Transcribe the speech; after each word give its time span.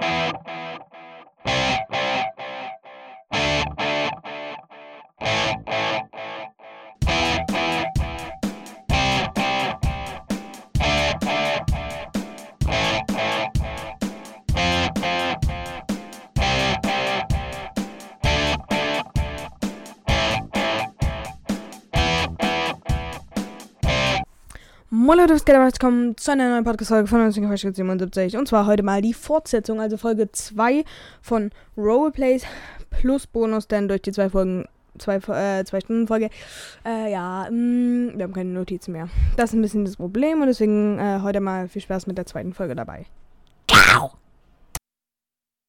Thank 0.00 0.36
you. 0.43 0.43
Leute, 25.24 25.36
was 25.36 25.44
geht 25.46 25.54
ab? 25.54 25.64
Willkommen 25.64 26.18
zu 26.18 26.32
einer 26.32 26.50
neuen 26.50 26.64
Podcast-Folge 26.64 27.06
von 27.08 27.20
1977 27.20 28.36
und 28.36 28.46
zwar 28.46 28.66
heute 28.66 28.82
mal 28.82 29.00
die 29.00 29.14
Fortsetzung, 29.14 29.80
also 29.80 29.96
Folge 29.96 30.30
2 30.30 30.84
von 31.22 31.50
Roleplays 31.78 32.42
plus 32.90 33.26
Bonus, 33.26 33.66
denn 33.66 33.88
durch 33.88 34.02
die 34.02 34.12
zwei 34.12 34.28
Folgen, 34.28 34.66
zwei, 34.98 35.14
äh, 35.16 35.64
zwei 35.64 35.80
Stunden 35.80 36.06
Folge, 36.08 36.28
äh, 36.84 37.10
ja, 37.10 37.48
mh, 37.50 38.18
wir 38.18 38.24
haben 38.24 38.34
keine 38.34 38.50
Notizen 38.50 38.92
mehr. 38.92 39.08
Das 39.38 39.48
ist 39.48 39.54
ein 39.54 39.62
bisschen 39.62 39.86
das 39.86 39.96
Problem 39.96 40.42
und 40.42 40.48
deswegen 40.48 40.98
äh, 40.98 41.20
heute 41.22 41.40
mal 41.40 41.68
viel 41.68 41.80
Spaß 41.80 42.06
mit 42.06 42.18
der 42.18 42.26
zweiten 42.26 42.52
Folge 42.52 42.74
dabei. 42.74 43.06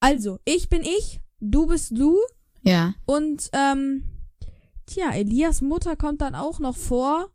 Also, 0.02 0.38
ich 0.44 0.68
bin 0.68 0.82
ich, 0.82 1.22
du 1.40 1.66
bist 1.66 1.98
du 1.98 2.18
Ja. 2.62 2.94
und, 3.06 3.50
ähm, 3.54 4.04
tja, 4.86 5.12
Elias 5.14 5.62
Mutter 5.62 5.96
kommt 5.96 6.20
dann 6.20 6.36
auch 6.36 6.60
noch 6.60 6.76
vor. 6.76 7.30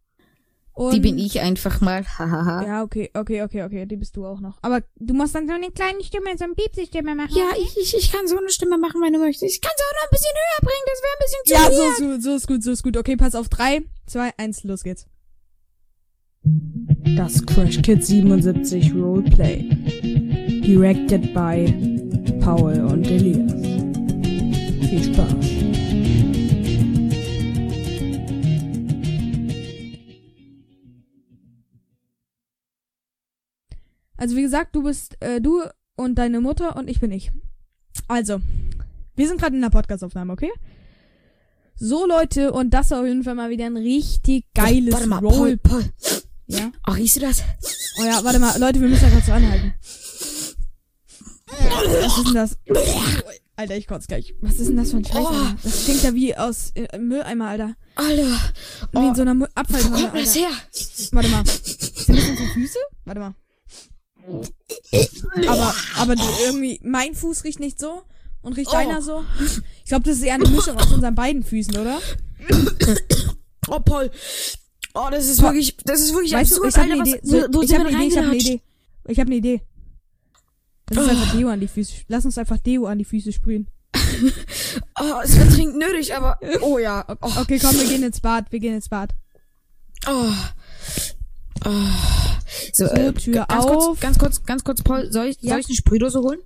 Und 0.81 0.95
Die 0.95 1.01
bin 1.01 1.19
ich 1.19 1.39
einfach 1.41 1.83
mal. 1.83 2.07
Hahaha. 2.19 2.65
Ja, 2.65 2.83
okay, 2.83 3.11
okay, 3.13 3.43
okay, 3.43 3.65
okay, 3.65 3.85
die 3.85 3.97
bist 3.97 4.17
du 4.17 4.25
auch 4.25 4.41
noch. 4.41 4.57
Aber 4.63 4.83
du 4.97 5.13
musst 5.13 5.35
dann 5.35 5.47
so 5.47 5.53
eine 5.53 5.71
kleine 5.71 6.03
Stimme, 6.03 6.31
so 6.39 6.45
eine 6.45 6.55
Piepsi-Stimme 6.55 7.15
machen. 7.15 7.37
Ja, 7.37 7.51
ich, 7.59 7.77
ich, 7.77 7.95
ich 7.95 8.11
kann 8.11 8.27
so 8.27 8.39
eine 8.39 8.49
Stimme 8.49 8.79
machen, 8.79 9.03
wenn 9.03 9.13
du 9.13 9.19
möchtest. 9.19 9.55
Ich 9.55 9.61
kann 9.61 9.73
sie 9.77 9.83
auch 9.85 9.95
noch 9.95 10.09
ein 10.09 10.11
bisschen 10.11 10.33
höher 10.33 10.61
bringen, 10.67 10.87
das 10.87 11.03
wäre 11.03 11.13
ein 11.13 11.23
bisschen 11.23 11.45
zu 11.45 11.53
Ja, 11.53 11.93
so, 11.99 12.15
so, 12.15 12.21
so 12.31 12.37
ist 12.37 12.47
gut, 12.47 12.63
so 12.65 12.71
ist 12.71 12.83
gut. 12.83 12.97
Okay, 12.97 13.17
pass 13.17 13.35
auf. 13.35 13.51
3, 13.51 13.83
2, 14.07 14.31
1, 14.39 14.65
los 14.65 14.83
geht's. 14.83 15.07
Das 17.15 17.45
Crash 17.45 17.83
Kids 17.83 18.07
77 18.07 18.95
Roleplay. 18.95 19.65
Directed 20.65 21.35
by 21.35 21.67
Paul 22.41 22.81
und 22.81 23.07
Elias. 23.07 23.53
Viel 24.89 25.13
Spaß. 25.13 25.60
Also 34.21 34.37
wie 34.37 34.43
gesagt, 34.43 34.75
du 34.77 34.83
bist 34.83 35.17
äh, 35.21 35.41
du 35.41 35.63
und 35.97 36.17
deine 36.17 36.41
Mutter 36.43 36.77
und 36.77 36.89
ich 36.89 37.01
bin 37.01 37.11
ich. 37.11 37.31
Also, 38.07 38.41
wir 39.17 39.27
sind 39.27 39.41
gerade 39.41 39.57
in 39.57 39.63
der 39.63 39.71
Podcastaufnahme, 39.71 40.33
okay? 40.35 40.51
So 41.75 42.07
Leute, 42.07 42.53
und 42.53 42.71
das 42.75 42.87
ist 42.87 42.93
auf 42.93 43.07
jeden 43.07 43.25
Fall 43.25 43.35
mal 43.35 43.49
wieder 43.49 43.65
ein 43.65 43.79
richtig 43.79 44.45
geiles 44.55 44.93
Warte 44.93 45.07
mal, 45.07 45.21
Roll. 45.21 45.57
Paul, 45.57 45.81
Paul. 45.81 45.93
Ja. 46.47 46.71
Oh, 46.87 46.93
riechst 46.93 47.17
du 47.17 47.21
das? 47.21 47.43
Oh 47.99 48.05
ja, 48.05 48.23
warte 48.23 48.39
mal, 48.39 48.59
Leute, 48.61 48.81
wir 48.83 48.89
müssen 48.89 49.05
da 49.05 49.11
kurz 49.11 49.25
so 49.27 49.33
anhalten. 49.33 49.73
Was 51.47 52.19
ist 52.19 52.27
denn 52.27 52.35
das? 52.35 52.59
Alter, 53.57 53.77
ich 53.77 53.87
kotze 53.87 54.07
gleich. 54.09 54.35
Was 54.43 54.57
ist 54.59 54.69
denn 54.69 54.77
das 54.77 54.91
für 54.91 54.99
ein 54.99 55.05
Scheiß? 55.05 55.17
Oh. 55.19 55.47
Das 55.63 55.85
klingt 55.85 56.03
ja 56.03 56.15
wie 56.15 56.37
aus 56.37 56.73
äh, 56.75 56.99
Mülleimer, 56.99 57.49
Alter. 57.49 57.75
Alter. 57.95 58.23
Wie 58.93 58.99
in 58.99 59.11
Oh, 59.11 59.15
so 59.15 59.23
einer 59.23 59.33
Mü- 59.35 59.41
wo 59.43 59.47
Abfalltonne, 59.55 59.97
kommt 60.11 60.15
das 60.15 60.37
Alter. 60.37 60.41
her? 60.41 60.51
Warte 61.13 61.29
mal. 61.31 61.45
Sind 61.47 62.19
das 62.19 62.29
unsere 62.29 62.49
Füße? 62.49 62.79
Warte 63.05 63.21
mal. 63.21 63.35
Aber, 65.49 65.75
aber 65.99 66.17
du, 66.17 66.23
irgendwie, 66.45 66.81
mein 66.83 67.15
Fuß 67.15 67.45
riecht 67.45 67.61
nicht 67.61 67.79
so 67.79 68.03
und 68.43 68.57
riecht 68.57 68.71
Oh. 68.71 68.73
deiner 68.75 69.03
so. 69.03 69.25
Ich 69.85 69.89
glaube, 69.89 70.05
das 70.05 70.17
ist 70.19 70.23
eher 70.23 70.35
eine 70.35 70.49
Mischung 70.49 70.77
aus 70.77 70.91
unseren 70.93 71.15
beiden 71.15 71.43
Füßen, 71.43 71.77
oder? 71.77 71.99
Oh, 73.69 73.81
Paul. 73.81 74.11
Oh, 74.95 75.09
das 75.11 75.27
ist 75.29 75.39
Paul. 75.41 75.51
wirklich, 75.51 75.77
das 75.85 76.01
ist 76.01 76.13
wirklich 76.13 76.33
Weißt 76.33 76.53
du, 76.53 76.65
absurd, 76.65 76.71
ich 76.71 76.77
habe 76.79 76.93
eine 76.93 77.01
Was, 77.03 77.09
Idee. 77.09 77.21
Wo, 77.53 77.59
wo 77.59 77.63
ich 77.63 77.73
habe 77.75 77.87
eine 77.89 77.97
habe 77.97 78.21
eine? 78.29 78.37
Idee. 78.37 78.61
Ich 79.09 79.19
habe 79.21 79.27
eine 79.29 79.37
Idee. 79.37 79.63
Lass 80.93 81.05
uns 81.07 81.11
einfach 81.21 81.33
Deo 81.37 81.49
an 81.49 81.61
die 81.61 81.69
Füße, 81.69 81.93
lass 82.09 82.25
uns 82.25 82.37
einfach 82.39 82.59
Deo 82.59 82.87
an 82.87 82.99
die 82.99 83.05
Füße 83.05 83.33
sprühen. 83.33 83.69
Oh, 85.01 85.21
es 85.25 85.37
wird 85.37 85.57
dringend 85.57 85.79
nötig, 85.79 86.15
aber, 86.15 86.39
oh 86.61 86.79
ja. 86.79 87.05
Oh, 87.23 87.31
Okay, 87.41 87.59
komm, 87.59 87.75
wir 87.79 87.87
gehen 87.89 88.03
ins 88.03 88.21
Bad, 88.21 88.53
wir 88.53 88.61
gehen 88.61 88.75
ins 88.75 88.89
Bad. 88.89 89.15
oh. 90.07 90.33
Oh. 91.65 91.71
So, 92.89 92.95
äh, 92.95 93.13
Tür 93.13 93.47
ganz 93.49 93.65
auf. 93.65 93.87
kurz, 93.87 94.01
ganz 94.01 94.19
kurz, 94.19 94.43
ganz 94.45 94.65
kurz, 94.65 94.83
Paul, 94.83 95.13
soll 95.13 95.27
ich, 95.27 95.41
Ja. 95.41 95.51
soll 95.51 95.61
ich 95.61 95.67
eine 95.67 95.75
Sprühdose 95.75 96.21
holen? 96.21 96.41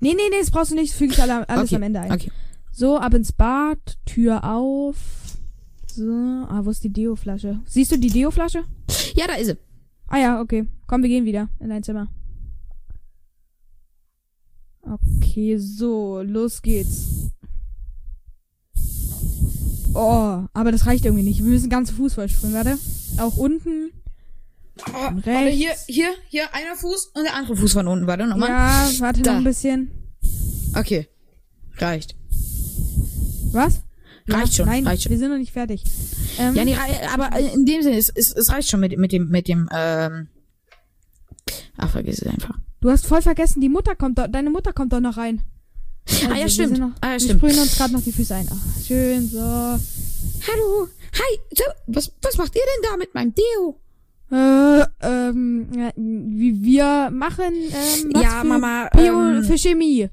Nee, 0.00 0.14
nee, 0.14 0.22
nee, 0.30 0.40
das 0.40 0.50
brauchst 0.50 0.72
du 0.72 0.74
nicht, 0.74 0.92
das 0.92 0.98
füge 0.98 1.12
ich 1.12 1.22
alle, 1.22 1.48
alles 1.48 1.64
okay. 1.64 1.76
am 1.76 1.82
Ende 1.82 2.00
ein. 2.00 2.12
Okay. 2.12 2.30
So, 2.72 2.98
ab 2.98 3.14
ins 3.14 3.32
Bad, 3.32 3.78
Tür 4.04 4.44
auf. 4.44 4.96
So, 5.86 6.12
ah, 6.12 6.60
wo 6.62 6.70
ist 6.70 6.84
die 6.84 6.92
Deo-Flasche? 6.92 7.60
Siehst 7.64 7.92
du 7.92 7.98
die 7.98 8.10
Deo-Flasche? 8.10 8.64
Ja, 9.14 9.26
da 9.26 9.34
ist 9.34 9.46
sie. 9.46 9.56
Ah 10.08 10.18
ja, 10.18 10.40
okay. 10.40 10.66
Komm, 10.86 11.02
wir 11.02 11.08
gehen 11.08 11.24
wieder 11.24 11.48
in 11.58 11.70
dein 11.70 11.82
Zimmer. 11.82 12.08
Okay, 14.82 15.56
so, 15.56 16.22
los 16.22 16.62
geht's. 16.62 17.30
Oh, 19.94 20.44
aber 20.52 20.70
das 20.72 20.86
reicht 20.86 21.06
irgendwie 21.06 21.24
nicht. 21.24 21.42
Wir 21.42 21.50
müssen 21.50 21.70
ganz 21.70 21.90
Fuß 21.90 22.14
vollspringen, 22.14 22.54
warte. 22.54 22.78
Auch 23.18 23.36
unten. 23.38 23.90
Oh, 24.78 25.08
rechts. 25.24 25.56
hier, 25.56 25.72
hier, 25.86 26.08
hier 26.28 26.54
einer 26.54 26.76
Fuß 26.76 27.12
und 27.14 27.24
der 27.24 27.34
andere 27.34 27.56
Fuß 27.56 27.72
von 27.72 27.88
unten. 27.88 28.06
Warte 28.06 28.26
nochmal. 28.26 28.50
Ja, 28.50 28.90
warte 28.98 29.22
Da. 29.22 29.32
noch 29.32 29.38
ein 29.38 29.44
bisschen. 29.44 29.90
Okay. 30.74 31.08
Reicht. 31.78 32.14
Was? 33.52 33.80
Reicht 34.28 34.54
schon, 34.54 34.66
Nein, 34.66 34.86
reicht 34.86 35.04
schon. 35.04 35.12
wir 35.12 35.18
sind 35.18 35.30
noch 35.30 35.38
nicht 35.38 35.52
fertig. 35.52 35.82
Ähm, 36.38 36.54
Ja, 36.56 36.64
nee, 36.64 36.74
rei- 36.74 37.08
aber 37.14 37.38
in 37.38 37.64
dem 37.64 37.82
Sinne, 37.82 37.96
es, 37.96 38.10
es, 38.14 38.32
es 38.32 38.50
reicht 38.50 38.68
schon 38.68 38.80
mit, 38.80 38.96
mit 38.98 39.12
dem, 39.12 39.28
mit 39.28 39.46
dem, 39.48 39.68
ähm. 39.72 40.28
Ach, 41.76 41.90
vergiss 41.90 42.20
es 42.22 42.26
einfach. 42.26 42.58
Du 42.80 42.90
hast 42.90 43.06
voll 43.06 43.22
vergessen, 43.22 43.60
die 43.60 43.68
Mutter 43.68 43.94
kommt 43.94 44.18
doch, 44.18 44.26
deine 44.28 44.50
Mutter 44.50 44.72
kommt 44.72 44.92
doch 44.92 45.00
noch 45.00 45.16
rein. 45.16 45.42
Also, 46.08 46.26
ah, 46.26 46.34
ja, 46.34 46.36
wir 46.44 46.48
stimmt. 46.48 46.78
Noch, 46.78 46.90
ah, 47.00 47.06
ja, 47.06 47.12
wir 47.14 47.20
stimmt. 47.20 47.40
sprühen 47.40 47.58
uns 47.58 47.76
gerade 47.76 47.92
noch 47.92 48.02
die 48.02 48.12
Füße 48.12 48.34
ein. 48.34 48.48
Ach, 48.50 48.84
schön, 48.86 49.28
so. 49.28 49.38
Hallo. 49.40 50.88
Hi. 51.14 51.38
So, 51.54 51.64
was, 51.86 52.12
was 52.22 52.36
macht 52.36 52.54
ihr 52.54 52.62
denn 52.62 52.90
da 52.90 52.96
mit 52.96 53.14
meinem 53.14 53.32
Deo? 53.34 53.80
Äh, 54.30 54.80
ähm, 55.02 55.68
ja, 55.76 55.92
wie 55.96 56.62
wir 56.62 57.10
machen, 57.12 57.44
ähm, 57.54 58.10
was 58.12 58.22
Ja, 58.22 58.40
für 58.40 58.46
Mama, 58.46 58.88
Bio, 58.92 59.22
ähm, 59.22 59.44
für 59.44 59.56
Chemie. 59.56 60.08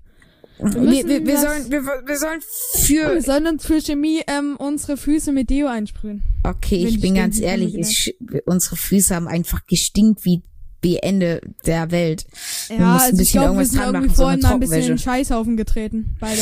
Wir, 0.60 1.08
wir, 1.08 1.26
wir 1.26 1.38
sollen, 1.40 1.72
wir, 1.72 1.84
wir 1.84 2.18
sollen 2.18 2.40
Wir 2.86 3.10
für, 3.10 3.22
sollen 3.22 3.48
uns 3.48 3.66
für 3.66 3.82
Chemie, 3.82 4.22
ähm, 4.28 4.56
unsere 4.58 4.98
Füße 4.98 5.32
mit 5.32 5.50
Deo 5.50 5.68
einsprühen. 5.68 6.22
okay, 6.44 6.86
ich 6.86 7.02
bin 7.02 7.16
ganz 7.16 7.40
ehrlich, 7.42 7.74
wir 7.74 7.80
ich, 7.82 8.16
unsere 8.46 8.76
Füße 8.76 9.16
haben 9.16 9.28
einfach 9.28 9.66
gestinkt 9.66 10.24
wie, 10.26 10.44
wie 10.82 10.98
Ende 10.98 11.42
der 11.66 11.90
Welt. 11.92 12.26
Wir 12.68 12.78
Ja, 12.78 12.94
mussten 12.94 12.94
ein 12.94 13.00
also 13.02 13.12
ich 13.14 13.18
bisschen 13.18 13.42
glaube, 13.42 13.56
wir 13.58 13.62
irgendwas 13.64 13.70
sind 13.72 13.80
dran 13.82 13.88
irgendwie 13.96 14.08
machen, 14.08 14.16
so 14.16 14.24
vorhin 14.24 14.40
mal 14.42 14.54
ein 14.54 14.60
bisschen 14.60 14.82
in 14.82 14.88
den. 14.90 14.98
Scheißhaufen 15.00 15.58
getreten, 15.58 16.16
beide. 16.20 16.42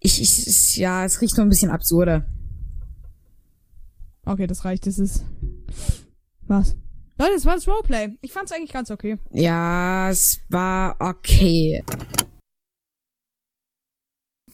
Ich, 0.00 0.20
ich, 0.20 0.76
ja, 0.78 1.04
es 1.04 1.20
riecht 1.20 1.36
nur 1.36 1.46
ein 1.46 1.48
bisschen 1.48 1.70
absurder. 1.70 2.26
Okay, 4.26 4.46
das 4.48 4.64
reicht, 4.64 4.86
das 4.86 4.98
ist, 4.98 5.24
was? 6.52 6.76
Leute, 7.18 7.34
das 7.34 7.44
war 7.44 7.54
das 7.54 7.66
Roleplay. 7.68 8.16
Ich 8.20 8.32
fand's 8.32 8.52
eigentlich 8.52 8.72
ganz 8.72 8.90
okay. 8.90 9.18
Ja, 9.30 10.10
es 10.10 10.40
war 10.48 10.96
okay. 11.00 11.84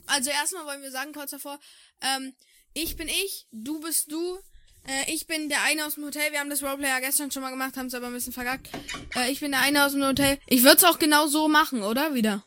Also 0.06 0.30
erstmal 0.30 0.64
wollen 0.66 0.82
wir 0.82 0.90
sagen, 0.90 1.12
kurz 1.12 1.30
davor, 1.32 1.58
ähm, 2.00 2.32
ich 2.74 2.96
bin 2.96 3.08
ich, 3.08 3.46
du 3.52 3.80
bist 3.80 4.10
du, 4.10 4.38
äh, 4.86 5.12
ich 5.12 5.26
bin 5.26 5.48
der 5.48 5.62
eine 5.64 5.86
aus 5.86 5.94
dem 5.96 6.04
Hotel, 6.04 6.32
wir 6.32 6.40
haben 6.40 6.50
das 6.50 6.62
Roleplay 6.62 6.88
ja 6.88 7.00
gestern 7.00 7.30
schon 7.30 7.42
mal 7.42 7.50
gemacht, 7.50 7.76
haben 7.76 7.86
es 7.86 7.94
aber 7.94 8.06
ein 8.06 8.12
bisschen 8.14 8.32
vergackt. 8.32 8.70
Äh, 9.14 9.30
ich 9.30 9.40
bin 9.40 9.50
der 9.52 9.60
eine 9.60 9.84
aus 9.84 9.92
dem 9.92 10.02
Hotel. 10.02 10.38
Ich 10.46 10.62
würde 10.62 10.76
es 10.76 10.84
auch 10.84 10.98
genau 10.98 11.26
so 11.26 11.48
machen, 11.48 11.82
oder? 11.82 12.14
Wieder. 12.14 12.44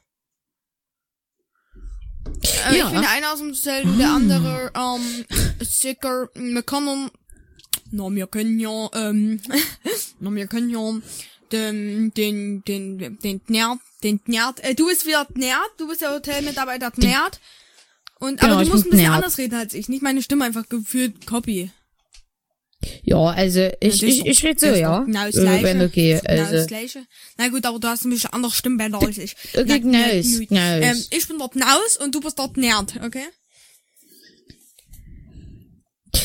Äh, 2.69 2.77
Ja. 2.77 2.87
Ich 2.87 2.93
bin 2.93 3.01
der 3.01 3.11
eine 3.11 3.31
aus 3.31 3.39
dem 3.39 3.51
Hotel, 3.51 3.83
du 3.83 3.97
der 3.97 4.09
andere, 4.09 4.71
ähm, 4.75 5.25
sicker, 5.61 6.27
können, 6.65 7.11
na, 7.91 8.09
wir 8.09 8.27
können 8.27 8.59
ja, 8.59 8.89
ähm, 8.93 9.39
na, 10.19 10.31
wir 10.33 10.47
können 10.47 10.69
ja, 10.69 10.99
den, 11.51 12.13
den, 12.13 12.63
den, 12.63 13.19
den 13.19 13.41
Nerd, 13.47 13.79
den 14.03 14.19
Nerd, 14.25 14.63
äh, 14.63 14.73
du 14.75 14.87
bist 14.87 15.05
wieder 15.05 15.27
Nerd, 15.35 15.59
du 15.77 15.87
bist 15.87 16.01
der 16.01 16.11
Hotelmitarbeiter 16.13 16.91
Nerd. 16.95 17.39
Und, 18.19 18.39
Genau, 18.39 18.53
aber 18.53 18.63
du 18.63 18.69
musst 18.69 18.85
ein 18.85 18.91
bisschen 18.91 19.05
Nerd. 19.05 19.15
anders 19.15 19.37
reden 19.37 19.55
als 19.55 19.73
ich, 19.73 19.89
nicht 19.89 20.03
meine 20.03 20.21
Stimme 20.21 20.45
einfach 20.45 20.69
gefühlt 20.69 21.25
Copy. 21.25 21.71
Ja, 23.03 23.17
also 23.25 23.59
ich, 23.59 23.73
das 23.79 23.93
ist 23.95 24.03
ich, 24.03 24.25
ich 24.25 24.43
rede 24.43 24.59
so, 24.59 24.67
das 24.67 24.79
ja. 24.79 24.99
genau 25.01 25.25
das 25.25 25.35
Äh, 25.35 25.41
Gleiche. 25.41 25.63
Wenn 25.63 25.81
okay, 25.81 26.19
Genau 26.23 26.41
das 26.41 26.51
also. 26.51 26.67
Gleiche. 26.67 27.05
Na 27.37 27.47
gut, 27.49 27.65
aber 27.65 27.79
du 27.79 27.87
hast 27.87 28.05
ein 28.05 28.09
bisschen 28.09 28.33
andere 28.33 28.51
Stimmbänder 28.51 28.99
als 28.99 29.17
ich. 29.17 29.35
Okay, 29.55 29.79
gut. 29.81 29.91
nice. 29.91 30.39
Ähm, 30.49 31.03
ich 31.11 31.27
bin 31.27 31.37
dort 31.37 31.55
Naus 31.55 31.97
und 31.97 32.15
du 32.15 32.21
bist 32.21 32.39
dort 32.39 32.57
Nerd, 32.57 32.95
okay? 33.03 33.25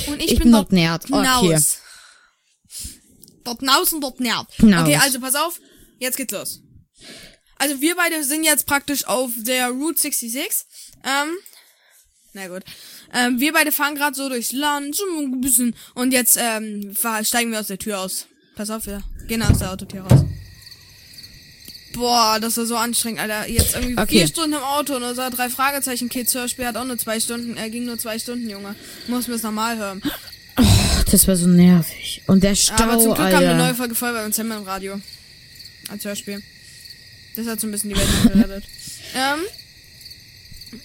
Und 0.07 0.21
ich, 0.21 0.33
Ich 0.33 0.39
bin 0.39 0.45
bin 0.45 0.53
dort 0.53 0.65
dort 0.65 0.73
Nerd, 0.73 1.05
okay. 1.13 1.59
Dort 3.45 3.63
Naus 3.63 3.93
und 3.93 4.01
dort 4.01 4.21
Nerd. 4.21 4.47
Naus. 4.59 4.83
Okay, 4.83 4.97
also 4.97 5.21
pass 5.21 5.35
auf, 5.35 5.61
jetzt 5.99 6.17
geht's 6.17 6.33
los. 6.33 6.61
Also 7.59 7.81
wir 7.81 7.97
beide 7.97 8.23
sind 8.25 8.45
jetzt 8.45 8.67
praktisch 8.67 9.07
auf 9.07 9.31
der 9.37 9.69
Route 9.71 10.01
66. 10.01 10.67
Ähm, 11.05 11.37
na 12.33 12.49
gut. 12.49 12.65
Ähm, 13.15 13.41
wir 13.41 13.53
beide 13.53 13.73
fahren 13.73 13.95
gerade 13.95 14.15
so 14.15 14.29
durchs 14.29 14.53
Land, 14.53 14.95
so 14.97 15.05
ein 15.19 15.41
bisschen. 15.41 15.75
Und 15.95 16.13
jetzt 16.13 16.37
ähm, 16.39 16.95
steigen 17.23 17.53
wir 17.53 17.61
aus 17.61 17.69
der 17.69 17.79
Tür 17.79 18.01
aus. 18.01 18.27
Pass 18.57 18.71
auf, 18.71 18.87
wir 18.87 19.03
gehen 19.27 19.43
aus 19.43 19.59
der 19.59 19.73
Autotür 19.73 20.03
raus. 20.03 20.25
Boah, 21.97 22.39
das 22.41 22.57
war 22.59 22.67
so 22.67 22.77
anstrengend, 22.77 23.21
Alter. 23.21 23.49
Jetzt 23.49 23.75
irgendwie 23.75 23.97
Okay. 23.99 24.19
vier 24.19 24.27
Stunden 24.27 24.53
im 24.55 24.63
Auto 24.63 24.97
und 24.97 25.03
unser 25.03 25.31
drei 25.31 25.49
Fragezeichen 25.49 26.09
Kids 26.09 26.35
Hörspiel 26.35 26.67
hat 26.67 26.77
auch 26.77 26.85
nur 26.85 26.99
zwei 26.99 27.19
Stunden, 27.21 27.57
er 27.57 27.71
ging 27.71 27.87
nur 27.87 27.99
zwei 27.99 28.19
Stunden, 28.19 28.49
Junge. 28.49 28.75
Muss 29.09 29.29
mir 29.29 29.35
es 29.35 29.43
normal 29.43 29.79
hören. 29.79 30.03
Das 31.11 31.27
war 31.27 31.37
so 31.37 31.47
nervig. 31.47 32.23
Und 32.27 32.43
der 32.43 32.55
Stau, 32.55 32.85
Aber 32.85 32.99
zum 32.99 33.15
Glück 33.15 33.19
haben 33.19 33.31
wir 33.31 33.37
Alter. 33.39 33.51
eine 33.51 33.59
neue 33.63 33.75
Folge 33.75 33.95
voll 33.95 34.13
bei 34.13 34.25
uns 34.25 34.39
im 34.39 34.53
Radio. 34.53 35.01
Als 35.89 36.05
Hörspiel. 36.05 36.43
Das 37.37 37.47
hat 37.47 37.61
so 37.61 37.67
ein 37.67 37.71
bisschen 37.71 37.91
die 37.91 37.97
Welt 37.97 38.09
gerettet. 38.33 38.65
ähm, 39.15 39.41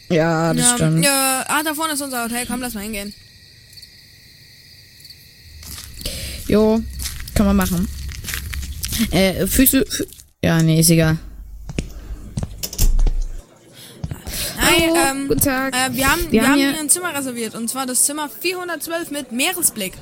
ja, 0.10 0.54
das 0.54 0.66
ja, 0.66 0.76
stimmt. 0.76 1.04
ja, 1.04 1.46
ah, 1.48 1.64
da 1.64 1.74
vorne 1.74 1.94
ist 1.94 2.02
unser 2.02 2.24
Hotel. 2.24 2.46
Komm, 2.46 2.62
lass 2.62 2.74
mal 2.74 2.82
hingehen. 2.84 3.14
Jo, 6.48 6.82
kann 7.34 7.46
man 7.46 7.56
machen. 7.56 7.88
Äh, 9.12 9.48
Füße. 9.48 9.86
Fü 9.90 10.06
ja, 10.44 10.62
nee, 10.62 10.80
ist 10.80 10.90
egal. 10.90 11.18
Hi, 14.60 14.82
Hallo, 14.82 14.96
ähm, 14.96 15.28
guten 15.28 15.42
Tag. 15.42 15.76
Äh, 15.76 15.94
wir 15.96 16.12
haben, 16.12 16.22
wir, 16.24 16.32
Wir 16.32 16.48
haben 16.48 16.56
hier 16.56 16.80
ein 16.80 16.90
Zimmer 16.90 17.14
reserviert. 17.16 17.56
Und 17.56 17.70
zwar 17.70 17.86
das 17.86 18.04
Zimmer 18.06 18.30
412 18.30 19.12
mit 19.12 19.32
Meeresblick. 19.32 19.94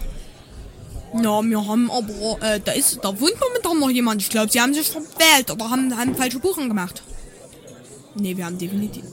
Ja, 1.21 1.41
wir 1.41 1.67
haben 1.67 1.89
aber, 1.89 2.41
äh, 2.41 2.59
da 2.63 2.71
ist, 2.71 2.99
da 3.01 3.19
wohnt 3.19 3.35
momentan 3.39 3.79
noch 3.79 3.89
jemand. 3.89 4.21
Ich 4.21 4.29
glaube, 4.29 4.51
sie 4.51 4.61
haben 4.61 4.73
sich 4.73 4.89
verwählt 4.89 5.49
oder 5.51 5.69
haben, 5.69 5.97
haben 5.97 6.15
falsche 6.15 6.39
Buchung 6.39 6.67
gemacht. 6.67 7.01
Nee, 8.15 8.37
wir 8.37 8.45
haben 8.45 8.57
definitiv. 8.57 9.03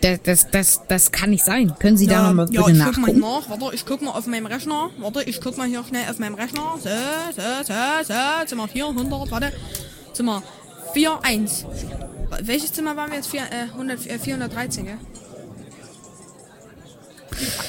Das, 0.00 0.20
das, 0.22 0.50
das, 0.50 0.80
das 0.88 1.12
kann 1.12 1.30
nicht 1.30 1.44
sein. 1.44 1.74
Können 1.78 1.96
Sie 1.96 2.06
da 2.06 2.14
Ja, 2.14 2.22
nochmal 2.28 2.48
ja, 2.50 2.62
bitte 2.62 2.76
ich 2.76 2.84
guck 2.84 2.98
mal 2.98 3.14
nach. 3.14 3.48
Warte, 3.48 3.74
ich 3.74 3.86
guck 3.86 4.02
mal 4.02 4.10
auf 4.10 4.26
meinem 4.26 4.46
Rechner. 4.46 4.90
Warte, 4.98 5.22
ich 5.22 5.40
guck 5.40 5.56
mal 5.56 5.66
hier 5.66 5.82
schnell 5.84 6.10
auf 6.10 6.18
meinem 6.18 6.34
Rechner. 6.34 6.74
So, 6.82 6.90
so, 7.34 7.42
so, 7.64 7.74
so. 8.06 8.46
Zimmer 8.46 8.68
400, 8.68 9.30
warte. 9.30 9.52
Zimmer 10.14 10.42
41. 10.94 11.66
Welches 12.40 12.72
Zimmer 12.72 12.96
waren 12.96 13.10
wir 13.10 13.16
jetzt? 13.16 13.28
Vier, 13.28 13.42
äh, 13.42 13.66
100, 13.72 14.06
äh, 14.06 14.18
413, 14.18 14.86
gell? 14.86 14.98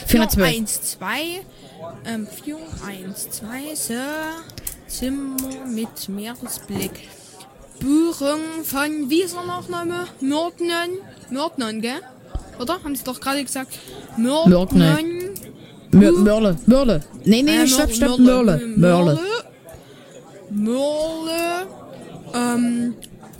412. 0.08 0.48
1, 0.48 0.82
2, 0.82 1.42
ähm, 2.06 2.28
4, 2.28 2.58
1, 2.88 3.30
2, 3.32 3.76
so. 3.76 3.94
Zimmer 4.88 5.36
mit 5.68 6.08
Meeresblick. 6.08 7.10
Buchung 7.80 8.64
von, 8.64 9.10
wie 9.10 9.24
ist 9.24 9.36
der 9.36 9.44
Nachname? 9.44 10.06
Mörtnen. 10.22 11.00
Mörtnen, 11.30 11.82
gell? 11.82 12.00
Oder? 12.60 12.82
Haben 12.84 12.96
sie 12.96 13.04
doch 13.04 13.20
gerade 13.20 13.44
gesagt. 13.44 13.78
Mörtnen. 14.18 15.32
Mör 15.92 16.12
Mörle, 16.12 16.58
Mörle. 16.66 17.02
Nee, 17.24 17.42
nee, 17.42 17.64
Äh, 17.64 17.68
stopp, 17.68 17.92
stopp, 17.92 18.20
Mörle. 18.20 18.58
Mörle. 18.76 19.20
Mörle. 20.50 21.68
Ähm, 22.36 22.96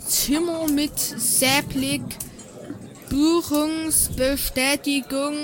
Zimmer 0.06 0.66
mit 0.68 0.98
Säblick. 0.98 2.02
Buchungsbestätigung. 3.10 5.34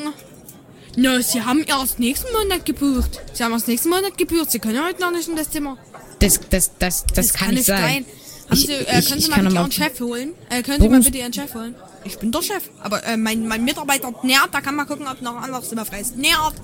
Na, 0.96 1.22
sie 1.22 1.42
haben 1.42 1.62
erst 1.64 1.98
nächsten 2.00 2.32
Monat 2.32 2.64
gebucht. 2.66 3.20
Sie 3.32 3.42
haben 3.44 3.52
erst 3.52 3.68
nächsten 3.68 3.88
Monat 3.90 4.18
gebucht. 4.18 4.50
Sie 4.50 4.58
können 4.58 4.84
heute 4.84 5.00
noch 5.00 5.12
nicht 5.12 5.28
in 5.28 5.36
das 5.36 5.50
Zimmer. 5.50 5.78
Das, 6.18 6.40
das, 6.50 6.72
das, 6.78 7.04
das, 7.14 7.32
kann 7.32 7.54
nicht 7.54 7.64
sein. 7.66 8.04
Haben 8.48 8.52
Ich- 8.52 8.66
Sie, 8.66 8.72
äh, 8.72 8.80
ich- 8.80 8.86
können 9.08 9.20
Sie 9.20 9.26
ich 9.26 9.28
mal 9.28 9.36
kann 9.36 9.44
bitte 9.44 9.54
mal- 9.54 9.60
Ihren 9.62 9.72
Chef 9.72 10.00
holen? 10.00 10.34
Äh, 10.50 10.62
können 10.62 10.82
Sie 10.82 10.88
mal 10.88 11.00
bitte 11.00 11.18
Ihren 11.18 11.32
Chef 11.32 11.54
holen? 11.54 11.74
Ich 12.04 12.18
bin 12.18 12.32
der 12.32 12.42
Chef. 12.42 12.64
Aber 12.80 13.02
äh, 13.04 13.16
mein, 13.16 13.46
mein 13.46 13.64
Mitarbeiter 13.64 14.12
Nerd, 14.22 14.48
da 14.52 14.60
kann 14.60 14.74
man 14.74 14.86
gucken, 14.86 15.06
ob 15.08 15.22
noch 15.22 15.36
ein 15.36 15.44
anderes 15.44 15.68
Zimmer 15.68 15.84
frei 15.86 16.00
ist. 16.00 16.16
Nerd! 16.16 16.54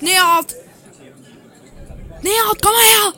Nerd! 0.00 0.54
Nerd, 2.22 2.62
komm 2.62 2.72
mal 2.72 2.82
her! 2.82 3.12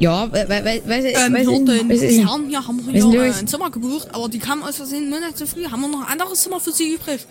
Ja, 0.00 0.30
weil, 0.32 0.48
weil, 0.48 0.64
weil, 0.64 1.06
Ähm, 1.06 1.32
weil, 1.32 1.46
was 1.46 2.02
ist 2.02 2.16
wir 2.18 2.30
haben 2.30 2.48
hier, 2.48 2.66
haben 2.66 2.80
Was 2.86 2.92
hier 3.10 3.22
äh, 3.22 3.32
ein 3.32 3.48
Zimmer 3.48 3.70
gebucht, 3.70 4.08
aber 4.12 4.28
die 4.28 4.38
kamen 4.38 4.62
aus 4.62 4.76
Versehen 4.76 5.10
Monat 5.10 5.36
zu 5.36 5.46
früh. 5.46 5.64
Haben 5.66 5.80
wir 5.82 5.88
noch 5.88 6.02
ein 6.06 6.12
anderes 6.12 6.40
Zimmer 6.42 6.60
für 6.60 6.72
Sie 6.72 6.94
übrig? 6.94 7.26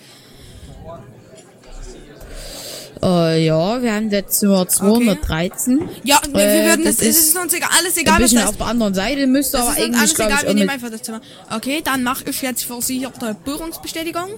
Äh, 3.01 3.45
ja, 3.45 3.81
wir 3.81 3.93
haben 3.93 4.09
das 4.09 4.39
Zimmer 4.39 4.67
213. 4.67 5.87
Ja, 6.03 6.19
wir, 6.25 6.33
wir 6.33 6.41
Äh, 6.41 6.65
würden, 6.69 6.85
das 6.85 6.95
es 6.95 7.01
es 7.01 7.17
ist 7.19 7.27
ist 7.29 7.37
uns 7.37 7.53
egal, 7.53 7.69
alles 7.79 7.95
Ein 7.95 8.01
egal, 8.01 8.13
was 8.15 8.21
bisschen 8.23 8.39
das 8.39 8.49
auf 8.49 8.57
der 8.57 8.65
anderen 8.65 8.93
Seite 8.93 9.27
müsste 9.27 9.57
Das 9.57 9.67
aber 9.67 9.77
eigentlich, 9.77 9.99
alles 9.99 10.13
egal, 10.19 10.31
ich, 10.41 10.47
wir 10.47 10.53
nehmen 10.53 10.69
einfach 10.69 10.89
das 10.89 11.01
Zimmer. 11.03 11.21
Okay, 11.55 11.81
dann 11.83 12.03
mache 12.03 12.23
ich 12.29 12.41
jetzt 12.41 12.63
für 12.65 12.81
Sie 12.81 12.99
hier 12.99 13.11
die 13.21 13.33
Buchungsbestätigung. 13.45 14.29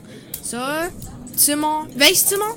So, 0.43 0.57
Zimmer. 1.35 1.87
Welches 1.95 2.25
Zimmer? 2.27 2.55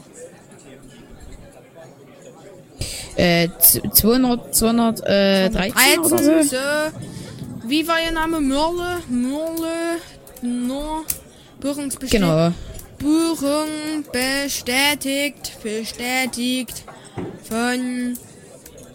Äh, 3.17 3.49
z- 3.59 3.83
200, 3.95 4.55
213 4.55 5.99
oder 6.01 6.19
so. 6.19 6.31
13. 6.31 6.49
So. 6.49 6.57
Wie 7.69 7.87
war 7.87 8.01
Ihr 8.05 8.13
Name? 8.13 8.41
Mörle? 8.41 8.99
Mörle? 9.09 9.99
No. 10.43 11.03
Buchungsbestätigung. 11.61 12.29
Genau. 12.29 12.53
Buchung 12.99 14.05
bestätigt, 14.13 15.53
bestätigt 15.63 16.85
von 17.49 18.17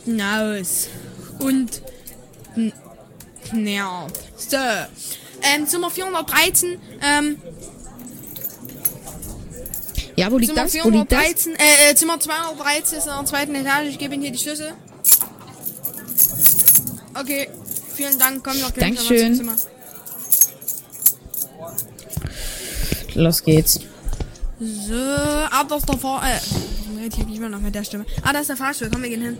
Naus 0.05 0.87
und 1.39 1.81
Nerv. 3.53 4.11
So. 4.35 4.57
Ähm, 5.41 5.67
Zimmer 5.67 5.89
413, 5.89 6.79
ähm, 7.03 7.37
Ja, 10.17 10.31
wo 10.31 10.37
liegt 10.37 10.49
Zimmer 10.53 10.63
das? 10.63 10.73
Wo 10.83 10.89
liegt 10.89 11.11
das? 11.11 11.19
413, 11.19 11.55
äh, 11.55 11.91
äh, 11.91 11.95
Zimmer 11.95 12.19
213 12.19 12.97
ist 12.97 13.05
in 13.05 13.11
der 13.13 13.25
zweiten 13.25 13.55
Etage. 13.55 13.87
Ich 13.89 13.99
gebe 13.99 14.13
Ihnen 14.15 14.23
hier 14.23 14.31
die 14.31 14.39
Schlüssel. 14.39 14.73
Okay, 17.13 17.49
vielen 17.95 18.17
Dank. 18.19 18.43
Komm 18.43 18.59
noch 18.59 18.73
gleich 18.73 18.95
Dankeschön. 18.95 19.35
zum 19.35 19.45
Zimmer. 19.45 19.55
Los 23.15 23.43
geht's. 23.43 23.79
So, 24.59 24.95
ab 24.95 25.67
das 25.69 25.83
der 25.85 25.97
Fahr... 25.97 26.23
Äh, 26.23 26.39
warum 26.85 26.97
red 27.03 27.15
ich 27.17 27.23
hier 27.25 27.35
immer 27.37 27.49
noch 27.49 27.61
mit 27.61 27.75
der 27.75 27.83
Stimme? 27.83 28.05
Ah, 28.23 28.33
da 28.33 28.39
ist 28.39 28.49
der 28.49 28.57
Fahrstuhl. 28.57 28.89
Komm, 28.91 29.03
wir 29.03 29.09
gehen 29.09 29.21
hin. 29.21 29.37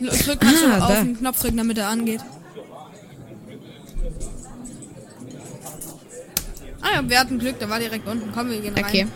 Mhm. 0.00 0.06
Drück 0.08 0.40
kannst 0.40 0.62
du 0.62 0.66
Ah, 0.66 0.78
auf 0.80 0.88
da. 0.88 1.02
den 1.02 1.18
Knopf 1.18 1.40
drücken, 1.40 1.56
damit 1.56 1.78
er 1.78 1.88
angeht. 1.88 2.20
Ah 6.84 6.96
ja, 6.96 7.08
wir 7.08 7.18
hatten 7.18 7.38
Glück, 7.38 7.58
der 7.58 7.68
war 7.70 7.78
direkt 7.80 8.06
unten. 8.06 8.30
Komm, 8.32 8.50
wir 8.50 8.60
gehen 8.60 8.74
rein. 8.74 8.84
Okay. 8.84 9.06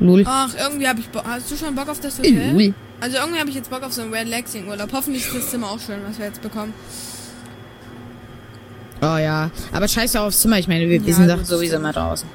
Lul. 0.00 0.22
Ach, 0.26 0.54
irgendwie 0.56 0.86
habe 0.86 1.00
ich 1.00 1.08
Bock. 1.08 1.24
Hast 1.26 1.50
du 1.50 1.56
schon 1.56 1.74
Bock 1.74 1.88
auf 1.88 2.00
das 2.00 2.18
Hotel? 2.18 2.52
Lul. 2.52 2.74
Also 3.00 3.16
irgendwie 3.16 3.38
habe 3.40 3.50
ich 3.50 3.56
jetzt 3.56 3.68
Bock 3.70 3.82
auf 3.82 3.92
so 3.92 4.02
einen 4.02 4.14
Relaxing 4.14 4.68
Urlaub. 4.68 4.90
Hoffentlich 4.92 5.26
ist 5.26 5.34
das 5.34 5.50
Zimmer 5.50 5.70
auch 5.70 5.80
schön, 5.80 5.98
was 6.08 6.18
wir 6.18 6.26
jetzt 6.26 6.40
bekommen. 6.40 6.72
Oh 9.00 9.16
ja. 9.16 9.50
Aber 9.72 9.88
scheiß 9.88 10.12
doch 10.12 10.22
aufs 10.22 10.40
Zimmer. 10.40 10.58
Ich 10.58 10.68
meine, 10.68 10.88
wir, 10.88 11.00
wir 11.04 11.08
Ja, 11.10 11.14
sind 11.16 11.28
doch 11.28 11.44
sowieso 11.44 11.78
mal 11.78 11.92
draußen. 11.92 12.28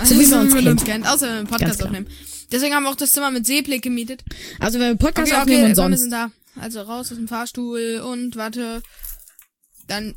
Ja, 0.00 0.06
So 0.06 0.18
wie 0.18 0.26
man 0.26 0.40
uns 0.40 0.54
mit 0.54 0.84
kennt. 0.84 1.06
Außer 1.06 1.26
wenn 1.26 1.32
wir 1.32 1.38
einen 1.38 1.46
Podcast 1.48 1.84
aufnehmen. 1.84 2.06
Deswegen 2.52 2.74
haben 2.74 2.84
wir 2.84 2.90
auch 2.90 2.96
das 2.96 3.12
Zimmer 3.12 3.30
mit 3.30 3.46
Seeblick 3.46 3.82
gemietet. 3.82 4.22
Also 4.60 4.78
wenn 4.78 4.88
wir 4.90 4.96
Podcast 4.96 5.32
Okay, 5.32 5.40
aufnehmen 5.40 5.58
okay, 5.62 5.70
und 5.70 5.76
wir 5.76 5.82
sonst. 5.82 6.00
sind 6.00 6.10
da. 6.12 6.30
Also 6.60 6.82
raus 6.82 7.10
aus 7.10 7.16
dem 7.18 7.26
Fahrstuhl 7.28 8.00
und 8.04 8.36
warte. 8.36 8.82
Dann. 9.88 10.14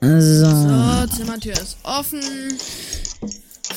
So. 0.00 0.50
So, 0.50 1.16
Zimmertür 1.16 1.52
ist 1.54 1.76
offen. 1.82 2.22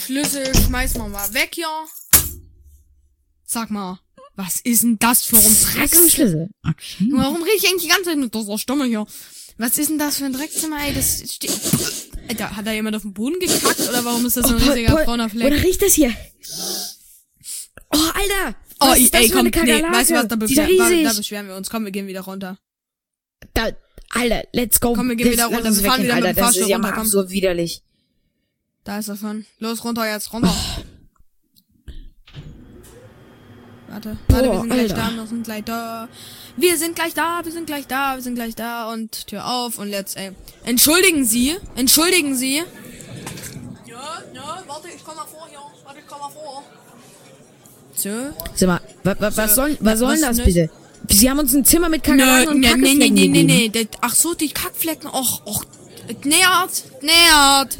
Schlüssel 0.05 0.53
schmeißen 0.55 1.01
wir 1.01 1.07
mal 1.07 1.33
weg 1.33 1.51
hier. 1.53 1.67
Sag 3.43 3.71
mal, 3.71 3.99
was 4.35 4.59
ist 4.61 4.83
denn 4.83 4.97
das 4.99 5.23
für 5.23 5.37
ein 5.37 5.43
Dreck 5.43 5.91
im 5.93 5.99
Drecks? 5.99 6.13
Schlüssel. 6.13 6.49
Okay. 6.67 7.09
Warum 7.11 7.41
rede 7.41 7.55
ich 7.57 7.67
eigentlich 7.67 7.83
die 7.83 7.89
ganze 7.89 8.05
Zeit 8.05 8.17
mit 8.17 8.33
dieser 8.33 8.57
Stimme 8.57 8.85
hier? 8.85 9.05
Was 9.57 9.77
ist 9.77 9.89
denn 9.89 9.97
das 9.97 10.17
für 10.17 10.25
ein 10.25 10.33
Dreckzimmer, 10.33 10.77
ey? 10.85 10.93
Das 10.93 11.23
steht. 11.33 11.59
Alter, 12.29 12.55
hat 12.55 12.65
da 12.65 12.71
jemand 12.71 12.95
auf 12.95 13.01
den 13.01 13.13
Boden 13.13 13.39
gekackt 13.39 13.79
oder 13.89 14.05
warum 14.05 14.25
ist 14.25 14.37
das 14.37 14.47
so 14.47 14.55
ein 14.55 14.61
riesiger 14.61 15.03
brauner 15.03 15.29
Fleck? 15.29 15.47
Oder 15.47 15.63
riecht 15.63 15.81
das 15.81 15.93
hier? 15.93 16.15
Oh, 17.93 17.97
Alter! 17.97 18.55
Oh, 18.79 18.87
Was 18.87 19.11
das 19.11 19.21
ey, 19.21 19.29
komm, 19.29 19.45
nee, 19.45 19.83
weißt 19.83 20.09
du 20.09 20.15
was, 20.15 20.27
da, 20.27 20.35
ja 20.35 20.35
beschwer, 20.35 21.03
da 21.03 21.13
beschweren 21.13 21.47
wir 21.47 21.55
uns. 21.55 21.69
Komm, 21.69 21.85
wir 21.85 21.91
gehen 21.91 22.07
wieder 22.07 22.21
runter. 22.21 22.57
Da, 23.53 23.71
Alter, 24.13 24.43
let's 24.53 24.79
go. 24.79 24.93
Komm, 24.93 25.09
wir 25.09 25.15
gehen 25.15 25.31
wieder 25.31 25.45
runter. 25.45 25.63
Wir 25.75 25.89
fahren 25.89 26.03
wieder 26.03 26.15
mit 26.15 26.25
Alter, 26.25 26.33
dem 26.33 26.35
das 26.35 26.49
ist 26.49 26.55
Fahrstuhl 26.57 26.69
ja 26.69 26.77
mal 26.77 26.87
runter, 26.87 27.01
komm. 27.01 27.07
so 27.07 27.29
widerlich. 27.29 27.81
Da 28.83 28.99
ist 28.99 29.07
er 29.07 29.15
schon. 29.15 29.45
Los, 29.59 29.83
runter 29.83 30.11
jetzt, 30.11 30.33
runter. 30.33 30.49
Oh. 30.51 30.81
Warte, 33.89 34.17
warte, 34.29 34.45
wir 34.45 34.51
Boah, 34.51 34.59
sind 34.61 34.69
gleich 34.69 34.91
Alter. 34.91 34.95
da, 34.95 35.15
wir 35.17 35.27
sind 35.27 35.43
gleich 35.43 35.63
da. 35.65 36.09
Wir 36.57 36.77
sind 36.77 36.95
gleich 36.95 37.13
da, 37.13 37.41
wir 37.43 37.51
sind 37.51 37.65
gleich 37.65 37.87
da, 37.87 38.15
wir 38.15 38.21
sind 38.21 38.35
gleich 38.35 38.55
da 38.55 38.91
und 38.91 39.27
Tür 39.27 39.45
auf 39.45 39.79
und 39.79 39.89
let's, 39.89 40.15
ey. 40.15 40.31
Entschuldigen 40.63 41.25
Sie, 41.25 41.57
entschuldigen 41.75 42.35
Sie. 42.35 42.57
Ja, 43.85 44.23
ja, 44.33 44.63
warte, 44.67 44.87
ich 44.95 45.03
komm 45.03 45.15
mal 45.15 45.25
vor 45.25 45.47
hier. 45.49 45.59
Warte, 45.83 45.99
ich 45.99 46.07
komm 46.07 46.19
mal 46.19 46.29
vor. 46.29 46.63
So. 47.93 48.09
Sag 48.55 48.67
mal, 48.67 48.81
wa, 49.03 49.15
wa, 49.19 49.31
was 49.35 49.55
soll, 49.55 49.77
was 49.81 49.99
soll 49.99 50.19
das 50.19 50.37
ist 50.37 50.45
bitte? 50.45 50.69
Sie 51.11 51.29
haben 51.29 51.39
uns 51.39 51.53
ein 51.53 51.65
Zimmer 51.65 51.89
mit 51.89 52.03
Kakerlaken 52.03 52.49
und 52.55 52.59
nee, 52.59 52.67
nee, 52.67 52.75
nee, 52.75 53.09
Kackeflecken 53.09 53.13
nee, 53.15 53.43
nee, 53.43 53.71
nee. 53.73 53.87
Ach 54.01 54.15
so, 54.15 54.33
die 54.33 54.49
Kackflecken. 54.49 55.09
Och, 55.09 55.41
och. 55.45 55.65
Nähert, 56.23 56.83
nähert. 57.01 57.77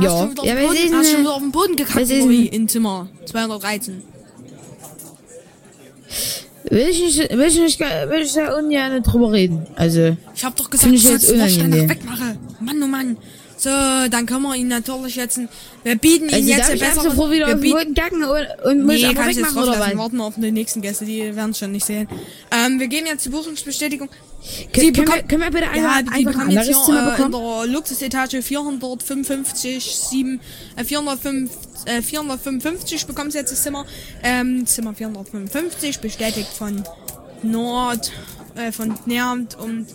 Ja. 0.00 0.28
Hast 0.28 0.38
du 0.38 0.44
Ja, 0.46 0.54
Boden, 0.54 0.76
ist 0.76 0.92
hast 0.94 1.08
du 1.08 1.12
denn- 1.12 1.20
wieder 1.22 1.32
auf 1.34 1.40
den 1.40 1.50
Boden 1.52 1.76
gekackt, 1.76 2.08
denn- 2.10 2.30
In 2.30 2.68
Zimmer 2.68 3.08
213. 3.26 4.02
Will 6.70 6.88
ich 6.90 7.00
nicht, 7.00 7.30
will 7.30 7.46
ich 7.46 7.58
nicht, 7.58 7.80
will 7.80 8.20
ich 8.22 8.32
da 8.34 8.58
ungern 8.58 9.02
drüber 9.02 9.32
reden. 9.32 9.66
Also, 9.74 10.16
Ich 10.34 10.44
hab 10.44 10.54
doch 10.56 10.68
gesagt, 10.68 10.92
ich 10.92 11.04
ich 11.04 11.10
jetzt 11.10 11.24
das 11.24 11.32
unangenehm. 11.32 11.88
wegmache. 11.88 12.36
Mann, 12.60 12.82
oh 12.82 12.86
Mann. 12.86 13.16
So, 13.58 13.70
dann 13.70 14.24
können 14.24 14.42
wir 14.42 14.54
ihn 14.54 14.68
natürlich 14.68 15.16
jetzt, 15.16 15.40
wir 15.82 15.96
bieten 15.96 16.28
ihn 16.28 16.34
also 16.34 16.48
jetzt 16.48 16.74
ich 16.74 16.80
besser. 16.80 17.00
einfach 17.00 17.16
so 17.16 17.30
wieder 17.32 17.48
wir 17.48 17.56
bieten, 17.56 17.92
kacken 17.92 18.22
und, 18.22 18.46
und 18.64 18.86
muss 18.86 18.94
Nee, 18.94 19.14
kann 19.14 19.30
ich 19.30 19.36
jetzt 19.36 19.56
rauslassen. 19.56 19.98
Warten 19.98 20.16
wir 20.18 20.24
auf 20.24 20.34
die 20.36 20.52
nächsten 20.52 20.80
Gäste, 20.80 21.04
die 21.04 21.34
werden 21.34 21.50
es 21.50 21.58
schon 21.58 21.72
nicht 21.72 21.84
sehen. 21.84 22.08
Ähm, 22.52 22.78
wir 22.78 22.86
geben 22.86 23.06
jetzt 23.08 23.26
die 23.26 23.30
Buchungsbestätigung. 23.30 24.08
Können, 24.72 24.92
können, 24.92 25.08
wir, 25.08 25.22
können 25.24 25.42
wir 25.42 25.50
bitte 25.50 25.64
Ja, 25.64 25.70
einfach, 25.72 26.02
die 26.02 26.26
einfach 26.26 26.40
ein 26.40 26.46
bekommen 26.46 26.50
jetzt 26.50 26.68
anderes 26.68 26.86
hier 26.86 26.94
äh, 26.94 27.24
in 27.24 27.32
der 27.32 27.66
Luxusetage 27.66 28.42
455, 28.42 29.96
7, 29.96 30.40
äh, 30.76 30.84
405, 30.84 31.50
äh, 31.86 32.02
455 32.02 33.06
bekommen 33.06 33.32
sie 33.32 33.38
jetzt 33.38 33.50
das 33.50 33.64
Zimmer. 33.64 33.84
Ähm, 34.22 34.66
Zimmer 34.66 34.94
455 34.94 35.98
bestätigt 35.98 36.48
von 36.56 36.84
Nord, 37.42 38.12
äh, 38.54 38.70
von 38.70 38.94
Nermt 39.06 39.56
und 39.56 39.86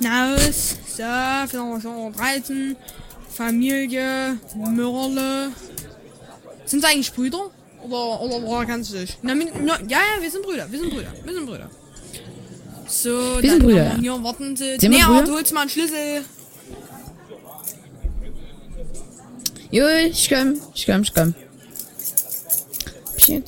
Naus. 0.00 0.76
So, 0.96 1.02
413. 1.48 2.76
Familie, 3.34 4.36
Mörle. 4.56 5.52
Sind 6.66 6.80
sie 6.82 6.86
eigentlich 6.88 7.12
Brüder? 7.12 7.50
Oder, 7.82 8.20
oder, 8.20 8.36
oder 8.46 8.66
kannst 8.66 8.92
du 8.92 8.98
dich? 8.98 9.16
Na, 9.22 9.34
na, 9.34 9.78
ja, 9.88 9.98
ja, 9.98 10.20
wir 10.20 10.30
sind 10.30 10.42
Brüder, 10.44 10.70
wir 10.70 10.78
sind 10.78 10.90
Brüder, 10.90 11.12
wir 11.24 11.32
sind 11.34 11.46
Brüder. 11.46 11.70
So, 12.86 13.40
Wir 13.40 13.50
sind 13.50 13.62
Brüder. 13.62 13.96
Hier, 14.00 14.22
warten 14.22 14.56
Sie. 14.56 14.76
Sind 14.78 14.90
Nee, 14.90 15.02
aber 15.02 15.22
du 15.22 15.32
holst 15.32 15.54
mal 15.54 15.60
einen 15.62 15.70
Schlüssel. 15.70 16.24
Jo, 19.70 19.86
ich 19.86 20.28
komm, 20.28 20.60
ich 20.74 20.84
komm, 20.86 21.02
ich 21.02 21.14
komm. 21.14 21.34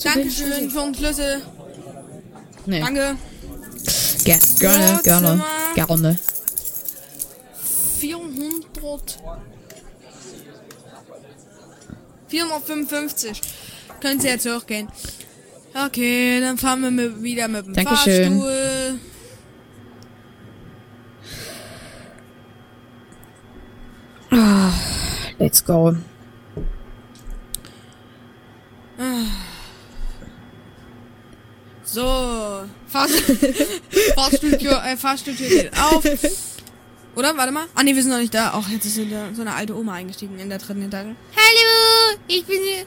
Dankeschön 0.05 0.71
für 0.71 0.81
den 0.81 0.95
Schlüssel. 0.95 1.43
Nee. 2.67 2.81
Danke. 2.81 3.17
Ger 4.25 4.39
gerne, 4.61 4.97
So, 4.97 5.03
gerne, 5.03 5.29
Zimmer. 5.29 5.45
gerne. 5.75 6.19
400. 8.03 9.23
455. 12.27 13.41
Können 14.01 14.19
Sie 14.19 14.27
jetzt 14.27 14.45
hochgehen. 14.49 14.89
Okay, 15.73 16.41
dann 16.41 16.59
fahren 16.59 16.83
wir 16.83 16.91
mit, 16.91 17.23
wieder 17.23 17.47
mit 17.47 17.65
dem 17.65 17.75
Dankeschön. 17.75 18.41
Fahrstuhl. 18.41 18.99
Let's 25.39 25.65
go. 25.65 25.95
So. 31.85 32.65
Fahrstuhl, 32.89 33.55
Fahrstuhltür, 34.17 34.83
äh, 34.85 34.97
Fahrstuhltür 34.97 35.49
geht 35.49 35.73
auf. 35.81 36.52
Oder? 37.15 37.37
Warte 37.37 37.53
mal. 37.53 37.67
Ah, 37.75 37.83
nee, 37.83 37.95
wir 37.95 38.03
sind 38.03 38.11
noch 38.11 38.19
nicht 38.19 38.33
da. 38.35 38.53
Ach, 38.55 38.69
jetzt 38.71 38.87
ist 38.87 38.97
so 38.97 39.03
eine, 39.03 39.35
so 39.35 39.43
eine 39.43 39.55
alte 39.55 39.77
Oma 39.77 39.95
eingestiegen 39.95 40.39
in 40.39 40.49
der 40.49 40.59
dritten 40.59 40.83
Etage. 40.83 41.15
Hallo, 41.37 42.19
ich 42.27 42.45
bin, 42.47 42.57
ich 42.57 42.87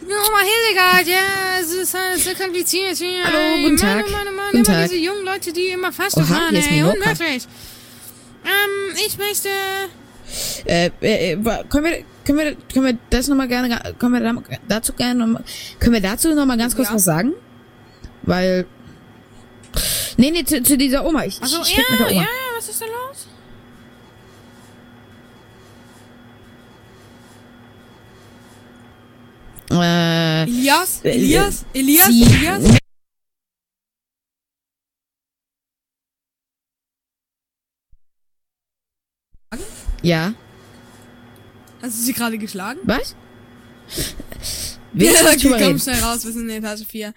bin 0.00 0.08
Oma 0.16 0.38
Hildegard. 0.40 1.06
Ja, 1.06 1.60
es 1.60 1.72
ist 1.72 1.94
halt 1.94 2.18
so 2.18 2.30
kompliziert 2.42 2.96
hier. 2.96 3.24
Hallo, 3.24 3.62
guten 3.62 3.76
Tag. 3.76 4.10
Mann, 4.10 4.24
Mann, 4.24 4.34
Mann, 4.34 4.46
Guten 4.52 4.56
immer 4.58 4.64
Tag. 4.80 4.88
diese 4.90 4.96
jungen 5.00 5.24
Leute, 5.24 5.52
die 5.52 5.66
immer 5.68 5.92
Fahrstuhl 5.92 6.22
Oha, 6.24 6.34
fahren, 6.34 6.54
ey. 6.54 6.82
Unmöglich. 6.82 7.46
Ähm, 8.44 8.96
ich 9.06 9.18
möchte... 9.18 9.48
Äh, 10.66 10.90
äh, 11.00 11.32
äh, 11.32 11.36
können 11.68 11.84
wir, 11.84 12.04
können 12.24 12.38
wir, 12.38 12.54
können 12.72 12.84
wir 12.86 12.98
das 13.10 13.28
nochmal 13.28 13.48
gerne, 13.48 13.94
können 13.98 14.12
wir 14.12 14.20
da- 14.20 14.42
dazu 14.68 14.92
gerne, 14.92 15.14
noch 15.20 15.26
mal- 15.26 15.44
können 15.80 15.94
wir 15.94 16.00
dazu 16.02 16.34
nochmal 16.34 16.58
ganz 16.58 16.76
kurz 16.76 16.88
Ja. 16.88 16.94
was 16.94 17.04
sagen? 17.04 17.32
Weil, 18.22 18.66
nee, 20.18 20.30
nee, 20.30 20.44
zu, 20.44 20.62
zu 20.62 20.76
dieser 20.76 21.04
Oma. 21.06 21.24
Ich, 21.24 21.40
Also, 21.40 21.62
ich, 21.62 21.78
red 21.78 21.90
mit 21.90 22.00
ja, 22.00 22.06
der 22.06 22.12
Oma. 22.16 22.22
ja, 22.22 22.28
was 22.56 22.68
ist 22.68 22.80
da 22.80 22.84
los? 22.86 23.26
Äh, 29.70 30.46
Elias? 30.68 31.00
Äh, 31.02 31.10
Elias? 31.12 31.64
Elias? 31.72 32.08
sie- 32.08 32.22
Elias? 32.24 32.78
ja. 40.02 40.34
Hast 41.82 41.98
du 41.98 42.02
sie 42.04 42.12
gerade 42.12 42.38
geschlagen? 42.38 42.80
Was? 42.84 43.14
Ich 44.94 45.04
nicht 45.10 45.22
okay, 45.46 45.64
komm 45.64 45.78
schnell 45.78 46.00
raus, 46.00 46.24
wir 46.24 46.32
sind 46.32 46.48
in 46.48 46.64
Etage 46.64 46.84
4. 46.88 47.14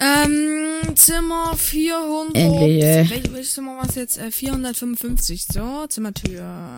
Ähm, 0.00 0.96
Zimmer 0.96 1.54
400. 1.56 2.36
Endlich, 2.36 2.82
äh. 2.82 3.10
Wel 3.10 3.32
welches 3.34 3.54
Zimmer 3.54 3.76
war 3.76 3.88
es 3.88 3.96
jetzt? 3.96 4.18
Äh, 4.18 4.30
455. 4.30 5.46
So, 5.52 5.86
Zimmertür. 5.88 6.72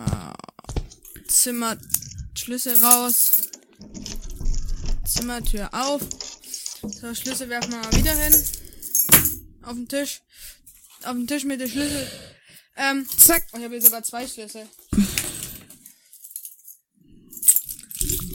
Zimmer, 1.27 1.77
Schlüssel 2.35 2.75
raus. 2.83 3.49
Zimmertür 5.05 5.69
auf. 5.73 6.01
So, 6.81 7.13
Schlüssel 7.15 7.49
werfen 7.49 7.71
wir 7.71 7.79
mal 7.79 7.93
wieder 7.93 8.15
hin. 8.15 8.33
Auf 9.63 9.73
den 9.73 9.87
Tisch. 9.87 10.21
Auf 11.03 11.13
den 11.13 11.27
Tisch 11.27 11.43
mit 11.43 11.59
dem 11.61 11.69
Schlüssel. 11.69 12.07
Ähm, 12.77 13.07
Zack. 13.17 13.43
oh, 13.53 13.57
ich 13.57 13.63
habe 13.63 13.73
hier 13.73 13.81
sogar 13.81 14.03
zwei 14.03 14.27
Schlüssel. 14.27 14.67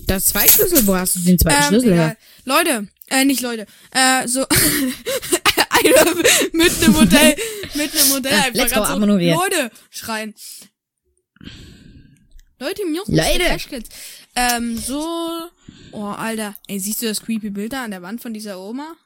Das 0.06 0.26
zwei 0.26 0.48
Schlüssel, 0.48 0.86
wo 0.86 0.96
hast 0.96 1.14
du 1.16 1.20
den 1.20 1.38
zweiten 1.38 1.62
Ähm, 1.62 1.68
Schlüssel 1.68 1.94
her? 1.94 2.16
Leute, 2.44 2.88
äh, 3.08 3.24
nicht 3.24 3.42
Leute, 3.42 3.66
äh, 3.92 4.26
so, 4.26 4.44
einer 5.70 6.14
mit 6.52 6.82
einem 6.82 6.92
Modell, 6.92 7.36
mit 7.74 7.96
einem 7.96 8.08
Modell 8.08 8.32
Ja, 8.32 8.38
einfach 8.44 8.54
let's 8.54 8.72
go, 8.72 8.80
ganz 8.80 8.88
so, 8.88 8.94
abonnieren. 8.94 9.38
Leute, 9.38 9.70
schreien. 9.90 10.34
Leute, 12.60 12.84
mir 12.86 13.02
Leute. 13.06 13.44
Flashkids. 13.44 13.88
Ähm, 14.36 14.76
so, 14.78 15.48
oh, 15.92 16.04
Alter, 16.04 16.54
ey, 16.68 16.78
siehst 16.78 17.00
du 17.02 17.06
das 17.06 17.20
creepy 17.22 17.50
Bild 17.50 17.72
da 17.72 17.84
an 17.84 17.90
der 17.90 18.02
Wand 18.02 18.20
von 18.20 18.34
dieser 18.34 18.60
Oma? 18.60 18.96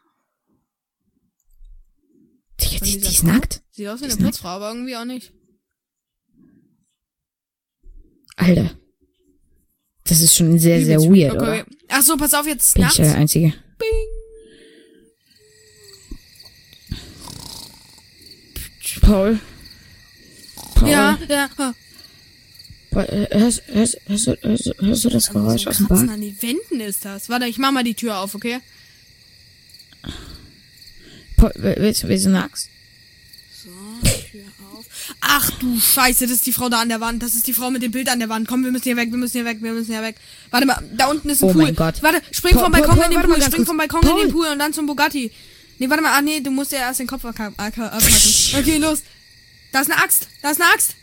Die, 2.61 2.81
die, 2.81 3.01
die 3.01 3.07
ist 3.09 3.23
nackt? 3.23 3.63
Sieht 3.71 3.87
aus 3.89 4.01
wie 4.01 4.05
eine. 4.07 4.17
Putzfrau, 4.17 4.49
aber 4.49 4.69
irgendwie 4.71 4.97
auch 4.97 5.05
nicht. 5.05 5.33
Alter. 8.37 8.77
Das 10.05 10.21
ist 10.21 10.35
schon 10.35 10.59
sehr, 10.59 10.85
sehr 10.85 11.01
weird, 11.01 11.33
Okay. 11.35 11.63
oder? 11.63 11.67
Ach 11.89 12.03
so, 12.03 12.17
pass 12.17 12.35
auf, 12.35 12.47
jetzt 12.47 12.75
Bin 12.75 12.83
ich 12.83 12.87
nachts. 12.87 12.99
ja 12.99 13.05
der 13.05 13.15
Einzige. 13.17 13.55
Bing. 13.79 13.89
Paul. 19.01 19.39
Paul. 20.75 20.89
Ja, 20.89 21.19
ja. 21.29 21.49
Paul, 22.95 23.05
äh, 23.05 23.39
Hörst, 23.39 23.63
hörst, 23.67 23.99
hörst, 24.07 24.27
du- 24.29 24.39
hörst, 24.43 24.67
du- 24.67 24.75
hörst 24.87 25.05
du 25.05 25.09
das 25.11 25.29
Geräusch 25.31 25.67
aus 25.67 25.77
dem 25.79 25.89
Bad? 25.89 26.09
an 26.09 26.21
die 26.21 26.35
Wänden 26.41 26.81
ist 26.81 27.05
das. 27.05 27.29
Warte, 27.29 27.47
ich 27.47 27.59
mach 27.59 27.73
mal 27.73 27.85
die 27.85 27.95
Tür 27.95 28.19
auf, 28.19 28.35
okay? 28.35 28.61
Willst, 31.57 32.03
du- 32.05 32.09
willst 32.09 32.25
du 32.25 32.29
eine 32.31 32.45
Axt? 32.45 32.69
So, 33.63 33.69
Tür 34.31 34.43
auf. 34.73 34.87
Ach 35.21 35.51
du 35.59 35.79
Scheiße, 35.81 36.25
das 36.27 36.37
ist 36.37 36.47
die 36.47 36.53
Frau 36.53 36.69
da 36.69 36.81
an 36.81 36.89
der 36.89 37.01
Wand. 37.01 37.23
Das 37.23 37.35
ist 37.35 37.47
die 37.47 37.53
Frau 37.53 37.71
mit 37.71 37.83
dem 37.83 37.91
Bild 37.93 38.09
an 38.09 38.19
der 38.19 38.29
Wand. 38.29 38.49
Komm, 38.49 38.65
wir 38.65 38.71
müssen 38.71 38.85
hier 38.85 38.97
weg, 38.97 39.11
wir 39.11 39.19
müssen 39.19 39.37
hier 39.37 39.45
weg, 39.45 39.59
wir 39.61 39.73
müssen 39.73 39.93
hier 39.93 40.03
weg. 40.03 40.17
Warte 40.51 40.67
mal, 40.67 40.83
da 40.97 41.07
unten 41.09 41.29
ist 41.29 41.43
ein 41.43 41.49
Oh 41.51 41.53
Pool. 41.53 41.63
mein 41.65 41.75
Gott. 41.75 42.03
Warte, 42.03 42.23
spring 42.31 42.55
vom 42.55 42.71
Balkon 42.73 42.99
in 43.03 43.11
den 43.11 43.23
Pool, 43.23 43.43
spring 43.43 43.67
vom 43.67 43.77
Balkon 43.77 44.03
in 44.03 44.17
den 44.27 44.33
Pool 44.33 44.47
und 44.47 44.59
dann 44.59 44.73
zum 44.73 44.87
Bugatti. 44.87 45.31
Nee, 45.79 45.91
warte 45.91 46.03
mal, 46.03 46.17
ah 46.17 46.23
nee, 46.23 46.41
du 46.41 46.51
musst 46.51 46.73
ja 46.73 46.79
erst 46.79 47.01
den 47.01 47.07
Kopf 47.09 47.25
abpacken. 47.25 47.55
Okay, 48.57 48.77
los. 48.79 49.03
Da 49.73 49.81
ist 49.81 49.91
eine 49.91 50.01
Axt, 50.01 50.29
da 50.41 50.51
ist 50.53 50.61
eine 50.61 50.71
Axt. 50.73 50.95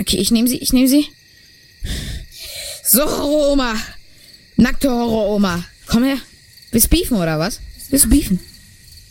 Okay, 0.00 0.16
ich 0.16 0.30
nehme 0.30 0.48
sie, 0.48 0.56
ich 0.56 0.72
nehme 0.72 0.88
sie. 0.88 1.06
So, 2.82 3.02
Horror-Oma. 3.02 3.74
Nackte 4.56 4.90
Horror-Oma. 4.90 5.64
Komm 5.86 6.04
her. 6.04 6.18
Willst 6.70 6.86
du 6.86 6.96
beefen, 6.96 7.18
oder 7.18 7.38
was? 7.38 7.60
Willst 7.90 8.06
du 8.06 8.08
beefen? 8.08 8.40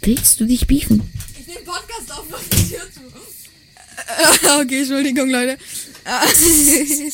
Willst 0.01 0.39
du 0.39 0.45
dich 0.45 0.65
beefen? 0.65 1.01
Ich 1.39 1.45
nehme 1.47 1.59
Podcast 1.61 2.11
auf, 2.11 2.25
mach 2.31 2.41
die 2.41 2.69
Tür 2.69 2.81
zu. 2.91 3.01
Äh, 3.01 4.61
Okay, 4.61 4.79
Entschuldigung, 4.79 5.29
Leute. 5.29 5.57
Äh, 6.05 7.11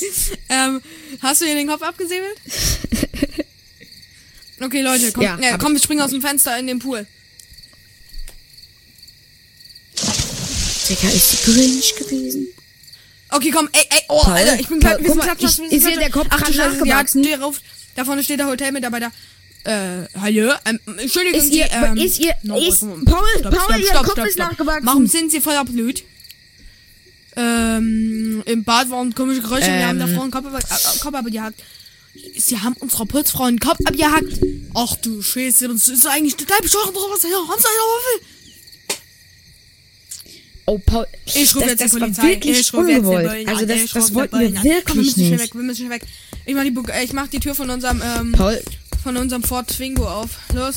ähm, 0.50 0.82
hast 1.20 1.42
du 1.42 1.46
hier 1.46 1.56
den 1.56 1.68
Kopf 1.68 1.82
abgesäbelt? 1.82 2.38
Okay, 4.62 4.82
Leute, 4.82 5.12
komm, 5.12 5.24
Ja, 5.24 5.38
äh, 5.38 5.58
komm, 5.60 5.74
wir 5.74 5.82
springen 5.82 6.02
aus 6.02 6.12
dem 6.12 6.22
Fenster 6.22 6.58
in 6.58 6.68
den 6.68 6.80
Pool. 6.80 7.06
Digga, 10.90 11.10
ist 11.10 11.34
die 11.34 11.52
Grinch 11.52 11.96
gewesen? 11.98 12.48
Okay, 13.32 13.52
komm, 13.52 13.68
ey, 13.74 13.82
ey, 13.90 14.02
oh, 14.10 14.22
Paul, 14.24 14.34
Alter, 14.34 14.60
ich 14.60 14.68
bin 14.68 14.80
Paul, 14.80 14.92
wir 14.92 14.98
guck 14.98 15.08
sind 15.08 15.18
mal, 15.18 15.26
ich- 15.26 15.60
mir 15.60 15.80
klatschen. 15.80 16.00
der 16.00 16.10
Kopf 16.12 16.28
Ach 16.30 16.38
gerade 16.40 16.54
ja, 16.54 16.68
nachgewachsen? 16.70 17.24
steh 17.24 17.36
rauf. 17.36 17.60
Da 17.96 18.06
vorne 18.06 18.24
steht 18.24 18.40
der 18.40 18.48
Hotelmitarbeiter. 18.48 19.12
Äh, 19.64 20.04
hallo? 20.22 20.52
Ähm, 20.66 20.80
Entschuldigung, 20.98 21.40
Ist 21.42 21.52
ihr, 21.52 21.66
ähm, 21.72 21.98
ist 21.98 22.20
ihr, 22.20 22.34
no, 22.44 22.58
ist. 22.60 22.82
Paul, 22.82 23.26
Stopp, 23.40 23.52
Paul, 23.56 23.60
stopp, 23.64 23.80
ihr 23.80 23.86
stopp, 23.88 24.04
Kopf 24.04 24.12
stopp, 24.14 24.26
ist 24.28 24.34
stopp. 24.34 24.50
nachgewachsen. 24.52 24.86
Warum 24.86 25.08
sind 25.08 25.32
Sie 25.32 25.42
voller 25.42 25.66
Blut? 25.66 26.04
Ähm, 27.38 28.44
im 28.46 28.64
Bad 28.64 28.90
waren 28.90 29.14
komische 29.14 29.42
Geräusche, 29.42 29.68
wir 29.68 29.88
haben 29.88 29.98
der 29.98 30.08
Ähm. 30.08 30.16
Frau 30.16 30.22
einen 30.24 30.32
Kopf, 30.32 30.46
ab- 30.46 30.62
äh, 30.64 31.00
Kopf 31.00 31.14
abgehackt. 31.16 31.62
Sie 32.38 32.58
haben 32.60 32.76
unserer 32.80 33.06
Putzfrau 33.06 33.44
einen 33.44 33.60
Kopf 33.60 33.80
abgehackt. 33.86 34.40
Ach 34.74 34.96
du 34.98 35.22
Scheiße, 35.22 35.68
das 35.68 35.88
ist 35.90 36.06
eigentlich 36.08 36.36
total 36.38 36.60
bescheuert, 36.62 36.94
was? 36.94 37.24
Ja, 37.24 37.30
haben 37.30 37.60
Sie 37.60 37.68
eine 37.68 37.86
Waffe? 37.92 38.26
Oh, 40.68 40.80
Paul, 40.80 41.06
Ich 41.26 41.56
rufe 41.56 41.66
jetzt 41.68 41.82
das 41.82 41.92
die 41.92 42.00
war 42.02 42.08
Polizei. 42.08 42.24
wirklich 42.30 42.60
ich 42.60 42.74
rufe 42.74 42.90
jetzt. 42.90 43.04
Bullen 43.04 43.48
Also 43.50 43.66
das, 43.68 43.82
Ich 43.82 43.94
das 43.94 44.14
wollten 44.16 44.40
wir 44.40 44.48
an. 44.48 44.54
Komm, 44.56 44.64
wir 44.64 44.72
wirklich 44.74 44.96
müssen 44.98 45.14
schnell 45.14 45.30
nicht. 45.32 45.40
weg, 45.42 45.54
wir 45.56 45.62
müssen 45.62 45.78
schnell 45.86 45.90
weg. 45.92 46.02
Ich 46.48 46.56
mach 46.56 46.64
die, 46.64 46.72
Bu- 46.72 46.84
ich 47.04 47.14
mach 47.14 47.28
die 47.28 47.40
Tür 47.40 47.54
von 47.56 47.70
unserem, 47.70 48.02
ähm, 48.04 48.32
Paul, 48.32 48.60
von 49.04 49.16
unserem 49.18 49.44
Ford 49.44 49.68
Twingo 49.68 50.08
auf. 50.08 50.30
Los. 50.54 50.76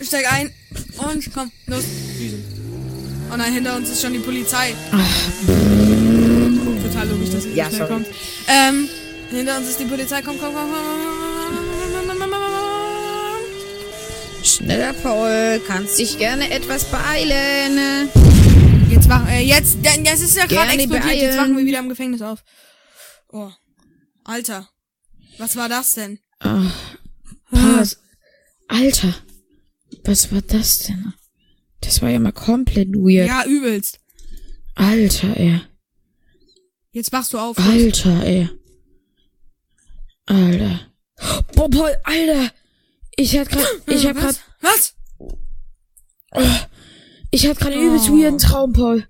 Steig 0.00 0.30
ein. 0.32 0.50
Und 0.98 1.32
komm, 1.32 1.50
los. 1.66 1.84
Oh 3.32 3.36
nein, 3.36 3.52
hinter 3.52 3.76
uns 3.76 3.88
ist 3.90 4.02
schon 4.02 4.12
die 4.12 4.18
Polizei. 4.18 4.74
Total 6.82 7.08
logisch, 7.08 7.30
dass 7.30 7.44
ihr 7.46 7.54
Ja, 7.54 7.66
schnell 7.66 7.78
sorry. 7.80 7.92
kommt. 7.92 8.06
Ähm, 8.46 8.88
hinter 9.30 9.56
uns 9.58 9.68
ist 9.70 9.80
die 9.80 9.84
Polizei. 9.84 10.22
Komm, 10.22 10.38
komm, 10.38 10.52
komm, 10.54 10.68
komm, 10.70 10.82
komm, 10.82 11.37
schneller 14.42 14.92
Paul, 14.92 15.60
kannst 15.66 15.98
dich 15.98 16.18
gerne 16.18 16.50
etwas 16.50 16.84
beeilen. 16.84 18.08
Jetzt 18.90 19.08
machen, 19.08 19.28
äh, 19.28 19.40
jetzt, 19.42 19.78
denn 19.84 20.04
jetzt 20.04 20.22
ist 20.22 20.36
ja 20.36 20.46
gerade 20.46 20.72
explodiert. 20.72 21.04
Jetzt 21.04 21.20
beeilen. 21.20 21.36
machen 21.36 21.56
wir 21.56 21.64
wieder 21.64 21.78
im 21.78 21.88
Gefängnis 21.88 22.22
auf. 22.22 22.42
Oh. 23.28 23.50
Alter. 24.24 24.68
Was 25.38 25.56
war 25.56 25.68
das 25.68 25.94
denn? 25.94 26.18
Oh, 26.44 26.70
Pass. 27.50 27.98
Alter, 28.68 29.14
was 30.04 30.32
war 30.32 30.42
das 30.42 30.80
denn? 30.80 31.12
Das 31.80 32.02
war 32.02 32.10
ja 32.10 32.18
mal 32.18 32.32
komplett 32.32 32.88
weird. 32.92 33.28
Ja, 33.28 33.44
übelst. 33.44 34.00
Alter, 34.74 35.36
ey. 35.36 35.60
Jetzt 36.90 37.12
wachst 37.12 37.32
du 37.32 37.38
auf. 37.38 37.58
Alter, 37.58 38.24
ey. 38.24 38.48
Alter. 40.26 40.80
Boah, 41.54 41.70
Paul, 41.70 41.96
Alter. 42.04 42.52
Ich 43.20 43.36
hatte 43.36 43.50
grad, 43.50 43.66
ich 43.86 44.06
hab 44.06 44.16
grad, 44.16 44.40
Was? 44.60 44.94
ich 47.32 47.46
hatte 47.48 47.58
grad 47.60 47.72
einen 47.72 47.82
übelst 47.88 48.08
Oh. 48.10 48.16
weirden 48.16 48.38
Traum, 48.38 48.72
Paul. 48.72 49.08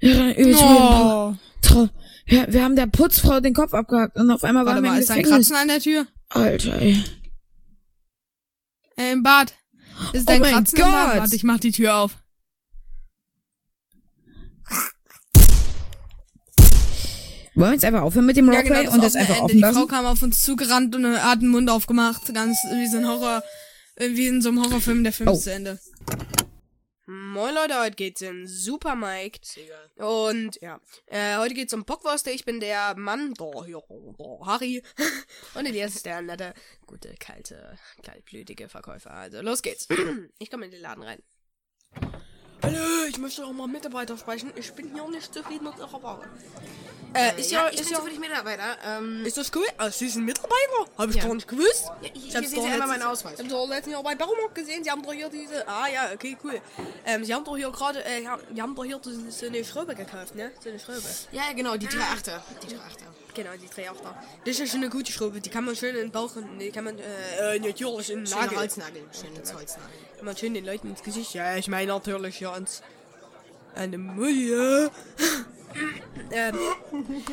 Ja, 0.00 0.12
einen 0.22 0.34
übelst 0.34 0.62
weirden 0.62 0.78
Oh. 0.80 1.36
Traum. 1.60 1.90
Ja, 2.26 2.50
wir 2.50 2.64
haben 2.64 2.76
der 2.76 2.86
Putzfrau 2.86 3.40
den 3.40 3.52
Kopf 3.52 3.74
abgehackt 3.74 4.16
und 4.16 4.30
auf 4.30 4.42
einmal 4.42 4.64
waren 4.64 4.82
wir 4.82 4.90
im 4.94 4.98
ist 4.98 5.10
da 5.10 5.14
ein 5.14 5.22
Gefängnis. 5.22 5.48
Kratzen 5.48 5.62
an 5.62 5.68
der 5.68 5.80
Tür? 5.80 6.06
Alter, 6.30 6.80
ey. 6.80 7.04
Äh, 8.96 9.12
im 9.12 9.22
Bad. 9.22 9.52
Ist 10.14 10.22
Oh 10.28 10.32
dein 10.32 10.42
Kratzen 10.42 10.78
im 10.78 10.84
Bad? 10.84 11.10
Gott. 11.12 11.20
Warte, 11.20 11.36
ich 11.36 11.44
mach 11.44 11.58
die 11.60 11.72
Tür 11.72 11.96
auf. 11.96 12.16
Wollen 17.62 17.70
wir 17.70 17.74
jetzt 17.76 17.84
einfach 17.84 18.02
aufhören 18.02 18.26
mit 18.26 18.36
dem 18.36 18.46
Ja, 18.48 18.58
Roleplay 18.58 18.80
genau, 18.80 18.94
und 18.94 19.04
das 19.04 19.14
einfach 19.14 19.34
Ende. 19.34 19.44
offen 19.44 19.56
Die 19.56 19.62
Frau 19.62 19.68
lassen? 19.70 19.86
kam 19.88 20.04
auf 20.06 20.20
uns 20.20 20.42
zugerannt 20.42 20.96
und 20.96 21.06
hat 21.22 21.42
den 21.42 21.48
Mund 21.48 21.70
aufgemacht. 21.70 22.34
Ganz 22.34 22.58
wie 22.72 22.88
so 22.88 22.96
ein 22.96 23.06
Horror, 23.06 23.44
wie 23.98 24.26
in 24.26 24.42
so 24.42 24.48
einem 24.48 24.64
Horrorfilm, 24.64 25.04
der 25.04 25.12
Film 25.12 25.28
Oh. 25.28 25.34
ist 25.34 25.44
zu 25.44 25.52
Ende. 25.52 25.78
Moin 27.06 27.54
Leute, 27.54 27.78
heute 27.78 27.94
geht's 27.94 28.20
in 28.20 28.48
Super 28.48 28.96
Mike. 28.96 29.38
Und 29.96 30.60
ja, 30.60 30.80
äh, 31.06 31.36
heute 31.36 31.54
geht's 31.54 31.72
um 31.72 31.84
Bockwurst. 31.84 32.26
Ich 32.26 32.44
bin 32.44 32.58
der 32.58 32.96
Mann, 32.96 33.32
der 33.34 33.64
hier, 33.64 33.80
der 34.18 34.46
Harry. 34.46 34.82
Und 35.54 35.66
hier 35.66 35.86
ist 35.86 36.04
der 36.04 36.20
nette, 36.20 36.54
gute, 36.86 37.14
kalte, 37.20 37.78
kaltblütige 38.02 38.68
Verkäufer. 38.68 39.12
Also 39.12 39.40
los 39.40 39.62
geht's. 39.62 39.86
Ich 40.40 40.50
komme 40.50 40.64
in 40.64 40.72
den 40.72 40.80
Laden 40.80 41.04
rein. 41.04 41.22
Hallo, 42.62 43.04
ich 43.08 43.18
möchte 43.18 43.44
auch 43.44 43.52
mal 43.52 43.66
Mitarbeiter 43.66 44.16
sprechen. 44.16 44.52
Ich 44.56 44.72
bin 44.72 44.92
hier 44.94 45.08
nicht 45.08 45.32
zufrieden 45.34 45.64
mit 45.64 45.76
ihrer 45.78 46.02
Ware. 46.02 46.22
Äh, 47.14 47.38
ist 47.40 47.50
ja, 47.50 47.68
ich 47.68 47.74
ist 47.80 47.84
bin 47.86 47.92
ja, 47.92 47.98
zufällig 47.98 48.20
Mitarbeiter. 48.20 48.76
Ähm, 48.86 49.26
ist 49.26 49.36
das 49.36 49.50
cool? 49.54 49.66
Ah, 49.76 49.90
Sie 49.90 50.08
sind 50.08 50.24
Mitarbeiter? 50.24 50.86
Habe 50.96 51.10
ich 51.10 51.16
Ja. 51.16 51.24
gar 51.26 51.34
nicht 51.34 51.46
gewusst. 51.48 51.90
ja, 52.00 52.08
Ich 52.14 52.32
sehen 52.32 52.42
doch 52.42 52.62
Sie 52.64 52.70
einmal 52.70 52.88
meinen 52.88 53.02
Ausweis. 53.02 53.34
Ich 53.34 53.40
hab 53.40 53.48
doch 53.50 53.68
letztens 53.68 53.92
Jahr 53.94 54.02
bei 54.02 54.14
Baumarkt 54.14 54.54
gesehen, 54.54 54.82
Sie 54.84 54.90
haben 54.90 55.02
doch 55.02 55.12
hier 55.12 55.28
diese. 55.28 55.66
Ah 55.68 55.88
ja, 55.88 56.10
okay, 56.14 56.36
cool. 56.44 56.60
Ähm, 57.04 57.24
Sie 57.24 57.34
haben 57.34 57.44
doch 57.44 57.56
hier 57.56 57.70
gerade, 57.70 58.02
äh, 58.04 58.22
ja, 58.22 58.38
Sie 58.54 58.62
haben 58.62 58.74
doch 58.74 58.84
hier 58.84 58.98
so, 59.02 59.46
eine 59.46 59.64
Schraube 59.64 59.94
gekauft, 59.94 60.34
ne? 60.36 60.52
So 60.62 60.70
eine 60.70 60.78
Schraube. 60.78 61.02
Ja, 61.32 61.42
ja, 61.48 61.52
genau, 61.52 61.76
die 61.76 61.86
drei 61.86 62.00
Achter. 62.04 62.42
Die 62.62 62.68
drei 62.74 62.80
Achter. 62.82 63.04
Genau, 63.34 63.50
die 63.60 63.68
drei 63.68 63.90
auch 63.90 64.00
da. 64.00 64.14
Das 64.44 64.54
ist 64.54 64.58
ja 64.58 64.66
schon 64.66 64.80
eine 64.80 64.90
gute 64.90 65.10
Schraube. 65.10 65.40
Die 65.40 65.48
kann 65.48 65.64
man 65.64 65.74
schön 65.74 65.94
in 65.94 66.02
den 66.02 66.10
Bauch 66.10 66.36
und 66.36 66.58
die 66.58 66.70
kann 66.70 66.84
man, 66.84 66.98
äh, 66.98 67.56
äh 67.56 67.58
natürlich 67.58 68.10
in 68.10 68.18
den 68.18 68.26
Schöner 68.26 68.42
Nagel. 68.42 68.58
Holznagel. 68.58 69.02
Schönes 69.12 69.54
Holznagel. 69.54 69.90
Kann 70.16 70.24
man 70.26 70.36
schön 70.36 70.54
den 70.54 70.64
Leuten 70.64 70.90
ins 70.90 71.02
Gesicht. 71.02 71.34
Ja, 71.34 71.56
ich 71.56 71.68
meine 71.68 71.92
natürlich 71.92 72.36
hier 72.36 72.52
ans. 72.52 72.82
Eine 73.74 73.96
Mulle. 73.96 74.90
ähm, 76.30 76.58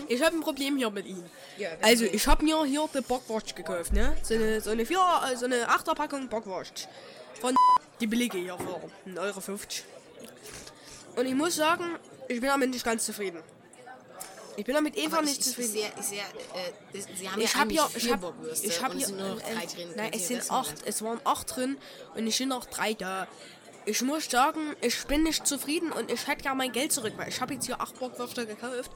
ich 0.08 0.24
habe 0.24 0.38
ein 0.38 0.42
Problem 0.42 0.78
hier 0.78 0.90
mit 0.90 1.06
Ihnen. 1.06 1.30
Ja, 1.58 1.70
also, 1.82 2.06
ich 2.06 2.26
habe 2.28 2.46
mir 2.46 2.64
hier 2.64 2.88
die 2.94 3.02
Bockwurst 3.02 3.56
gekauft, 3.58 3.92
ne? 3.92 4.16
So 4.24 4.36
eine, 4.36 4.62
so 4.62 4.70
eine, 4.70 4.86
vier, 4.86 5.00
äh, 5.30 5.36
so 5.36 5.46
eine 5.46 5.68
Achterpackung 5.68 6.30
Bockwurst. 6.30 6.88
Von 7.42 7.56
die 8.00 8.08
billige 8.08 8.38
hier 8.38 8.58
für 8.58 9.20
1,50 9.20 9.20
Euro. 9.20 9.60
Und 11.18 11.26
ich 11.26 11.36
muss 11.36 11.58
sagen, 11.58 11.98
ich 12.30 12.40
bin 12.40 12.50
damit 12.50 12.70
nicht 12.70 12.86
ganz 12.86 13.06
zufrieden. 13.06 13.44
Ich 14.60 14.66
bin 14.66 14.76
damit 14.76 14.98
einfach 14.98 15.22
nicht 15.22 15.40
ich, 15.40 15.40
ich, 15.40 15.46
zufrieden. 15.46 15.72
sehr, 15.72 15.90
ich 15.98 16.06
sehr, 16.06 16.20
äh, 16.24 16.72
das- 16.94 17.06
Sie 17.18 17.30
haben 17.30 17.42
Ich 17.42 17.54
ja 17.54 17.64
hier, 17.66 17.84
vier 17.88 17.98
ich 17.98 18.12
habe, 18.12 18.22
Bockwürste 18.28 18.68
ich 18.68 18.84
habe 18.84 18.92
und 18.92 18.98
hier, 18.98 19.08
es 19.08 19.08
sind 19.08 19.20
nur 19.20 19.30
noch 19.30 19.42
drei 19.42 19.66
drin. 19.66 19.90
Nein, 19.96 20.12
es 20.14 20.28
sind 20.28 20.40
das 20.40 20.52
acht, 20.52 20.76
es 20.86 21.02
waren 21.02 21.22
acht 21.24 21.56
drin 21.56 21.78
und 22.16 22.28
es 22.28 22.36
sind 22.38 22.50
noch 22.50 22.66
drei 22.66 22.94
da. 22.94 23.28
Ich 23.86 24.02
muss 24.02 24.30
sagen, 24.30 24.76
ich 24.82 25.06
bin 25.08 25.24
nicht 25.24 25.48
zufrieden 25.48 25.94
und 25.94 26.12
ich 26.12 26.28
hätte 26.28 26.44
gerne 26.44 26.58
mein 26.58 26.74
Geld 26.74 26.92
zurück, 26.92 27.14
weil 27.16 27.30
ich 27.30 27.40
habe 27.40 27.54
jetzt 27.54 27.68
hier 27.68 27.80
acht 27.80 27.98
Bockwürste 27.98 28.46
gekauft, 28.46 28.92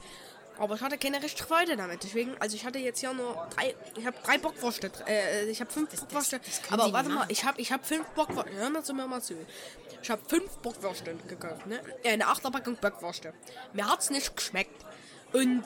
aber 0.58 0.74
ich 0.74 0.82
hatte 0.82 0.98
keine 0.98 1.22
richtige 1.22 1.48
Freude 1.48 1.78
damit. 1.78 2.04
Deswegen, 2.04 2.36
also 2.40 2.54
ich 2.56 2.66
hatte 2.66 2.78
jetzt 2.78 3.00
hier 3.00 3.14
nur 3.14 3.48
drei, 3.56 3.74
ich 3.96 4.04
habe 4.04 4.18
drei 4.22 4.36
Bockwürste, 4.36 4.92
äh, 5.08 5.46
ich 5.46 5.60
habe 5.62 5.72
fünf 5.72 5.88
Bockwürste, 5.98 6.40
das 6.44 6.60
können 6.60 6.78
aber 6.78 6.92
warte 6.92 7.08
mal, 7.08 7.24
ich 7.28 7.42
habe, 7.42 7.58
ich 7.58 7.72
habe 7.72 7.82
fünf 7.82 8.06
Bockwürste, 8.08 8.52
hör 8.52 8.68
mal 8.68 8.84
zu 8.84 8.92
mir 8.92 9.06
mal 9.06 9.22
zu. 9.22 9.34
Ich 10.02 10.10
habe 10.10 10.20
fünf 10.28 10.58
Bockwürste 10.58 11.16
gekauft, 11.26 11.66
ne? 11.66 11.80
Äh, 12.02 12.10
eine 12.12 12.26
Achterpackung 12.26 12.76
Bockwürste. 12.76 13.32
Mir 13.72 13.88
hat's 13.88 14.10
nicht 14.10 14.36
geschmeckt 14.36 14.84
und 15.34 15.62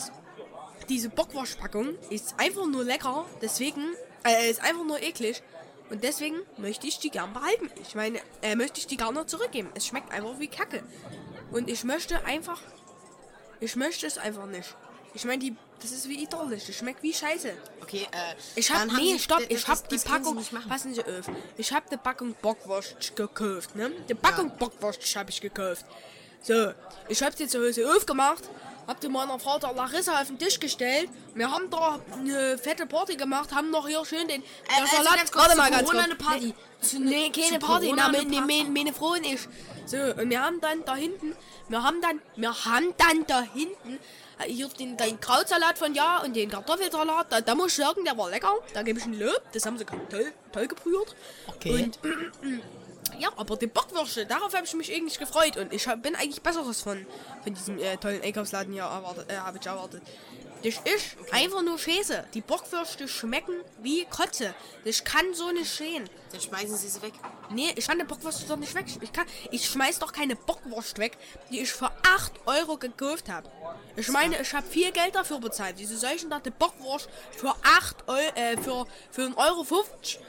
diese 0.89 1.09
Bockwurstpackung 1.11 1.97
ist 2.11 2.35
einfach 2.39 2.67
nur 2.67 2.83
lecker, 2.85 3.25
deswegen, 3.43 3.83
äh, 4.27 4.51
ist 4.51 4.61
einfach 4.63 4.85
nur 4.85 5.01
eklig. 5.03 5.43
Und 5.91 6.03
deswegen 6.05 6.37
möchte 6.59 6.87
ich 6.87 6.99
die 6.99 7.11
gern 7.11 7.33
behalten. 7.33 7.71
Ich 7.81 7.95
meine, 7.95 8.21
äh, 8.43 8.55
möchte 8.57 8.79
ich 8.81 8.87
die 8.87 8.97
gerne 8.99 9.25
zurückgeben. 9.27 9.71
Es 9.75 9.87
schmeckt 9.87 10.13
einfach 10.13 10.39
wie 10.39 10.49
Kacke. 10.49 10.83
Und 11.51 11.71
ich 11.71 11.83
möchte 11.85 12.23
einfach, 12.27 12.61
ich 13.61 13.75
möchte 13.77 14.07
es 14.07 14.19
einfach 14.19 14.45
nicht. 14.47 14.75
Ich 15.15 15.25
meine, 15.25 15.39
die, 15.39 15.57
das 15.81 15.93
ist 15.93 16.07
wie 16.09 16.23
Italienisch. 16.23 16.67
Das 16.67 16.77
schmeckt 16.77 17.03
wie 17.03 17.15
Scheiße. 17.15 17.53
Okay, 17.81 18.07
äh. 18.13 18.35
Ich 18.55 18.71
hab, 18.71 18.87
nee, 18.89 19.15
Sie- 19.15 19.19
stopp, 19.19 19.41
ich 19.49 19.67
hab 19.67 19.79
das- 19.79 19.89
die 19.89 19.97
Sie 19.99 20.09
Packung, 20.09 20.37
nicht 20.37 20.53
machen. 20.53 20.69
passen 20.69 20.93
Sie 20.95 21.01
auf, 21.03 21.31
ich 21.57 21.73
hab 21.73 21.89
die 21.89 21.97
Packung 21.97 22.35
Bockwurst 22.43 23.17
gekauft, 23.17 23.75
ne? 23.75 23.91
Die 24.11 24.15
Packung 24.15 24.55
Bockwurst 24.59 25.17
hab 25.17 25.31
ich 25.31 25.41
gekauft. 25.41 25.87
So, 26.43 26.73
ich 27.09 27.23
hab 27.23 27.35
sie 27.37 27.49
zu 27.49 27.59
Hause 27.67 27.91
aufgemacht, 27.97 28.45
hab 28.89 29.01
die 29.01 29.09
meiner 29.09 29.39
Frau 29.39 29.59
der 29.59 29.73
Larissa 29.75 30.21
auf 30.21 30.27
den 30.27 30.39
Tisch 30.39 30.59
gestellt, 30.59 31.09
wir 31.35 31.49
haben 31.51 31.71
da 31.71 32.01
eine 32.13 32.59
fette 32.59 32.87
Party 32.87 33.15
gemacht, 33.17 33.55
haben 33.55 33.71
noch 33.71 33.87
hier 33.87 34.05
schön 34.05 34.27
den, 34.27 34.43
Äh, 34.43 34.47
also 34.81 34.97
Salat, 34.97 35.17
ganz 35.19 35.31
kurz, 35.31 35.45
warte 35.45 35.57
mal 35.59 35.71
ganz 35.71 35.89
kurz. 35.91 36.03
eine 36.05 36.15
Party. 36.17 36.47
Nee, 36.47 36.55
Zu- 36.81 36.99
nee, 37.01 37.31
keine 37.31 37.59
Party, 37.61 37.93
na, 37.95 38.07
eine 38.07 38.19
meine, 38.19 38.31
Party. 38.41 38.47
meine, 38.65 38.71
meine 38.71 38.93
Frau 38.93 39.11
und 39.13 39.25
ich. 39.27 39.41
So, 39.87 39.97
und 39.97 40.29
wir 40.31 40.43
haben 40.43 40.61
dann 40.61 40.85
da 40.85 40.97
hinten, 40.97 41.37
wir 41.69 41.83
haben 41.83 42.01
dann, 42.01 42.21
wir 42.37 42.65
haben 42.65 42.95
dann 42.99 43.25
da 43.27 43.43
hinten, 43.43 43.99
äh, 44.39 44.45
hier 44.51 44.69
den, 44.69 44.97
den 44.97 45.19
Krautsalat 45.21 45.77
von 45.79 45.95
Ja 45.95 46.19
und 46.23 46.35
den 46.37 46.49
Kartoffelsalat, 46.51 47.31
da, 47.33 47.41
da 47.41 47.55
muss 47.55 47.69
ich 47.79 47.85
sagen, 47.85 48.05
der 48.05 48.17
war 48.17 48.31
lecker, 48.31 48.55
da 48.75 48.83
gebe 48.83 48.99
ich 48.99 49.05
ein 49.07 49.19
Lob, 49.19 49.43
das 49.53 49.65
haben 49.67 49.77
sie 49.79 49.85
toll, 49.85 50.33
toll 50.53 50.67
gebrüht. 50.67 51.15
Okay. 51.49 51.85
Und, 51.85 51.99
ja, 53.19 53.31
aber 53.37 53.57
die 53.57 53.67
Bockwürste, 53.67 54.27
darauf 54.27 54.55
habe 54.55 54.65
ich 54.65 54.75
mich 54.75 54.93
eigentlich 54.93 55.19
gefreut 55.19 55.57
und 55.57 55.73
ich 55.73 55.87
hab, 55.87 56.03
bin 56.03 56.15
eigentlich 56.15 56.43
Besseres 56.43 56.83
von, 56.83 57.07
von 57.43 57.55
diesem 57.55 57.79
äh, 57.79 57.97
tollen 57.97 58.23
Einkaufsladen 58.23 58.73
hier 58.73 58.83
erwartet, 58.83 59.31
äh, 59.31 59.37
habe 59.37 59.59
ich 59.59 59.67
erwartet. 59.67 60.03
Das 60.65 60.75
ist 60.75 61.17
einfach 61.31 61.63
nur 61.63 61.79
Scheiße. 61.79 62.25
Die 62.35 62.41
Bockwürste 62.41 63.07
schmecken 63.07 63.55
wie 63.81 64.05
Kotze. 64.07 64.55
Das 64.85 65.05
kann 65.05 65.33
so 65.33 65.53
nicht 65.53 65.73
stehen. 65.73 66.11
Dann 66.33 66.41
schmeißen 66.41 66.77
Sie 66.77 66.89
sie 66.89 67.01
weg. 67.01 67.13
Nee, 67.51 67.73
ich 67.77 67.87
kann 67.87 67.99
die 67.99 68.05
Bockwurst 68.05 68.51
doch 68.51 68.57
nicht 68.57 68.75
weg. 68.75 68.87
Ich, 69.01 69.13
kann, 69.13 69.27
ich 69.53 69.67
schmeiß 69.67 70.01
doch 70.01 70.13
keine 70.13 70.35
Bockwurst 70.35 70.99
weg, 70.99 71.17
die 71.53 71.61
ich 71.61 71.73
für 71.73 71.91
8 72.03 72.33
Euro 72.47 72.77
gekauft 72.77 73.29
habe. 73.29 73.49
Ich 73.99 74.09
meine, 74.09 74.41
ich 74.41 74.53
habe 74.55 74.67
viel 74.67 74.93
Geld 74.93 75.15
dafür 75.15 75.41
bezahlt. 75.41 75.79
Diese 75.79 75.97
solchen 75.97 76.31
da 76.31 76.39
die 76.41 76.51
Bockwurst 76.51 77.09
für 77.37 77.51
8 77.65 78.09
Euro, 78.09 78.21
äh, 78.35 78.57
für, 78.57 78.87
für 79.11 79.23
1,50 79.23 79.37
Euro 79.37 79.67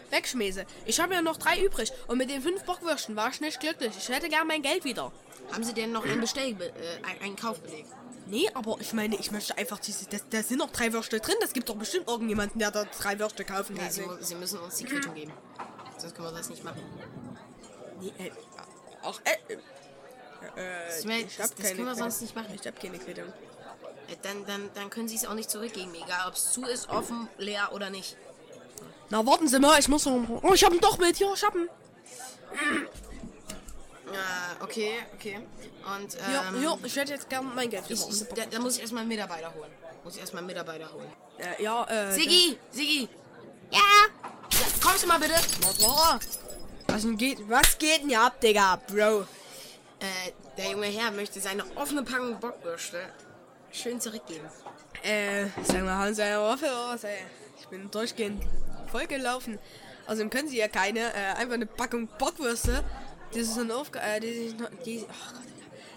wegschmeiße. 0.09 0.65
Ich 0.85 0.99
habe 0.99 1.13
ja 1.13 1.21
noch 1.21 1.37
drei 1.37 1.63
übrig. 1.63 1.91
Und 2.07 2.17
mit 2.17 2.29
den 2.29 2.41
fünf 2.41 2.63
Bockwürsten 2.63 3.15
war 3.15 3.29
ich 3.29 3.41
nicht 3.41 3.59
glücklich. 3.59 3.93
Ich 3.97 4.09
hätte 4.09 4.29
gern 4.29 4.47
mein 4.47 4.61
Geld 4.61 4.83
wieder. 4.83 5.11
Haben 5.51 5.63
Sie 5.63 5.73
denn 5.73 5.91
noch 5.91 6.03
einen 6.05 6.21
Bestell, 6.21 6.49
äh, 6.61 7.05
einen- 7.05 7.21
einen 7.21 7.35
Kaufbeleg? 7.35 7.85
Nee, 8.27 8.49
aber 8.53 8.77
ich 8.79 8.93
meine, 8.93 9.15
ich 9.19 9.31
möchte 9.31 9.57
einfach 9.57 9.79
diese. 9.79 10.05
Das, 10.07 10.23
da 10.29 10.43
sind 10.43 10.59
noch 10.59 10.69
drei 10.71 10.93
Würste 10.93 11.19
drin. 11.19 11.35
Das 11.41 11.51
gibt 11.53 11.67
doch 11.69 11.75
bestimmt 11.75 12.07
irgendjemanden, 12.07 12.59
der 12.59 12.69
da 12.69 12.85
drei 12.85 13.17
Würste 13.17 13.43
kaufen 13.43 13.73
Nee, 13.73 13.79
kann. 13.79 13.91
sie, 13.91 14.01
mu- 14.03 14.17
sie 14.19 14.35
müssen 14.35 14.59
uns 14.59 14.75
die 14.75 14.85
Quittung 14.85 15.15
geben. 15.15 15.33
Sonst 15.97 16.15
können 16.15 16.27
wir 16.27 16.37
das 16.37 16.49
nicht 16.49 16.63
machen. 16.63 16.81
Nee, 17.99 18.13
äh, 18.19 18.31
auch, 19.01 19.19
äh, 19.25 19.53
äh, 20.61 20.99
Ich 20.99 21.05
meine, 21.05 21.23
ich 21.23 21.37
das, 21.37 21.49
hab 21.49 21.55
das 21.55 21.65
keine 21.65 21.75
können 21.77 21.87
wir 21.87 21.95
sonst 21.95 22.21
nicht 22.21 22.35
machen. 22.35 22.53
Ich 22.59 22.67
hab 22.67 22.79
keine 22.79 22.99
Quittung. 22.99 23.33
Dann, 24.23 24.45
dann, 24.45 24.69
dann 24.73 24.89
können 24.89 25.07
sie 25.07 25.15
es 25.15 25.25
auch 25.25 25.33
nicht 25.33 25.49
zurückgeben, 25.49 25.93
egal 25.93 26.27
ob 26.27 26.33
es 26.33 26.51
zu 26.51 26.63
ist, 26.63 26.89
offen, 26.89 27.27
leer 27.37 27.69
oder 27.73 27.89
nicht. 27.89 28.17
Na, 29.09 29.25
warten 29.25 29.47
Sie 29.47 29.59
mal, 29.59 29.79
ich 29.79 29.87
muss 29.87 30.05
noch. 30.05 30.41
Oh, 30.43 30.53
ich 30.53 30.63
hab 30.63 30.73
ihn 30.73 30.79
doch 30.79 30.97
mit. 30.97 31.15
Hier, 31.17 31.31
ich 31.33 31.43
hab 31.43 31.55
ihn. 31.55 31.67
Äh, 34.11 34.63
okay, 34.63 34.93
okay. 35.15 35.39
Und, 35.95 36.15
ähm, 36.15 36.59
hier, 36.59 36.77
ich 36.83 36.95
hätte 36.95 37.13
jetzt 37.13 37.29
gerne 37.29 37.49
mein 37.53 37.69
Geld. 37.69 37.83
ich, 37.89 38.07
ich, 38.09 38.27
da, 38.29 38.45
da 38.45 38.59
muss 38.59 38.75
ich 38.75 38.81
erstmal 38.81 39.01
einen 39.01 39.09
Mitarbeiter 39.09 39.53
holen. 39.53 39.71
Muss 40.03 40.15
ich 40.15 40.21
erstmal 40.21 40.39
einen 40.39 40.47
Mitarbeiter 40.47 40.91
holen. 40.91 41.11
äh, 41.37 41.63
ja, 41.63 41.83
äh. 41.85 42.13
Sigi, 42.13 42.57
Sigi. 42.71 43.09
Ja. 43.71 43.79
ja. 43.79 44.29
Kommst 44.81 45.03
du 45.03 45.07
mal 45.07 45.19
bitte? 45.19 45.35
Was 46.87 47.05
geht? 47.17 47.49
Was 47.49 47.77
geht 47.77 48.01
denn 48.01 48.09
hier 48.09 48.21
ab, 48.21 48.39
Digga, 48.41 48.79
Bro? 48.87 49.21
Äh, 49.99 50.31
der 50.57 50.71
junge 50.71 50.87
Herr 50.87 51.11
möchte 51.11 51.39
seine 51.39 51.63
offene 51.75 52.03
Packung 52.03 52.39
Bockwürste 52.39 53.11
schön 53.71 53.99
zurückgeben. 54.01 54.45
Äh, 55.03 55.45
sag 55.63 55.83
mal, 55.83 55.95
haben 55.95 56.13
Sie 56.13 56.23
eine 56.23 56.39
Waffe 56.41 56.71
aus, 56.71 57.03
ey? 57.03 57.17
Ich 57.59 57.67
bin 57.67 57.89
durchgehend 57.91 58.43
vollgelaufen. 58.91 59.59
Außerdem 60.07 60.29
können 60.29 60.47
Sie 60.47 60.57
ja 60.57 60.67
keine, 60.67 60.99
äh, 61.13 61.35
einfach 61.37 61.53
eine 61.53 61.65
Packung 61.65 62.07
Bockwürste, 62.17 62.83
die 63.33 63.43
sie 63.43 63.53
schon 63.53 63.69
aufge 63.71 63.99
äh, 63.99 64.19
die, 64.19 64.33
sich 64.33 64.57
noch- 64.57 64.69
die, 64.85 65.03
oh 65.03 65.33
Gott, 65.33 65.43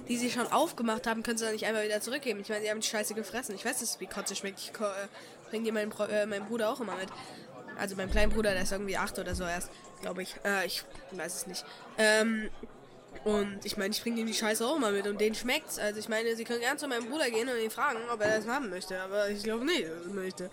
die 0.09 0.17
sie 0.19 0.31
schon 0.31 0.47
aufgemacht 0.53 1.07
haben, 1.07 1.23
können 1.23 1.39
Sie 1.39 1.45
dann 1.45 1.55
nicht 1.55 1.65
einfach 1.65 1.83
wieder 1.83 2.01
zurückgeben. 2.01 2.41
Ich 2.41 2.49
meine, 2.49 2.63
die 2.63 2.71
haben 2.71 2.81
die 2.81 2.87
Scheiße 2.87 3.15
gefressen. 3.15 3.55
Ich 3.55 3.65
weiß, 3.65 3.81
es 3.81 3.99
wie 4.01 4.07
Kotze 4.07 4.37
schmeckt. 4.37 4.59
Ich 4.61 4.69
äh, 4.81 5.09
bring 5.51 5.65
die 5.65 5.73
meinen, 5.73 5.93
äh, 6.11 6.27
meinen 6.27 6.47
Bruder 6.47 6.71
auch 6.71 6.81
immer 6.81 6.95
mit. 6.97 7.09
Also 7.79 7.97
mein 7.97 8.11
kleinen 8.11 8.31
Bruder, 8.33 8.53
der 8.53 8.63
ist 8.65 8.73
irgendwie 8.73 8.99
acht 8.99 9.19
oder 9.19 9.35
so 9.35 9.45
erst, 9.45 9.71
glaube 10.03 10.23
ich. 10.23 10.35
Äh, 10.45 10.67
ich 10.67 10.85
weiß 11.13 11.35
es 11.35 11.47
nicht. 11.47 11.65
Ähm, 11.97 12.51
und 13.25 13.65
ich 13.65 13.77
meine, 13.77 13.95
ich 13.95 14.03
bringe 14.03 14.21
ihm 14.21 14.27
die 14.27 14.35
Scheiße 14.35 14.67
auch 14.67 14.79
mal 14.79 14.93
mit 14.93 15.07
und 15.07 15.21
denen 15.21 15.35
schmeckt's. 15.35 15.79
Also 15.79 16.01
ich 16.01 16.09
meine, 16.09 16.35
sie 16.35 16.45
können 16.45 16.61
gern 16.61 16.77
zu 16.77 16.89
meinem 16.89 17.09
Bruder 17.09 17.31
gehen 17.31 17.49
und 17.49 17.59
ihn 17.59 17.71
fragen, 17.71 17.99
ob 18.13 18.21
er 18.21 18.39
das 18.39 18.49
haben 18.49 18.69
möchte. 18.69 19.01
Aber 19.01 19.29
ich 19.29 19.43
glaube 19.45 19.65
nicht, 19.65 19.85
dass 19.85 20.07
er 20.07 20.13
möchte. 20.13 20.51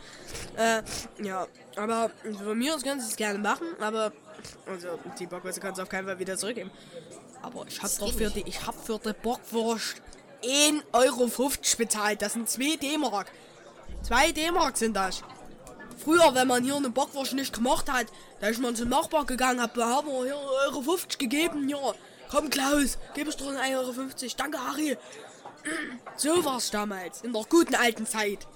Äh, 0.56 0.82
ja. 1.24 1.48
Aber 1.76 2.12
von 2.44 2.58
mir 2.58 2.76
aus 2.76 2.84
können 2.84 3.02
sie 3.02 3.08
es 3.08 3.16
gerne 3.16 3.40
machen, 3.40 3.68
aber 3.80 4.12
also 4.68 5.00
die 5.18 5.26
Bockwürste 5.26 5.62
können 5.62 5.76
sie 5.76 5.82
auf 5.82 5.90
keinen 5.90 6.06
Fall 6.06 6.20
wieder 6.20 6.38
zurückgeben. 6.38 6.70
Aber 7.42 7.66
ich 7.68 7.82
hab 7.82 7.98
doch 7.98 8.14
für 8.14 8.30
die, 8.30 8.44
ich 8.46 8.66
hab 8.66 8.76
für 8.86 9.00
die 9.00 9.14
Bockwurst 9.14 9.96
1,50 10.44 10.84
Euro 10.94 11.32
bezahlt. 11.78 12.22
Das 12.22 12.34
sind 12.34 12.50
2 12.50 12.76
D-Mark. 12.76 13.32
2 14.04 14.32
D-Mark 14.32 14.78
sind 14.78 14.96
das. 14.96 15.24
Früher, 16.04 16.34
wenn 16.34 16.48
man 16.48 16.64
hier 16.64 16.76
eine 16.76 16.90
Bockwurst 16.90 17.34
nicht 17.34 17.54
gemacht 17.54 17.92
hat, 17.92 18.08
da 18.40 18.48
ist 18.48 18.62
man 18.62 18.76
zum 18.76 18.90
Nachbar 18.90 19.26
gegangen, 19.26 19.62
hab, 19.62 19.76
haben 19.76 20.08
wir 20.08 20.26
hier 20.26 20.36
1,50 20.36 20.88
Euro 20.88 20.98
gegeben, 21.18 21.68
ja. 21.68 21.94
Komm, 22.30 22.50
Klaus, 22.50 22.98
gib 23.16 23.28
es 23.28 23.38
doch 23.38 23.48
1,50 23.48 23.76
Euro. 23.78 23.94
Danke, 24.38 24.58
Harry. 24.66 24.98
So 26.16 26.44
war's 26.46 26.72
damals, 26.72 27.22
in 27.22 27.34
der 27.34 27.44
guten 27.50 27.76
alten 27.76 28.06
Zeit. 28.06 28.48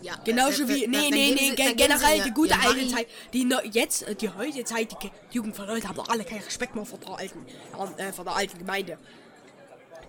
Ja, 0.00 0.16
Genauso 0.24 0.66
wie, 0.68 0.86
nee, 0.86 1.08
nee, 1.10 1.34
nee, 1.34 1.54
generell 1.74 2.22
die 2.22 2.30
gute 2.30 2.54
alte 2.58 2.88
Zeit. 2.88 3.06
Die 3.32 3.48
jetzt, 3.72 4.02
äh, 4.02 4.14
die 4.14 4.28
heutige 4.30 4.64
Zeit, 4.64 4.92
die, 4.92 4.96
Ge- 4.96 5.10
die 5.30 5.36
Jugend 5.36 5.56
von 5.56 5.66
heute 5.66 5.88
haben 5.88 5.96
doch 5.96 6.08
alle 6.08 6.24
keinen 6.24 6.42
Respekt 6.42 6.74
mehr 6.74 6.84
vor 6.84 6.98
der 6.98 7.16
alten, 7.18 7.46
äh, 7.98 8.12
vor 8.12 8.24
der 8.24 8.36
alten 8.36 8.58
Gemeinde. 8.58 8.98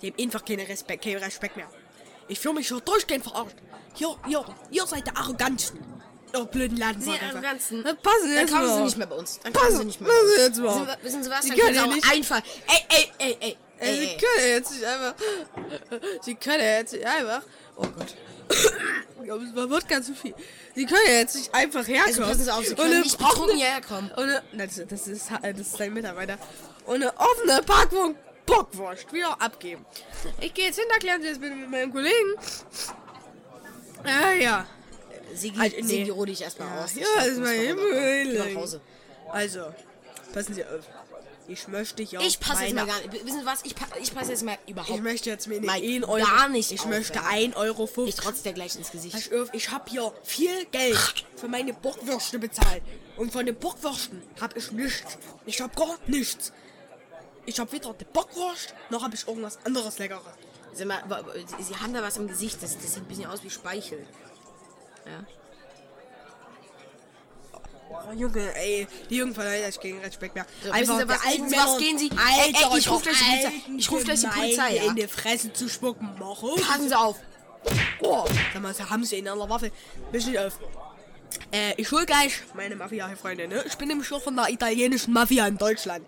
Die 0.01 0.07
haben 0.11 0.21
einfach 0.21 0.43
keinen 0.43 0.65
Respekt, 0.65 1.03
keinen 1.03 1.17
Respekt 1.23 1.55
mehr. 1.57 1.69
Ich 2.27 2.39
fühle 2.39 2.55
mich 2.55 2.67
schon 2.67 2.81
durchgehend 2.83 3.23
verarscht. 3.23 3.55
Hier, 3.93 4.15
hier, 4.27 4.43
ihr 4.71 4.85
seid 4.85 5.05
der 5.07 5.15
Arrogantesten. 5.17 5.79
Ihr 6.33 6.45
blöden 6.45 6.77
Laden. 6.77 7.01
Sie 7.01 7.11
Arroganzen. 7.11 7.83
Dann 7.83 7.97
passen 7.97 8.23
Sie 8.23 8.29
Dann 8.35 8.37
jetzt 8.47 8.51
kommen 8.53 8.73
Sie 8.75 8.83
nicht 8.83 8.97
mehr 8.97 9.07
bei 9.07 9.15
uns. 9.15 9.39
Dann 9.41 9.53
kommen 9.53 9.65
Passen, 9.65 9.77
Sie 9.79 9.85
nicht 9.85 10.01
mehr 10.01 10.09
passen 10.09 10.29
jetzt 10.39 10.59
mal. 10.59 10.97
Wissen 11.01 11.23
Sie 11.23 11.29
was? 11.29 11.43
Sie 11.43 11.49
Dann 11.49 11.57
können 11.59 11.79
auch 11.79 11.93
nicht- 11.93 12.11
einfach. 12.11 12.41
Ey, 12.67 12.85
ey, 12.89 13.11
ey, 13.19 13.37
ey. 13.39 13.57
Ey, 13.77 13.89
ey, 13.89 13.95
Sie 13.97 14.05
ey. 14.07 14.17
können 14.17 14.49
jetzt 14.49 14.71
nicht 14.71 14.85
einfach. 14.85 15.13
Sie 16.21 16.35
können 16.35 16.63
jetzt 16.63 16.93
nicht 16.93 17.05
einfach. 17.05 17.41
Oh 17.77 17.81
Gott. 17.83 18.15
Ich 18.49 19.23
glaube, 19.23 19.43
es 19.43 19.55
war 19.55 19.69
Wodka 19.69 20.01
zu 20.01 20.13
viel. 20.13 20.35
Sie 20.75 20.85
können 20.85 21.01
ja 21.07 21.13
jetzt 21.13 21.35
nicht 21.35 21.53
einfach 21.53 21.87
herkommen. 21.87 22.07
Also 22.07 22.21
passen 22.23 22.43
Sie 22.43 22.51
auf, 22.53 22.65
Sie 22.65 22.75
können 22.75 23.01
nicht 23.01 23.17
betrunken 23.17 23.57
hierher 23.57 23.81
kommen. 23.81 24.11
Eine, 24.11 24.43
das, 24.53 24.81
das, 24.87 25.07
ist, 25.07 25.29
das 25.41 25.59
ist 25.59 25.79
dein 25.79 25.93
Mitarbeiter. 25.93 26.37
Eine 26.87 27.11
offene 27.17 27.61
Packung 27.65 28.15
Bockwurst 28.45 29.11
wieder 29.11 29.41
abgeben. 29.41 29.83
Ich 30.39 30.53
gehe 30.53 30.67
jetzt 30.67 30.79
hinter, 30.79 30.99
klären 30.99 31.21
Sie 31.21 31.29
das 31.29 31.39
bitte 31.39 31.55
mit 31.55 31.69
meinem 31.69 31.91
Kollegen. 31.91 32.35
Ja, 34.05 34.31
ja. 34.33 34.67
Sigi, 35.35 35.59
Also, 35.59 35.75
nee. 35.77 35.83
Sigi, 35.83 36.09
ruh 36.09 36.25
dich 36.25 36.41
erstmal 36.41 36.83
aus. 36.83 36.91
Ich 36.95 37.01
Ja, 37.01 37.07
glaub, 37.15 37.27
ist 37.27 37.39
mein 37.39 37.59
Himmel. 37.59 38.37
nach 38.53 38.61
Hause. 38.61 38.81
Also, 39.31 39.61
passen 40.33 40.53
Sie 40.53 40.63
auf. 40.65 40.85
Ich 41.47 41.67
möchte 41.67 42.01
ja 42.01 42.19
Ich 42.21 42.39
passe 42.39 42.63
jetzt 42.63 42.73
mal 42.73 42.87
gar 42.87 42.99
nicht. 43.01 43.23
Wissen 43.25 43.39
Sie 43.41 43.45
was? 43.45 43.59
Ich, 43.63 43.75
pa 43.75 43.85
ich 44.01 44.15
passe 44.15 44.31
jetzt 44.31 44.43
mal 44.43 44.57
überhaupt 44.65 44.89
Ich 44.95 45.01
möchte 45.03 45.29
jetzt 45.29 45.47
mir 45.47 45.61
nicht 45.61 45.69
1 45.69 46.03
Euro. 46.05 46.25
gar 46.25 46.49
nicht 46.49 46.71
Ich 46.71 46.79
aufwenden. 46.79 46.99
möchte 46.99 47.19
1,50 47.19 47.55
Euro. 47.55 47.89
Ich 48.07 48.15
trotz 48.15 48.41
der 48.41 48.53
gleich 48.53 48.75
ins 48.75 48.89
Gesicht. 48.89 49.15
Auf, 49.31 49.49
ich 49.53 49.69
habe 49.69 49.87
hier 49.91 50.11
viel 50.23 50.65
Geld 50.71 51.25
für 51.35 51.47
meine 51.47 51.73
Bockwürste 51.73 52.39
bezahlt. 52.39 52.81
Und 53.17 53.31
von 53.31 53.45
den 53.45 53.55
Bockwürsten 53.55 54.23
habe 54.41 54.57
ich 54.57 54.71
nichts. 54.71 55.17
Ich 55.45 55.61
habe 55.61 55.75
gar 55.75 55.99
nichts. 56.07 56.51
Ich 57.45 57.59
habe 57.59 57.71
weder 57.73 57.93
die 57.93 58.05
Bockwurst, 58.05 58.73
noch 58.89 59.03
habe 59.03 59.13
ich 59.13 59.27
irgendwas 59.27 59.59
anderes 59.63 59.99
Leckeres. 59.99 60.23
Sie 60.73 60.83
haben 60.83 61.93
da 61.93 62.01
was 62.01 62.17
im 62.17 62.27
Gesicht. 62.27 62.57
Das, 62.63 62.75
das 62.75 62.93
sieht 62.95 63.03
ein 63.03 63.07
bisschen 63.07 63.27
aus 63.27 63.43
wie 63.43 63.51
Speichel. 63.51 64.03
Ja. 65.05 65.25
Oh, 67.89 68.11
Junge, 68.13 68.55
ey, 68.55 68.87
die 69.09 69.17
Jungen 69.17 69.33
von 69.33 69.43
heute, 69.43 69.67
ich 69.69 69.79
gegen 69.79 69.99
Respekt 69.99 70.35
mehr. 70.35 70.45
So, 70.63 70.73
wissen 70.73 70.97
Sie 70.97 71.07
was, 71.07 71.25
alten 71.25 71.51
was, 71.51 71.77
gehen 71.77 71.97
Sie- 71.97 72.11
Alter, 72.11 72.59
Ey, 72.59 72.71
ey, 72.71 72.77
ich 72.79 72.89
ruf 72.89 73.01
gleich 73.01 73.17
die 73.17 73.23
Polizei. 73.23 73.51
Ich 73.77 73.91
ruf 73.91 74.03
gleich 74.03 74.19
die 74.19 74.27
Polizei, 74.27 74.75
ja. 74.75 74.83
in 74.83 74.95
die 74.95 75.07
Fresse 75.07 75.53
zu 75.53 75.69
spucken. 75.69 76.09
Auf. 76.19 76.41
Passen 76.61 76.89
Sie 76.89 76.97
auf. 76.97 77.17
Oh, 78.01 78.25
sag 78.53 78.61
mal, 78.61 78.73
haben 78.89 79.03
sie 79.05 79.17
in 79.17 79.27
einer 79.27 79.49
Waffe. 79.49 79.71
Bisschen 80.11 80.37
auf. 80.37 80.59
Äh, 81.51 81.73
ich 81.77 81.91
hol 81.91 82.05
gleich 82.05 82.41
meine 82.53 82.75
Mafia-Freunde, 82.75 83.47
ne? 83.47 83.63
Ich 83.65 83.75
bin 83.75 83.87
nämlich 83.87 84.07
schon 84.07 84.21
von 84.21 84.35
der 84.35 84.49
italienischen 84.49 85.13
Mafia 85.13 85.47
in 85.47 85.57
Deutschland. 85.57 86.05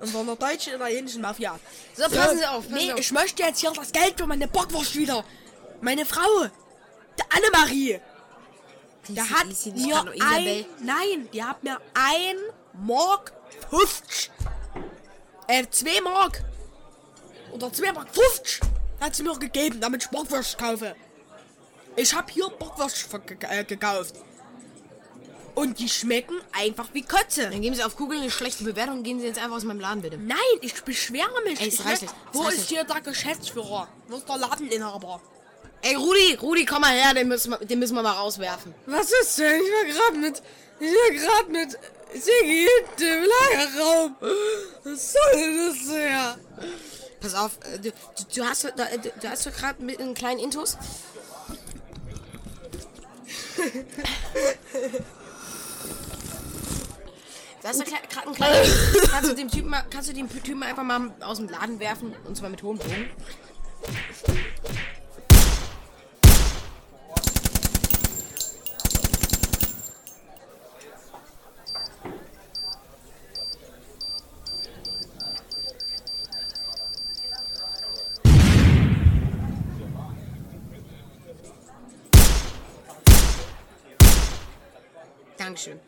Und 0.00 0.08
von 0.08 0.26
der 0.26 0.36
deutschen 0.36 0.74
italienischen 0.74 1.20
Mafia. 1.22 1.58
So, 1.94 2.04
passen 2.04 2.38
Sie 2.38 2.46
auf. 2.46 2.68
Passen 2.68 2.74
nee, 2.74 2.92
auf. 2.92 2.98
ich 2.98 3.12
möchte 3.12 3.42
jetzt 3.42 3.60
hier 3.60 3.70
das 3.72 3.92
Geld 3.92 4.14
für 4.16 4.26
meine 4.26 4.48
Bockwurst 4.48 4.96
wieder. 4.96 5.24
Meine 5.80 6.04
Frau, 6.04 6.46
der 7.18 7.26
Annemarie, 7.36 8.00
Ist- 9.08 9.30
hat 9.30 9.46
nicht 9.46 9.76
mir 9.76 10.00
ein, 10.20 10.64
nein, 10.82 11.28
die 11.32 11.42
hat 11.42 11.62
mir 11.62 11.78
ein 11.94 12.36
Mark 12.74 13.32
50. 13.70 14.30
Äh, 15.46 15.66
zwei 15.70 16.00
Mark. 16.00 16.42
Oder 17.52 17.72
zwei 17.72 17.92
Mark 17.92 18.08
50 18.14 18.60
hat 19.00 19.16
sie 19.16 19.22
mir 19.22 19.36
gegeben, 19.38 19.80
damit 19.80 20.04
ich 20.04 20.10
Bockwurst 20.10 20.58
kaufe. 20.58 20.94
Ich 21.96 22.14
habe 22.14 22.32
hier 22.32 22.48
Bockwurst 22.48 23.08
äh, 23.48 23.64
gekauft. 23.64 24.14
Und 25.54 25.78
die 25.80 25.88
schmecken 25.88 26.36
einfach 26.52 26.88
wie 26.92 27.02
Kotze. 27.02 27.50
Dann 27.50 27.60
geben 27.60 27.74
Sie 27.74 27.82
auf 27.82 27.96
Google 27.96 28.20
eine 28.20 28.30
schlechte 28.30 28.62
Bewertung 28.64 28.98
und 28.98 29.02
gehen 29.02 29.18
Sie 29.18 29.26
jetzt 29.26 29.38
einfach 29.38 29.56
aus 29.56 29.64
meinem 29.64 29.80
Laden, 29.80 30.00
bitte. 30.00 30.16
Nein, 30.16 30.38
ich 30.60 30.80
beschwere 30.84 31.28
mich. 31.44 31.60
Ey, 31.60 31.68
Ich 31.68 31.84
reicht. 31.84 32.04
Es 32.04 32.14
Wo 32.32 32.48
ist 32.48 32.68
hier 32.68 32.84
der 32.84 33.00
Geschäftsführer? 33.00 33.88
Wo 34.08 34.16
ist 34.16 34.28
der 34.28 34.38
Ladeninhaber? 34.38 35.20
Ey, 35.82 35.94
Rudi, 35.94 36.34
Rudi, 36.40 36.64
komm 36.66 36.82
mal 36.82 36.92
her, 36.92 37.14
den 37.14 37.28
müssen 37.28 37.52
wir, 37.52 37.58
den 37.58 37.78
müssen 37.78 37.94
wir 37.94 38.02
mal 38.02 38.12
rauswerfen. 38.12 38.74
Was 38.86 39.10
ist 39.12 39.38
denn? 39.38 39.62
Ich 39.62 39.70
war 39.72 39.84
gerade 39.84 40.18
mit. 40.18 40.42
Ich 40.78 40.92
war 40.92 41.10
gerade 41.10 41.50
mit 41.50 41.78
hinten 42.12 43.02
im 43.02 43.24
Lagerraum. 43.24 44.16
Was 44.84 45.12
soll 45.12 45.32
denn 45.34 45.68
das 45.68 45.94
her? 45.94 46.38
Pass 47.20 47.34
auf, 47.34 47.52
äh, 47.64 47.78
du, 47.78 47.90
du, 47.90 48.24
du 48.34 48.44
hast, 48.44 48.64
du, 48.64 48.70
du 48.70 49.28
hast 49.28 49.46
doch 49.46 49.52
gerade 49.52 49.82
mit 49.82 50.00
einem 50.00 50.14
kleinen 50.14 50.40
Intus. 50.40 50.76
Da 57.62 57.68
hast 57.68 57.80
du 57.80 57.84
gerade 57.84 58.26
einen 58.26 58.34
kleinen. 58.34 58.72
kannst 59.10 59.30
du 59.30 59.34
dem 59.34 59.50
Typen 59.50 59.74
kannst 59.90 60.08
du 60.08 60.14
den 60.14 60.28
Typen 60.28 60.62
einfach 60.62 60.82
mal 60.82 61.12
aus 61.20 61.36
dem 61.38 61.48
Laden 61.48 61.78
werfen 61.78 62.14
und 62.26 62.36
zwar 62.36 62.48
mit 62.48 62.62
hohem 62.62 62.78
Bogen? 62.78 63.10
Dankeschön. 85.40 85.80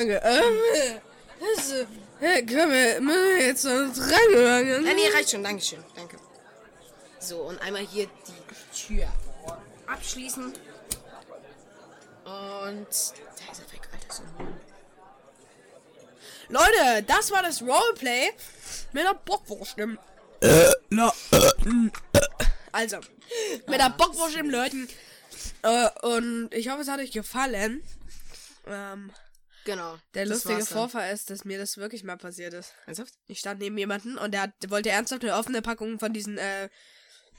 Danke. 0.00 0.18
Ähm, 0.24 0.58
das, 1.40 1.72
äh, 2.22 2.42
können 2.42 2.72
wir, 2.72 3.00
müssen 3.02 3.36
wir 3.36 3.46
jetzt 3.46 3.64
noch 3.64 3.92
dran? 3.92 4.82
Nein, 4.82 4.96
nee, 4.96 5.08
reicht 5.14 5.30
schon. 5.30 5.44
Dankeschön. 5.44 5.84
Danke. 5.94 6.16
So, 7.18 7.42
und 7.42 7.60
einmal 7.60 7.82
hier 7.82 8.06
die 8.06 8.96
Tür 8.96 9.08
abschließen. 9.86 10.44
Und 10.44 10.54
da 12.24 12.80
ist 12.80 12.88
er 12.96 13.72
weg, 13.72 13.88
Alter. 13.92 14.14
So. 14.14 14.22
Leute, 16.48 17.02
das 17.06 17.30
war 17.30 17.42
das 17.42 17.60
Roleplay 17.60 18.30
mit 18.92 19.04
der 19.04 19.14
Bockwurst 19.22 19.76
im. 19.76 19.98
Also, 22.72 23.00
mit 23.66 23.78
der 23.78 23.90
Bockwurst 23.90 24.36
im 24.36 24.48
Leuten. 24.48 24.88
Äh, 25.60 25.90
und 26.06 26.48
ich 26.54 26.70
hoffe, 26.70 26.80
es 26.80 26.88
hat 26.88 27.00
euch 27.00 27.12
gefallen. 27.12 27.82
Ähm, 28.66 29.12
Genau. 29.64 29.98
der 30.14 30.26
das 30.26 30.44
lustige. 30.44 30.64
Vorfall 30.66 31.12
ist, 31.12 31.30
dass 31.30 31.44
mir 31.44 31.58
das 31.58 31.76
wirklich 31.76 32.02
mal 32.04 32.16
passiert 32.16 32.54
ist. 32.54 32.72
Ernsthaft? 32.86 33.14
Ich 33.26 33.38
stand 33.40 33.60
neben 33.60 33.76
jemanden 33.78 34.16
und 34.18 34.32
der, 34.32 34.42
hat, 34.42 34.52
der 34.62 34.70
wollte 34.70 34.90
ernsthaft 34.90 35.22
eine 35.22 35.34
offene 35.36 35.62
Packung 35.62 35.98
von 35.98 36.12
diesen, 36.12 36.38
äh, 36.38 36.68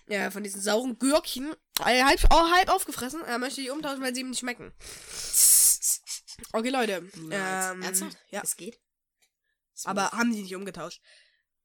ja, 0.07 0.29
von 0.31 0.43
diesen 0.43 0.61
sauren 0.61 0.99
Gürkchen, 0.99 1.53
äh, 1.85 2.03
halb, 2.03 2.19
oh, 2.31 2.51
halb 2.51 2.69
aufgefressen. 2.69 3.23
Er 3.25 3.37
möchte 3.39 3.61
die 3.61 3.69
umtauschen, 3.69 4.01
weil 4.03 4.13
sie 4.13 4.21
ihm 4.21 4.29
nicht 4.29 4.39
schmecken. 4.39 4.73
Okay, 6.53 6.69
Leute. 6.69 7.09
Ähm, 7.15 7.81
Ernsthaft? 7.81 8.17
ja. 8.29 8.41
Es 8.43 8.55
geht? 8.55 8.79
Smooth. 9.75 9.89
Aber 9.89 10.11
haben 10.11 10.33
sie 10.33 10.41
nicht 10.43 10.55
umgetauscht. 10.55 11.01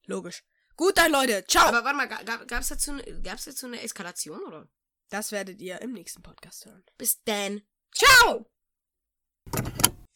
Logisch. 0.06 0.44
Gut, 0.76 0.96
dann 0.98 1.10
Leute. 1.12 1.44
Ciao. 1.46 1.66
Aber 1.68 1.84
warte 1.84 1.96
mal, 1.96 2.06
ga- 2.08 2.22
gab, 2.22 2.46
gab's 2.48 2.68
dazu, 2.68 2.92
ne- 2.92 3.20
gab's 3.22 3.44
dazu 3.44 3.66
eine 3.66 3.80
Eskalation, 3.82 4.40
oder? 4.44 4.68
das 5.08 5.30
werdet 5.30 5.60
ihr 5.60 5.80
im 5.82 5.92
nächsten 5.92 6.20
Podcast 6.22 6.66
hören. 6.66 6.84
Bis 6.98 7.22
dann. 7.22 7.62
Ciao! 7.94 8.50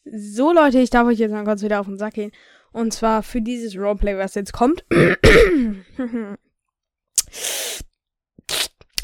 So, 0.05 0.51
Leute, 0.51 0.79
ich 0.79 0.89
darf 0.89 1.07
euch 1.07 1.19
jetzt 1.19 1.31
mal 1.31 1.43
kurz 1.43 1.61
wieder 1.61 1.79
auf 1.79 1.85
den 1.85 1.97
Sack 1.97 2.15
gehen. 2.15 2.31
Und 2.71 2.93
zwar 2.93 3.23
für 3.23 3.41
dieses 3.41 3.77
Roleplay, 3.77 4.17
was 4.17 4.35
jetzt 4.35 4.53
kommt. 4.53 4.85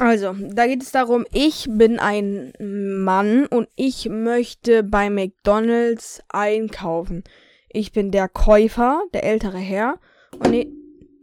Also, 0.00 0.32
da 0.32 0.68
geht 0.68 0.82
es 0.82 0.92
darum, 0.92 1.26
ich 1.32 1.66
bin 1.68 1.98
ein 1.98 2.52
Mann 2.60 3.46
und 3.46 3.68
ich 3.74 4.08
möchte 4.08 4.84
bei 4.84 5.10
McDonald's 5.10 6.22
einkaufen. 6.28 7.24
Ich 7.68 7.90
bin 7.90 8.12
der 8.12 8.28
Käufer, 8.28 9.02
der 9.12 9.24
ältere 9.24 9.58
Herr. 9.58 9.98
Und, 10.38 10.52
e 10.52 10.68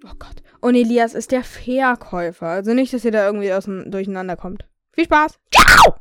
oh 0.03 0.15
Gott. 0.19 0.43
und 0.59 0.75
Elias 0.75 1.13
ist 1.13 1.31
der 1.31 1.43
Verkäufer. 1.43 2.47
Also 2.47 2.73
nicht, 2.73 2.93
dass 2.93 3.05
ihr 3.05 3.11
da 3.11 3.25
irgendwie 3.25 3.53
aus 3.53 3.63
dem 3.63 3.91
Durcheinander 3.91 4.35
kommt. 4.35 4.65
Viel 4.91 5.05
Spaß. 5.05 5.39
Ciao! 5.53 5.95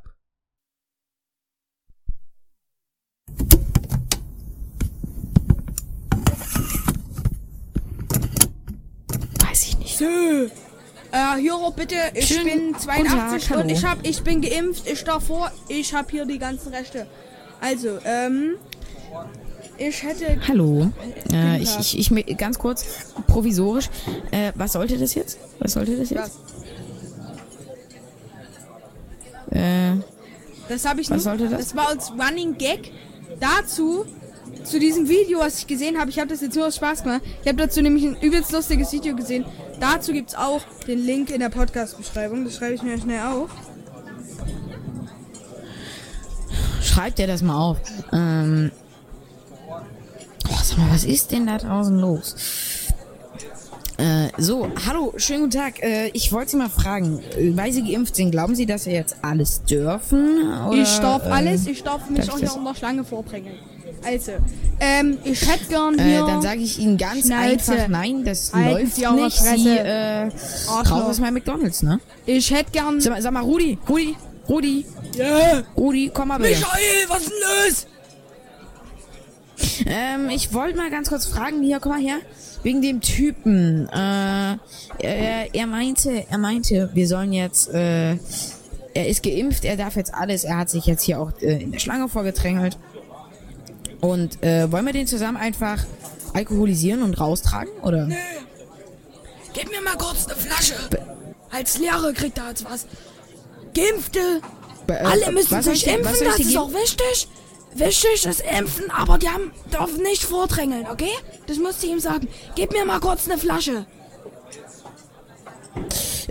Nicht. 10.08 10.52
Äh, 11.12 11.40
Hero, 11.40 11.70
bitte, 11.70 11.94
ich 12.14 12.26
Schönen 12.26 12.44
bin 12.44 12.66
guten 12.72 12.80
82 12.80 13.48
Tag, 13.48 13.58
und 13.58 13.68
ich 13.68 13.84
hab, 13.84 14.04
ich 14.04 14.22
bin 14.22 14.40
geimpft, 14.40 14.88
ich 14.88 15.04
darf 15.04 15.24
vor, 15.24 15.52
ich 15.68 15.94
hab 15.94 16.10
hier 16.10 16.26
die 16.26 16.38
ganzen 16.38 16.74
Rechte. 16.74 17.06
Also, 17.60 17.98
ähm, 18.04 18.56
ich 19.78 20.02
hätte, 20.02 20.38
Hallo. 20.48 20.90
Äh, 21.32 21.62
ich, 21.62 21.78
ich, 21.78 22.10
ich, 22.10 22.36
ganz 22.36 22.58
kurz, 22.58 23.12
provisorisch. 23.28 23.90
Äh, 24.32 24.50
was 24.56 24.72
sollte 24.72 24.98
das 24.98 25.14
jetzt? 25.14 25.38
Was 25.60 25.74
sollte 25.74 25.96
das 25.96 26.10
jetzt? 26.10 26.38
Äh, 29.50 29.92
das 30.68 30.84
habe 30.84 31.00
ich 31.00 31.10
Was 31.10 31.24
nur, 31.24 31.36
sollte 31.36 31.48
das? 31.48 31.60
das 31.60 31.76
war 31.76 31.88
als 31.90 32.10
Running 32.10 32.58
Gag 32.58 32.90
dazu, 33.38 34.04
zu 34.64 34.78
diesem 34.78 35.08
Video, 35.08 35.38
was 35.38 35.58
ich 35.60 35.66
gesehen 35.66 35.98
habe. 35.98 36.10
Ich 36.10 36.18
habe 36.18 36.28
das 36.28 36.40
jetzt 36.40 36.56
nur 36.56 36.66
aus 36.66 36.76
Spaß 36.76 37.04
gemacht. 37.04 37.22
Ich 37.42 37.48
habe 37.48 37.58
dazu 37.58 37.82
nämlich 37.82 38.04
ein 38.04 38.16
übelst 38.20 38.50
lustiges 38.52 38.92
Video 38.92 39.14
gesehen. 39.14 39.44
Dazu 39.80 40.12
gibt's 40.12 40.34
auch 40.34 40.62
den 40.86 41.04
Link 41.04 41.30
in 41.30 41.40
der 41.40 41.48
Podcast-Beschreibung. 41.48 42.44
Das 42.44 42.56
schreibe 42.56 42.74
ich 42.74 42.82
mir 42.82 42.98
schnell 42.98 43.20
auf. 43.20 43.50
schreibt 46.94 47.18
dir 47.18 47.26
das 47.26 47.42
mal 47.42 47.56
auf. 47.58 47.78
Ähm, 48.12 48.70
oh, 50.48 50.56
sag 50.62 50.78
mal, 50.78 50.90
was 50.92 51.04
ist 51.04 51.32
denn 51.32 51.46
da 51.46 51.58
draußen 51.58 51.98
los? 51.98 52.36
Äh, 53.96 54.28
so, 54.38 54.68
hallo, 54.86 55.12
schönen 55.16 55.42
guten 55.44 55.58
Tag. 55.58 55.82
Äh, 55.82 56.08
ich 56.08 56.32
wollte 56.32 56.52
Sie 56.52 56.56
mal 56.56 56.68
fragen, 56.68 57.20
weil 57.54 57.72
Sie 57.72 57.82
geimpft 57.82 58.16
sind, 58.16 58.30
glauben 58.30 58.54
Sie, 58.54 58.66
dass 58.66 58.84
Sie 58.84 58.92
jetzt 58.92 59.16
alles 59.22 59.62
dürfen? 59.62 60.52
Oder, 60.68 60.82
Ich 60.82 60.98
darf 60.98 61.26
äh, 61.26 61.30
alles, 61.30 61.66
ich 61.66 61.82
darf 61.82 62.08
mich 62.10 62.30
auch 62.30 62.38
das? 62.38 62.56
an 62.56 62.64
der 62.64 62.74
Schlange 62.74 63.04
vorbringen. 63.04 63.54
Also, 64.04 64.32
ähm, 64.80 65.18
ich 65.24 65.40
hätte 65.48 65.64
gern 65.68 65.98
Äh, 65.98 66.02
hier... 66.02 66.26
dann 66.26 66.42
sage 66.42 66.60
ich 66.60 66.78
Ihnen 66.78 66.96
ganz 66.98 67.26
Schnauze. 67.26 67.36
einfach, 67.72 67.88
nein, 67.88 68.24
das 68.24 68.52
Halten 68.52 68.70
läuft 68.80 68.96
Sie 68.96 69.06
nicht. 69.06 69.62
Sie 69.62 69.68
äh, 69.78 70.28
raus 70.68 70.88
aus 70.88 71.20
meinem 71.20 71.34
McDonalds, 71.34 71.82
ne? 71.82 72.00
ich 72.26 72.50
hätte 72.50 72.70
gern... 72.72 73.00
Sag 73.00 73.12
mal, 73.12 73.22
sag 73.22 73.32
mal, 73.32 73.42
Rudi, 73.42 73.78
Rudi, 73.88 74.16
Rudi, 74.48 74.84
Yeah. 75.16 75.62
Rudi, 75.76 76.10
komm 76.12 76.28
mal 76.28 76.38
bitte. 76.38 76.58
Michael, 76.58 77.08
was 77.08 77.22
ist 77.22 77.30
denn 77.30 77.38
los? 77.66 77.86
Ähm, 79.86 80.28
ich 80.30 80.52
wollte 80.52 80.76
mal 80.76 80.90
ganz 80.90 81.08
kurz 81.08 81.26
fragen, 81.26 81.62
hier, 81.62 81.78
komm 81.80 81.92
mal 81.92 82.00
her. 82.00 82.18
Wegen 82.64 82.82
dem 82.82 83.00
Typen. 83.00 83.88
Äh, 83.90 84.56
er, 84.98 85.54
er 85.54 85.66
meinte, 85.66 86.24
er 86.28 86.38
meinte, 86.38 86.90
wir 86.94 87.06
sollen 87.06 87.32
jetzt, 87.32 87.72
äh, 87.72 88.16
er 88.94 89.06
ist 89.08 89.22
geimpft, 89.22 89.64
er 89.64 89.76
darf 89.76 89.94
jetzt 89.96 90.12
alles. 90.14 90.42
Er 90.44 90.58
hat 90.58 90.70
sich 90.70 90.86
jetzt 90.86 91.02
hier 91.02 91.20
auch 91.20 91.30
äh, 91.40 91.62
in 91.62 91.72
der 91.72 91.78
Schlange 91.78 92.08
vorgedrängelt. 92.08 92.76
Und 94.04 94.42
äh, 94.42 94.70
wollen 94.70 94.84
wir 94.84 94.92
den 94.92 95.06
zusammen 95.06 95.38
einfach 95.38 95.82
alkoholisieren 96.34 97.02
und 97.02 97.18
raustragen, 97.18 97.72
oder? 97.80 98.06
Gib 99.54 99.70
mir 99.70 99.80
mal 99.80 99.96
kurz 99.96 100.26
eine 100.26 100.36
Flasche. 100.36 100.74
Als 101.50 101.78
Lehrer 101.78 102.12
kriegt 102.12 102.36
er 102.36 102.48
jetzt 102.50 102.64
was. 102.64 102.86
Geimpfte. 103.74 104.40
Be- 104.86 104.94
äh, 104.94 104.96
Alle 104.98 105.32
müssen 105.32 105.62
sich 105.62 105.86
was 105.86 105.94
impfen, 105.94 106.24
das 106.26 106.38
ist 106.38 106.56
auch 106.56 106.70
wichtig. 106.72 107.28
Wichtig 107.76 108.26
ist 108.26 108.40
impfen, 108.42 108.90
aber 108.90 109.16
die 109.18 109.28
haben, 109.28 109.52
dürfen 109.72 110.02
nicht 110.02 110.22
vordrängeln, 110.22 110.86
okay? 110.92 111.10
Das 111.46 111.56
musste 111.56 111.86
ich 111.86 111.92
ihm 111.92 112.00
sagen. 112.00 112.28
Gib 112.56 112.72
mir 112.72 112.84
mal 112.84 113.00
kurz 113.00 113.26
eine 113.26 113.38
Flasche. 113.38 113.86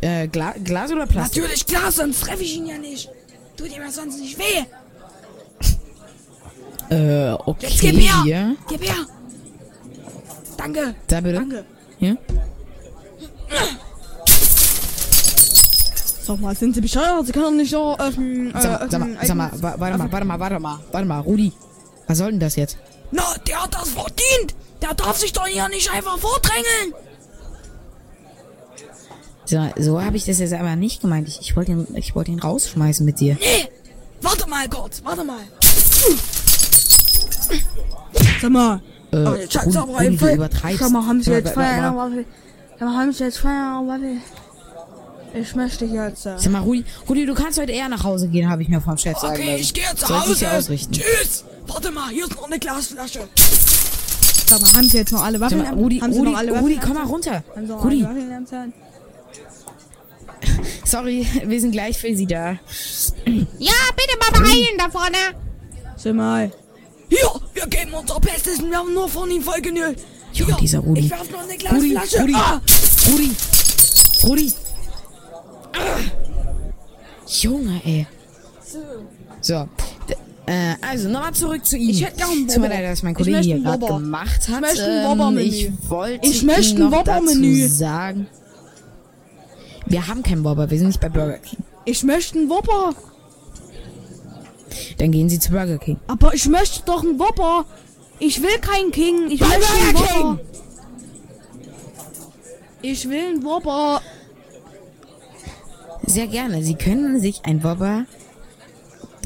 Äh, 0.01 0.27
Gla 0.27 0.53
Glas 0.63 0.91
oder 0.91 1.07
Plastik? 1.07 1.41
Natürlich 1.41 1.65
klar, 1.65 1.91
sonst 1.91 2.21
treffe 2.21 2.43
ich 2.43 2.55
ihn 2.57 2.67
ja 2.67 2.77
nicht. 2.77 3.09
Tut 3.57 3.67
ihm 3.75 3.81
ja 3.81 3.89
sonst 3.91 4.19
nicht 4.19 4.37
weh. 4.37 4.63
Äh, 6.89 7.31
okay. 7.45 7.67
Jetzt 7.67 7.81
gib 7.81 7.95
her. 7.99 8.23
Hier. 8.23 8.55
Gib 8.69 8.83
her. 8.83 8.95
Danke. 10.57 10.95
Da 11.07 11.21
bitte. 11.21 11.35
Danke. 11.35 11.65
Hier. 11.97 12.17
Sag 16.25 16.39
mal, 16.39 16.55
sind 16.55 16.73
Sie 16.73 16.81
bescheuert? 16.81 17.25
Sie 17.25 17.31
können 17.33 17.45
doch 17.45 17.51
nicht 17.51 17.71
so 17.71 17.97
öffnen. 17.97 18.55
Äh, 18.55 18.61
Sag, 18.61 18.79
mal, 18.79 18.89
sag, 18.89 18.99
mal, 18.99 19.17
sag 19.21 19.35
mal, 19.35 19.51
warte 19.79 19.97
mal, 19.97 20.11
warte 20.11 20.25
mal, 20.25 20.39
warte 20.39 20.59
mal, 20.59 20.79
warte 20.91 21.07
mal, 21.07 21.19
Rudi. 21.19 21.51
Was 22.07 22.17
soll 22.19 22.31
denn 22.31 22.39
das 22.39 22.55
jetzt? 22.55 22.77
Na, 23.11 23.23
der 23.47 23.63
hat 23.63 23.73
das 23.73 23.89
verdient. 23.89 24.55
Der 24.81 24.93
darf 24.93 25.17
sich 25.17 25.33
doch 25.33 25.47
hier 25.47 25.67
nicht 25.69 25.91
einfach 25.91 26.17
vordrängeln. 26.17 26.93
So, 29.45 29.69
so 29.77 30.01
habe 30.01 30.15
ich 30.15 30.23
das 30.25 30.39
jetzt 30.39 30.53
aber 30.53 30.75
nicht 30.77 31.01
gemeint. 31.01 31.27
Ich, 31.27 31.41
ich 31.41 31.55
wollte 31.55 31.71
ihn, 31.71 31.87
ich 31.95 32.15
wollte 32.15 32.31
ihn 32.31 32.39
rausschmeißen 32.39 33.05
mit 33.05 33.19
dir. 33.19 33.35
Nee, 33.39 33.67
warte 34.21 34.47
mal 34.49 34.67
kurz, 34.69 35.03
warte 35.03 35.23
mal. 35.25 35.41
Sag 38.43 38.51
mal. 38.51 38.81
Äh, 39.13 39.15
Oh, 39.25 39.35
jetzt 39.35 39.65
Rudi, 39.65 39.77
aber 39.77 39.93
Rudi, 39.93 40.17
du 40.17 40.33
übertreibst. 40.33 40.79
Sag 40.79 40.91
mal, 40.91 41.05
haben 41.05 41.21
Sie 41.21 41.31
jetzt 41.31 41.53
Feierabend? 41.53 42.25
Sag 42.77 42.89
mal, 42.89 42.97
haben 42.97 43.13
Sie 43.13 43.23
jetzt 43.23 43.37
Feierabend? 43.37 44.21
Ich 45.33 45.55
möchte 45.55 45.85
jetzt. 45.85 46.25
Äh, 46.25 46.37
Sag 46.37 46.51
mal, 46.51 46.61
Rudi, 46.61 46.83
Rudi, 47.07 47.25
du 47.25 47.33
kannst 47.35 47.57
heute 47.61 47.71
eher 47.71 47.87
nach 47.87 48.03
Hause 48.03 48.27
gehen, 48.27 48.49
habe 48.49 48.61
ich 48.63 48.67
mir 48.67 48.81
vom 48.81 48.97
Chef 48.97 49.17
sagen 49.17 49.33
okay, 49.35 49.51
lassen. 49.51 49.61
ich 49.61 49.73
gehe 49.73 49.85
zu 49.95 50.07
Soll 50.07 50.19
Hause. 50.19 50.51
ausrichten. 50.51 50.93
Tschüss. 50.93 51.45
Warte 51.67 51.91
mal, 51.91 52.09
hier 52.09 52.25
ist 52.25 52.35
noch 52.35 52.47
eine 52.47 52.59
Glasflasche. 52.59 53.19
Sag 54.47 54.61
mal, 54.61 54.73
haben 54.73 54.89
Sie 54.89 54.97
jetzt 54.97 55.13
noch 55.13 55.23
alle 55.23 55.39
Sag 55.39 55.51
Waffeln? 55.51 55.63
mal, 55.63 55.73
Rudi, 55.73 55.99
haben 55.99 56.11
Sie 56.11 56.19
Rudi, 56.19 56.31
noch 56.31 56.37
alle 56.37 56.51
Rudi, 56.59 56.75
Waffeln? 56.75 56.79
komm 56.93 56.93
mal 57.05 57.05
runter. 57.05 57.43
Haben 57.55 57.65
Sie 57.65 57.71
noch 57.71 57.83
Rudi, 57.85 58.05
sorry, 60.85 61.25
wir 61.45 61.61
sind 61.61 61.71
gleich 61.71 61.97
für 61.97 62.13
Sie 62.13 62.25
da. 62.27 62.51
Ja, 63.59 63.71
bitte 63.95 64.17
mal 64.19 64.31
beeilen 64.41 64.77
da 64.77 64.89
vorne. 64.89 65.17
Sag 65.95 66.13
mal. 66.15 66.51
Hier, 67.09 67.29
wir 67.63 67.67
geben 67.79 67.93
unser 67.93 68.19
Bestes 68.19 68.59
und 68.59 68.69
wir 68.69 68.77
haben 68.77 68.93
nur 68.93 69.07
von 69.09 69.29
ihm 69.31 69.41
voll 69.41 69.61
genügt. 69.61 70.01
Jo, 70.33 70.45
Hier, 70.47 70.55
dieser 70.55 70.79
Rudi. 70.79 71.01
Ich 71.01 71.09
werf 71.11 71.29
noch 71.31 71.39
eine 71.43 71.53
Rudi, 71.77 71.89
Glasflasche. 71.89 72.21
Rudi, 72.23 72.33
Ah, 72.35 72.61
Rudi, 73.11 73.31
Rudi. 74.23 74.53
Junge, 77.27 77.81
ey. 77.85 78.07
So. 79.41 79.67
D- 80.09 80.15
Äh, 80.45 80.75
also, 80.81 81.07
nochmal 81.07 81.33
zurück 81.33 81.65
zu 81.65 81.77
ihm. 81.77 81.89
Ich 81.91 82.03
hätte 82.03 82.17
gern 82.17 82.27
Tut 82.29 82.47
mir 82.47 82.55
Wobber. 82.55 82.67
leid, 82.67 82.83
dass 82.83 83.01
mein 83.03 83.13
Kollege 83.15 83.37
möchte 83.37 83.53
hier 83.53 83.63
gerade 83.63 83.81
Wobber. 83.81 83.93
gemacht 83.99 84.49
hat. 84.49 84.55
Ich 84.55 84.59
möchte 84.61 84.83
ein 84.83 84.91
Ähm, 85.05 85.09
Wobber-Menü. 85.11 85.41
Ich 85.41 85.71
wollte 85.89 86.27
Ich 86.27 86.43
möchte 86.43 86.75
ein 86.75 86.79
noch 86.89 86.91
Wobber-Menü. 86.91 87.67
sagen. 87.69 88.27
Wir 89.85 90.05
haben 90.07 90.21
keinen 90.21 90.43
Wobber, 90.43 90.69
wir 90.69 90.77
sind 90.77 90.87
nicht 90.87 90.99
bei 90.99 91.07
Burger 91.09 91.37
King. 91.37 91.59
ich 91.85 92.03
möchte 92.03 92.37
einen 92.39 92.49
Whopper. 92.49 92.93
Dann 94.97 95.11
gehen 95.11 95.29
Sie 95.29 95.39
zu 95.39 95.51
Burger 95.51 95.77
King. 95.77 95.97
Aber 96.07 96.33
ich 96.33 96.47
möchte 96.47 96.83
doch 96.85 97.03
einen 97.03 97.19
Whopper. 97.19 97.65
Ich 98.19 98.41
will 98.41 98.57
keinen 98.59 98.91
King. 98.91 99.29
Ich 99.29 99.39
möchte 99.39 99.55
einen 99.55 99.95
Whopper. 99.95 100.39
Ich 102.81 103.09
will 103.09 103.27
einen 103.27 103.43
Whopper. 103.43 104.01
sehr 106.05 106.27
gerne. 106.27 106.63
Sie 106.63 106.75
können 106.75 107.19
sich 107.19 107.41
ein 107.45 107.63
Wobber 107.63 108.05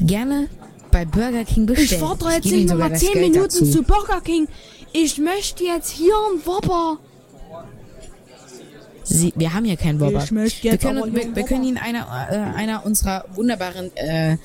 gerne 0.00 0.48
bei 0.90 1.04
Burger 1.04 1.44
King 1.44 1.66
bestellen. 1.66 2.02
Ich 2.02 2.18
fahre 2.18 2.34
jetzt 2.34 2.44
nicht 2.46 2.68
nochmal 2.68 2.90
das 2.90 3.00
10 3.00 3.12
Geld 3.12 3.32
Minuten 3.32 3.42
dazu. 3.44 3.66
zu 3.66 3.82
Burger 3.82 4.20
King. 4.20 4.48
Ich 4.92 5.18
möchte 5.18 5.64
jetzt 5.64 5.90
hier 5.90 6.14
einen 6.30 6.44
Whopper. 6.46 6.98
Sie, 9.04 9.32
wir 9.36 9.54
haben 9.54 9.64
hier 9.64 9.76
keinen 9.76 9.98
möchte 9.98 10.62
wir 10.62 10.78
können, 10.78 11.14
wir, 11.14 11.22
einen 11.22 11.36
wir 11.36 11.42
können 11.44 11.60
Whopper. 11.62 11.68
Ihnen 11.68 11.78
einer, 11.78 12.28
äh, 12.30 12.58
einer 12.58 12.84
unserer 12.84 13.24
wunderbaren, 13.34 13.90
äh, 13.96 14.36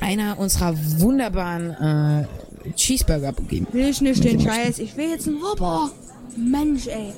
einer 0.00 0.38
unserer 0.38 0.74
wunderbaren 0.98 2.26
äh, 2.64 2.72
Cheeseburger 2.74 3.32
geben. 3.48 3.66
Will 3.72 3.88
ich 3.88 4.00
nicht 4.00 4.24
den 4.24 4.40
Scheiß. 4.40 4.78
Ich 4.78 4.96
will 4.96 5.10
jetzt 5.10 5.26
einen 5.26 5.40
Whopper. 5.40 5.90
Mensch, 6.36 6.86
ey. 6.86 7.12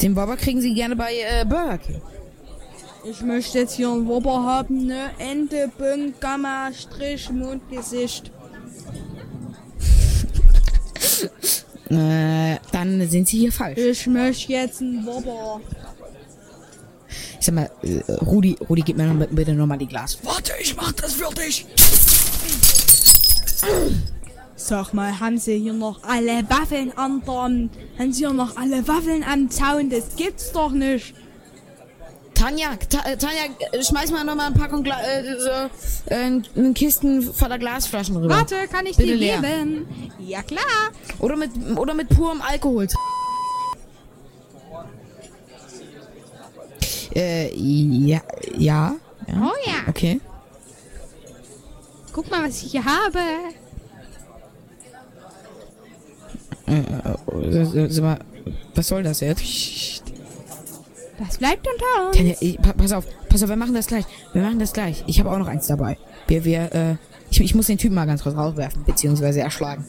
Den 0.00 0.14
Wobber 0.14 0.36
kriegen 0.36 0.60
Sie 0.60 0.74
gerne 0.74 0.94
bei 0.94 1.12
äh, 1.14 1.44
Burger 1.44 1.78
King. 1.78 2.00
Ich 3.04 3.20
möchte 3.22 3.58
jetzt 3.58 3.74
hier 3.74 3.90
einen 3.90 4.06
Whopper 4.06 4.42
haben, 4.42 4.86
ne? 4.86 5.10
Ende, 5.18 5.70
Punkt, 5.76 6.20
Gamma, 6.20 6.70
Strich, 6.72 7.30
Mund, 7.30 7.62
Gesicht. 7.70 8.30
Äh, 11.88 12.56
dann 12.72 13.08
sind 13.08 13.28
Sie 13.28 13.38
hier 13.38 13.52
falsch. 13.52 13.78
Ich 13.78 14.08
möchte 14.08 14.50
jetzt 14.50 14.80
einen 14.80 15.06
Whopper. 15.06 15.60
Ich 17.38 17.46
sag 17.46 17.54
mal, 17.54 17.70
äh, 17.82 18.12
Rudi, 18.24 18.56
Rudi, 18.68 18.82
gib 18.82 18.96
mir 18.96 19.06
noch, 19.06 19.26
bitte 19.28 19.52
nochmal 19.52 19.78
die 19.78 19.86
Glas. 19.86 20.18
Warte, 20.22 20.52
ich 20.60 20.76
mach 20.76 20.92
das 20.92 21.14
für 21.14 21.32
dich. 21.34 21.66
Sag 24.56 24.94
mal, 24.94 25.20
haben 25.20 25.38
Sie 25.38 25.58
hier 25.58 25.72
noch 25.74 26.02
alle 26.02 26.42
Waffeln 26.48 26.92
an 26.96 27.22
der, 27.24 27.70
haben 27.98 28.12
Sie 28.12 28.20
hier 28.20 28.32
noch 28.32 28.56
alle 28.56 28.86
Waffeln 28.88 29.22
am 29.22 29.50
Zaun? 29.50 29.90
Das 29.90 30.16
gibt's 30.16 30.50
doch 30.52 30.70
nicht. 30.72 31.14
Tanja, 32.34 32.76
Ta 32.90 33.08
äh, 33.08 33.16
Tanja, 33.16 33.44
äh, 33.72 33.82
schmeiß 33.82 34.10
mal 34.10 34.22
nochmal 34.24 34.46
eine 34.48 34.54
Packung 34.54 34.82
Gla 34.82 35.00
äh, 35.00 35.40
so, 35.40 35.48
äh, 36.10 36.16
einen 36.16 36.74
Kisten 36.74 37.22
voller 37.22 37.58
Glasflaschen 37.58 38.16
rüber. 38.16 38.28
Warte, 38.34 38.56
kann 38.70 38.84
ich 38.84 38.96
Bitte 38.96 39.12
die 39.12 39.18
leer. 39.18 39.40
geben? 39.40 39.86
Ja, 40.18 40.42
klar. 40.42 40.60
Oder 41.18 41.36
mit, 41.36 41.50
oder 41.76 41.94
mit 41.94 42.10
purem 42.10 42.42
Alkohol. 42.42 42.88
Äh, 47.16 47.54
ja, 47.56 48.20
ja. 48.58 48.94
ja. 49.26 49.34
Oh 49.40 49.54
ja. 49.66 49.88
Okay. 49.88 50.20
Guck 52.12 52.30
mal, 52.30 52.46
was 52.46 52.62
ich 52.62 52.72
hier 52.72 52.84
habe. 52.84 53.18
Äh, 56.66 57.88
sag 57.88 58.04
mal, 58.04 58.18
was 58.74 58.88
soll 58.88 59.02
das 59.02 59.20
jetzt? 59.20 59.42
Das 61.18 61.38
bleibt 61.38 61.66
unter 61.66 62.06
uns. 62.08 62.16
Tanja, 62.16 62.34
ich, 62.40 62.58
pass 62.60 62.92
auf, 62.92 63.06
pass 63.30 63.42
auf, 63.42 63.48
wir 63.48 63.56
machen 63.56 63.72
das 63.72 63.86
gleich. 63.86 64.04
Wir 64.34 64.42
machen 64.42 64.58
das 64.58 64.74
gleich. 64.74 65.02
Ich 65.06 65.18
habe 65.18 65.30
auch 65.30 65.38
noch 65.38 65.48
eins 65.48 65.66
dabei. 65.68 65.96
Wir, 66.26 66.44
wir, 66.44 66.74
äh, 66.74 66.96
ich, 67.30 67.40
ich 67.40 67.54
muss 67.54 67.68
den 67.68 67.78
Typen 67.78 67.94
mal 67.94 68.04
ganz 68.06 68.22
kurz 68.24 68.36
rauswerfen, 68.36 68.84
beziehungsweise 68.84 69.40
erschlagen. 69.40 69.86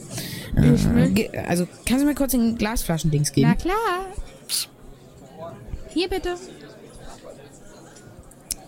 Äh, 0.56 1.38
also, 1.46 1.68
kannst 1.86 2.04
du 2.04 2.08
mir 2.08 2.16
kurz 2.16 2.32
den 2.32 2.58
Glasflaschendings 2.58 3.32
Na 3.36 3.54
geben? 3.54 3.58
klar. 3.58 4.06
Hier 5.90 6.08
bitte. 6.08 6.36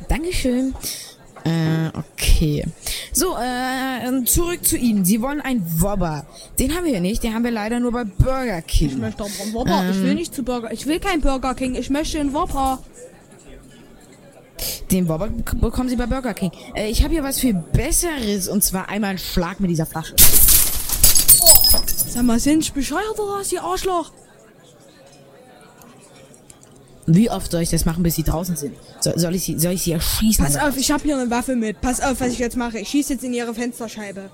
Dankeschön. 0.10 0.76
Äh, 1.46 1.88
okay. 1.98 2.66
So, 3.14 3.38
äh, 3.38 4.26
zurück 4.26 4.66
zu 4.66 4.76
Ihnen. 4.78 5.06
Sie 5.06 5.22
wollen 5.22 5.40
einen 5.40 5.64
Wobber. 5.82 6.26
Den 6.60 6.76
haben 6.76 6.84
wir 6.84 6.92
hier 6.92 7.00
nicht, 7.00 7.24
den 7.24 7.34
haben 7.34 7.46
wir 7.46 7.52
leider 7.52 7.80
nur 7.80 7.94
bei 7.94 8.04
Burger 8.04 8.60
Ich 8.60 8.66
King. 8.68 9.00
möchte 9.00 9.24
aber 9.24 9.32
einen 9.42 9.54
Whopper. 9.54 9.90
Ich 9.90 10.02
will 10.02 10.16
nicht 10.16 10.36
zu 10.36 10.44
Burger. 10.44 10.74
Ich 10.74 10.86
will 10.86 11.00
kein 11.00 11.22
Burger 11.22 11.56
King. 11.56 11.76
Ich 11.76 11.90
möchte 11.90 12.20
einen 12.20 12.34
Whopper. 12.34 12.80
Den 14.92 15.08
Wobber 15.08 15.30
bekommen 15.62 15.88
Sie 15.88 15.96
bei 15.96 16.08
Burger 16.08 16.34
King. 16.34 16.52
Äh, 16.76 16.90
ich 16.90 17.04
habe 17.04 17.14
hier 17.14 17.24
was 17.24 17.40
viel 17.40 17.54
Besseres 17.54 18.50
und 18.50 18.64
zwar 18.64 18.90
einmal 18.90 19.12
einen 19.12 19.20
Schlag 19.20 19.60
mit 19.62 19.70
dieser 19.70 19.86
Flasche. 19.86 20.16
Sag 22.08 22.24
mal, 22.24 22.40
sind 22.40 22.66
Sie 22.66 22.72
bescheuert 22.72 23.18
oder 23.18 23.40
was, 23.40 23.52
ihr 23.54 23.64
Arschloch? 23.64 24.12
Wie 27.12 27.30
oft 27.32 27.52
soll 27.52 27.62
ich 27.62 27.70
das 27.72 27.86
machen, 27.86 28.04
bis 28.04 28.16
Sie 28.16 28.24
draußen 28.24 28.56
sind? 28.56 28.76
So, 29.02 29.12
soll 29.16 29.34
ich 29.36 29.44
Sie, 29.44 29.58
soll 29.58 29.72
ich 29.74 29.82
Sie 29.82 29.94
erschießen? 29.94 30.46
Pass 30.46 30.56
auf, 30.58 30.78
ich 30.78 30.92
habe 30.92 31.04
hier 31.04 31.18
eine 31.18 31.30
Waffe 31.32 31.56
mit. 31.56 31.82
Pass 31.82 32.02
auf, 32.02 32.20
was 32.22 32.28
ich 32.34 32.38
jetzt 32.40 32.56
mache. 32.56 32.78
Ich 32.80 32.90
schieße 32.90 33.14
jetzt 33.14 33.24
in 33.24 33.34
Ihre 33.34 33.54
Fensterscheibe. 33.54 34.30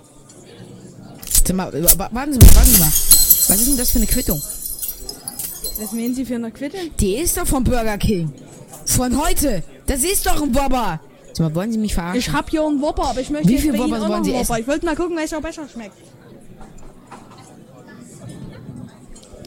Sag 1.47 1.55
mal, 1.55 1.71
wa- 1.71 1.99
wa- 1.99 2.09
warten 2.11 2.33
Sie 2.33 2.39
mal, 2.39 2.55
warten 2.55 2.69
Sie 2.69 2.79
mal. 2.79 2.87
Was 2.87 3.49
ist 3.61 3.67
denn 3.67 3.77
das 3.77 3.91
für 3.91 3.99
eine 3.99 4.07
Quittung? 4.07 4.41
Was 5.79 5.91
meinen 5.93 6.13
Sie 6.15 6.25
für 6.25 6.35
eine 6.35 6.51
Quitte? 6.51 6.77
Die 6.99 7.15
ist 7.15 7.37
doch 7.37 7.47
vom 7.47 7.63
Burger 7.63 7.97
King. 7.97 8.33
Von 8.85 9.17
heute. 9.21 9.63
Das 9.85 10.03
ist 10.03 10.25
doch 10.25 10.41
ein 10.41 10.53
Wobber. 10.53 10.99
Sag 11.33 11.39
mal, 11.39 11.55
wollen 11.55 11.71
Sie 11.71 11.77
mich 11.77 11.93
verarschen? 11.93 12.19
Ich 12.19 12.31
hab 12.31 12.49
hier 12.49 12.65
einen 12.65 12.81
Whopper, 12.81 13.05
aber 13.09 13.21
ich 13.21 13.29
möchte 13.29 13.47
Wie 13.49 13.57
viel 13.57 13.71
noch 13.71 13.79
wollen 13.79 13.89
Sie 13.89 14.03
einen 14.05 14.11
Whopper. 14.11 14.41
essen? 14.41 14.55
Ich 14.61 14.67
wollte 14.67 14.85
mal 14.85 14.95
gucken, 14.95 15.15
welcher 15.17 15.39
besser 15.41 15.63
schmeckt. 15.71 15.95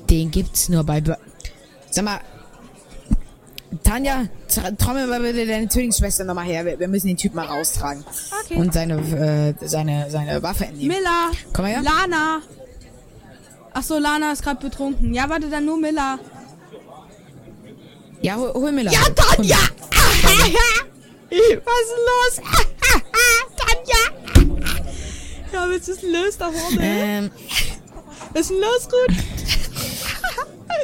Den 0.09 0.31
gibt's 0.31 0.69
nur 0.69 0.85
bei 0.85 1.01
Bur 1.03 1.19
Sag 1.91 2.05
mal, 2.05 2.21
Tanja, 3.85 4.27
trommel 4.79 5.07
mal 5.07 5.21
bitte 5.21 5.47
deine 5.47 5.69
Zwillingsschwester 5.69 6.25
nochmal 6.25 6.47
her. 6.47 6.65
Wir, 6.65 6.79
wir 6.79 6.89
müssen 6.89 7.09
den 7.09 7.17
Typ 7.17 7.35
mal 7.35 7.47
raustragen. 7.47 8.05
Okay. 8.45 8.55
Und 8.55 8.73
seine, 8.73 8.95
äh, 9.61 9.67
seine, 9.67 10.11
seine 10.11 10.43
Waffe 10.43 10.65
entnehmen. 10.67 10.89
Miller. 10.97 11.31
Komm 11.53 11.65
mal 11.67 11.73
her. 11.73 11.83
Lana. 11.83 12.41
Ach 13.75 13.83
so, 13.83 13.99
Lana 13.99 14.33
ist 14.33 14.43
gerade 14.43 14.61
betrunken. 14.61 15.13
Ja, 15.13 15.29
warte, 15.29 15.49
dann 15.51 15.67
nur 15.67 15.79
Miller. 15.79 16.19
Ja, 18.23 18.37
hol, 18.37 18.53
hol 18.55 18.73
Miller. 18.73 18.91
Ja, 18.91 19.01
Tanja! 19.15 19.59
Was 21.31 21.37
ist 21.85 21.97
los? 22.09 22.41
Tanja! 23.57 24.59
Ja, 25.53 25.69
was 25.71 25.89
ist 25.89 26.03
denn 26.03 26.13
los 26.13 26.37
da 26.39 26.51
vorne? 26.51 26.79
Ähm, 26.83 27.31
Was 28.33 28.43
ist 28.43 28.51
denn 28.51 28.61
los, 28.61 28.87
Ruth? 28.87 29.17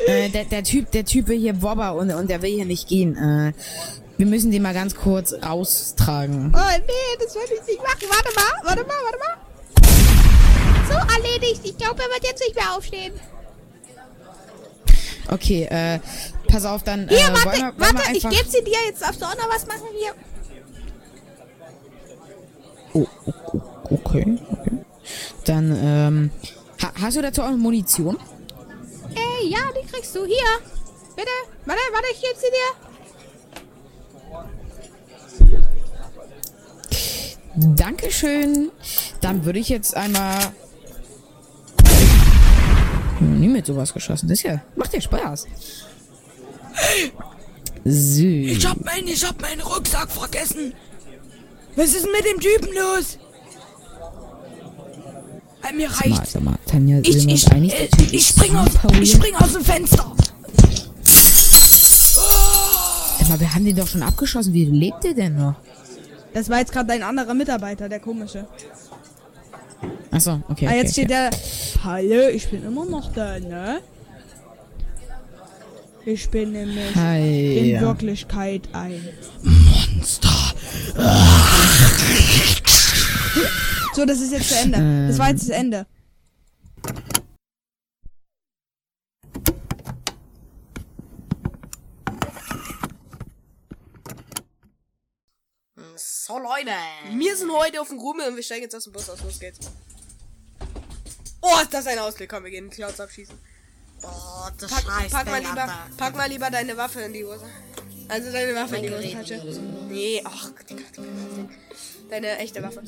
Äh, 0.07 0.29
der, 0.29 0.45
der 0.45 0.63
Typ, 0.65 0.91
der 0.91 1.05
Typ 1.05 1.29
will 1.29 1.39
hier 1.39 1.63
Wobber 1.63 1.95
und, 1.95 2.13
und 2.13 2.29
der 2.31 2.43
will 2.43 2.51
hier 2.51 2.65
nicht 2.65 2.89
gehen. 2.89 3.17
Äh, 3.17 3.53
wir 4.17 4.27
müssen 4.27 4.51
den 4.51 4.63
mal 4.63 4.75
ganz 4.75 4.95
kurz 4.95 5.33
raustragen. 5.33 6.55
Oh 6.55 6.79
nee, 6.87 7.25
das 7.25 7.35
würde 7.35 7.55
ich 7.55 7.67
nicht 7.67 7.83
machen. 7.83 8.09
Warte 8.09 8.29
mal, 8.35 8.53
warte 8.63 8.85
mal, 8.85 8.95
warte 9.05 9.19
mal. 9.19 9.35
So, 10.89 10.95
erledigt. 11.17 11.61
Ich 11.65 11.77
glaube, 11.77 12.03
er 12.03 12.09
wird 12.09 12.25
jetzt 12.25 12.41
nicht 12.41 12.55
mehr 12.55 12.77
aufstehen. 12.77 13.13
Okay, 15.29 15.65
äh, 15.71 16.01
pass 16.49 16.65
auf, 16.65 16.83
dann, 16.83 17.09
Hier, 17.09 17.19
äh, 17.19 17.23
warte, 17.23 17.45
wollen 17.45 17.57
wir, 17.57 17.63
wollen 17.63 17.79
warte, 17.79 18.09
wir 18.11 18.17
ich 18.17 18.23
gebe 18.23 18.49
sie 18.49 18.63
dir. 18.63 18.77
Jetzt 18.87 19.03
darfst 19.03 19.21
du 19.21 19.27
auch 19.27 19.37
noch 19.37 19.49
was 19.49 19.67
machen 19.67 19.89
hier. 19.99 20.13
Oh, 22.93 23.07
oh, 23.27 23.33
oh, 23.53 23.61
okay, 23.91 24.39
okay. 24.53 24.79
Dann, 25.45 25.77
ähm, 25.83 26.31
ha, 26.83 26.93
hast 27.01 27.17
du 27.17 27.23
dazu 27.23 27.43
auch 27.43 27.51
Munition? 27.51 28.19
Ey, 29.15 29.49
ja, 29.49 29.61
die 29.73 29.87
kriegst 29.87 30.15
du. 30.15 30.25
Hier. 30.25 30.61
Bitte. 31.17 31.31
Warte, 31.65 31.81
warte, 31.93 32.07
ich 32.13 32.21
gebe 32.21 32.39
sie 32.39 32.51
dir. 32.51 32.73
Dankeschön. 37.77 38.71
Dann 39.21 39.45
würde 39.45 39.59
ich 39.59 39.69
jetzt 39.69 39.97
einmal. 39.97 40.53
Hm, 43.19 43.41
Nie 43.41 43.49
mit 43.49 43.67
sowas 43.67 43.93
geschossen. 43.93 44.29
Das 44.29 44.39
ist 44.39 44.45
ja. 44.45 44.61
Macht 44.75 44.93
ja 44.93 45.01
Spaß. 45.01 45.47
So. 47.85 48.23
Ich 48.23 48.67
hab, 48.67 48.83
mein, 48.85 49.07
ich 49.07 49.25
hab 49.25 49.41
meinen 49.41 49.61
Rucksack 49.61 50.11
vergessen. 50.11 50.75
Was 51.77 51.95
ist 51.95 52.05
denn 52.05 52.13
mit 52.13 52.25
dem 52.25 52.41
Typen 52.41 52.75
los? 52.75 53.19
Äh, 55.69 55.73
mir 55.75 55.89
Sag 55.91 56.07
mal, 56.09 56.27
sag 56.27 56.43
mal, 56.43 56.55
Tanja, 56.67 56.99
Ich, 57.03 57.27
ich, 57.27 57.51
einig? 57.53 57.73
äh, 57.73 57.89
ich 58.11 58.27
spring 58.27 58.55
aus, 58.57 58.69
ich 58.69 58.83
weird. 58.83 59.09
spring 59.09 59.35
aus 59.37 59.53
dem 59.53 59.65
Fenster. 59.65 60.13
Sag 63.19 63.29
mal, 63.29 63.41
wir 63.41 63.55
haben 63.55 63.65
den 63.65 63.77
doch 63.77 63.89
schon 63.89 64.03
abgeschossen. 64.03 64.53
Wie 64.53 64.65
lebt 64.67 65.05
der 65.05 65.15
denn 65.15 65.37
noch? 65.37 65.55
Das 66.35 66.49
war 66.51 66.59
jetzt 66.59 66.73
gerade 66.73 66.93
ein 66.93 67.03
anderer 67.03 67.35
Mitarbeiter, 67.35 67.89
der 67.89 68.01
komische. 68.01 68.47
Achso, 70.11 70.41
okay. 70.49 70.67
ah, 70.67 70.71
okay, 70.71 70.79
jetzt 70.79 70.93
steht 70.93 71.11
okay. 71.11 71.31
der. 71.31 71.85
Hallo, 71.85 72.29
ich 72.29 72.49
bin 72.49 72.65
immer 72.65 72.85
noch 72.85 73.13
da, 73.13 73.39
ne? 73.39 73.81
Ich 76.07 76.29
bin 76.29 76.53
nämlich 76.53 76.95
Hi. 76.95 77.59
in 77.59 77.67
ja. 77.67 77.81
Wirklichkeit 77.81 78.69
ein. 78.73 79.09
Monster. 79.43 80.29
So, 83.95 84.05
das 84.05 84.21
ist 84.21 84.33
jetzt 84.33 84.49
zu 84.49 84.57
Ende. 84.57 85.07
Das 85.07 85.19
war 85.19 85.29
jetzt 85.29 85.43
das 85.43 85.51
Ende. 85.51 85.87
So, 95.95 96.39
Leute. 96.39 96.73
Wir 97.13 97.37
sind 97.37 97.53
heute 97.53 97.81
auf 97.81 97.89
dem 97.89 97.99
Rummel 98.01 98.29
und 98.29 98.37
wir 98.37 98.43
steigen 98.43 98.63
jetzt 98.63 98.75
aus 98.75 98.83
dem 98.83 98.93
Bus 98.93 99.09
aus. 99.09 99.23
Los 99.23 99.39
geht's. 99.39 99.61
Oh, 101.41 101.61
ist 101.63 101.73
das 101.73 101.87
ein 101.87 101.99
Ausblick? 102.01 102.31
Komm, 102.31 102.43
wir 102.43 102.51
gehen 102.51 102.71
Clouds 102.71 102.99
abschießen. 102.99 103.39
Oh, 104.03 104.49
das 104.59 104.73
Pack, 104.73 104.83
scheiß 104.83 105.13
pack, 105.13 105.27
mal 105.27 105.41
lieber, 105.41 105.69
pack 105.97 106.17
mal 106.17 106.29
lieber 106.29 106.51
deine 106.51 106.77
Waffe 106.77 107.03
in 107.03 107.13
die 107.13 107.25
Hose. 107.25 107.47
Also 108.09 108.33
deine 108.33 108.55
Waffe, 108.55 108.73
Mein 108.73 108.83
die 108.83 109.15
falsche. 109.15 109.41
Nee, 109.89 110.23
ach, 110.25 110.51
Digga, 110.69 110.83
Digga, 110.97 111.09
Digga. 111.37 111.49
Deine 112.11 112.39
echte 112.39 112.63
Waffe. 112.63 112.83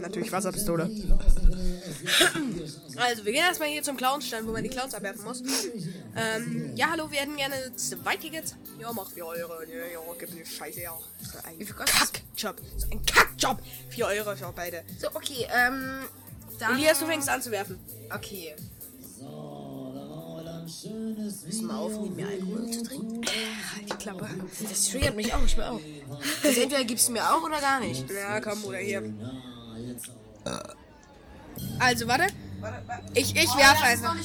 Natürlich 0.00 0.32
Wasserpistole. 0.32 0.90
Also, 2.96 3.24
wir 3.24 3.32
gehen 3.32 3.44
erstmal 3.44 3.68
hier 3.68 3.82
zum 3.82 3.96
Clownstand, 3.96 4.46
wo 4.46 4.52
man 4.52 4.62
die 4.62 4.70
Clowns 4.70 4.94
abwerfen 4.94 5.24
muss. 5.24 5.42
Ähm, 6.16 6.72
ja, 6.74 6.90
hallo, 6.90 7.10
wir 7.10 7.20
hätten 7.20 7.36
gerne 7.36 7.54
zwei 7.76 8.16
Tickets. 8.16 8.56
Ja, 8.80 8.92
mach 8.92 9.10
4 9.10 9.24
Euro. 9.24 9.62
Ja, 9.62 9.86
ja, 9.92 10.00
gib 10.18 10.34
mir 10.34 10.44
Scheiße, 10.44 10.80
ja. 10.80 10.98
So 11.22 11.38
ein? 11.44 11.58
Kackjob. 11.66 12.60
So 12.76 12.86
ein 12.90 13.04
Kackjob. 13.06 13.58
4 13.90 14.06
Euro 14.06 14.36
für 14.36 14.52
beide. 14.54 14.82
So, 14.98 15.08
okay, 15.14 15.46
ähm. 15.54 16.00
Dann, 16.58 16.76
Elias, 16.76 16.98
du 16.98 17.06
fängst 17.06 17.28
an 17.28 17.40
zu 17.40 17.50
werfen. 17.50 17.78
Okay. 18.14 18.54
Müssen 21.46 21.66
wir 21.66 21.76
aufnehmen, 21.76 22.16
mir 22.16 22.28
Alkohol 22.28 22.70
zu 22.70 22.82
trinken? 22.82 23.20
Halt 23.24 23.92
die 23.92 23.96
Klappe. 23.96 24.28
Das 24.68 24.84
triggert 24.88 25.16
mich 25.16 25.32
auch, 25.34 25.44
ich 25.44 25.56
will 25.56 25.64
auch. 25.64 25.80
Also 26.44 26.60
entweder 26.60 26.84
gibst 26.84 27.08
du 27.08 27.12
mir 27.12 27.22
auch 27.24 27.42
oder 27.42 27.60
gar 27.60 27.80
nicht. 27.80 28.04
Ja, 28.10 28.40
komm, 28.40 28.62
Bruder, 28.62 28.78
hier. 28.78 29.02
Also, 31.78 32.06
warte. 32.08 32.26
Ich, 33.14 33.34
ich 33.34 33.56
werfe 33.56 33.84
einfach. 33.84 34.16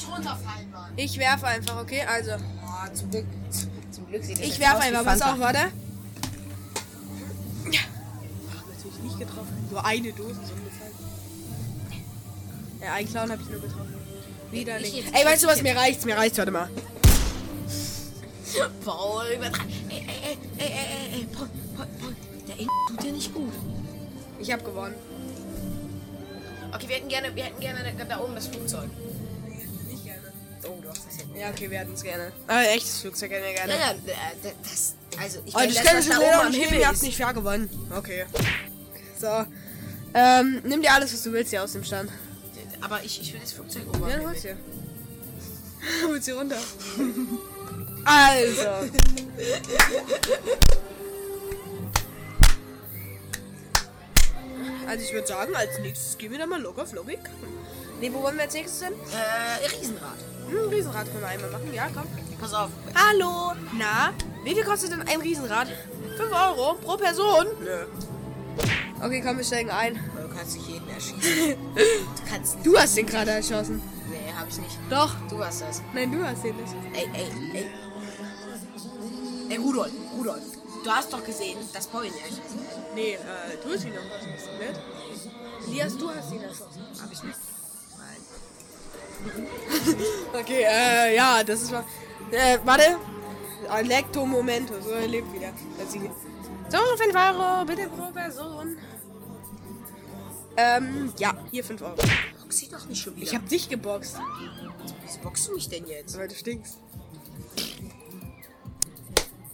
Ich 0.96 1.18
werfe 1.18 1.46
einfach, 1.46 1.80
okay? 1.80 2.02
Also, 2.02 2.32
Oh, 2.86 2.94
zum 2.94 3.10
Glück. 3.10 3.26
Zum 3.90 4.06
Glück 4.08 4.24
sieht 4.24 4.38
das 4.38 4.46
ich 4.46 4.58
werfe 4.60 4.78
einfach. 4.82 5.04
Pass 5.04 5.22
auf, 5.22 5.38
warte. 5.38 5.58
Ja. 7.70 7.80
Natürlich 8.74 9.02
nicht 9.02 9.18
getroffen. 9.18 9.68
Nur 9.70 9.84
eine 9.84 10.12
Dose 10.12 10.34
so 10.34 10.52
ungefähr. 10.52 10.90
Ja, 12.82 12.92
einen 12.94 13.08
Clown 13.08 13.30
habe 13.30 13.42
ich 13.42 13.48
nur 13.48 13.60
getroffen. 13.60 13.95
Ich 14.52 14.64
jetzt, 14.64 15.14
Ey, 15.14 15.20
ich 15.20 15.24
weißt 15.24 15.44
du 15.44 15.48
was? 15.48 15.62
Mir 15.62 15.76
reicht's, 15.76 16.04
mir 16.04 16.16
reicht's. 16.16 16.38
Warte 16.38 16.50
mal. 16.50 16.68
Paul, 18.84 19.26
übertreib. 19.34 19.66
Ey, 19.88 20.06
ey, 20.06 20.38
ey, 20.58 20.66
ey, 20.66 20.66
ey, 20.66 21.20
ey, 21.20 21.26
Paul, 21.32 21.48
Paul, 21.76 21.86
Paul. 22.00 22.16
Der 22.48 22.58
In 22.58 22.68
tut 22.88 23.02
dir 23.02 23.12
nicht 23.12 23.34
gut. 23.34 23.52
Ich 24.38 24.52
habe 24.52 24.62
gewonnen. 24.62 24.94
Okay, 26.72 26.88
wir 26.88 26.96
hätten 26.96 27.08
gerne, 27.08 27.34
wir 27.34 27.44
hätten 27.44 27.60
gerne 27.60 27.92
da, 28.08 28.20
oben 28.20 28.34
das 28.34 28.46
Flugzeug. 28.48 28.88
Nicht 29.88 30.04
gerne. 30.04 30.32
Oh, 30.64 30.78
du 30.80 30.88
hast 30.88 31.06
das 31.06 31.16
jetzt. 31.18 31.26
Ja, 31.36 31.50
okay, 31.50 31.70
wir 31.70 31.78
hätten 31.78 31.94
es 31.94 32.02
gerne. 32.02 32.32
Aber 32.46 32.58
ein 32.58 32.66
echtes 32.66 33.00
Flugzeug 33.00 33.30
hätten 33.32 33.44
wir 33.44 33.54
gerne. 33.54 33.72
Ja, 33.72 33.78
ja, 33.78 33.92
äh, 34.50 34.52
das, 34.62 34.94
also 35.20 35.38
ich 35.44 35.54
Oh, 35.54 35.58
das 35.58 35.74
kann 35.76 35.96
was 35.96 36.04
ich 36.04 36.10
da 36.10 36.14
schon 36.14 36.24
oben 36.24 36.46
am 36.46 36.52
Himmel. 36.52 36.80
Ihr 36.80 36.88
habt 36.88 37.02
nicht 37.02 37.16
fair 37.16 37.32
gewonnen. 37.34 37.68
Okay. 37.96 38.26
So. 39.18 39.44
Ähm, 40.14 40.62
nimm 40.64 40.82
dir 40.82 40.92
alles, 40.92 41.12
was 41.12 41.22
du 41.22 41.32
willst 41.32 41.50
hier 41.50 41.62
aus 41.62 41.72
dem 41.72 41.84
Stand. 41.84 42.10
Aber 42.80 43.02
ich, 43.02 43.20
ich 43.20 43.32
will 43.32 43.40
das 43.40 43.52
Flugzeug 43.52 43.82
am 43.92 44.02
Ja, 44.02 44.16
dann 44.16 44.26
hol's 44.26 44.42
dir. 44.42 44.56
Hol's 46.08 46.24
dir 46.24 46.36
runter. 46.36 46.56
Also. 48.04 48.90
Also 54.88 55.04
ich 55.04 55.12
würde 55.12 55.26
sagen, 55.26 55.54
als 55.54 55.78
nächstes 55.80 56.16
gehen 56.16 56.30
wir 56.30 56.38
dann 56.38 56.48
mal 56.48 56.60
locker 56.60 56.86
flockig. 56.86 57.18
Ne, 58.00 58.12
wo 58.12 58.22
wollen 58.22 58.36
wir 58.36 58.44
als 58.44 58.54
nächstes 58.54 58.82
hin? 58.86 58.94
Äh, 59.12 59.66
Riesenrad. 59.66 60.16
Hm, 60.48 60.68
Riesenrad 60.68 61.06
können 61.06 61.20
wir 61.20 61.28
einmal 61.28 61.50
machen. 61.50 61.74
Ja, 61.74 61.88
komm. 61.92 62.04
Pass 62.38 62.54
auf. 62.54 62.70
Hallo. 62.94 63.52
Na, 63.78 64.12
wie 64.44 64.54
viel 64.54 64.64
kostet 64.64 64.92
denn 64.92 65.02
ein 65.02 65.20
Riesenrad? 65.20 65.68
5 66.16 66.32
Euro 66.32 66.74
pro 66.74 66.96
Person? 66.96 67.46
Nö. 67.62 67.86
Okay, 69.02 69.22
komm, 69.24 69.38
wir 69.38 69.44
steigen 69.44 69.70
ein. 69.70 69.98
Du 70.42 70.42
kannst 70.42 70.56
nicht 70.56 70.68
jeden 70.68 70.88
erschießen. 70.88 71.56
Du 71.74 72.30
kannst 72.30 72.54
nicht. 72.56 72.66
Du 72.66 72.78
hast 72.78 72.96
den 72.96 73.06
gerade 73.06 73.30
erschossen. 73.30 73.80
Nee, 74.10 74.32
hab 74.38 74.48
ich 74.48 74.58
nicht. 74.58 74.78
Doch. 74.90 75.14
Du 75.30 75.42
hast 75.44 75.62
das. 75.62 75.82
Nein, 75.94 76.12
du 76.12 76.24
hast 76.24 76.44
den 76.44 76.56
nicht. 76.56 76.74
Ey, 76.92 77.08
ey, 77.14 77.30
ey. 77.54 77.66
Ey, 79.48 79.56
Rudolf, 79.56 79.90
Rudolf. 80.18 80.42
Du 80.84 80.90
hast 80.90 81.12
doch 81.12 81.24
gesehen, 81.24 81.58
dass 81.72 81.86
Paul 81.86 82.04
ihn 82.04 82.12
erschossen 82.14 82.60
hat. 82.70 82.94
Nee, 82.94 83.14
äh, 83.14 83.18
du 83.62 83.72
hast 83.72 83.84
ihn 83.84 83.94
noch 83.94 84.02
erschossen, 84.04 84.58
ne? 84.58 85.66
Elias, 85.66 85.96
du 85.96 86.10
hast 86.10 86.32
ihn 86.32 86.42
erschossen. 86.42 86.82
Hab 87.02 87.12
ich 87.12 87.22
nicht. 87.22 87.38
Okay, 90.32 90.64
äh, 90.68 91.16
ja, 91.16 91.42
das 91.42 91.62
ist 91.62 91.72
mal. 91.72 91.84
Äh, 92.30 92.58
warte. 92.64 92.98
Electo 93.80 94.24
Momento, 94.26 94.74
so 94.80 94.90
er 94.90 95.08
lebt 95.08 95.32
wieder. 95.32 95.48
Sie- 95.88 96.10
So, 96.68 96.78
5 96.96 97.14
Euro, 97.14 97.64
bitte 97.64 97.88
pro 97.88 98.12
Person. 98.12 98.76
Ähm, 100.56 101.12
ja, 101.18 101.34
hier 101.50 101.64
5 101.64 101.82
Euro. 101.82 101.96
Box 102.40 102.58
sie 102.58 102.68
doch 102.68 102.84
nicht 102.86 103.02
schon 103.02 103.14
wieder. 103.16 103.26
Ich 103.26 103.34
hab 103.34 103.48
dich 103.48 103.68
geboxt, 103.68 104.16
Wieso 105.04 105.18
boxst 105.20 105.48
du 105.48 105.52
mich 105.54 105.68
denn 105.68 105.86
jetzt? 105.86 106.16
weil 106.16 106.28
du 106.28 106.34
stinkst. 106.34 106.78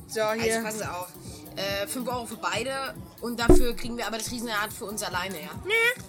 So, 0.09 0.21
Also 0.21 0.43
hier. 0.43 0.63
passen 0.63 0.79
Sie 0.79 0.91
auf. 0.91 1.09
Äh, 1.57 1.87
5 1.87 2.09
Euro 2.09 2.27
für 2.27 2.37
beide 2.37 2.95
und 3.21 3.39
dafür 3.41 3.75
kriegen 3.75 3.97
wir 3.97 4.07
aber 4.07 4.19
das 4.19 4.31
Riesenrad 4.31 4.73
für 4.73 4.85
uns 4.87 5.03
alleine, 5.03 5.41
ja? 5.41 5.51
Nee. 5.67 6.03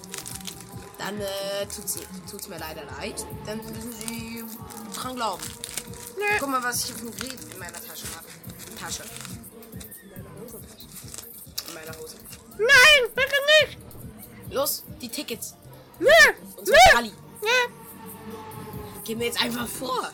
Dann 0.97 1.19
äh, 1.19 1.65
tut's, 1.73 1.99
tut's 2.29 2.47
mir 2.47 2.59
leider 2.59 2.83
leid. 2.99 3.25
Dann 3.45 3.57
müssen 3.57 3.91
Sie 4.07 4.43
dran 4.95 5.15
glauben. 5.15 5.43
Nee. 6.17 6.37
Guck 6.39 6.49
mal, 6.49 6.63
was 6.63 6.85
ich 6.85 6.93
für 6.93 7.07
ein 7.07 7.15
Gerät 7.15 7.37
in 7.51 7.59
meiner 7.59 7.73
Tasche 7.73 8.05
habe. 8.15 8.27
Tasche. 8.79 9.03
In 11.67 11.73
meiner 11.73 11.97
Hose. 11.99 12.15
Nein, 12.57 13.11
bitte 13.15 13.35
nicht! 13.65 13.77
Los, 14.53 14.83
die 15.01 15.09
Tickets. 15.09 15.55
Unsere 16.57 16.77
Rallye. 16.93 17.11
Gehen 19.03 19.19
wir 19.19 19.27
jetzt 19.27 19.41
einfach 19.41 19.67
vor. 19.67 20.11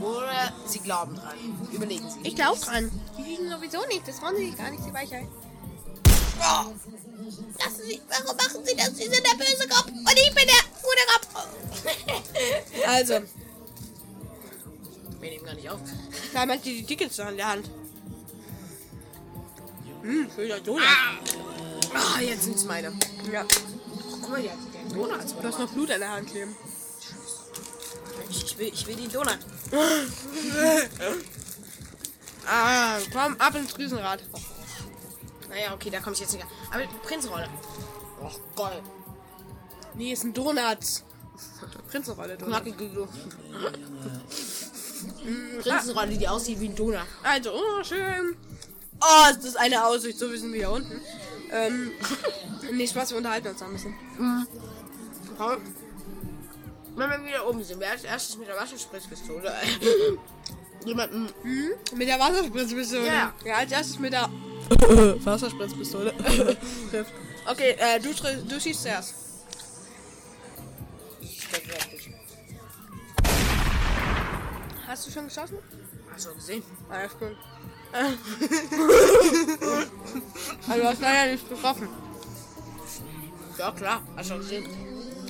Oder 0.00 0.52
Sie 0.66 0.78
glauben 0.80 1.16
dran. 1.16 1.34
Überlegen 1.72 2.08
Sie. 2.10 2.20
Ich 2.22 2.34
glaub 2.34 2.60
dran. 2.60 2.90
Die 3.18 3.22
liegen 3.22 3.48
sowieso 3.50 3.84
nicht, 3.86 4.06
das 4.06 4.20
wollen 4.22 4.36
sie 4.36 4.46
sich 4.46 4.56
gar 4.56 4.70
nicht, 4.70 4.84
die 4.86 4.92
Weichheit. 4.92 5.26
Lassen 7.58 7.82
Sie, 7.86 8.00
warum 8.08 8.36
machen 8.36 8.64
Sie 8.64 8.74
das? 8.76 8.88
Sie 8.96 9.04
sind 9.04 9.22
der 9.24 9.36
böse 9.36 9.68
Kopf 9.68 9.86
und 9.88 10.12
ich 10.18 10.34
bin 10.34 10.44
der 10.46 10.64
gute 10.82 11.06
Kopf. 11.12 11.46
Also, 12.86 13.14
Wir 15.20 15.30
nehmen 15.30 15.44
gar 15.44 15.54
nicht 15.54 15.70
auf. 15.70 15.78
da 16.32 16.40
haben 16.40 16.60
die 16.62 16.78
die 16.78 16.84
Tickets 16.84 17.18
noch 17.18 17.28
in 17.28 17.36
der 17.36 17.48
Hand. 17.48 17.70
Hm, 20.02 20.28
schöner 20.34 20.58
Donut. 20.60 20.82
Ah, 20.82 21.16
jetzt 22.20 22.44
sind's 22.44 22.64
meine. 22.64 22.92
Ja, 23.30 23.44
Guck 24.22 24.30
mal, 24.30 24.40
hier 24.40 24.52
hat 24.52 24.58
der 24.74 24.96
Donuts. 24.96 25.34
du 25.34 25.42
hast 25.42 25.58
noch 25.58 25.70
Blut 25.70 25.90
an 25.90 26.00
der 26.00 26.10
Hand 26.10 26.28
kleben. 26.30 26.54
Ich, 28.30 28.44
ich, 28.44 28.58
will, 28.58 28.68
ich 28.72 28.86
will 28.86 28.96
den 28.96 29.10
Donut. 29.10 29.38
Ah, 32.44 32.98
komm, 33.12 33.36
ab 33.38 33.54
ins 33.54 33.78
Riesenrad. 33.78 34.20
Naja, 35.48 35.72
okay, 35.74 35.90
da 35.90 36.00
komme 36.00 36.14
ich 36.14 36.20
jetzt 36.20 36.32
nicht 36.32 36.42
an. 36.42 36.50
Aber 36.72 36.84
Prinzenrolle. 37.06 37.48
Och, 38.20 38.40
geil. 38.56 38.82
Nee, 39.94 40.12
ist 40.12 40.24
ein 40.24 40.34
Donut. 40.34 40.78
Prinzenrolle 41.88 42.36
Donut. 42.36 42.54
Knackige 42.54 43.08
Prinzenrolle, 45.62 46.18
die 46.18 46.26
aussieht 46.26 46.58
wie 46.58 46.68
ein 46.68 46.74
Donut. 46.74 47.06
Also, 47.22 47.52
oh, 47.52 47.84
schön. 47.84 48.36
Oh, 49.00 49.30
ist 49.30 49.44
das 49.44 49.54
eine 49.56 49.84
Aussicht, 49.84 50.18
so 50.18 50.32
wie 50.32 50.36
sind 50.36 50.52
wir 50.52 50.58
hier 50.58 50.70
unten. 50.70 51.00
Ähm, 51.52 51.92
nee, 52.72 52.86
Spaß, 52.86 53.10
wir 53.10 53.18
unterhalten 53.18 53.48
uns 53.48 53.60
noch 53.60 53.68
ein 53.68 53.72
bisschen. 53.74 53.94
Paul, 55.36 55.58
Wenn 56.96 57.10
wir 57.10 57.24
wieder 57.26 57.48
oben 57.48 57.62
sind, 57.62 57.78
wer 57.80 57.90
als 57.90 58.04
erstes 58.04 58.38
mit 58.38 58.48
der 58.48 58.56
Wasserspritzpistole 58.56 59.52
jemanden 60.84 61.28
Mit 61.94 62.08
der 62.08 62.18
Wasserspritzpistole. 62.18 63.06
Ja. 63.06 63.32
Ja, 63.44 63.54
als 63.56 63.72
erstes 63.72 63.98
mit 63.98 64.12
der 64.12 64.28
Wasserspritzpistole. 65.24 66.14
okay, 67.46 67.76
äh, 67.78 68.00
du, 68.00 68.10
du 68.48 68.60
schießt 68.60 68.82
zuerst. 68.82 69.14
Hast 74.86 75.06
du 75.06 75.10
schon 75.10 75.24
geschossen? 75.24 75.58
Hast 76.12 76.26
du 76.26 76.34
gesehen? 76.34 76.62
Ah, 76.90 77.02
ist 77.02 77.18
gut. 77.18 77.36
Also, 77.92 78.16
du 80.82 80.88
hast 80.88 81.00
leider 81.00 81.32
nicht 81.32 81.48
getroffen. 81.48 81.88
Ja, 83.58 83.70
klar. 83.72 84.02
Hast 84.16 84.30
du 84.30 84.38
gesehen? 84.38 84.66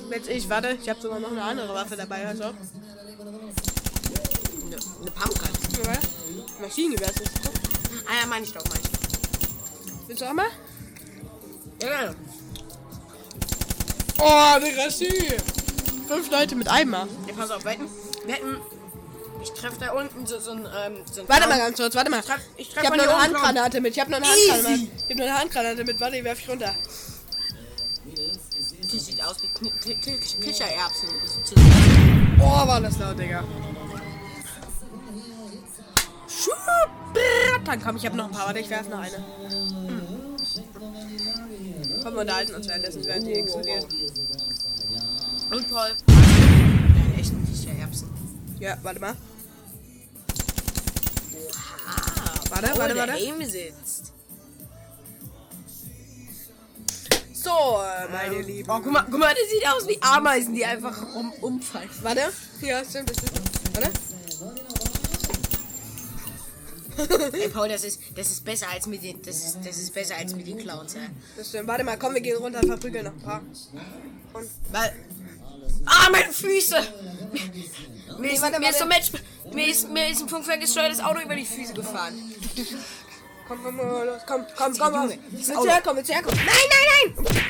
Jetzt 0.09 0.29
ich, 0.29 0.49
warte, 0.49 0.77
ich 0.81 0.89
habe 0.89 1.01
sogar 1.01 1.19
noch 1.19 1.31
eine 1.31 1.43
andere 1.43 1.73
Waffe 1.73 1.95
dabei, 1.95 2.25
also. 2.27 2.43
Eine, 2.43 2.55
eine 5.01 5.11
Pumpgun. 5.11 5.49
Ja, 5.85 5.99
Maschinengewehr 6.61 7.09
ist 7.09 7.21
das. 7.21 7.31
Ah 8.07 8.21
ja, 8.21 8.27
meine 8.27 8.45
ich 8.45 8.53
doch, 8.53 8.63
meine 8.65 8.79
ich 8.81 8.89
doch. 8.89 8.99
Willst 10.07 10.21
du 10.21 10.25
auch 10.25 10.33
mal? 10.33 10.47
Ja. 11.81 12.13
Oh, 14.19 14.59
Digga. 14.59 14.89
Fünf 16.07 16.31
Leute 16.31 16.55
mit 16.55 16.69
Eimer. 16.69 17.07
Ja, 17.27 17.33
pass 17.33 17.51
auf, 17.51 17.65
wetten. 17.65 17.89
Wetten. 18.25 18.57
Ich 19.43 19.51
treffe 19.51 19.77
da 19.77 19.91
unten 19.91 20.25
so, 20.25 20.39
so 20.39 20.51
ein. 20.51 20.59
Ähm, 20.59 21.03
so 21.11 21.21
ein 21.21 21.27
Warte 21.29 21.49
mal 21.49 21.57
ganz 21.57 21.77
kurz, 21.77 21.93
warte 21.95 22.09
mal. 22.09 22.21
Ich 22.21 22.25
treff, 22.25 22.41
ich 22.55 22.69
treff 22.69 22.83
Ich 22.83 22.89
habe 22.89 22.97
noch 22.97 23.03
hier 23.03 23.17
eine. 23.17 23.23
Handgranate 23.23 23.81
mit. 23.81 23.93
Ich 23.93 23.99
habe 23.99 24.11
noch 24.11 24.17
eine. 24.17 24.27
Handgranate 24.27 24.69
mit. 24.69 24.89
Ich 24.95 25.03
habe 25.03 25.15
noch 25.15 25.25
eine 25.25 25.39
Handgranate 25.39 25.83
mit. 25.83 25.99
Warte, 25.99 26.15
die 26.15 26.23
werf 26.23 26.39
ich 26.39 26.49
runter. 26.49 26.75
Die 28.05 28.99
sieht 28.99 29.21
aus 29.23 29.37
wie 29.41 29.95
Kichererbsen. 29.95 31.09
Oh, 32.39 32.67
war 32.67 32.79
das 32.79 32.97
laut, 32.99 33.19
Digga. 33.19 33.43
Dann 37.65 37.81
komm, 37.81 37.97
ich 37.97 38.05
habe 38.05 38.15
noch 38.15 38.25
ein 38.25 38.31
paar. 38.31 38.47
Warte, 38.47 38.59
ich 38.59 38.69
werfe 38.69 38.89
noch 38.89 38.99
eine. 38.99 39.17
Hm. 39.17 40.37
Komm, 42.01 42.13
wir 42.13 42.21
unterhalten 42.21 42.55
uns 42.55 42.67
währenddessen, 42.67 43.05
während 43.05 43.27
die 43.27 43.33
explodiert. 43.33 43.87
Und 45.51 45.69
Paul. 45.69 45.89
Ja, 46.07 47.19
echt 47.19 47.31
ein 47.31 47.47
Fischer 47.47 47.77
Erbsen. 47.77 48.09
Ja, 48.59 48.77
warte 48.83 48.99
mal. 48.99 49.15
Warte, 52.53 52.71
oh, 52.75 52.77
warte, 52.77 52.93
der 52.93 53.07
warte. 53.07 53.23
Aim 53.23 53.43
sitzt. 53.49 54.13
So, 57.33 57.49
äh, 57.49 58.11
meine 58.11 58.41
Lieben. 58.41 58.69
Oh, 58.69 58.79
guck 58.79 58.91
mal, 58.91 59.03
guck 59.09 59.19
mal, 59.19 59.33
das 59.33 59.49
sieht 59.49 59.67
aus 59.67 59.87
wie 59.87 59.97
Ameisen, 60.01 60.53
die 60.53 60.63
einfach 60.63 61.15
um, 61.15 61.33
umfallen. 61.41 61.89
Warte. 62.03 62.31
Ja, 62.61 62.85
stimmt, 62.85 63.09
das 63.09 63.17
stimmt. 63.17 63.41
Warte. 63.73 63.91
Ey, 67.37 67.49
Paul, 67.49 67.69
das 67.69 67.83
ist, 67.83 67.99
das 68.15 68.29
ist 68.29 68.45
besser 68.45 68.69
als 68.69 68.85
mit 68.85 69.01
den, 69.01 69.19
das 69.23 69.35
ist, 69.37 69.57
das 69.65 69.77
ist 69.77 69.91
besser 69.91 70.15
als 70.15 70.35
mit 70.35 70.45
den 70.45 70.57
Clowns, 70.57 70.93
ja. 70.93 71.01
Das 71.35 71.49
stimmt. 71.49 71.67
Warte 71.67 71.83
mal, 71.83 71.97
komm, 71.97 72.13
wir 72.13 72.21
gehen 72.21 72.37
runter, 72.37 72.61
verprügeln 72.61 73.05
noch 73.05 73.13
ein 73.13 73.21
paar. 73.21 73.41
Und 73.41 74.47
Weil. 74.71 74.93
Ah, 75.85 76.09
meine 76.11 76.31
Füße! 76.31 76.75
Mir 78.19 78.31
ist, 78.31 78.41
mir, 78.41 78.69
ist 78.69 78.79
so. 78.79 78.85
Match, 78.85 79.11
mir, 79.51 79.67
ist, 79.67 79.89
mir 79.89 80.09
ist 80.09 80.21
ein 80.21 80.29
funkferngesteuertes 80.29 80.99
Auto 81.01 81.19
über 81.19 81.35
die 81.35 81.45
Füße 81.45 81.73
gefahren. 81.73 82.13
komm, 83.47 83.63
komm, 83.63 83.77
komm. 84.25 84.45
Komm, 84.55 84.77
komm, 84.77 85.13
Willst 85.29 85.49
du 85.49 85.67
herkommen? 85.67 85.97
Willst 85.97 86.09
du 86.09 86.13
herkommen? 86.13 86.39
Nein, 86.45 86.55
nein, 86.69 87.15
nein! 87.15 87.43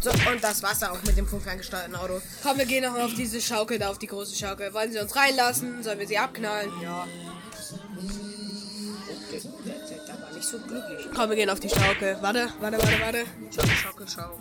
So, 0.00 0.10
und 0.10 0.42
das 0.42 0.62
Wasser 0.62 0.92
auch 0.92 1.02
mit 1.04 1.16
dem 1.16 1.26
funkferngesteuerten 1.26 1.94
Auto. 1.94 2.20
Komm, 2.42 2.58
wir 2.58 2.66
gehen 2.66 2.84
noch 2.84 2.98
auf 2.98 3.14
diese 3.14 3.40
Schaukel 3.40 3.78
da, 3.78 3.90
auf 3.90 3.98
die 3.98 4.06
große 4.06 4.34
Schaukel. 4.34 4.72
Wollen 4.72 4.92
Sie 4.92 4.98
uns 4.98 5.14
reinlassen? 5.14 5.82
Sollen 5.82 5.98
wir 5.98 6.06
sie 6.06 6.18
abknallen? 6.18 6.70
Ja. 6.82 7.06
Der 9.30 10.20
war 10.20 10.32
nicht 10.32 10.48
so 10.48 10.58
glücklich. 10.58 11.06
Komm, 11.14 11.30
wir 11.30 11.36
gehen 11.36 11.50
auf 11.50 11.60
die 11.60 11.68
Schaukel. 11.68 12.18
Warte, 12.20 12.48
warte, 12.60 12.78
warte, 12.78 13.00
warte. 13.00 13.24
Schau, 13.54 13.62
schau, 13.66 14.06
schau. 14.06 14.38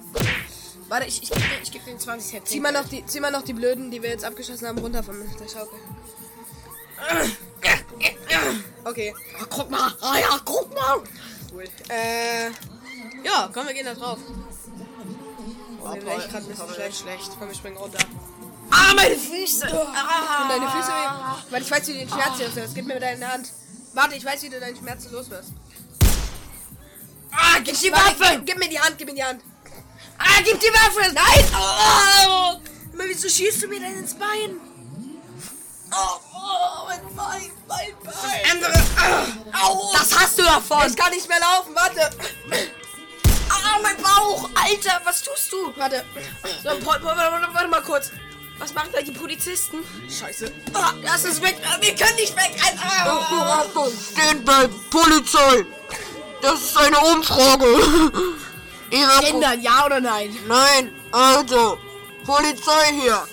Warte, 0.91 1.05
ich, 1.07 1.23
ich 1.23 1.29
gebe 1.29 1.39
dir, 1.39 1.47
ich 1.63 1.71
geb 1.71 1.85
dir 1.85 1.97
20 1.97 2.29
Cent. 2.31 2.47
Zieh 2.49 2.59
mal, 2.59 2.73
noch 2.73 2.83
die, 2.83 3.05
zieh 3.05 3.21
mal 3.21 3.31
noch 3.31 3.43
die 3.43 3.53
Blöden, 3.53 3.89
die 3.91 4.01
wir 4.03 4.09
jetzt 4.09 4.25
abgeschossen 4.25 4.67
haben, 4.67 4.77
runter 4.79 5.01
von 5.01 5.15
der 5.39 5.47
Schaukel. 5.47 5.79
Okay, 8.83 9.13
Ah, 9.39 9.45
guck 9.49 9.69
mal. 9.71 9.93
Ah 10.01 10.19
ja, 10.19 10.37
guck 10.43 10.73
mal. 10.75 11.01
cool. 11.53 11.63
Äh, 11.87 12.47
ja, 13.23 13.49
komm, 13.53 13.67
wir 13.67 13.73
gehen 13.73 13.85
da 13.85 13.93
drauf. 13.93 14.19
Oh, 14.27 15.85
Oh, 15.85 15.95
mir 15.95 16.01
Paul, 16.01 16.19
echt 16.19 16.29
gerade 16.29 16.43
ein 16.45 16.49
bisschen 16.49 16.73
schlecht. 16.73 16.97
schlecht. 16.99 17.31
Komm, 17.39 17.47
wir 17.47 17.55
springen 17.55 17.77
runter. 17.77 17.99
Ah, 18.69 18.93
meine 18.93 19.15
Füße. 19.15 19.67
Tun 19.67 19.87
Ah. 19.95 20.49
deine 20.49 20.67
Füße 20.69 20.87
weh? 20.89 21.51
Weil 21.51 21.61
ich 21.61 21.71
weiß, 21.71 21.87
wie 21.87 21.93
du 21.93 21.99
den 21.99 22.09
Schmerz 22.09 22.37
los 22.39 22.55
wirst. 22.57 22.75
Gib 22.75 22.85
mir 22.85 22.99
deine 22.99 23.27
Hand. 23.29 23.49
Warte, 23.93 24.15
ich 24.15 24.25
weiß, 24.25 24.43
wie 24.43 24.49
du 24.49 24.59
deinen 24.59 24.75
Schmerz 24.75 25.09
los 25.09 25.29
wirst. 25.29 25.51
Ah, 27.31 27.59
gib 27.63 27.79
die 27.79 27.91
Waffe. 27.93 28.15
Gib, 28.35 28.45
gib 28.45 28.57
mir 28.59 28.67
die 28.69 28.79
Hand, 28.79 28.97
gib 28.97 29.07
mir 29.07 29.15
die 29.15 29.23
Hand. 29.23 29.41
Ah, 30.17 30.41
gib 30.43 30.59
die 30.59 30.67
Waffe. 30.67 31.11
Nein. 31.13 31.45
Oh. 31.55 32.59
Aber 32.93 33.09
wieso 33.09 33.27
schießt 33.27 33.63
du 33.63 33.67
mir 33.67 33.79
denn 33.79 33.97
ins 33.99 34.13
Bein? 34.13 34.59
Oh, 35.93 36.19
oh 36.33 36.87
mein 36.87 37.01
Bein, 37.15 37.51
mein 37.67 37.93
Bein. 38.03 38.51
Andere. 38.51 38.73
Ah, 38.97 39.67
au. 39.67 39.91
Das 39.93 40.17
hast 40.17 40.37
du 40.37 40.43
davon. 40.43 40.87
Ich 40.87 40.95
kann 40.95 41.11
nicht 41.11 41.27
mehr 41.27 41.39
laufen, 41.39 41.73
warte. 41.75 42.09
Ah, 43.49 43.79
mein 43.81 43.97
Bauch. 43.97 44.49
Alter, 44.55 45.01
was 45.03 45.21
tust 45.23 45.51
du? 45.51 45.73
Warte. 45.75 46.05
So, 46.63 46.69
warte, 46.85 47.03
warte, 47.03 47.47
warte 47.53 47.67
mal 47.67 47.81
kurz. 47.81 48.11
Was 48.59 48.73
machen 48.75 48.89
da 48.93 49.01
die 49.01 49.11
Polizisten? 49.11 49.77
Scheiße. 50.07 50.51
Ah, 50.73 50.93
lass 51.01 51.23
es 51.25 51.41
weg. 51.41 51.57
Ah, 51.65 51.77
Wir 51.81 51.95
können 51.95 52.15
nicht 52.15 52.35
weg. 52.35 52.51
Ah. 52.79 53.65
Stehen 54.11 54.45
bei 54.45 54.67
Polizei. 54.91 55.65
Das 56.43 56.61
ist 56.61 56.77
eine 56.77 56.99
Umfrage. 56.99 57.65
Ihre 58.91 59.19
Kinder, 59.21 59.53
ja 59.53 59.85
oder 59.85 59.99
nein? 60.01 60.37
Nein, 60.47 60.93
also, 61.11 61.79
Polizei 62.25 62.93
hier. 63.01 63.27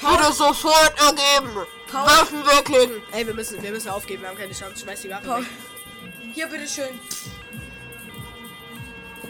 Bitte 0.00 0.32
sofort 0.32 0.92
ergeben. 1.00 1.66
Waffen 1.92 2.44
weglegen. 2.44 3.02
Ey, 3.12 3.26
wir 3.26 3.34
müssen, 3.34 3.62
wir 3.62 3.70
müssen 3.70 3.88
aufgeben, 3.88 4.22
wir 4.22 4.28
haben 4.28 4.36
keine 4.36 4.52
Chance. 4.52 4.82
Schmeiß 4.82 5.02
die 5.02 5.10
Waffe 5.10 5.38
weg. 5.38 5.46
Hier, 6.34 6.46
bitteschön. 6.48 7.00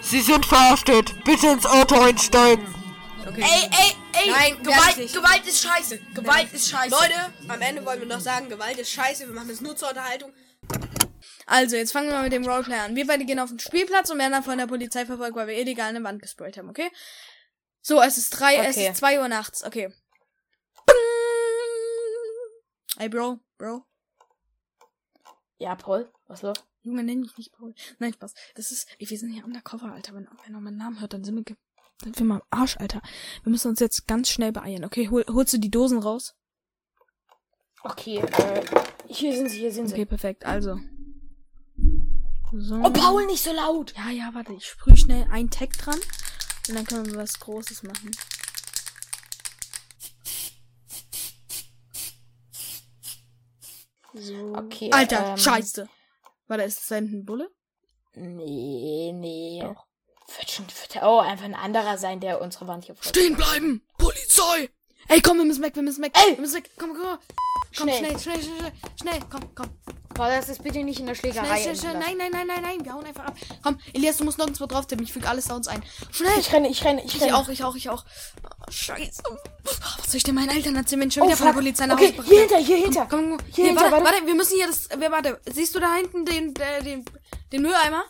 Sie 0.01 0.20
sind 0.20 0.45
verhaftet. 0.45 1.24
Bitte 1.24 1.49
ins 1.49 1.66
Auto 1.66 2.01
einsteigen. 2.01 2.66
Okay. 3.29 3.43
Ey, 3.43 3.70
ey, 3.70 3.97
ey. 4.12 4.31
Nein, 4.31 4.62
Gewalt. 4.62 5.12
Gewalt 5.12 5.47
ist 5.47 5.62
scheiße. 5.62 5.99
Gewalt 6.14 6.53
ist 6.53 6.68
scheiße. 6.68 6.91
Leute, 6.91 7.33
am 7.49 7.61
Ende 7.61 7.85
wollen 7.85 8.01
wir 8.01 8.07
noch 8.07 8.20
sagen, 8.20 8.49
Gewalt 8.49 8.79
ist 8.79 8.91
scheiße, 8.91 9.27
wir 9.27 9.35
machen 9.35 9.49
das 9.49 9.61
nur 9.61 9.77
zur 9.77 9.89
Unterhaltung. 9.89 10.33
Also, 11.47 11.77
jetzt 11.77 11.93
fangen 11.93 12.09
wir 12.09 12.15
mal 12.15 12.25
mit 12.25 12.33
dem 12.33 12.45
Roleplay 12.45 12.75
an. 12.75 12.97
Wir 12.97 13.07
beide 13.07 13.25
gehen 13.25 13.39
auf 13.39 13.51
den 13.51 13.61
Spielplatz 13.61 14.11
und 14.11 14.19
werden 14.19 14.33
dann 14.33 14.43
von 14.43 14.59
der 14.59 14.67
Polizei 14.67 15.07
verfolgt, 15.07 15.37
weil 15.37 15.47
wir 15.47 15.57
illegal 15.59 15.89
eine 15.89 16.03
Wand 16.03 16.21
gesprayt 16.21 16.57
haben, 16.59 16.69
okay? 16.69 16.91
So, 17.83 18.03
es 18.03 18.19
ist 18.19 18.31
drei, 18.31 18.57
es 18.57 18.77
Okay. 18.77 18.89
ist 18.89 18.97
zwei 18.97 19.21
Uhr 19.21 19.29
nachts, 19.29 19.65
okay. 19.65 19.93
Ey, 22.99 23.09
Bro, 23.09 23.39
Bro. 23.59 23.85
Ja, 25.59 25.75
Paul, 25.77 26.11
was 26.27 26.43
los? 26.43 26.57
Junge, 26.83 27.05
nenn 27.05 27.21
mich 27.21 27.37
nicht 27.37 27.53
Paul. 27.53 27.75
Nein, 27.99 28.13
Spaß. 28.13 28.35
Das 28.55 28.71
ist, 28.71 28.89
ey, 28.99 29.09
wir 29.09 29.19
sind 29.19 29.33
hier 29.33 29.45
undercover, 29.45 29.93
Alter. 29.93 30.15
Wenn, 30.15 30.29
wenn 30.45 30.55
er 30.55 30.61
meinen 30.61 30.77
Namen 30.77 31.01
hört, 31.01 31.13
dann 31.13 31.25
sind 31.25 31.37
wir, 31.37 31.57
dann 32.01 32.15
sind 32.15 32.27
wir 32.27 32.35
am 32.35 32.43
Arsch, 32.51 32.77
Alter. 32.79 33.03
Wir 33.43 33.51
müssen 33.51 33.69
uns 33.69 33.81
jetzt 33.81 34.07
ganz 34.09 34.31
schnell 34.31 34.53
beeilen, 34.53 34.85
okay? 34.85 35.09
Hol, 35.11 35.25
holst 35.29 35.53
du 35.53 35.59
die 35.59 35.71
Dosen 35.71 35.99
raus? 35.99 36.35
Okay, 37.83 38.19
äh, 38.19 38.65
hier 39.07 39.37
sind 39.37 39.49
sie, 39.49 39.59
hier 39.59 39.73
sind 39.73 39.89
sie. 39.89 39.95
Okay, 39.95 40.07
perfekt. 40.07 40.45
Also. 40.45 40.81
So. 42.59 42.77
Oh, 42.83 42.91
Paul, 42.91 43.27
nicht 43.27 43.45
so 43.45 43.53
laut! 43.53 43.93
Ja, 43.97 44.11
ja, 44.11 44.31
warte, 44.33 44.55
ich 44.55 44.65
sprühe 44.65 44.97
schnell 44.97 45.27
einen 45.31 45.51
Tag 45.51 45.77
dran 45.77 46.01
und 46.69 46.75
dann 46.75 46.87
können 46.87 47.07
wir 47.07 47.19
was 47.19 47.39
Großes 47.39 47.83
machen. 47.83 48.11
So. 54.15 54.55
Okay, 54.57 54.91
Alter, 54.91 55.33
ähm, 55.33 55.37
scheiße. 55.37 55.87
Warte, 56.49 56.65
ist 56.65 56.81
das 56.81 56.93
ein 56.93 57.27
Bulle? 57.27 57.51
Nee, 58.15 59.13
nee. 59.15 59.63
Wird 59.63 60.51
schon, 60.51 60.67
wird 60.67 61.03
oh, 61.03 61.19
einfach 61.19 61.45
ein 61.45 61.55
anderer 61.55 61.99
sein, 61.99 62.21
der 62.21 62.41
unsere 62.41 62.67
Wand 62.67 62.87
hier. 62.87 62.97
Stehen 63.01 63.37
bleiben! 63.37 63.87
Polizei! 63.99 64.71
Ey, 65.09 65.21
komm, 65.21 65.37
wir 65.37 65.45
müssen 65.45 65.63
weg, 65.63 65.75
wir 65.75 65.83
müssen 65.83 66.03
weg. 66.03 66.13
Ey! 66.15 66.33
Wir 66.33 66.41
müssen 66.41 66.57
weg. 66.57 66.71
Komm, 66.79 66.95
komm, 66.95 67.19
komm. 67.77 67.89
Schnell, 67.89 68.19
schnell, 68.19 68.19
schnell, 68.19 68.43
schnell. 68.43 68.73
Schnell, 68.99 69.21
komm, 69.31 69.55
komm. 69.55 69.69
Paul, 70.17 70.29
das 70.31 70.49
ist 70.49 70.62
bitte 70.62 70.83
nicht 70.83 70.99
in 71.01 71.07
der 71.07 71.14
Schlägerei. 71.14 71.61
Schnell, 71.61 71.77
schnell, 71.77 71.95
Nein, 71.99 72.17
nein, 72.17 72.31
nein, 72.33 72.47
nein, 72.47 72.62
nein. 72.62 72.85
Wir 72.85 72.93
hauen 72.95 73.05
einfach 73.05 73.27
ab. 73.27 73.35
Komm, 73.62 73.79
Elias, 73.93 74.17
du 74.17 74.25
musst 74.25 74.39
nirgendwo 74.39 74.67
drauf 74.67 74.87
tippen. 74.87 75.05
Ich 75.05 75.12
füge 75.12 75.29
alles 75.29 75.45
Sounds 75.45 75.69
ein. 75.69 75.83
Schnell! 76.11 76.39
Ich 76.39 76.53
renne, 76.53 76.69
ich 76.69 76.83
renne, 76.85 77.03
ich 77.05 77.14
Ich 77.17 77.21
renne. 77.23 77.37
auch, 77.37 77.49
ich 77.49 77.62
auch, 77.64 77.75
ich 77.77 77.89
auch. 77.91 78.05
Oh, 78.45 78.71
scheiße. 78.71 79.23
Was 79.64 80.07
soll 80.11 80.17
ich 80.17 80.23
denn 80.23 80.35
meinen 80.35 80.51
Eltern 80.51 80.75
erzählen, 80.77 81.03
wenn 81.03 81.09
ich 81.09 81.14
schon 81.14 81.25
Oh, 81.25 81.27
wieder 81.27 81.37
von 81.37 81.47
der. 81.49 81.53
Polizei 81.55 81.87
nach 81.87 81.97
Okay, 81.97 82.14
Hause 82.17 82.29
hier 82.29 82.41
hinter, 82.41 82.59
hier 82.59 82.77
hinter. 82.79 83.07
Komm, 83.11 83.31
komm, 83.31 83.39
komm. 83.39 83.47
Hier 83.47 83.55
Hier, 83.55 83.64
hinter, 83.67 83.81
warte, 83.83 83.93
warte. 84.05 84.05
warte, 84.17 84.27
wir 84.27 84.35
müssen 84.35 84.57
hier 84.57 84.67
das. 84.67 84.87
äh, 84.87 85.11
Warte, 85.11 85.41
siehst 85.53 85.75
du 85.75 85.81
da 85.81 85.95
hinten 85.95 86.25
den, 86.25 86.55
äh, 86.57 86.83
den, 86.83 87.05
den 87.53 87.62
Mülleimer? 87.62 88.05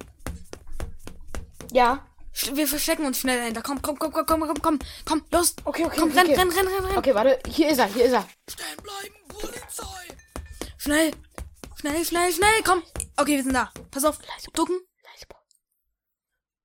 Ja. 1.73 2.07
Wir 2.53 2.69
verstecken 2.69 3.07
uns 3.07 3.19
schnell 3.19 3.39
dahinter. 3.39 3.63
Komm, 3.63 3.81
komm, 3.81 3.99
komm, 3.99 4.13
komm, 4.13 4.27
komm, 4.27 4.41
komm, 4.43 4.63
komm, 4.63 4.79
komm, 5.07 5.23
los. 5.33 5.55
Okay, 5.65 5.87
okay, 5.87 5.97
Komm, 5.99 6.11
okay, 6.11 6.19
renn, 6.21 6.27
okay. 6.31 6.39
renn, 6.41 6.51
renn, 6.51 6.67
renn, 6.69 6.85
renn. 6.85 6.99
Okay, 6.99 7.15
warte, 7.15 7.39
hier 7.49 7.69
ist 7.71 7.79
er, 7.79 7.87
hier 7.87 8.05
ist 8.05 8.13
er. 8.13 8.27
Stehen 8.49 8.67
bleiben, 8.83 9.15
Polizei. 9.29 10.15
Schnell, 10.77 11.13
schnell, 11.77 12.05
schnell, 12.05 12.33
schnell, 12.33 12.63
komm. 12.65 12.83
Okay, 13.17 13.37
wir 13.37 13.43
sind 13.43 13.55
da. 13.55 13.73
Pass 13.91 14.05
auf, 14.05 14.19
ducken. 14.53 14.79
Leise. 15.05 15.27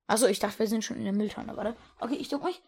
Achso, 0.07 0.25
ich 0.27 0.39
dachte, 0.39 0.59
wir 0.59 0.67
sind 0.67 0.83
schon 0.83 0.97
in 0.97 1.03
der 1.05 1.13
Mülltonne, 1.13 1.55
warte. 1.55 1.75
Okay, 1.99 2.15
ich 2.15 2.29
duck 2.29 2.43
mich. 2.43 2.61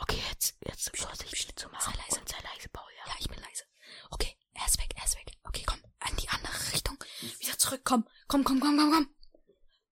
Okay, 0.00 0.18
jetzt, 0.30 0.56
jetzt 0.66 0.96
Vorsicht 0.96 1.58
zu 1.58 1.68
machen. 1.68 1.92
Sei 1.92 1.98
leise, 1.98 2.20
sei 2.26 2.36
leise, 2.36 2.68
Paul, 2.72 2.84
ja. 2.96 3.12
Ja, 3.12 3.16
ich 3.18 3.28
bin 3.28 3.38
leise. 3.38 3.64
Okay, 4.10 4.36
er 4.54 4.66
ist 4.66 4.78
weg, 4.78 4.90
er 4.96 5.04
ist 5.04 5.16
weg. 5.16 5.32
Okay, 5.44 5.64
komm, 5.66 5.78
in 6.10 6.16
die 6.16 6.28
andere 6.28 6.72
Richtung. 6.72 6.98
Wieder 7.38 7.58
zurück, 7.58 7.80
komm. 7.84 8.06
Komm, 8.28 8.44
komm, 8.44 8.60
komm, 8.60 8.76
komm, 8.76 8.92
komm. 8.92 9.08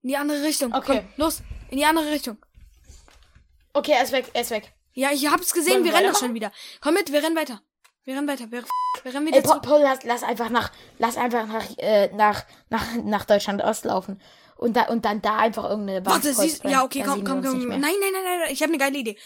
In 0.03 0.09
die 0.09 0.17
andere 0.17 0.43
Richtung. 0.43 0.73
Okay. 0.75 1.01
Komm, 1.01 1.13
los, 1.17 1.43
in 1.71 1.79
die 1.79 1.85
andere 1.85 2.11
Richtung. 2.11 2.39
Okay, 3.73 3.93
er 3.93 4.05
ist 4.05 4.13
weg, 4.13 4.31
er 4.33 4.43
ist 4.43 4.51
weg. 4.51 4.73
Ja, 4.93 5.11
ich 5.13 5.27
hab's 5.31 5.53
gesehen, 5.53 5.75
Wollen 5.75 5.85
wir 5.85 5.93
wir 5.93 5.99
rennen 5.99 6.13
doch 6.13 6.21
schon 6.21 6.35
wieder. 6.35 6.53
Komm 6.81 6.95
mit, 6.95 7.13
wir 7.13 7.23
rennen 7.23 7.37
weiter. 7.37 7.61
Wir 8.07 8.15
rennen 8.15 8.29
weiter, 8.29 8.49
wir, 8.53 8.63
wir 9.03 9.15
rennen 9.15 9.27
wieder 9.27 9.39
Ey, 9.39 9.43
Paul. 9.43 9.61
Paul 9.61 9.81
lass, 9.83 10.05
lass 10.05 10.23
einfach 10.23 10.49
nach, 10.49 10.71
lass 11.01 11.17
einfach 11.17 11.45
nach, 11.49 11.65
äh, 11.79 12.09
nach, 12.15 12.45
nach, 12.71 12.85
nach 13.03 13.25
Deutschland 13.25 13.61
Ost 13.65 13.85
laufen. 13.85 14.21
Und 14.57 14.77
da, 14.77 14.85
und 14.85 15.05
dann 15.05 15.21
da 15.21 15.39
einfach 15.39 15.65
irgendeine 15.69 16.07
Wand 16.07 16.25
Warte, 16.25 16.33
siehst. 16.33 16.63
Ja, 16.63 16.85
okay, 16.85 17.03
komm, 17.05 17.25
komm, 17.25 17.43
komm. 17.43 17.67
Nein, 17.67 17.81
nein, 17.81 17.91
nein, 18.01 18.23
nein, 18.25 18.49
ich 18.51 18.63
habe 18.63 18.73
eine 18.73 18.79
geile 18.79 18.97
Idee. 18.97 19.19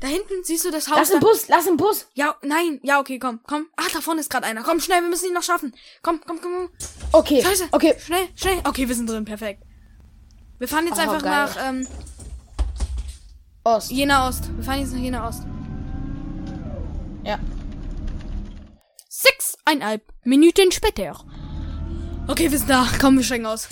Da 0.00 0.06
hinten 0.06 0.44
siehst 0.44 0.64
du 0.64 0.70
das 0.70 0.86
Haus. 0.86 0.96
Lass 0.98 1.10
einen 1.10 1.20
da? 1.20 1.26
Bus, 1.26 1.48
lass 1.48 1.66
einen 1.66 1.76
Bus. 1.76 2.06
Ja, 2.14 2.36
nein, 2.42 2.78
ja, 2.84 3.00
okay, 3.00 3.18
komm, 3.18 3.40
komm. 3.44 3.66
Ah, 3.76 3.82
da 3.92 4.00
vorne 4.00 4.20
ist 4.20 4.30
gerade 4.30 4.46
einer. 4.46 4.62
Komm, 4.62 4.78
schnell, 4.78 5.02
wir 5.02 5.08
müssen 5.08 5.26
ihn 5.26 5.34
noch 5.34 5.42
schaffen. 5.42 5.74
Komm, 6.02 6.20
komm, 6.24 6.40
komm, 6.40 6.52
komm. 6.54 6.70
Okay, 7.10 7.42
Scheiße. 7.42 7.64
okay. 7.72 7.96
Schnell, 7.98 8.28
schnell. 8.36 8.60
Okay, 8.62 8.86
wir 8.86 8.94
sind 8.94 9.10
drin, 9.10 9.24
perfekt. 9.24 9.64
Wir 10.60 10.68
fahren 10.68 10.86
jetzt 10.86 10.98
Oh, 10.98 11.02
einfach 11.02 11.22
geil. 11.22 11.30
nach 11.32 11.56
ähm, 11.68 11.88
Ost. 13.64 13.90
Jena 13.90 14.28
Ost. 14.28 14.44
Wir 14.56 14.62
fahren 14.64 14.78
jetzt 14.78 14.92
nach 14.92 15.00
Jena 15.00 15.28
Ost. 15.28 15.42
Ja. 17.24 17.40
Sechseinhalb 19.22 20.02
Minuten 20.24 20.70
später. 20.70 21.18
Okay, 22.28 22.50
wir 22.50 22.58
sind 22.58 22.70
da. 22.70 22.86
Komm, 23.00 23.16
wir 23.16 23.24
steigen 23.24 23.46
aus. 23.46 23.68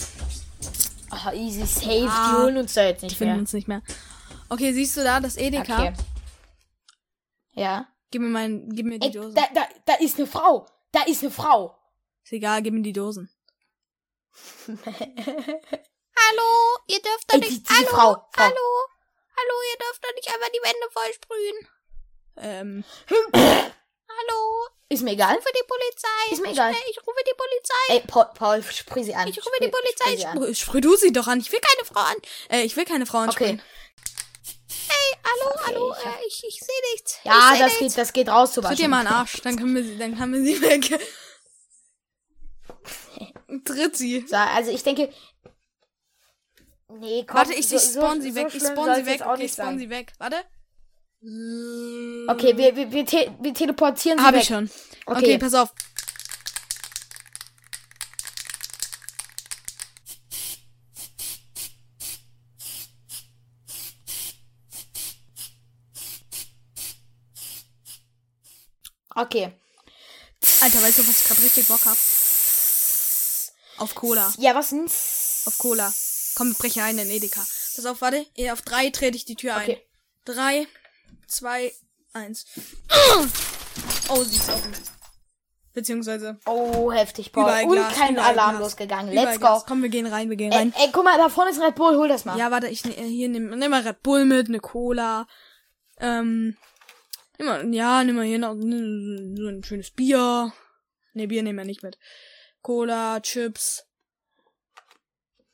Ah, 1.11 1.33
easy, 1.33 1.65
safe. 1.65 2.09
Ah. 2.11 2.31
die 2.33 2.43
holen 2.43 2.57
uns 2.59 2.75
da 2.75 2.85
jetzt 2.85 3.03
nicht 3.03 3.17
Finden 3.17 3.35
mehr. 3.35 3.41
uns 3.41 3.53
nicht 3.53 3.69
mehr. 3.69 3.83
Okay, 4.49 4.73
siehst 4.73 4.97
du 4.97 5.05
da 5.05 5.21
das 5.21 5.37
Edeka? 5.37 5.79
Okay. 5.85 5.93
Ja. 7.53 7.87
Gib 8.11 8.23
mir 8.23 8.29
mein, 8.29 8.69
gib 8.71 8.87
mir 8.87 8.99
die 8.99 9.07
Ey, 9.07 9.13
Dosen. 9.13 9.35
da, 9.35 9.43
da, 9.55 9.69
da 9.85 9.95
ist 9.95 10.19
eine 10.19 10.27
Frau. 10.27 10.67
Da 10.93 11.03
ist 11.03 11.23
eine 11.23 11.31
Frau. 11.31 11.77
Ist 12.25 12.33
egal, 12.33 12.63
gib 12.63 12.75
mir 12.75 12.83
die 12.83 12.93
Dosen. 12.93 13.31
Hallo, 14.67 14.81
ihr 16.89 17.01
dürft 17.03 17.25
doch 17.29 17.35
Ey, 17.35 17.41
nicht. 17.41 17.51
die- 17.53 17.63
diese 17.63 17.77
hallo, 17.79 17.89
Frau, 17.89 18.13
Frau. 18.33 18.45
hallo, 18.45 18.89
hallo, 19.37 19.55
ihr 19.73 19.79
dürft 19.79 20.05
doch 20.05 20.15
nicht 20.17 20.29
einfach 20.29 20.49
die 20.49 20.65
Wände 20.65 20.89
vollsprühen. 20.93 21.69
Ähm, 22.39 22.85
Hallo, 24.19 24.67
Ist 24.89 25.03
mir 25.03 25.13
egal. 25.13 25.33
ich 25.33 25.39
rufe 25.39 25.53
die 25.55 25.67
Polizei. 25.67 26.33
Ist 26.33 26.43
mir 26.43 26.51
egal. 26.53 26.73
Ich, 26.73 26.91
ich 26.97 26.99
rufe 27.07 27.21
die 27.27 27.35
Polizei. 27.37 27.89
Ey, 27.89 28.01
Paul, 28.07 28.27
Paul 28.35 28.63
sprich 28.63 29.05
sie 29.07 29.15
an. 29.15 29.29
Ich 29.29 29.39
rufe 29.39 29.51
die 29.61 29.69
Polizei. 29.69 30.17
Sprich 30.17 30.27
sprüh, 30.33 30.55
sprüh 30.55 30.81
du 30.81 30.97
sie 30.97 31.13
doch 31.13 31.27
an. 31.27 31.41
Ich 31.41 31.51
will 31.53 31.61
keine 31.61 31.87
Frau 31.87 32.01
an. 32.01 32.17
Äh, 32.51 32.63
ich 32.63 32.77
will 32.77 32.85
keine 32.85 33.05
Frau 33.07 33.19
ansprechen. 33.19 33.61
Okay. 33.61 33.73
Hey, 34.89 35.19
hallo, 35.25 35.51
Okay, 35.55 35.63
hallo, 35.67 35.95
ich 35.99 36.05
hab- 36.07 36.21
äh, 36.21 36.27
ich, 36.27 36.45
ich 36.49 36.61
sehe 36.61 36.93
nichts. 36.93 37.19
Ja, 37.25 37.33
ich 37.53 37.59
seh 37.59 37.65
das 37.65 37.81
nichts. 37.81 37.95
geht, 37.95 38.03
das 38.03 38.13
geht 38.13 38.29
raus 38.29 38.53
zu 38.53 38.61
Tritt 38.63 38.79
ihr 38.79 38.89
mal 38.89 39.01
einen 39.01 39.09
Arsch, 39.09 39.41
dann 39.43 39.57
können 39.57 39.75
wir 39.75 39.83
sie, 39.85 39.99
dann 39.99 40.19
haben 40.19 40.33
wir 40.33 40.43
sie 40.43 40.61
weg. 40.63 41.01
Tritt 43.65 43.97
sie. 43.97 44.25
So, 44.27 44.37
also 44.37 44.71
ich 44.71 44.83
denke. 44.83 45.13
Nee, 46.89 47.25
komm. 47.27 47.37
Warte, 47.39 47.53
ich, 47.53 47.59
ich 47.61 47.69
so- 47.69 47.79
spawn 47.79 48.17
so- 48.19 48.23
sie 48.23 48.31
so 48.31 48.37
weg. 48.37 48.49
Ich 48.55 48.63
spawn 48.63 48.95
sie 48.95 49.07
weg. 49.07 49.21
ich 49.41 49.53
spawn 49.53 49.67
sein. 49.67 49.79
sie 49.79 49.91
weg. 49.91 50.13
Warte. 50.19 50.37
Okay, 51.29 52.57
wir, 52.57 52.77
wir, 52.77 52.93
wir, 52.93 53.05
te 53.05 53.33
wir 53.41 53.53
teleportieren 53.53 54.19
sie 54.19 54.25
Hab 54.25 54.35
weg. 54.35 54.43
ich 54.43 54.49
schon. 54.49 54.71
Okay. 55.07 55.19
Okay, 55.19 55.39
pass 55.39 55.55
auf. 55.55 55.75
Okay. 69.17 69.51
Alter, 70.61 70.83
weißt 70.83 70.99
du, 70.99 71.09
was 71.09 71.21
ich 71.21 71.27
gerade 71.27 71.43
richtig 71.43 71.67
Bock 71.67 71.85
hab? 71.87 71.97
Auf 73.79 73.95
Cola. 73.95 74.33
Ja, 74.39 74.55
was 74.55 74.69
denn? 74.69 74.85
Auf 74.85 75.59
Cola. 75.59 75.93
Komm, 76.37 76.53
ich 76.53 76.59
breche 76.59 76.83
ein 76.83 76.99
in 76.99 77.11
Edeka. 77.11 77.41
Pass 77.75 77.87
auf, 77.87 78.01
warte. 78.01 78.27
Auf 78.53 78.63
drei 78.63 78.91
trete 78.91 79.17
ich 79.17 79.25
die 79.25 79.35
Tür 79.35 79.57
ein. 79.57 79.63
Okay. 79.63 79.83
Drei, 80.25 80.67
zwei, 81.27 81.73
eins. 82.13 82.45
Oh, 84.09 84.23
sie 84.25 84.37
ist 84.37 84.49
offen. 84.49 84.73
Beziehungsweise 85.73 86.39
Oh, 86.47 86.91
heftig, 86.91 87.33
Paul. 87.33 87.43
überall 87.45 87.65
Und 87.65 87.73
Glas. 87.73 87.95
kein 87.95 88.19
Alarm 88.19 88.53
Glas. 88.57 88.61
losgegangen. 88.61 89.13
Überall 89.13 89.27
Let's 89.27 89.39
Glas. 89.41 89.61
go. 89.63 89.67
Komm, 89.69 89.83
wir 89.83 89.91
gehen 89.91 90.07
rein, 90.07 90.31
wir 90.31 90.37
gehen 90.37 90.51
Ey, 90.53 90.59
rein. 90.59 90.75
ey, 90.77 90.89
guck 90.93 91.05
mal, 91.05 91.19
da 91.19 91.29
vorne 91.29 91.51
ist 91.51 91.61
Red 91.61 91.75
Bull. 91.75 91.97
Hol 91.97 92.09
das 92.09 92.25
mal. 92.25 92.39
Ja, 92.39 92.51
warte, 92.51 92.69
ich 92.69 92.85
ne, 92.85 92.93
hier 92.93 93.29
nimm, 93.29 93.51
nimm 93.51 93.71
mal 93.71 93.83
Red 93.83 94.03
Bull 94.03 94.25
mit, 94.25 94.49
eine 94.49 94.61
Cola. 94.61 95.27
Ähm, 95.99 96.57
nimm 97.39 97.47
mal, 97.47 97.75
ja, 97.75 98.03
nimm 98.05 98.17
mal 98.17 98.25
hier 98.25 98.39
noch 98.39 98.53
n- 98.53 99.35
so 99.37 99.49
ein 99.49 99.63
schönes 99.65 99.91
Bier. 99.91 100.51
Ne, 101.13 101.27
Bier 101.27 101.43
nehmen 101.43 101.59
wir 101.59 101.67
nicht 101.67 101.83
mit. 101.83 101.99
Cola, 102.63 103.21
Chips. 103.21 103.85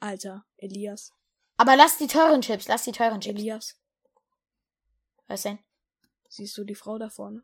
Alter, 0.00 0.44
Elias. 0.57 1.12
Aber 1.57 1.76
lass 1.76 1.98
die 1.98 2.07
teuren 2.07 2.42
Chips. 2.42 2.68
Lass 2.68 2.84
die 2.84 2.92
teuren 2.92 3.20
Chips. 3.20 3.38
Elias, 3.40 3.74
Was 5.32 5.44
denn? 5.44 5.58
siehst 6.28 6.58
du 6.58 6.64
die 6.64 6.74
Frau 6.74 6.98
da 6.98 7.08
vorne? 7.08 7.42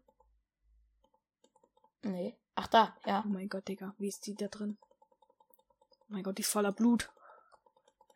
Nee. 2.02 2.36
Ach, 2.54 2.66
da. 2.66 2.94
Ja. 3.06 3.24
Oh 3.24 3.30
mein 3.30 3.48
Gott, 3.48 3.66
Digga, 3.66 3.94
wie 3.96 4.08
ist 4.08 4.26
die 4.26 4.34
da 4.34 4.48
drin? 4.48 4.76
Oh 6.02 6.04
mein 6.08 6.22
Gott, 6.22 6.36
die 6.36 6.42
ist 6.42 6.50
voller 6.50 6.72
Blut. 6.72 7.08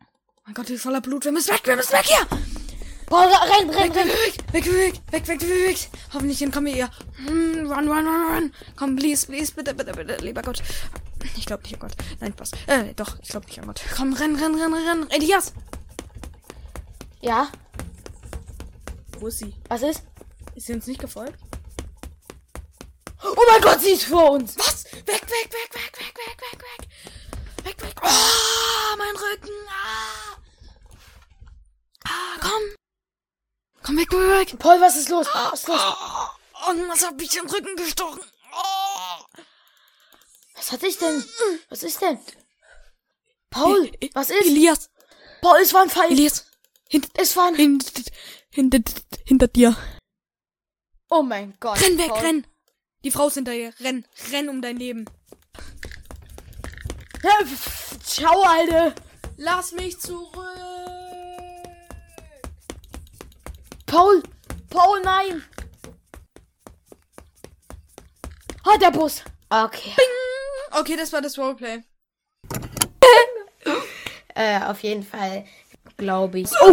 Oh 0.02 0.40
mein 0.44 0.52
Gott, 0.52 0.68
die 0.68 0.74
ist 0.74 0.82
voller 0.82 1.00
Blut. 1.00 1.24
Wir 1.24 1.32
müssen 1.32 1.54
weg, 1.54 1.66
wir 1.66 1.76
müssen 1.76 1.92
weg 1.94 2.04
hier! 2.04 2.26
Paul, 3.06 3.24
renn, 3.24 3.70
renn, 3.70 3.92
renn. 3.92 4.08
Weg, 4.08 4.52
weg, 4.52 4.66
weg, 4.66 5.00
weg, 5.10 5.28
weg, 5.28 5.40
weg, 5.40 5.68
weg. 5.68 5.88
Hoffentlich 6.12 6.42
entkommen 6.42 6.66
wir 6.66 6.76
ihr. 6.76 6.90
Hm, 7.26 7.72
Run, 7.72 7.88
run, 7.88 8.06
run, 8.06 8.34
run. 8.34 8.54
Komm, 8.76 8.96
please, 8.96 9.26
please, 9.26 9.54
bitte, 9.54 9.72
bitte, 9.72 9.92
bitte, 9.92 10.16
lieber 10.22 10.42
Gott. 10.42 10.62
Ich 11.38 11.46
glaube 11.46 11.62
nicht 11.62 11.72
an 11.72 11.80
Gott. 11.80 11.96
Nein, 12.20 12.32
Spaß. 12.32 12.50
Äh, 12.66 12.92
doch, 12.92 13.18
ich 13.22 13.28
glaube 13.30 13.46
nicht 13.46 13.58
an 13.58 13.68
Gott. 13.68 13.80
Komm, 13.96 14.12
renn, 14.12 14.36
renn, 14.36 14.54
renn, 14.54 14.74
renn. 14.74 15.10
Elias! 15.12 15.54
Ja. 17.22 17.50
Wo 19.22 19.28
ist 19.28 19.38
sie? 19.38 19.54
Was 19.68 19.82
ist? 19.82 20.02
Ist 20.56 20.66
sie 20.66 20.72
uns 20.72 20.88
nicht 20.88 21.00
gefolgt? 21.00 21.38
Oh 23.22 23.44
mein 23.48 23.60
Gott, 23.62 23.80
sie 23.80 23.92
ist 23.92 24.06
vor 24.06 24.32
uns. 24.32 24.58
Was? 24.58 24.84
Weg, 24.92 25.06
weg, 25.06 25.22
weg, 25.30 25.74
weg, 25.74 25.96
weg, 25.96 26.18
weg, 26.18 26.42
weg, 26.42 26.58
weg. 26.60 27.64
Weg, 27.64 27.82
weg. 27.82 27.94
Oh, 28.02 28.96
mein 28.98 29.14
Rücken. 29.14 29.54
Ah. 29.68 30.36
Ah, 32.04 32.38
komm. 32.40 32.62
Komm 33.84 33.96
weg, 33.96 34.10
weg, 34.10 34.50
weg. 34.50 34.58
Paul, 34.58 34.80
was 34.80 34.96
ist 34.96 35.08
los? 35.08 35.28
Was 35.32 35.60
ist 35.60 35.68
los? 35.68 35.80
Oh, 35.80 36.70
und 36.70 36.88
was 36.88 37.06
hab 37.06 37.22
ich 37.22 37.28
den 37.28 37.48
Rücken 37.48 37.76
gestochen? 37.76 38.22
Oh. 38.52 39.24
Was 40.56 40.72
hatte 40.72 40.88
ich 40.88 40.98
denn? 40.98 41.24
Was 41.68 41.84
ist 41.84 42.02
denn? 42.02 42.18
Paul, 43.50 43.88
was 44.14 44.30
ist? 44.30 44.46
Elias. 44.46 44.90
Paul, 45.40 45.60
es 45.60 45.72
war 45.72 45.82
ein 45.82 45.90
Pfeil. 45.90 46.10
Elias. 46.10 46.46
Hint, 46.88 47.08
Es 47.14 47.36
war 47.36 47.46
ein... 47.46 47.54
hinter, 47.54 48.02
hinter, 48.53 48.80
hinter 49.24 49.48
dir. 49.48 49.76
Oh 51.11 51.22
mein 51.22 51.55
Gott. 51.59 51.80
Renn 51.80 51.98
weg, 51.98 52.09
Paul. 52.09 52.20
renn. 52.20 52.46
Die 53.05 53.11
Frau 53.11 53.26
ist 53.26 53.34
hinter 53.34 53.53
dir. 53.53 53.72
Renn. 53.80 54.05
Renn 54.30 54.48
um 54.48 54.62
dein 54.62 54.76
Leben. 54.76 55.05
Ciao, 58.05 58.42
Alter. 58.42 58.94
Lass 59.36 59.72
mich 59.72 59.98
zurück. 59.98 60.32
Paul. 63.86 64.22
Paul, 64.70 65.03
nein. 65.03 65.42
Ah, 68.64 68.78
der 68.78 68.90
Bus. 68.90 69.22
Okay. 69.50 69.92
Okay, 70.70 70.96
das 70.96 71.12
war 71.12 71.20
das 71.20 71.38
Roleplay. 71.38 71.82
Äh, 74.34 74.62
auf 74.62 74.82
jeden 74.82 75.03
Fall 75.03 75.44
glaube 75.98 76.40
ich. 76.40 76.50
Oh! 76.62 76.72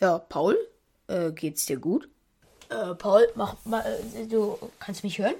Ja, 0.00 0.18
Paul, 0.18 0.58
äh, 1.08 1.30
geht's 1.32 1.66
dir 1.66 1.78
gut? 1.78 2.08
Äh, 2.68 2.94
Paul, 2.94 3.28
mach 3.34 3.56
mal, 3.64 3.82
äh, 4.14 4.26
du 4.26 4.58
kannst 4.78 5.04
mich 5.04 5.18
hören? 5.18 5.34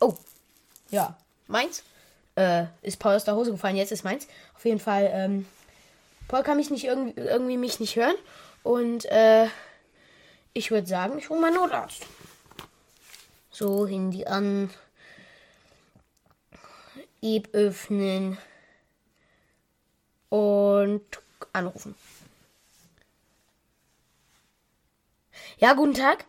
Oh, 0.00 0.14
ja, 0.90 1.16
meins. 1.48 1.82
Äh, 2.36 2.66
ist 2.82 2.98
Paul 2.98 3.16
aus 3.16 3.24
der 3.24 3.34
Hose 3.34 3.50
gefallen, 3.50 3.76
jetzt 3.76 3.92
ist 3.92 4.04
meins. 4.04 4.28
Auf 4.54 4.64
jeden 4.64 4.78
Fall, 4.78 5.10
ähm, 5.12 5.46
Paul 6.28 6.42
kann 6.44 6.56
mich 6.56 6.70
nicht 6.70 6.84
irgendwie, 6.84 7.20
irgendwie 7.20 7.56
mich 7.56 7.80
nicht 7.80 7.96
hören. 7.96 8.16
Und, 8.62 9.04
äh, 9.06 9.48
ich 10.54 10.70
würde 10.70 10.86
sagen, 10.86 11.18
ich 11.18 11.28
hole 11.30 11.40
meinen 11.40 11.54
Notarzt. 11.54 12.06
So, 13.50 13.86
Handy 13.86 14.24
an. 14.24 14.70
Eb 17.20 17.48
öffnen. 17.54 18.38
Und 20.32 21.02
anrufen. 21.52 21.94
Ja, 25.58 25.74
guten 25.74 25.92
Tag. 25.92 26.24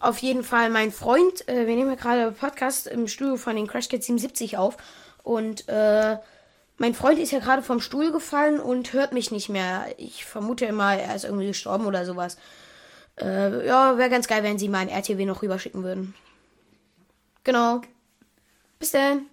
Auf 0.00 0.16
jeden 0.20 0.42
Fall 0.42 0.70
mein 0.70 0.90
Freund, 0.90 1.46
äh, 1.46 1.66
wir 1.66 1.76
nehmen 1.76 1.90
ja 1.90 1.96
gerade 1.96 2.32
Podcast 2.32 2.86
im 2.86 3.06
Studio 3.06 3.36
von 3.36 3.54
den 3.54 3.66
Crash 3.66 3.90
Kids 3.90 4.06
77 4.06 4.56
auf. 4.56 4.78
Und 5.24 5.68
äh, 5.68 6.16
mein 6.78 6.94
Freund 6.94 7.18
ist 7.18 7.30
ja 7.30 7.40
gerade 7.40 7.60
vom 7.60 7.82
Stuhl 7.82 8.12
gefallen 8.12 8.60
und 8.60 8.94
hört 8.94 9.12
mich 9.12 9.30
nicht 9.30 9.50
mehr. 9.50 9.84
Ich 9.98 10.24
vermute 10.24 10.64
immer, 10.64 10.96
er 10.96 11.14
ist 11.14 11.24
irgendwie 11.24 11.48
gestorben 11.48 11.84
oder 11.84 12.06
sowas. 12.06 12.38
Äh, 13.20 13.66
ja, 13.66 13.98
wäre 13.98 14.08
ganz 14.08 14.26
geil, 14.26 14.42
wenn 14.42 14.58
Sie 14.58 14.70
meinen 14.70 14.88
RTW 14.88 15.26
noch 15.26 15.42
rüberschicken 15.42 15.82
würden. 15.84 16.14
Genau. 17.44 17.82
Bis 18.78 18.92
dann. 18.92 19.26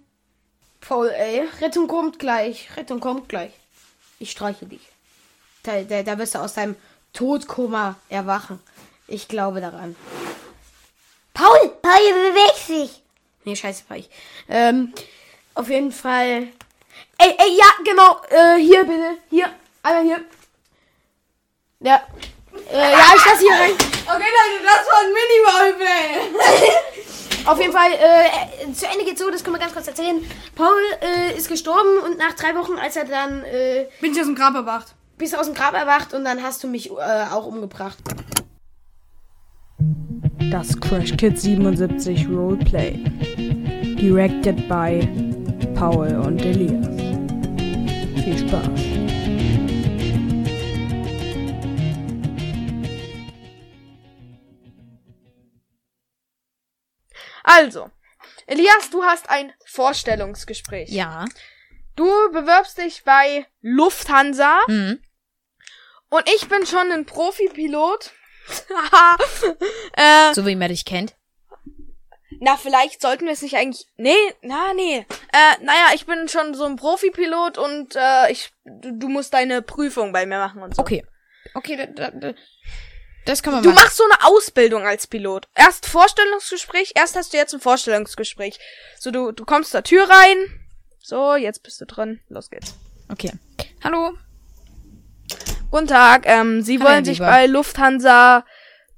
Paul, 0.82 1.08
ey. 1.08 1.48
Rettung 1.62 1.88
kommt 1.88 2.18
gleich. 2.18 2.76
Rettung 2.76 3.00
kommt 3.00 3.30
gleich. 3.30 3.52
Ich 4.18 4.30
streiche 4.30 4.66
dich. 4.66 4.80
Da, 5.62 5.82
da, 5.82 6.02
da 6.02 6.18
wirst 6.18 6.34
du 6.34 6.38
aus 6.38 6.54
deinem 6.54 6.76
Todkoma 7.12 7.96
erwachen. 8.08 8.60
Ich 9.08 9.28
glaube 9.28 9.60
daran. 9.60 9.96
Paul! 11.34 11.70
Paul, 11.82 12.12
beweg 12.12 12.66
dich! 12.68 13.02
Nee, 13.44 13.56
scheiße, 13.56 13.84
war 13.88 13.96
ich. 13.96 14.08
Ähm, 14.48 14.92
auf 15.54 15.68
jeden 15.68 15.92
Fall. 15.92 16.48
Ey, 17.18 17.34
ey, 17.38 17.56
ja, 17.56 17.66
genau. 17.84 18.20
Äh, 18.28 18.56
hier 18.60 18.84
bitte. 18.84 19.18
Hier. 19.30 19.50
Einmal 19.82 20.04
hier. 20.04 20.24
Ja. 21.80 22.02
Äh, 22.72 22.92
ja, 22.92 23.12
ich 23.16 23.24
lasse 23.24 23.40
hier 23.40 23.52
rein. 23.52 23.72
Okay, 23.72 24.30
Leute, 24.32 24.64
das 24.64 24.86
war 24.90 25.00
ein 25.00 25.12
Mini-Roleplay. 25.12 26.95
Auf 27.46 27.60
jeden 27.60 27.72
Fall, 27.72 27.90
äh, 27.92 28.72
zu 28.72 28.86
Ende 28.86 29.04
geht's 29.04 29.20
so, 29.20 29.30
das 29.30 29.44
können 29.44 29.56
wir 29.56 29.60
ganz 29.60 29.72
kurz 29.72 29.86
erzählen. 29.86 30.16
Paul 30.56 30.72
äh, 31.00 31.36
ist 31.36 31.48
gestorben 31.48 31.98
und 32.04 32.18
nach 32.18 32.34
drei 32.34 32.54
Wochen, 32.56 32.78
als 32.78 32.96
er 32.96 33.04
dann 33.04 33.42
äh, 33.44 33.86
Bin 34.00 34.12
ich 34.12 34.18
aus 34.20 34.26
dem 34.26 34.34
Grab 34.34 34.54
erwacht. 34.54 34.94
bist 35.16 35.32
du 35.32 35.38
aus 35.38 35.46
dem 35.46 35.54
Grab 35.54 35.74
erwacht 35.74 36.12
und 36.12 36.24
dann 36.24 36.42
hast 36.42 36.64
du 36.64 36.68
mich 36.68 36.90
äh, 36.90 36.94
auch 37.32 37.46
umgebracht. 37.46 37.98
das 40.50 40.78
Crash 40.80 41.16
Kids 41.16 41.42
77 41.42 42.28
Roleplay. 42.28 42.98
Directed 43.98 44.68
by 44.68 45.06
Paul 45.74 46.08
und 46.16 46.40
Elias. 46.44 46.86
Viel 48.24 48.38
Spaß. 48.38 49.05
Also, 57.48 57.90
Elias, 58.46 58.90
du 58.90 59.04
hast 59.04 59.30
ein 59.30 59.52
Vorstellungsgespräch. 59.66 60.90
Ja. 60.90 61.24
Du 61.94 62.04
bewirbst 62.32 62.76
dich 62.78 63.04
bei 63.04 63.46
Lufthansa 63.62 64.58
Mhm. 64.66 65.00
und 66.10 66.28
ich 66.34 66.48
bin 66.48 66.66
schon 66.66 66.90
ein 66.92 67.06
Profipilot. 67.06 68.10
äh, 69.96 70.34
So 70.34 70.44
wie 70.46 70.56
man 70.56 70.68
dich 70.68 70.84
kennt. 70.84 71.14
na, 72.40 72.56
vielleicht 72.56 73.00
sollten 73.00 73.26
wir 73.26 73.32
es 73.32 73.42
nicht 73.42 73.56
eigentlich. 73.56 73.86
Nee, 73.96 74.14
na, 74.42 74.74
nee. 74.74 75.06
Äh, 75.32 75.64
naja, 75.64 75.86
ich 75.94 76.04
bin 76.06 76.28
schon 76.28 76.54
so 76.54 76.64
ein 76.64 76.76
Profipilot 76.76 77.58
und 77.58 77.94
äh, 77.96 78.30
ich, 78.30 78.50
du, 78.64 78.92
du 78.98 79.08
musst 79.08 79.32
deine 79.34 79.62
Prüfung 79.62 80.12
bei 80.12 80.26
mir 80.26 80.38
machen 80.38 80.62
und 80.62 80.74
so. 80.76 80.82
Okay. 80.82 81.04
Okay, 81.54 81.76
da, 81.76 81.86
da, 81.86 82.10
da, 82.10 82.34
das 83.26 83.42
kann 83.42 83.52
man 83.52 83.62
Du 83.62 83.68
machen. 83.70 83.82
machst 83.84 83.96
so 83.98 84.04
eine 84.04 84.24
Ausbildung 84.26 84.86
als 84.86 85.06
Pilot. 85.06 85.48
Erst 85.54 85.86
Vorstellungsgespräch, 85.86 86.92
erst 86.94 87.14
hast 87.16 87.32
du 87.32 87.36
jetzt 87.36 87.52
ein 87.52 87.60
Vorstellungsgespräch. 87.60 88.58
So, 88.98 89.10
du, 89.10 89.32
du 89.32 89.44
kommst 89.44 89.72
zur 89.72 89.82
Tür 89.82 90.08
rein. 90.08 90.36
So, 91.02 91.36
jetzt 91.36 91.62
bist 91.62 91.80
du 91.80 91.84
drin. 91.86 92.20
Los 92.28 92.50
geht's. 92.50 92.74
Okay. 93.10 93.32
Hallo. 93.84 94.12
Guten 95.70 95.86
Tag, 95.88 96.22
ähm, 96.26 96.62
Sie 96.62 96.78
Hallo, 96.78 96.88
wollen 96.88 97.04
sich 97.04 97.18
Lieber. 97.18 97.30
bei 97.30 97.46
Lufthansa, 97.46 98.44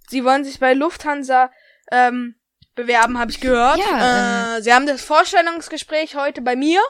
Sie 0.08 0.24
wollen 0.24 0.44
sich 0.44 0.60
bei 0.60 0.74
Lufthansa, 0.74 1.50
ähm, 1.90 2.34
bewerben, 2.74 3.18
habe 3.18 3.30
ich 3.30 3.40
gehört. 3.40 3.78
Ja, 3.78 4.58
äh, 4.58 4.62
Sie 4.62 4.72
haben 4.72 4.86
das 4.86 5.02
Vorstellungsgespräch 5.02 6.14
heute 6.14 6.42
bei 6.42 6.54
mir. 6.56 6.80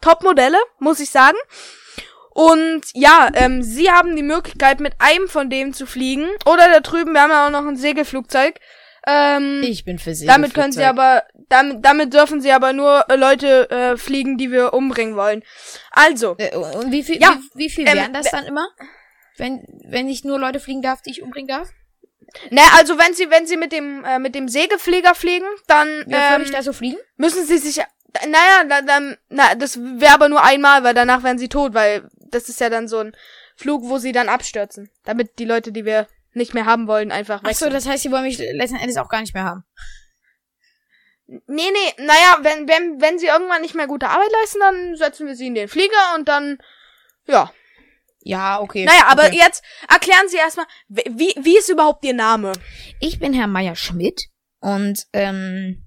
Top 0.00 0.22
Modelle, 0.22 0.58
muss 0.78 1.00
ich 1.00 1.10
sagen. 1.10 1.36
Und 2.30 2.82
ja, 2.94 3.28
ähm, 3.34 3.64
sie 3.64 3.90
haben 3.90 4.14
die 4.14 4.22
Möglichkeit, 4.22 4.78
mit 4.78 4.92
einem 5.00 5.28
von 5.28 5.50
denen 5.50 5.74
zu 5.74 5.86
fliegen. 5.86 6.28
Oder 6.46 6.68
da 6.68 6.78
drüben, 6.78 7.12
wir 7.12 7.22
haben 7.22 7.30
ja 7.30 7.46
auch 7.46 7.50
noch 7.50 7.66
ein 7.66 7.76
Segelflugzeug. 7.76 8.60
Ähm, 9.06 9.62
Ich 9.62 9.84
bin 9.84 9.98
für 9.98 10.14
Sie. 10.14 10.26
damit 10.26 10.54
können 10.54 10.72
sie 10.72 10.84
aber, 10.84 11.24
damit, 11.48 11.84
damit 11.84 12.12
dürfen 12.12 12.40
sie 12.40 12.52
aber 12.52 12.72
nur 12.72 13.04
äh, 13.08 13.16
Leute 13.16 13.70
äh, 13.70 13.96
fliegen, 13.96 14.36
die 14.38 14.50
wir 14.50 14.72
umbringen 14.72 15.16
wollen. 15.16 15.42
Also, 15.90 16.36
Äh, 16.38 16.54
und 16.56 16.92
wie 16.92 17.02
viel, 17.02 17.20
Ja, 17.20 17.38
wie, 17.54 17.64
wie 17.64 17.70
viel 17.70 17.88
ähm, 17.88 17.94
wären 17.96 18.12
das 18.12 18.30
dann 18.30 18.44
immer? 18.46 18.68
Wenn, 19.36 19.64
wenn 19.84 20.08
ich 20.08 20.24
nur 20.24 20.38
Leute 20.38 20.60
fliegen 20.60 20.82
darf, 20.82 21.00
die 21.02 21.10
ich 21.10 21.22
umbringen 21.22 21.48
darf? 21.48 21.68
ne, 22.50 22.60
also 22.76 22.98
wenn 22.98 23.14
sie, 23.14 23.30
wenn 23.30 23.46
sie 23.46 23.56
mit 23.56 23.72
dem, 23.72 24.04
äh, 24.04 24.18
mit 24.18 24.34
dem 24.34 24.48
Segelflieger 24.48 25.14
fliegen, 25.14 25.46
dann 25.66 25.88
würde 25.88 26.34
ähm, 26.36 26.42
ich 26.42 26.50
da 26.50 26.62
so 26.62 26.72
fliegen? 26.72 26.98
müssen 27.16 27.44
sie 27.46 27.58
sich, 27.58 27.78
naja, 28.26 28.64
dann, 28.68 28.86
dann 28.86 29.16
na, 29.28 29.54
das 29.54 29.78
wäre 29.80 30.14
aber 30.14 30.28
nur 30.28 30.42
einmal, 30.44 30.84
weil 30.84 30.94
danach 30.94 31.22
wären 31.22 31.38
sie 31.38 31.48
tot, 31.48 31.74
weil 31.74 32.08
das 32.30 32.48
ist 32.48 32.60
ja 32.60 32.68
dann 32.68 32.86
so 32.86 32.98
ein 32.98 33.16
Flug, 33.56 33.82
wo 33.84 33.98
sie 33.98 34.12
dann 34.12 34.28
abstürzen, 34.28 34.90
damit 35.04 35.38
die 35.38 35.44
Leute, 35.44 35.72
die 35.72 35.84
wir 35.84 36.06
nicht 36.32 36.54
mehr 36.54 36.66
haben 36.66 36.86
wollen, 36.86 37.10
einfach 37.12 37.36
Ach 37.42 37.46
so, 37.46 37.48
wechseln. 37.66 37.72
das 37.72 37.86
heißt, 37.86 38.02
sie 38.02 38.10
wollen 38.10 38.24
mich 38.24 38.38
letzten 38.38 38.76
Endes 38.76 38.96
auch 38.96 39.08
gar 39.08 39.20
nicht 39.20 39.34
mehr 39.34 39.44
haben. 39.44 39.64
nee, 41.26 41.40
nee, 41.46 41.94
naja, 42.04 42.38
wenn, 42.42 42.68
wenn, 42.68 43.00
wenn 43.00 43.18
sie 43.18 43.26
irgendwann 43.26 43.62
nicht 43.62 43.74
mehr 43.74 43.86
gute 43.86 44.08
Arbeit 44.08 44.30
leisten, 44.40 44.60
dann 44.60 44.96
setzen 44.96 45.26
wir 45.26 45.34
sie 45.36 45.46
in 45.48 45.54
den 45.54 45.68
Flieger 45.68 46.14
und 46.16 46.28
dann, 46.28 46.58
ja. 47.26 47.52
Ja, 48.22 48.60
okay. 48.60 48.84
Naja, 48.84 49.06
aber 49.06 49.26
okay. 49.26 49.38
jetzt 49.38 49.64
erklären 49.88 50.28
Sie 50.28 50.36
erstmal, 50.36 50.66
wie, 50.88 51.34
wie 51.40 51.56
ist 51.56 51.70
überhaupt 51.70 52.04
Ihr 52.04 52.12
Name? 52.12 52.52
Ich 53.00 53.18
bin 53.18 53.32
Herr 53.32 53.46
Meier 53.46 53.76
Schmidt 53.76 54.26
und 54.60 55.06
ähm, 55.14 55.86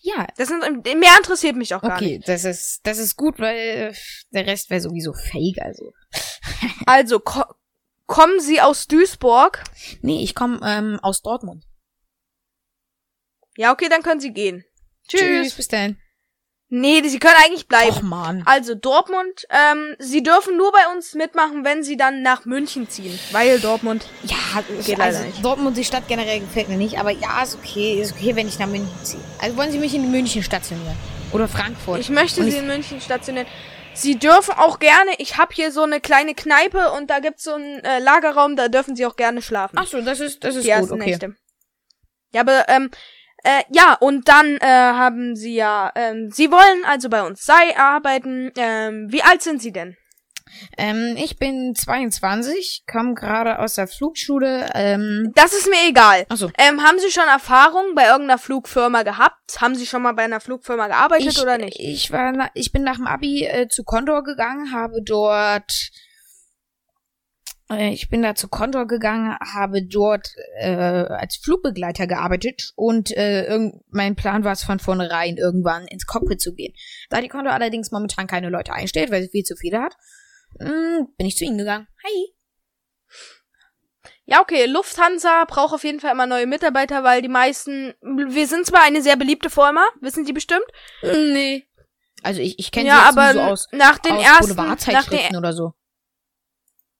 ja, 0.00 0.26
Das 0.36 0.48
sind, 0.48 0.84
mehr 0.84 1.16
interessiert 1.18 1.56
mich 1.56 1.74
auch 1.74 1.82
gar 1.82 1.96
okay, 1.96 2.16
nicht. 2.16 2.28
das 2.28 2.44
ist 2.44 2.80
das 2.84 2.98
ist 2.98 3.16
gut, 3.16 3.38
weil 3.38 3.94
der 4.30 4.46
Rest 4.46 4.70
wäre 4.70 4.80
sowieso 4.80 5.12
fake, 5.12 5.60
also. 5.60 5.92
Also, 6.86 7.20
ko 7.20 7.42
kommen 8.06 8.40
Sie 8.40 8.60
aus 8.60 8.86
Duisburg? 8.86 9.62
Nee, 10.00 10.22
ich 10.22 10.34
komme 10.34 10.60
ähm, 10.64 10.98
aus 11.02 11.22
Dortmund. 11.22 11.64
Ja, 13.56 13.72
okay, 13.72 13.88
dann 13.88 14.02
können 14.02 14.20
Sie 14.20 14.32
gehen. 14.32 14.64
Tschüss. 15.08 15.54
bis 15.54 15.68
dann. 15.68 15.98
Nee, 16.74 17.02
Sie 17.06 17.18
können 17.18 17.34
eigentlich 17.44 17.68
bleiben. 17.68 17.90
Och 17.90 18.02
man. 18.02 18.42
Also 18.46 18.74
Dortmund, 18.74 19.46
ähm, 19.50 19.94
Sie 19.98 20.22
dürfen 20.22 20.56
nur 20.56 20.72
bei 20.72 20.90
uns 20.94 21.12
mitmachen, 21.14 21.66
wenn 21.66 21.82
Sie 21.82 21.98
dann 21.98 22.22
nach 22.22 22.46
München 22.46 22.88
ziehen, 22.88 23.18
weil 23.30 23.60
Dortmund. 23.60 24.06
Ja, 24.22 24.62
Geht 24.82 24.98
also 24.98 25.18
leider 25.18 25.20
nicht. 25.26 25.44
Dortmund, 25.44 25.76
die 25.76 25.84
Stadt 25.84 26.08
generell 26.08 26.40
gefällt 26.40 26.70
mir 26.70 26.78
nicht, 26.78 26.98
aber 26.98 27.10
ja, 27.10 27.42
ist 27.42 27.56
okay, 27.56 28.00
ist 28.00 28.12
okay, 28.12 28.34
wenn 28.36 28.48
ich 28.48 28.58
nach 28.58 28.68
München 28.68 28.88
ziehe. 29.02 29.22
Also 29.38 29.54
wollen 29.58 29.70
Sie 29.70 29.78
mich 29.78 29.94
in 29.94 30.10
München 30.10 30.42
stationieren? 30.42 30.96
Oder 31.32 31.46
Frankfurt? 31.46 32.00
Ich 32.00 32.08
möchte 32.08 32.40
Und 32.40 32.50
Sie 32.50 32.56
in 32.56 32.66
München 32.66 33.02
stationieren. 33.02 33.46
Sie 33.94 34.18
dürfen 34.18 34.54
auch 34.54 34.78
gerne. 34.78 35.12
Ich 35.18 35.36
habe 35.36 35.54
hier 35.54 35.70
so 35.70 35.82
eine 35.82 36.00
kleine 36.00 36.34
Kneipe 36.34 36.92
und 36.92 37.10
da 37.10 37.18
gibt's 37.20 37.44
so 37.44 37.54
einen 37.54 37.84
äh, 37.84 37.98
Lagerraum, 37.98 38.56
da 38.56 38.68
dürfen 38.68 38.96
Sie 38.96 39.06
auch 39.06 39.16
gerne 39.16 39.42
schlafen. 39.42 39.76
Ach 39.78 39.86
so, 39.86 40.00
das 40.00 40.20
ist 40.20 40.42
das 40.44 40.56
ist 40.56 40.66
die 40.66 40.72
gut, 40.72 40.90
okay. 40.90 41.10
Nächte. 41.10 41.36
Ja, 42.32 42.40
aber 42.40 42.68
ähm, 42.68 42.90
äh, 43.44 43.62
ja, 43.70 43.94
und 43.94 44.28
dann 44.28 44.56
äh, 44.56 44.66
haben 44.66 45.36
Sie 45.36 45.54
ja, 45.54 45.92
ähm, 45.94 46.30
Sie 46.30 46.50
wollen 46.50 46.84
also 46.86 47.08
bei 47.10 47.22
uns 47.22 47.42
sei 47.44 47.76
arbeiten. 47.76 48.50
Ähm, 48.56 49.08
wie 49.10 49.22
alt 49.22 49.42
sind 49.42 49.60
Sie 49.60 49.72
denn? 49.72 49.96
Ähm, 50.76 51.16
ich 51.16 51.38
bin 51.38 51.74
22, 51.74 52.84
komme 52.90 53.14
gerade 53.14 53.58
aus 53.58 53.74
der 53.74 53.86
Flugschule. 53.88 54.70
Ähm, 54.74 55.32
Das 55.34 55.52
ist 55.52 55.68
mir 55.68 55.88
egal. 55.88 56.26
ach 56.28 56.36
so. 56.36 56.50
Ähm, 56.58 56.82
haben 56.82 56.98
Sie 56.98 57.10
schon 57.10 57.28
Erfahrung 57.28 57.94
bei 57.94 58.06
irgendeiner 58.06 58.38
Flugfirma 58.38 59.02
gehabt? 59.02 59.60
Haben 59.60 59.74
Sie 59.74 59.86
schon 59.86 60.02
mal 60.02 60.12
bei 60.12 60.24
einer 60.24 60.40
Flugfirma 60.40 60.88
gearbeitet 60.88 61.28
ich, 61.28 61.40
oder 61.40 61.58
nicht? 61.58 61.78
Ich 61.78 62.10
war, 62.10 62.50
ich 62.54 62.72
bin 62.72 62.82
nach 62.82 62.96
dem 62.96 63.06
Abi 63.06 63.44
äh, 63.44 63.68
zu 63.68 63.84
Condor 63.84 64.22
gegangen, 64.24 64.72
habe 64.72 65.02
dort, 65.04 65.90
äh, 67.70 67.90
ich 67.92 68.08
bin 68.08 68.22
da 68.22 68.34
zu 68.34 68.48
Condor 68.48 68.86
gegangen, 68.86 69.36
habe 69.40 69.84
dort 69.84 70.28
äh, 70.60 70.70
als 70.70 71.36
Flugbegleiter 71.36 72.06
gearbeitet 72.06 72.72
und 72.76 73.10
äh, 73.16 73.70
mein 73.90 74.16
Plan 74.16 74.44
war 74.44 74.52
es 74.52 74.64
von 74.64 74.78
vornherein 74.78 75.36
irgendwann 75.36 75.86
ins 75.86 76.06
Cockpit 76.06 76.40
zu 76.40 76.54
gehen. 76.54 76.74
Da 77.10 77.20
die 77.20 77.28
Condor 77.28 77.52
allerdings 77.52 77.90
momentan 77.90 78.26
keine 78.26 78.48
Leute 78.48 78.72
einstellt, 78.72 79.10
weil 79.10 79.22
sie 79.22 79.30
viel 79.30 79.44
zu 79.44 79.56
viele 79.56 79.80
hat, 79.80 79.96
bin 80.58 81.26
ich 81.26 81.36
zu 81.36 81.44
ihnen 81.44 81.58
gegangen. 81.58 81.88
Hi. 82.04 82.28
Ja, 84.24 84.40
okay, 84.40 84.66
Lufthansa 84.66 85.44
braucht 85.46 85.74
auf 85.74 85.84
jeden 85.84 86.00
Fall 86.00 86.12
immer 86.12 86.26
neue 86.26 86.46
Mitarbeiter, 86.46 87.02
weil 87.02 87.22
die 87.22 87.28
meisten, 87.28 87.92
wir 88.00 88.46
sind 88.46 88.66
zwar 88.66 88.82
eine 88.82 89.02
sehr 89.02 89.16
beliebte 89.16 89.50
Firma, 89.50 89.84
wissen 90.00 90.24
Sie 90.24 90.32
bestimmt? 90.32 90.64
Nee. 91.02 91.66
Also 92.22 92.40
ich, 92.40 92.58
ich 92.58 92.70
kenne 92.70 92.88
Ja, 92.88 93.00
sie 93.10 93.18
aber 93.18 93.32
so 93.32 93.40
aus, 93.40 93.68
nach 93.72 93.98
den 93.98 94.12
aus 94.12 94.24
ersten, 94.24 94.92
nach 94.92 95.08
den, 95.08 95.36
oder 95.36 95.52
so. 95.52 95.74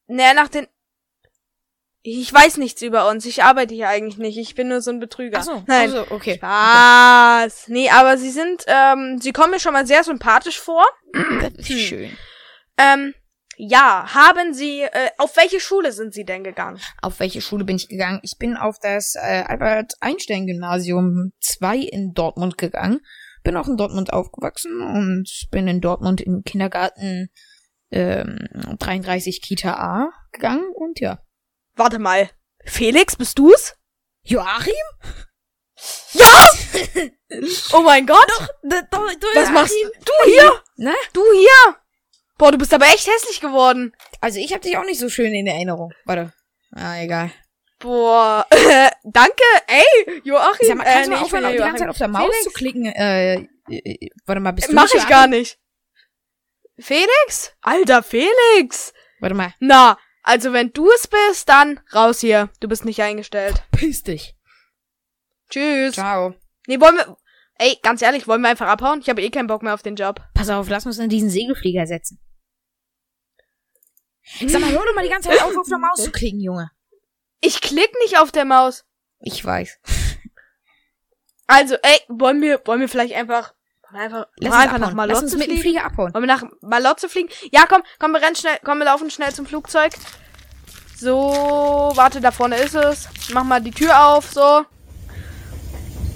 naja, 0.09 0.35
nach 0.35 0.49
den, 0.49 0.67
ich 2.03 2.33
weiß 2.35 2.57
nichts 2.57 2.83
über 2.83 3.09
uns, 3.09 3.25
ich 3.25 3.45
arbeite 3.45 3.73
hier 3.73 3.89
eigentlich 3.89 4.19
nicht, 4.19 4.37
ich 4.37 4.57
bin 4.57 4.67
nur 4.67 4.81
so 4.83 4.91
ein 4.91 4.99
Betrüger. 4.99 5.39
Ach 5.39 5.45
so, 5.45 5.63
Nein. 5.69 5.93
also, 5.95 6.11
okay. 6.11 6.39
Was? 6.43 7.69
Nee, 7.69 7.89
aber 7.89 8.19
sie 8.19 8.31
sind, 8.31 8.65
ähm, 8.67 9.21
sie 9.21 9.31
kommen 9.33 9.53
mir 9.53 9.61
schon 9.61 9.73
mal 9.75 9.87
sehr 9.87 10.03
sympathisch 10.03 10.59
vor. 10.59 10.85
Das 11.13 11.53
ist 11.69 11.81
schön. 11.81 12.17
Ähm, 12.77 13.15
ja, 13.57 14.15
haben 14.15 14.55
sie, 14.55 14.83
äh, 14.83 15.11
auf 15.19 15.37
welche 15.37 15.61
Schule 15.61 15.93
sind 15.93 16.15
sie 16.15 16.25
denn 16.25 16.45
gegangen? 16.45 16.81
Auf 17.01 17.21
welche 17.21 17.41
Schule 17.41 17.65
bin 17.65 17.77
ich 17.77 17.89
gegangen? 17.89 18.21
Ich 18.23 18.39
bin 18.39 18.57
auf 18.57 18.79
das 18.79 19.15
äh, 19.15 19.45
Albert-Einstein-Gymnasium 19.47 21.33
2 21.41 21.77
in 21.77 22.13
Dortmund 22.15 22.59
gegangen. 22.59 23.01
Bin 23.43 23.57
auch 23.57 23.69
in 23.69 23.77
Dortmund 23.77 24.13
aufgewachsen 24.13 24.81
und 24.81 25.29
bin 25.51 25.69
in 25.69 25.81
Dortmund 25.81 26.21
im 26.21 26.45
Kindergarten 26.45 27.31
ähm, 27.91 28.39
33 28.79 29.43
Kita 29.43 29.75
A 29.75 30.11
gegangen 30.33 30.73
und 30.75 31.01
ja. 31.01 31.19
Warte 31.75 31.99
mal. 31.99 32.31
Felix, 32.65 33.17
bist 33.17 33.39
du's? 33.39 33.75
Joachim? 34.23 34.73
Ja! 36.13 36.51
oh 37.73 37.83
mein 37.83 38.07
Gott! 38.07 38.29
Da, 38.63 38.83
da, 38.83 38.99
da, 38.99 39.27
Was 39.35 39.51
machst 39.51 39.75
du 39.75 40.31
hier? 40.31 40.63
Ne? 40.77 40.95
Du 41.13 41.23
hier? 41.33 41.82
Boah, 42.43 42.51
du 42.51 42.59
bist 42.59 42.75
aber 42.75 42.87
echt 42.87 43.07
hässlich 43.07 43.41
geworden. 43.41 43.95
Also 44.21 44.41
ich 44.41 44.53
habe 44.53 44.63
dich 44.63 44.77
auch 44.77 44.85
nicht 44.85 44.99
so 44.99 45.09
schön 45.09 45.33
in 45.33 45.47
Erinnerung. 45.47 45.93
Warte. 46.07 46.33
Ah, 46.73 47.01
egal. 47.01 47.31
Boah, 47.79 48.45
äh, 48.51 48.91
danke, 49.05 49.45
ey, 49.69 50.21
Joachim. 50.25 50.67
Sag 50.67 50.77
mal, 50.77 50.83
kannst 50.83 50.99
äh, 50.99 51.05
du 51.05 51.11
mal 51.11 51.25
ich 51.25 51.31
bin 51.31 51.45
aufhören, 51.45 51.53
die 51.53 51.59
ganze 51.59 51.79
Zeit 51.79 51.89
auf 51.89 51.99
der 51.99 52.09
Maus 52.09 52.23
Felix? 52.25 52.43
zu 52.43 52.51
klicken? 52.51 52.87
Äh, 52.87 53.47
äh, 53.69 54.09
warte 54.27 54.41
mal, 54.41 54.51
bist 54.51 54.71
du 54.71 54.75
Mach 54.75 54.93
ich 54.93 55.07
gar 55.07 55.29
nicht. 55.29 55.61
Felix? 56.81 57.53
Alter, 57.61 58.03
Felix! 58.03 58.93
Warte 59.21 59.37
mal. 59.37 59.55
Na, 59.61 59.97
also 60.25 60.53
wenn 60.53 60.73
du 60.73 60.91
es 60.91 61.07
bist, 61.07 61.49
dann 61.49 61.79
raus 61.95 62.19
hier. 62.19 62.51
Du 62.59 62.67
bist 62.67 62.85
nicht 62.85 63.01
eingestellt. 63.03 63.63
Piss 63.71 64.03
dich. 64.03 64.35
Tschüss. 65.49 65.95
Ciao. 65.95 66.35
Nee, 66.67 66.81
wollen 66.81 66.97
wir. 66.97 67.17
Ey, 67.59 67.79
ganz 67.85 68.03
ehrlich, 68.03 68.27
wollen 68.27 68.43
wir 68.43 68.49
einfach 68.49 68.67
abhauen? 68.67 68.99
Ich 69.01 69.09
habe 69.09 69.23
eh 69.23 69.31
keinen 69.31 69.47
Bock 69.47 69.63
mehr 69.63 69.75
auf 69.75 69.85
den 69.85 69.95
Job. 69.95 70.21
Pass 70.35 70.51
auf, 70.51 70.69
lass 70.69 70.87
uns 70.87 70.99
in 70.99 71.09
diesen 71.09 71.31
Segelflieger 71.31 71.87
setzen. 71.87 72.19
Sag 74.47 74.61
mal, 74.61 74.71
hör 74.71 74.85
doch 74.85 74.95
mal 74.95 75.05
die 75.05 75.11
ganze 75.11 75.29
Zeit 75.29 75.43
auf, 75.43 75.57
auf 75.57 75.69
der 75.69 75.79
Maus 75.79 76.03
zu 76.03 76.11
kriegen, 76.13 76.41
Junge. 76.41 76.71
Ich 77.41 77.61
klick 77.61 77.91
nicht 78.03 78.19
auf 78.19 78.31
der 78.33 78.45
Maus. 78.45 78.85
Ich 79.21 79.45
weiß. 79.45 79.79
Also, 81.47 81.75
ey, 81.83 82.01
wollen 82.09 82.41
wir, 82.41 82.61
wollen 82.65 82.81
wir 82.81 82.89
vielleicht 82.89 83.15
einfach, 83.15 83.53
einfach, 83.93 84.27
Lass 84.37 84.55
einfach 84.55 84.79
nach 84.79 84.93
abhauen. 84.93 85.09
Lass 85.09 85.23
uns 85.23 85.33
Malotze 85.33 85.37
mit 85.37 85.47
dem 85.47 85.51
fliegen? 85.51 85.63
Flieger 85.63 85.85
abhauen. 85.85 86.15
Wollen 86.15 86.25
wir 86.25 86.35
nach 86.35 86.45
Malotze 86.61 87.09
fliegen? 87.09 87.29
Ja, 87.51 87.67
komm, 87.69 87.83
komm, 87.99 88.13
wir 88.13 88.23
rennen 88.23 88.37
schnell, 88.37 88.59
komm, 88.65 88.79
wir 88.79 88.85
laufen 88.87 89.11
schnell 89.11 89.33
zum 89.35 89.45
Flugzeug. 89.47 89.93
So, 90.97 91.93
warte, 91.95 92.21
da 92.21 92.31
vorne 92.31 92.57
ist 92.59 92.75
es. 92.77 93.09
Mach 93.33 93.43
mal 93.45 93.61
die 93.61 93.73
Tür 93.73 94.07
auf, 94.07 94.31
so. 94.33 94.65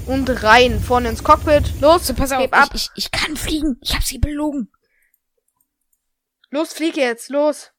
Und 0.07 0.43
rein, 0.45 0.79
vorne 0.81 1.09
ins 1.09 1.25
Cockpit. 1.25 1.81
Los, 1.81 2.07
So, 2.07 2.15
pass 2.15 2.31
auf, 2.31 2.53
ab. 2.53 2.71
ich, 2.73 2.89
ich, 2.95 3.07
ich 3.07 3.11
kann 3.11 3.37
fliegen. 3.37 3.79
Ich 3.83 3.95
hab 3.97 4.03
sie 4.05 4.19
belogen. 4.19 4.71
Los, 6.51 6.73
flieg 6.73 6.97
jetzt, 6.97 7.29
los. 7.31 7.73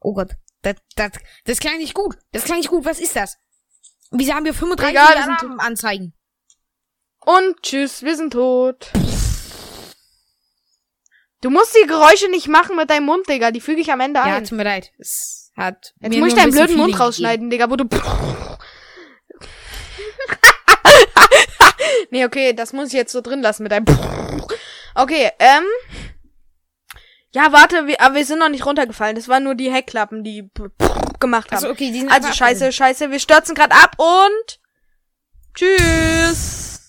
Oh 0.00 0.12
Gott. 0.14 0.36
Das, 0.62 0.76
das, 0.94 1.12
das 1.44 1.58
klang 1.60 1.78
nicht 1.78 1.94
gut. 1.94 2.16
Das 2.32 2.44
klang 2.44 2.58
nicht 2.58 2.70
gut. 2.70 2.84
Was 2.84 3.00
ist 3.00 3.16
das? 3.16 3.38
Wieso 4.10 4.34
haben 4.34 4.44
wir 4.44 4.54
35 4.54 4.90
Egal, 4.90 5.16
Alarmanzeigen? 5.16 6.14
Und 7.20 7.60
tschüss, 7.62 8.02
wir 8.02 8.16
sind 8.16 8.32
tot. 8.32 8.90
Du 11.42 11.50
musst 11.50 11.76
die 11.76 11.86
Geräusche 11.86 12.30
nicht 12.30 12.48
machen 12.48 12.76
mit 12.76 12.88
deinem 12.88 13.06
Mund, 13.06 13.28
Digga. 13.28 13.50
Die 13.50 13.60
füge 13.60 13.80
ich 13.80 13.92
am 13.92 14.00
Ende 14.00 14.20
Ja, 14.20 14.36
ein. 14.36 14.44
tut 14.44 14.56
mir 14.56 14.64
leid. 14.64 14.92
Es 14.98 15.52
hat 15.56 15.92
Jetzt 16.00 16.12
mir 16.12 16.20
muss 16.20 16.28
ich 16.30 16.34
deinen 16.34 16.52
blöden 16.52 16.76
Mund 16.76 16.98
rausschneiden, 16.98 17.50
Digga, 17.50 17.70
wo 17.70 17.76
du. 17.76 17.84
nee, 22.10 22.24
okay, 22.24 22.52
das 22.52 22.72
muss 22.72 22.88
ich 22.88 22.94
jetzt 22.94 23.12
so 23.12 23.20
drin 23.20 23.42
lassen 23.42 23.62
mit 23.64 23.72
deinem. 23.72 23.84
Okay, 24.94 25.30
ähm. 25.38 25.64
Ja, 27.36 27.52
warte, 27.52 27.86
wir, 27.86 28.00
aber 28.00 28.14
wir 28.14 28.24
sind 28.24 28.38
noch 28.38 28.48
nicht 28.48 28.64
runtergefallen. 28.64 29.14
Das 29.14 29.28
waren 29.28 29.44
nur 29.44 29.54
die 29.54 29.70
Heckklappen, 29.70 30.24
die 30.24 30.48
gemacht 31.20 31.48
haben. 31.50 31.56
Also, 31.56 31.68
okay, 31.68 31.92
die 31.92 32.00
sind 32.00 32.10
Also 32.10 32.32
scheiße, 32.32 32.72
scheiße, 32.72 33.10
wir 33.10 33.20
stürzen 33.20 33.54
gerade 33.54 33.74
ab 33.74 33.94
und 33.98 34.58
tschüss. 35.54 36.80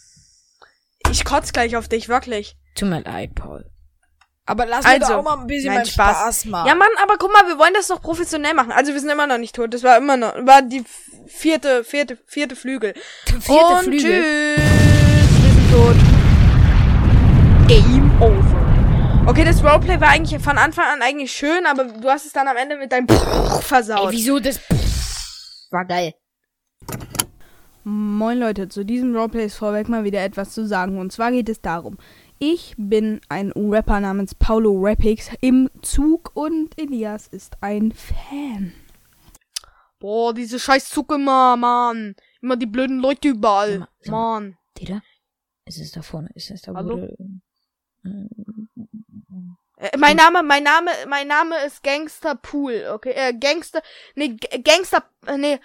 Ich 1.11 1.25
kotz 1.25 1.51
gleich 1.51 1.75
auf 1.75 1.89
dich, 1.89 2.07
wirklich. 2.07 2.55
Tut 2.75 2.87
mir 2.87 3.01
leid, 3.01 3.35
Paul. 3.35 3.69
Aber 4.45 4.65
lass 4.65 4.85
Also, 4.85 4.99
mir 4.99 5.05
doch 5.07 5.17
auch 5.17 5.23
mal 5.23 5.41
ein 5.41 5.47
bisschen 5.47 5.73
nein, 5.73 5.85
Spaß. 5.85 6.15
Spaß, 6.17 6.45
machen. 6.45 6.67
Ja, 6.69 6.75
Mann, 6.75 6.87
aber 7.03 7.17
guck 7.17 7.33
mal, 7.33 7.45
wir 7.49 7.59
wollen 7.59 7.73
das 7.73 7.89
noch 7.89 8.01
professionell 8.01 8.53
machen. 8.53 8.71
Also 8.71 8.93
wir 8.93 9.01
sind 9.01 9.09
immer 9.09 9.27
noch 9.27 9.39
nicht 9.39 9.53
tot. 9.53 9.73
Das 9.73 9.83
war 9.83 9.97
immer 9.97 10.15
noch, 10.15 10.33
war 10.45 10.61
die 10.61 10.85
vierte, 11.27 11.83
vierte, 11.83 12.17
vierte 12.25 12.55
Flügel. 12.55 12.93
Vierte 13.41 13.65
und 13.65 13.83
Flügel. 13.83 13.99
tschüss. 13.99 14.63
Wir 15.43 15.51
sind 15.51 15.71
tot. 15.73 15.95
Over. 17.69 17.96
Okay, 19.27 19.43
das 19.43 19.61
Roleplay 19.63 19.99
war 19.99 20.09
eigentlich 20.09 20.41
von 20.41 20.57
Anfang 20.57 20.85
an 20.85 21.01
eigentlich 21.01 21.31
schön, 21.31 21.65
aber 21.65 21.83
du 21.85 22.09
hast 22.09 22.25
es 22.25 22.31
dann 22.33 22.47
am 22.47 22.55
Ende 22.57 22.77
mit 22.77 22.91
deinem 22.91 23.07
versaut. 23.61 24.07
Ey, 24.11 24.17
wieso 24.17 24.39
das 24.39 24.59
war 25.69 25.85
geil. 25.85 26.13
Moin 27.83 28.39
Leute, 28.39 28.67
zu 28.69 28.85
diesem 28.85 29.15
Roleplay 29.15 29.45
ist 29.45 29.55
vorweg 29.57 29.89
mal 29.89 30.03
wieder 30.03 30.23
etwas 30.23 30.51
zu 30.53 30.65
sagen. 30.65 30.97
Und 30.97 31.11
zwar 31.11 31.31
geht 31.31 31.49
es 31.49 31.61
darum, 31.61 31.97
ich 32.39 32.73
bin 32.77 33.19
ein 33.29 33.51
Rapper 33.55 33.99
namens 33.99 34.33
Paulo 34.33 34.73
Rappix 34.81 35.29
im 35.41 35.69
Zug 35.81 36.31
und 36.33 36.79
Elias 36.79 37.27
ist 37.27 37.57
ein 37.61 37.91
Fan. 37.91 38.73
Boah, 39.99 40.33
diese 40.33 40.59
scheiß 40.59 40.89
Zug 40.89 41.11
immer, 41.11 41.57
Mann. 41.57 42.15
Immer 42.41 42.55
die 42.55 42.65
blöden 42.67 42.99
Leute 42.99 43.29
überall. 43.29 43.87
Mann. 44.05 44.57
Dieter? 44.77 45.01
Ist 45.65 45.79
es 45.79 45.91
da 45.91 46.01
vorne? 46.01 46.29
Ist 46.35 46.49
es 46.51 46.61
da 46.61 46.73
Hallo? 46.73 46.95
wo 46.95 47.05
du- 47.07 47.41
Äh, 48.05 48.29
mein 49.97 50.17
Name, 50.17 50.43
mein 50.43 50.63
Name, 50.63 50.91
mein 51.07 51.27
Name 51.27 51.55
ist 51.65 51.83
Gangster 51.83 52.35
Pool, 52.35 52.87
okay? 52.91 53.11
Äh, 53.11 53.33
Gangster, 53.33 53.81
nee, 54.15 54.29
G 54.29 54.59
Gangster, 54.59 55.03
äh, 55.27 55.37
nee. 55.37 55.59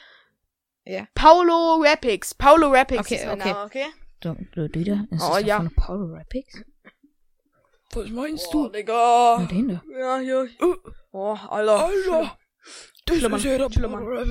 Ja. 0.84 1.06
Paulo 1.14 1.80
Rappix. 1.82 2.34
Paulo 2.34 2.70
Rappix 2.70 3.00
Okay, 3.00 3.14
ist 3.16 3.26
mein 3.26 3.40
okay. 3.40 3.52
Name, 3.52 3.64
okay? 3.64 3.86
Du, 4.20 4.36
du, 4.54 4.68
Dieter? 4.68 5.06
Ist 5.10 5.22
Oh, 5.22 5.36
es 5.36 5.40
da 5.42 5.46
ja. 5.46 5.56
vorne 5.56 5.70
Paulo 5.70 6.14
Rappix? 6.14 6.62
Was 7.94 8.08
meinst 8.08 8.48
Oh, 8.54 8.68
Digga. 8.68 9.36
Na, 9.40 9.46
den 9.46 9.68
da. 9.68 9.82
Ja, 9.98 10.18
hier. 10.18 10.48
Oh, 11.12 11.36
Alter. 11.48 11.84
Alter, 11.86 12.38
das 13.04 13.16
Schlimmer, 13.18 13.36
ist 13.36 13.44
ja 13.44 13.58
der 13.58 13.70
schlimmer. 13.70 14.24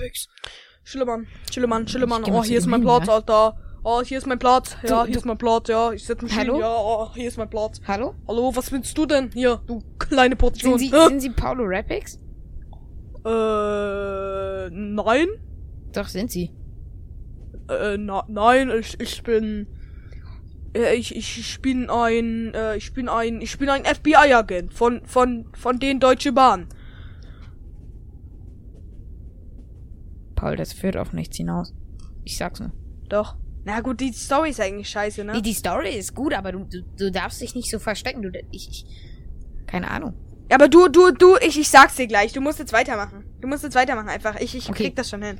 Schillemann. 0.83 1.27
Ich 1.49 1.55
geh 1.55 1.65
mal 1.67 2.23
Oh, 2.31 2.43
hier 2.43 2.57
ist 2.57 2.65
mein 2.67 2.81
Platz, 2.81 3.07
ja? 3.07 3.13
Alter. 3.13 3.57
Oh, 3.83 4.01
hier 4.03 4.17
ist 4.19 4.27
mein 4.27 4.37
Platz. 4.39 4.75
Ja, 4.83 5.01
Du- 5.01 5.05
hier 5.05 5.13
du- 5.13 5.19
ist 5.19 5.25
mein 5.25 5.37
Platz, 5.37 5.67
ja. 5.67 5.91
Ich 5.91 6.05
setz 6.05 6.21
mich 6.21 6.35
Hallo? 6.37 6.53
hin. 6.53 6.61
Ja, 6.61 6.75
oh, 6.77 7.09
hier 7.15 7.27
ist 7.27 7.37
mein 7.37 7.49
Platz. 7.49 7.81
Hallo? 7.87 8.13
Hallo, 8.27 8.55
was 8.55 8.71
willst 8.71 8.95
du 8.97 9.05
denn? 9.07 9.31
Hier, 9.33 9.59
du 9.65 9.81
kleine 9.97 10.35
Portion. 10.35 10.77
Sind 10.77 10.91
Sie, 10.91 10.95
Hä? 10.95 11.07
sind 11.07 11.19
Sie 11.21 11.29
Paulo 11.31 11.63
Rappix? 11.65 12.19
Äh, 13.25 14.69
nein. 14.69 15.27
Doch, 15.93 16.07
sind 16.07 16.29
Sie. 16.31 16.51
Äh, 17.69 17.97
na, 17.97 18.23
nein, 18.27 18.69
ich, 18.79 18.99
ich 18.99 19.23
bin. 19.23 19.67
Äh, 20.75 20.95
ich, 20.95 21.15
ich, 21.15 21.39
ich 21.39 21.61
bin 21.61 21.89
ein, 21.89 22.53
äh, 22.53 22.77
ich 22.77 22.93
bin 22.93 23.09
ein, 23.09 23.41
ich 23.41 23.57
bin 23.57 23.67
ein 23.69 23.83
FBI-Agent 23.83 24.73
von, 24.73 25.01
von, 25.05 25.47
von 25.53 25.79
den 25.79 25.99
Deutsche 25.99 26.31
Bahn. 26.31 26.67
Paul, 30.35 30.55
das 30.55 30.71
führt 30.73 30.97
auf 30.97 31.13
nichts 31.13 31.37
hinaus. 31.37 31.73
Ich 32.23 32.37
sag's 32.37 32.59
nur. 32.59 32.71
Doch. 33.09 33.35
Na 33.63 33.79
gut, 33.81 33.99
die 33.99 34.11
Story 34.11 34.49
ist 34.49 34.59
eigentlich 34.59 34.89
scheiße, 34.89 35.23
ne? 35.23 35.33
Nee, 35.33 35.41
die 35.41 35.53
Story 35.53 35.89
ist 35.95 36.15
gut, 36.15 36.33
aber 36.33 36.51
du, 36.51 36.65
du, 36.65 36.81
du 36.97 37.11
darfst 37.11 37.41
dich 37.41 37.53
nicht 37.55 37.69
so 37.69 37.77
verstecken. 37.79 38.21
Du, 38.23 38.29
ich, 38.51 38.69
ich, 38.69 38.85
keine 39.67 39.89
Ahnung. 39.91 40.13
Ja, 40.49 40.57
aber 40.57 40.67
du, 40.67 40.87
du, 40.87 41.11
du, 41.11 41.37
ich, 41.45 41.59
ich 41.59 41.69
sag's 41.69 41.95
dir 41.95 42.07
gleich. 42.07 42.33
Du 42.33 42.41
musst 42.41 42.59
jetzt 42.59 42.73
weitermachen. 42.73 43.23
Du 43.39 43.47
musst 43.47 43.63
jetzt 43.63 43.75
weitermachen 43.75 44.09
einfach. 44.09 44.39
Ich, 44.39 44.55
ich 44.55 44.69
Okay. 44.69 44.85
krieg 44.85 44.95
das 44.95 45.09
schon 45.09 45.21
hin. 45.23 45.39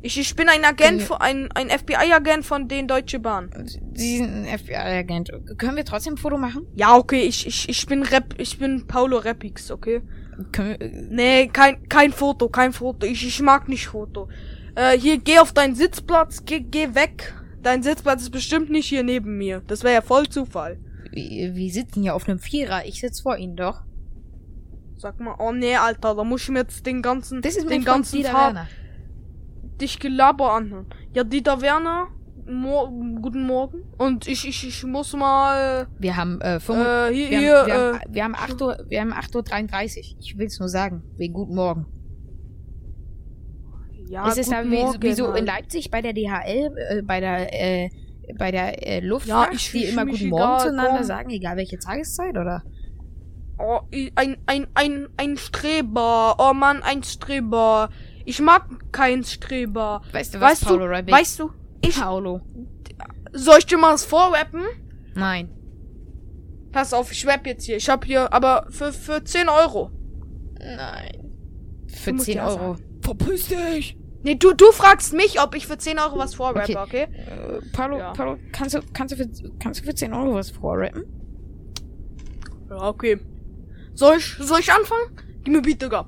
Ich, 0.00 0.16
ich 0.18 0.36
bin 0.36 0.48
ein 0.48 0.64
Agent, 0.64 1.02
von, 1.02 1.16
ein, 1.20 1.50
ein 1.52 1.70
FBI-Agent 1.70 2.46
von 2.46 2.68
den 2.68 2.86
Deutsche 2.86 3.18
Bahn. 3.18 3.50
Sie 3.94 4.18
sind 4.18 4.46
ein 4.46 4.58
FBI-Agent. 4.58 5.32
Können 5.58 5.76
wir 5.76 5.84
trotzdem 5.84 6.14
ein 6.14 6.18
Foto 6.18 6.38
machen? 6.38 6.66
Ja, 6.76 6.96
okay, 6.96 7.22
ich, 7.22 7.46
ich, 7.48 7.68
ich 7.68 7.84
bin 7.86 8.04
Rap, 8.04 8.34
ich 8.38 8.58
bin 8.60 8.86
Paulo 8.86 9.18
Rappix, 9.18 9.72
okay? 9.72 10.02
Können 10.52 10.76
wir, 10.78 10.80
äh, 10.80 11.06
Nee, 11.10 11.48
kein, 11.48 11.88
kein 11.88 12.12
Foto, 12.12 12.48
kein 12.48 12.72
Foto. 12.72 13.06
Ich, 13.06 13.26
ich 13.26 13.42
mag 13.42 13.68
nicht 13.68 13.88
Foto. 13.88 14.28
Äh, 14.76 14.96
hier, 14.96 15.18
geh 15.18 15.40
auf 15.40 15.52
deinen 15.52 15.74
Sitzplatz, 15.74 16.44
geh, 16.46 16.60
geh 16.60 16.94
weg. 16.94 17.34
Dein 17.62 17.82
Sitzplatz 17.82 18.22
ist 18.22 18.30
bestimmt 18.30 18.70
nicht 18.70 18.86
hier 18.86 19.02
neben 19.02 19.36
mir. 19.36 19.62
Das 19.66 19.82
wäre 19.82 19.94
ja 19.94 20.00
voll 20.00 20.28
Zufall. 20.28 20.78
wir, 21.12 21.54
wir 21.54 21.70
sitzen 21.72 22.02
hier 22.02 22.14
auf 22.14 22.28
einem 22.28 22.38
Vierer. 22.38 22.86
Ich 22.86 23.00
sitz 23.00 23.20
vor 23.20 23.36
Ihnen 23.36 23.56
doch. 23.56 23.82
Sag 24.96 25.20
mal, 25.20 25.36
oh 25.38 25.52
nee, 25.52 25.76
Alter, 25.76 26.14
da 26.14 26.24
muss 26.24 26.42
ich 26.42 26.48
mir 26.48 26.60
jetzt 26.60 26.84
den 26.84 27.02
ganzen, 27.02 27.40
Das 27.42 27.56
ist 27.56 27.70
den 27.70 27.84
ganzen 27.84 28.16
Dieter 28.16 28.30
Tag 28.30 28.54
Werner. 28.54 28.68
dich 29.80 29.98
Gelaber 30.00 30.52
anhören. 30.54 30.86
Ja, 31.14 31.22
Dieter 31.22 31.60
Werner, 31.60 32.08
Mor 32.46 32.90
guten 33.20 33.42
Morgen. 33.46 33.82
Und 33.96 34.26
ich, 34.26 34.48
ich, 34.48 34.66
ich 34.66 34.84
muss 34.84 35.12
mal, 35.12 35.86
Wir 35.98 36.16
haben, 36.16 36.40
äh, 36.40 36.58
5, 36.58 36.78
äh, 36.78 37.14
hier, 37.14 37.30
wir, 37.30 37.38
hier, 37.38 37.58
haben, 37.58 37.66
wir, 37.66 37.74
äh, 37.74 37.92
haben, 37.92 38.14
wir 38.14 38.24
haben 38.24 38.34
8 38.34 38.62
Uhr, 38.62 38.84
wir 38.88 39.00
haben 39.00 39.12
8 39.12 39.36
Uhr 39.36 39.42
33. 39.42 40.16
Ich 40.18 40.36
will's 40.38 40.58
nur 40.58 40.68
sagen. 40.68 41.02
Wegen 41.16 41.34
Guten 41.34 41.54
Morgen. 41.54 41.86
Ja, 44.08 44.26
ist 44.28 44.38
es 44.38 44.48
da 44.48 44.58
guten 44.62 44.72
wie, 44.72 44.76
Morgen, 44.82 45.02
wie 45.02 45.12
so 45.12 45.32
in. 45.32 45.46
Leipzig 45.46 45.90
bei 45.90 46.00
der 46.02 46.12
DHL, 46.12 46.70
äh, 46.76 47.02
bei 47.02 47.20
der, 47.20 47.52
äh, 47.84 47.90
bei 48.38 48.50
der 48.50 48.86
äh, 48.86 49.00
Luftfahrt, 49.00 49.48
Ja, 49.50 49.54
ich- 49.54 49.70
die 49.72 49.84
ich- 49.84 49.92
immer 49.92 50.04
Guten 50.06 50.28
Morgen 50.28 50.60
zueinander 50.60 51.04
sagen, 51.04 51.30
egal 51.30 51.56
welche 51.56 51.78
Tageszeit, 51.78 52.36
oder? 52.36 52.62
Oh, 53.58 53.80
ein, 54.14 54.36
ein, 54.46 54.66
ein, 54.74 55.08
ein 55.16 55.36
Streber. 55.36 56.36
Oh 56.38 56.52
Mann, 56.54 56.82
ein 56.82 57.02
Streber. 57.02 57.90
Ich 58.24 58.40
mag 58.40 58.66
keinen 58.92 59.24
Streber. 59.24 60.02
Weißt 60.12 60.34
du 60.34 60.40
was, 60.40 60.52
Weißt 60.52 60.64
Paulo 60.66 60.86
du, 60.86 60.92
Rabbit? 60.92 61.12
weißt 61.12 61.40
du, 61.40 61.50
ich, 61.80 61.98
Paulo. 62.00 62.40
soll 63.32 63.58
ich 63.58 63.66
dir 63.66 63.78
mal 63.78 63.94
was 63.94 64.04
vorrappen? 64.04 64.62
Nein. 65.14 65.50
Pass 66.70 66.92
auf, 66.92 67.10
ich 67.10 67.26
rap 67.26 67.46
jetzt 67.46 67.64
hier. 67.64 67.78
Ich 67.78 67.88
hab 67.88 68.04
hier, 68.04 68.32
aber 68.32 68.66
für, 68.70 68.92
für 68.92 69.24
10 69.24 69.48
Euro. 69.48 69.90
Nein. 70.60 71.32
Für 71.88 72.10
Du 72.10 72.16
musst 72.16 72.26
10 72.26 72.36
ja 72.36 72.46
Euro. 72.46 72.76
Verpiss 73.08 73.48
dich! 73.48 73.96
Nee, 74.22 74.34
du, 74.34 74.52
du 74.52 74.70
fragst 74.70 75.14
mich, 75.14 75.40
ob 75.40 75.54
ich 75.54 75.66
für 75.66 75.78
10 75.78 75.98
Euro 75.98 76.18
was 76.18 76.34
vorrappe, 76.34 76.78
okay? 76.78 77.04
Äh, 77.04 77.60
Paulo, 77.72 77.96
Ja. 77.96 78.12
Paulo, 78.12 78.36
kannst 78.52 78.74
du, 78.74 78.80
kannst 78.92 79.12
du 79.12 79.16
für, 79.16 79.30
kannst 79.58 79.80
du 79.80 79.84
für 79.86 79.94
10 79.94 80.12
Euro 80.12 80.34
was 80.34 80.50
vorrappen? 80.50 81.04
Ja, 82.68 82.86
okay. 82.86 83.18
Soll 83.94 84.18
ich, 84.18 84.34
soll 84.38 84.60
ich 84.60 84.70
anfangen? 84.70 85.16
Gib 85.42 85.54
mir 85.54 85.62
Beat, 85.62 85.80
Digga. 85.80 86.04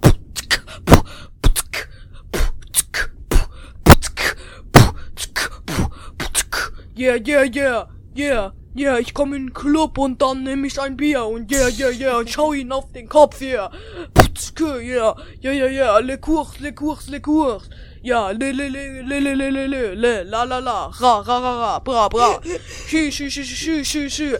Yeah, 6.94 7.14
yeah, 7.14 7.44
yeah, 7.44 7.84
yeah, 8.14 8.50
Ja, 8.72 8.98
ich 8.98 9.14
komme 9.14 9.34
in 9.36 9.46
den 9.48 9.52
Club 9.52 9.98
und 9.98 10.22
dann 10.22 10.44
nehme 10.44 10.66
ich 10.68 10.80
ein 10.80 10.96
Bier 10.96 11.24
und 11.24 11.50
ja, 11.50 11.66
ja, 11.68 11.90
ja, 11.90 12.18
und 12.18 12.30
schau 12.30 12.52
ihn 12.52 12.70
auf 12.70 12.92
den 12.92 13.08
Kopf, 13.08 13.40
ja. 13.40 13.68
Putzke, 14.14 14.80
ja, 14.80 15.16
ja, 15.40 15.50
ja, 15.50 15.66
ja, 15.66 15.98
le 15.98 16.18
cours, 16.18 16.60
le 16.60 16.72
cours, 16.72 17.08
le 17.08 17.20
cours. 17.20 17.68
Ja, 18.02 18.30
le, 18.30 18.52
le, 18.52 18.68
le, 18.68 19.02
le, 19.02 19.18
le, 19.18 19.34
le, 19.34 19.50
le, 19.50 19.66
le, 19.66 19.94
le, 19.94 20.22
la, 20.22 20.44
la, 20.44 20.60
la, 20.60 20.86
ra, 20.86 21.20
ra, 21.20 21.38
ra, 21.38 21.60
ra, 21.60 21.78
bra, 21.80 22.08
bra. 22.08 22.40
Schü, 22.86 23.10
schü, 23.10 23.30
schü, 23.30 23.44
schü, 23.44 23.84
schü, 23.84 24.10
schü. 24.10 24.38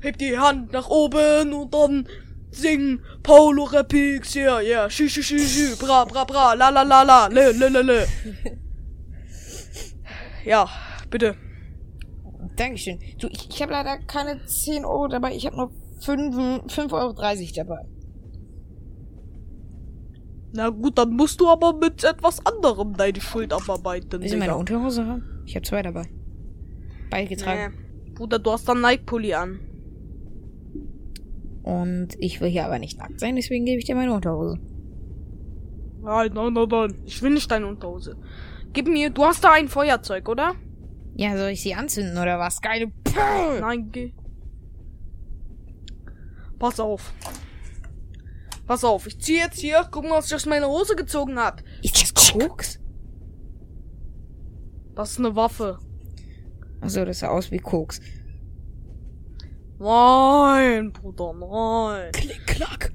Heb 0.00 0.18
die 0.18 0.36
Hand 0.36 0.72
nach 0.72 0.88
oben 0.88 1.52
und 1.52 1.72
dann 1.72 2.08
sing 2.50 3.00
Paulo 3.22 3.62
Repix, 3.62 4.34
ja, 4.34 4.60
ja, 4.60 4.90
schü, 4.90 5.08
schü, 5.08 5.22
schü, 5.22 5.38
schü, 5.38 5.76
bra, 5.78 6.04
bra, 6.04 6.24
bra, 6.24 6.54
la, 6.54 6.70
la, 6.70 6.82
la, 6.82 7.04
la, 7.04 7.28
le, 7.28 7.52
le, 7.52 7.68
le, 7.68 7.82
le. 7.82 8.06
Ja, 10.44 10.66
bitte. 11.10 11.47
Dankeschön. 12.58 12.98
Du, 13.18 13.28
ich, 13.28 13.48
ich 13.48 13.62
habe 13.62 13.72
leider 13.72 13.98
keine 13.98 14.44
10 14.44 14.84
Euro 14.84 15.08
dabei, 15.08 15.34
ich 15.34 15.46
habe 15.46 15.56
nur 15.56 15.70
5,30 16.00 16.92
Euro 16.92 17.14
dabei. 17.54 17.86
Na 20.52 20.70
gut, 20.70 20.98
dann 20.98 21.10
musst 21.10 21.40
du 21.40 21.48
aber 21.48 21.72
mit 21.74 22.02
etwas 22.04 22.44
anderem 22.44 22.94
deine 22.96 23.20
Schuld 23.20 23.52
abarbeiten. 23.52 24.20
Willst 24.20 24.34
du 24.34 24.38
meine. 24.38 24.56
Unterhose 24.56 25.06
haben? 25.06 25.42
Ich 25.44 25.54
habe 25.54 25.64
zwei 25.64 25.82
dabei. 25.82 26.08
Beide 27.10 27.28
getragen. 27.28 27.74
Nee. 28.04 28.12
Bruder, 28.12 28.38
du 28.38 28.50
hast 28.50 28.68
dann 28.68 28.80
Nike-Pulli 28.80 29.34
an. 29.34 29.60
Und 31.62 32.16
ich 32.18 32.40
will 32.40 32.48
hier 32.48 32.64
aber 32.64 32.78
nicht 32.78 32.98
nackt 32.98 33.20
sein, 33.20 33.36
deswegen 33.36 33.66
gebe 33.66 33.78
ich 33.78 33.84
dir 33.84 33.94
meine 33.94 34.12
Unterhose. 34.12 34.58
Nein, 36.00 36.30
nein, 36.34 36.52
nein, 36.54 36.68
nein. 36.68 36.94
Ich 37.04 37.22
will 37.22 37.30
nicht 37.30 37.50
deine 37.50 37.66
Unterhose. 37.66 38.16
Gib 38.72 38.88
mir, 38.88 39.10
du 39.10 39.24
hast 39.24 39.44
da 39.44 39.52
ein 39.52 39.68
Feuerzeug, 39.68 40.28
oder? 40.28 40.54
Ja, 41.18 41.36
soll 41.36 41.48
ich 41.48 41.62
sie 41.62 41.74
anzünden 41.74 42.16
oder 42.16 42.38
was? 42.38 42.60
Geile 42.60 42.86
P 42.86 43.10
Nein, 43.60 43.90
geh. 43.90 44.12
Pass 46.60 46.78
auf. 46.78 47.12
Pass 48.68 48.84
auf, 48.84 49.08
ich 49.08 49.18
zieh 49.20 49.38
jetzt 49.38 49.58
hier, 49.58 49.84
guck 49.90 50.04
mal, 50.04 50.18
was 50.18 50.28
ich 50.28 50.34
aus 50.36 50.46
meiner 50.46 50.68
Hose 50.68 50.94
gezogen 50.94 51.36
hab. 51.36 51.60
Ist 51.82 52.00
das 52.00 52.32
Koks? 52.32 52.78
Das 54.94 55.10
ist 55.10 55.18
eine 55.18 55.34
Waffe. 55.34 55.80
Achso, 56.80 57.04
das 57.04 57.18
sah 57.18 57.28
aus 57.28 57.50
wie 57.50 57.58
Koks. 57.58 58.00
Nein, 59.80 60.92
Bruder, 60.92 61.32
nein. 61.32 62.12
Klick, 62.12 62.46
klack. 62.46 62.92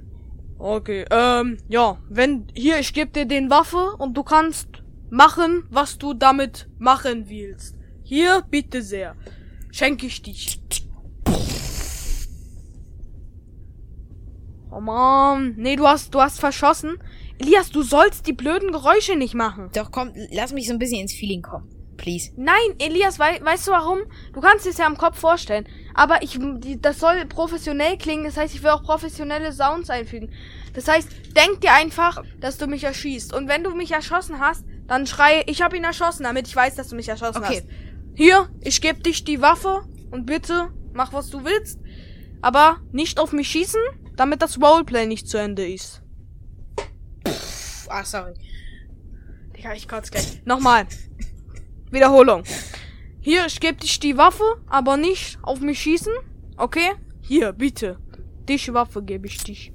Okay, 0.60 1.04
ähm, 1.12 1.58
ja, 1.68 1.98
wenn, 2.08 2.48
hier, 2.56 2.80
ich 2.80 2.94
geb 2.94 3.12
dir 3.12 3.26
den 3.26 3.50
Waffe 3.50 3.98
und 3.98 4.16
du 4.16 4.24
kannst 4.24 4.70
machen, 5.10 5.66
was 5.70 5.98
du 5.98 6.14
damit 6.14 6.70
machen 6.78 7.28
willst. 7.28 7.76
Hier, 8.16 8.44
bitte 8.48 8.84
sehr. 8.84 9.16
Schenke 9.72 10.06
ich 10.06 10.22
dich. 10.22 10.62
Oh 14.70 14.80
man, 14.80 15.56
nee, 15.58 15.76
du 15.76 15.88
hast, 15.88 16.14
du 16.14 16.22
hast 16.22 16.40
verschossen. 16.40 17.00
Elias, 17.40 17.72
du 17.72 17.82
sollst 17.82 18.28
die 18.28 18.34
blöden 18.34 18.72
Geräusche 18.72 19.16
nicht 19.16 19.34
machen. 19.34 19.72
Doch 19.74 19.90
komm, 19.90 20.12
lass 20.30 20.54
mich 20.54 20.68
so 20.68 20.74
ein 20.74 20.78
bisschen 20.78 21.00
ins 21.00 21.14
Feeling 21.14 21.42
kommen. 21.42 21.68
Please. 21.98 22.32
Nein, 22.38 22.54
Elias, 22.78 23.18
wei 23.18 23.44
weißt 23.44 23.68
du 23.68 23.72
warum? 23.72 24.02
Du 24.34 24.42
kannst 24.42 24.68
es 24.68 24.78
ja 24.78 24.86
im 24.86 24.98
Kopf 24.98 25.18
vorstellen. 25.18 25.68
Aber 25.96 26.22
ich, 26.22 26.38
die, 26.40 26.80
das 26.80 27.00
soll 27.00 27.26
professionell 27.26 27.98
klingen. 27.98 28.26
Das 28.26 28.38
heißt, 28.38 28.54
ich 28.54 28.62
will 28.62 28.70
auch 28.70 28.84
professionelle 28.84 29.52
Sounds 29.52 29.90
einfügen. 29.90 30.32
Das 30.76 30.88
heißt, 30.88 31.10
denk 31.36 31.62
dir 31.62 31.74
einfach, 31.74 32.24
dass 32.40 32.60
du 32.60 32.68
mich 32.68 32.84
erschießt. 32.84 33.34
Und 33.34 33.48
wenn 33.48 33.64
du 33.64 33.74
mich 33.74 33.92
erschossen 33.92 34.40
hast, 34.40 34.66
dann 34.88 35.08
schreie, 35.08 35.44
ich 35.48 35.62
habe 35.62 35.78
ihn 35.78 35.84
erschossen, 35.84 36.24
damit 36.24 36.48
ich 36.48 36.56
weiß, 36.56 36.76
dass 36.76 36.90
du 36.90 36.96
mich 36.96 37.08
erschossen 37.10 37.44
Okay. 37.44 37.62
hast. 37.62 37.68
Hier, 38.16 38.50
ich 38.62 38.82
gebe 38.82 39.02
dich 39.02 39.24
die 39.24 39.42
Waffe 39.42 39.82
und 40.12 40.26
bitte 40.26 40.70
mach 40.94 41.14
was 41.14 41.30
du 41.30 41.44
willst. 41.44 41.80
Aber 42.42 42.78
nicht 42.92 43.20
auf 43.20 43.32
mich 43.32 43.50
schießen, 43.50 43.82
damit 44.16 44.42
das 44.42 44.62
Roleplay 44.62 45.06
nicht 45.08 45.28
zu 45.28 45.38
Ende 45.38 45.68
ist. 45.68 46.02
Pff, 47.28 47.88
ah, 47.90 48.04
sorry. 48.04 48.34
Digga, 49.56 49.74
ich 49.74 49.88
kotze 49.88 50.12
gleich. 50.12 50.46
Nochmal. 50.46 50.86
Wiederholung. 51.90 52.44
Hier, 53.22 53.46
ich 53.46 53.60
gebe 53.60 53.78
dich 53.78 54.00
die 54.00 54.18
Waffe, 54.18 54.44
aber 54.68 54.98
nicht 54.98 55.38
auf 55.42 55.62
mich 55.62 55.82
schießen. 55.82 56.14
Okay? 56.58 56.92
Hier, 57.22 57.54
bitte. 57.54 57.98
Dich 58.48 58.74
Waffe 58.74 59.02
gebe 59.02 59.28
ich 59.28 59.38
dich. 59.38 59.72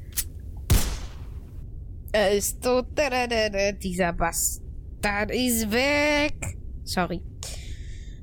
Er 2.12 2.32
ist 2.32 2.62
tot. 2.62 2.86
Dieser 3.82 4.12
Bastard 4.12 5.30
ist 5.30 5.70
weg. 5.70 6.59
Sorry. 6.84 7.22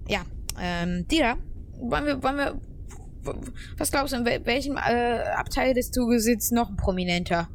Ja, 0.08 0.22
ähm, 0.60 1.08
Dira, 1.08 1.38
wollen 1.80 2.06
wir, 2.06 2.22
wollen 2.24 2.38
wir, 2.38 2.62
was 3.78 3.92
glaubst 3.92 4.14
du, 4.14 4.18
in 4.18 4.24
wel- 4.26 4.46
welchem 4.46 4.78
äh, 4.78 5.20
Abteil 5.36 5.74
des 5.74 5.92
Zuges 5.92 6.24
sitzt 6.24 6.52
noch 6.52 6.70
ein 6.70 6.76
Prominenter? 6.76 7.50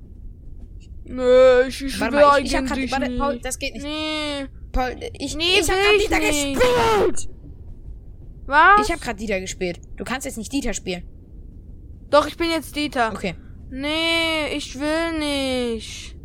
Nö, 1.04 1.62
ich, 1.68 1.82
ich 1.82 2.00
Warte 2.00 2.14
will 2.16 2.20
mal, 2.22 2.38
ich, 2.40 2.46
ich 2.46 2.52
grad, 2.52 2.70
warte, 2.90 3.08
nicht. 3.08 3.18
Paul, 3.18 3.40
das 3.42 3.58
geht 3.58 3.74
nicht. 3.74 3.84
Nee. 3.84 4.46
Paul, 4.72 4.96
ich, 5.18 5.36
Nee, 5.36 5.44
ich 5.60 5.68
hab 5.70 5.76
grad 5.76 6.00
Dieter 6.00 6.18
nicht. 6.18 6.54
gespielt. 6.60 7.28
Was? 8.46 8.86
Ich 8.88 8.92
hab 8.92 9.00
grad 9.00 9.20
Dieter 9.20 9.40
gespielt. 9.40 9.80
Du 9.96 10.04
kannst 10.04 10.26
jetzt 10.26 10.38
nicht 10.38 10.52
Dieter 10.52 10.72
spielen. 10.74 11.02
Doch, 12.10 12.26
ich 12.26 12.36
bin 12.36 12.50
jetzt 12.50 12.74
Dieter. 12.76 13.12
Okay. 13.12 13.34
Nee, 13.70 14.54
ich 14.56 14.78
will 14.78 15.18
nicht. 15.18 16.16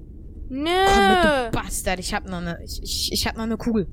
Nö. 0.49 0.69
Komm 0.87 1.07
mit, 1.09 1.23
du 1.23 1.51
Bastard. 1.51 1.99
Ich 1.99 2.13
hab 2.13 2.27
noch 2.27 2.41
ne, 2.41 2.59
ich, 2.63 2.81
ich, 2.83 3.09
ich 3.11 3.27
hab 3.27 3.37
noch 3.37 3.45
ne 3.45 3.57
Kugel. 3.57 3.87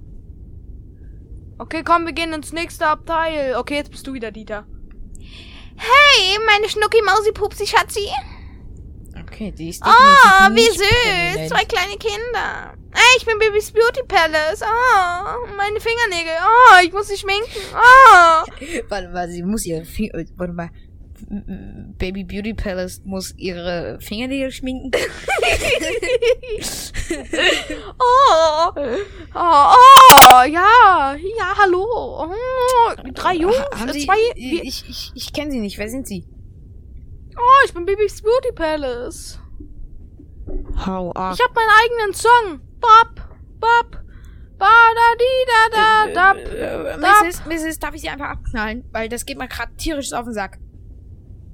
Okay, 1.63 1.85
komm, 1.85 2.07
wir 2.07 2.13
gehen 2.13 2.33
ins 2.33 2.53
nächste 2.53 2.89
Abteil. 2.89 3.55
Okay, 3.55 3.77
jetzt 3.77 3.93
bist 3.93 4.05
du 4.05 4.13
wieder 4.13 4.33
Dieter. 4.33 4.67
Hey, 5.77 6.37
meine 6.45 6.69
Schnucki-Mausi-Pupsi-Schatzi. 6.69 8.09
Okay, 9.21 9.53
die 9.53 9.69
ist 9.69 9.81
Oh, 9.87 10.49
wie 10.57 10.67
süß. 10.67 11.49
Zwei 11.49 11.65
kleine 11.65 11.97
Kinder. 11.99 12.75
Hey, 12.93 13.17
ich 13.17 13.25
bin 13.25 13.39
Babys 13.39 13.71
Beauty 13.71 14.03
Palace. 14.09 14.63
Oh, 14.63 15.47
meine 15.57 15.79
Fingernägel. 15.79 16.33
Oh, 16.43 16.85
ich 16.85 16.93
muss 16.93 17.07
sie 17.07 17.17
schminken. 17.17 17.47
Oh. 17.73 18.45
Warte 18.89 19.09
mal, 19.11 19.29
sie 19.31 19.45
muss 19.45 19.65
ihre 19.65 19.85
Finger. 19.85 20.25
Warte 20.37 20.53
mal. 20.55 20.71
Baby 21.99 22.25
Beauty 22.25 22.53
Palace 22.53 23.01
muss 23.05 23.35
ihre 23.39 23.99
Fingernägel 24.01 24.51
schminken. 24.51 24.91
Oh, 27.99 28.71
oh, 29.35 29.75
oh, 29.75 30.43
ja, 30.45 31.15
ja, 31.15 31.55
hallo. 31.59 31.85
Oh, 31.85 32.29
drei 33.13 33.35
Jungs, 33.35 33.57
Ha- 33.59 33.81
haben 33.81 33.89
äh, 33.89 33.93
sie, 33.93 34.07
zwei. 34.07 34.15
ich 34.35 34.63
ich, 34.63 34.89
ich, 34.89 35.13
ich 35.15 35.33
kenne 35.33 35.51
sie 35.51 35.61
nicht. 35.61 35.79
Wer 35.79 35.89
sind 35.89 36.07
sie? 36.07 36.27
oh, 37.37 37.65
ich 37.67 37.75
bin 37.75 37.85
Babys 37.85 38.23
Beauty 38.23 38.53
Palace. 38.55 39.39
Hau 40.87 41.13
ab. 41.13 41.35
Ich 41.35 41.43
hab 41.45 41.55
meinen 41.55 41.71
eigenen 41.83 42.15
Song. 42.15 42.61
Bop, 42.81 43.15
bop, 43.61 43.99
ba 44.59 44.71
da 44.95 45.15
di 45.19 45.35
da 45.47 45.69
da 45.71 46.07
dap. 46.15 46.37
Äh, 46.39 47.01
da. 47.01 47.23
Mrs., 47.23 47.45
Mrs., 47.47 47.79
darf 47.79 47.95
ich 47.95 48.03
sie 48.03 48.09
einfach 48.09 48.31
abknallen? 48.31 48.85
Weil 48.93 49.09
das 49.09 49.25
geht 49.27 49.39
mir 49.39 49.49
gerade 49.49 49.75
tierisch 49.77 50.13
auf 50.13 50.25
den 50.25 50.35
Sack. 50.35 50.59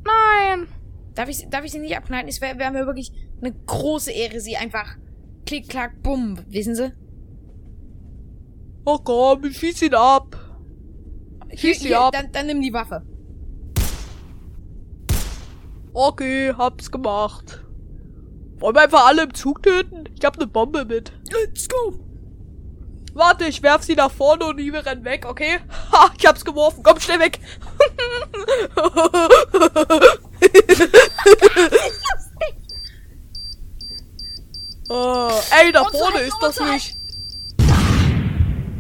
Nein. 0.09 0.69
Darf 1.15 1.29
ich, 1.29 1.49
darf 1.51 1.65
ich 1.65 1.73
sie 1.73 1.79
nicht 1.79 1.97
abknallen? 1.97 2.29
Es 2.29 2.41
wäre 2.41 2.59
wär 2.59 2.71
mir 2.71 2.87
wirklich 2.87 3.13
eine 3.41 3.53
große 3.53 4.13
Ehre, 4.13 4.41
sie 4.41 4.57
einfach 4.57 4.97
klick, 5.47 5.69
klack, 5.69 6.03
bumm, 6.03 6.45
wissen 6.49 6.75
Sie? 6.75 6.93
Oh 8.85 8.99
komm, 8.99 9.45
ich 9.45 9.59
schieß 9.59 9.83
ihn 9.83 9.95
ab. 9.95 10.37
Schieß 11.55 11.81
sie 11.81 11.95
ab. 11.95 12.13
Dann, 12.13 12.31
dann 12.33 12.47
nimm 12.47 12.63
die 12.63 12.73
Waffe. 12.73 13.03
Okay, 15.93 16.55
hab's 16.57 16.91
gemacht. 16.91 17.65
Wollen 18.59 18.77
wir 18.77 18.83
einfach 18.83 19.07
alle 19.07 19.25
im 19.25 19.35
Zug 19.35 19.63
töten? 19.63 20.05
Ich 20.17 20.25
hab 20.25 20.39
ne 20.39 20.47
Bombe 20.47 20.85
mit. 20.85 21.13
Let's 21.33 21.69
go. 21.69 21.95
Warte, 23.15 23.47
ich 23.47 23.63
werf 23.63 23.83
sie 23.83 23.95
nach 23.95 24.11
vorne 24.11 24.45
und 24.45 24.59
die 24.59 24.71
rennen 24.71 25.05
weg, 25.05 25.27
okay? 25.29 25.59
Ha, 25.93 26.11
ich 26.17 26.27
hab's 26.27 26.45
geworfen. 26.45 26.83
Komm 26.83 27.01
schnell 27.01 27.21
weg. 27.21 27.41
oh, 34.89 35.31
ey, 35.63 35.73
da 35.73 35.85
vorne 35.85 36.21
ist 36.21 36.37
das 36.41 36.61
nicht. 36.61 36.95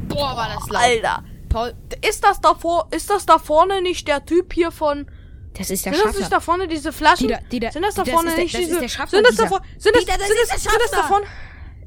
Boah, 0.08 0.36
war 0.36 0.48
das 0.54 0.68
laut. 0.68 0.82
Alter. 0.82 1.24
Paul, 1.48 1.74
Ist 2.06 2.22
das 2.24 2.40
da 2.40 2.54
vor, 2.54 2.88
ist 2.90 3.08
das 3.08 3.24
da 3.26 3.38
vorne 3.38 3.80
nicht 3.80 4.06
der 4.06 4.24
Typ 4.26 4.52
hier 4.52 4.70
von, 4.70 5.10
das 5.56 5.70
ist 5.70 5.86
der 5.86 5.94
sind 5.94 6.04
das 6.04 6.12
nicht 6.14 6.22
Schaffner. 6.24 6.36
da 6.36 6.40
vorne 6.40 6.68
diese 6.68 6.92
Flaschen? 6.92 7.28
Dieter, 7.28 7.40
Dieter, 7.50 7.72
sind 7.72 7.82
das 7.84 7.94
da 7.94 8.02
das 8.04 8.12
vorne 8.12 8.28
ist 8.30 8.36
der- 8.36 8.44
nicht 8.44 8.54
das 8.54 8.60
ist 8.60 8.68
diese, 8.68 8.80
der 8.80 8.88
Schaffner, 8.88 9.18
sind 9.18 9.28
das 9.28 9.36
da 9.36 9.46
vorne, 9.46 9.64
sind 9.78 9.96
das, 9.96 10.04
das 10.04 10.16
sind 10.16 10.26
ist 10.28 10.52
das, 10.52 10.62
der 10.62 10.70
sind 10.70 10.82
das 10.82 10.90
da 10.90 10.96
Schaffner. 10.98 11.08
vorne, 11.08 11.26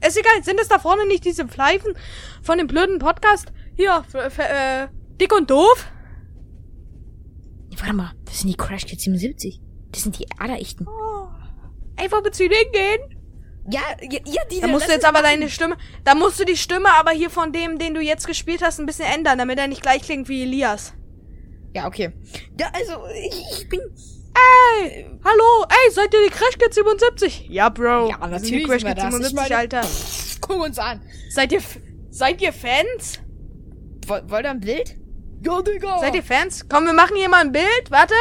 ist 0.08 0.18
egal, 0.18 0.44
sind 0.44 0.60
das 0.60 0.68
da 0.68 0.80
vorne 0.80 1.06
nicht 1.08 1.24
diese 1.26 1.48
Pfeifen 1.48 1.94
von 2.42 2.58
dem 2.58 2.66
blöden 2.68 2.98
Podcast? 2.98 3.52
Hier, 3.76 4.04
für, 4.10 4.32
für, 4.32 4.44
äh, 4.50 4.88
dick 5.20 5.32
und 5.32 5.52
doof? 5.52 5.86
Warte 7.82 7.94
mal, 7.96 8.12
das 8.26 8.40
sind 8.40 8.50
die 8.50 8.56
Crash 8.58 8.86
Kids 8.86 9.04
77. 9.04 9.60
Das 9.92 10.04
sind 10.04 10.18
die 10.20 10.26
Aderechten. 10.40 10.88
Oh. 10.88 11.28
Ey, 11.98 12.12
wo 12.12 12.24
willst 12.24 12.40
du 12.40 12.44
hingehen? 12.44 13.18
Ja, 13.70 13.82
ja, 14.02 14.20
ja 14.26 14.42
Dieter. 14.50 14.68
Da 14.68 14.72
musst 14.72 14.88
du 14.88 14.92
jetzt 14.92 15.06
aber 15.06 15.22
deine 15.22 15.50
Stimme, 15.50 15.78
da 16.04 16.16
musst 16.16 16.40
du 16.40 16.46
die 16.46 16.56
Stimme 16.58 16.90
aber 16.94 17.12
hier 17.12 17.30
von 17.30 17.52
dem, 17.52 17.78
den 17.80 17.94
du 17.94 18.02
jetzt 18.02 18.26
gespielt 18.28 18.62
hast, 18.64 18.80
ein 18.80 18.86
bisschen 18.86 19.06
ändern, 19.06 19.38
damit 19.38 19.60
er 19.60 19.68
nicht 19.68 19.82
gleich 19.82 20.02
klingt 20.04 20.30
wie 20.30 20.44
Elias. 20.44 20.94
Ja, 21.74 21.88
okay. 21.88 22.12
Ja, 22.60 22.72
also, 22.74 23.06
ich, 23.14 23.60
ich 23.62 23.70
bin. 23.70 23.80
Ey, 24.80 25.06
hallo, 25.24 25.66
ey, 25.70 25.92
seid 25.92 26.14
ihr 26.14 26.22
die 26.28 26.32
Crash 26.34 26.58
Kids 26.58 26.76
77? 26.76 27.48
Ja, 27.50 27.70
Bro. 27.70 28.10
Ja, 28.10 28.20
wir 28.20 28.40
sind 28.40 28.52
natürlich 28.52 28.52
die 28.52 28.64
Crash 28.64 28.84
wir 28.84 28.90
Kids 28.94 29.04
das. 29.04 29.14
Ich 29.14 29.28
77, 29.28 29.36
meine- 29.36 29.56
Alter. 29.58 29.82
Guck 30.42 30.64
uns 30.64 30.80
an. 30.80 31.02
Seid 31.30 31.52
ihr, 31.52 31.62
seid 32.10 32.42
ihr 32.42 32.54
Fans? 32.54 33.20
Woll- 34.08 34.24
Wollt 34.30 34.46
ihr 34.46 34.52
ein 34.52 34.60
Bild? 34.60 34.98
Ja, 35.44 35.62
Digga. 35.62 36.00
Seid 36.00 36.16
ihr 36.16 36.24
Fans? 36.24 36.68
Komm, 36.70 36.86
wir 36.86 36.94
machen 36.94 37.16
hier 37.16 37.30
mal 37.30 37.42
ein 37.42 37.52
Bild. 37.52 37.90
Warte. 37.90 38.14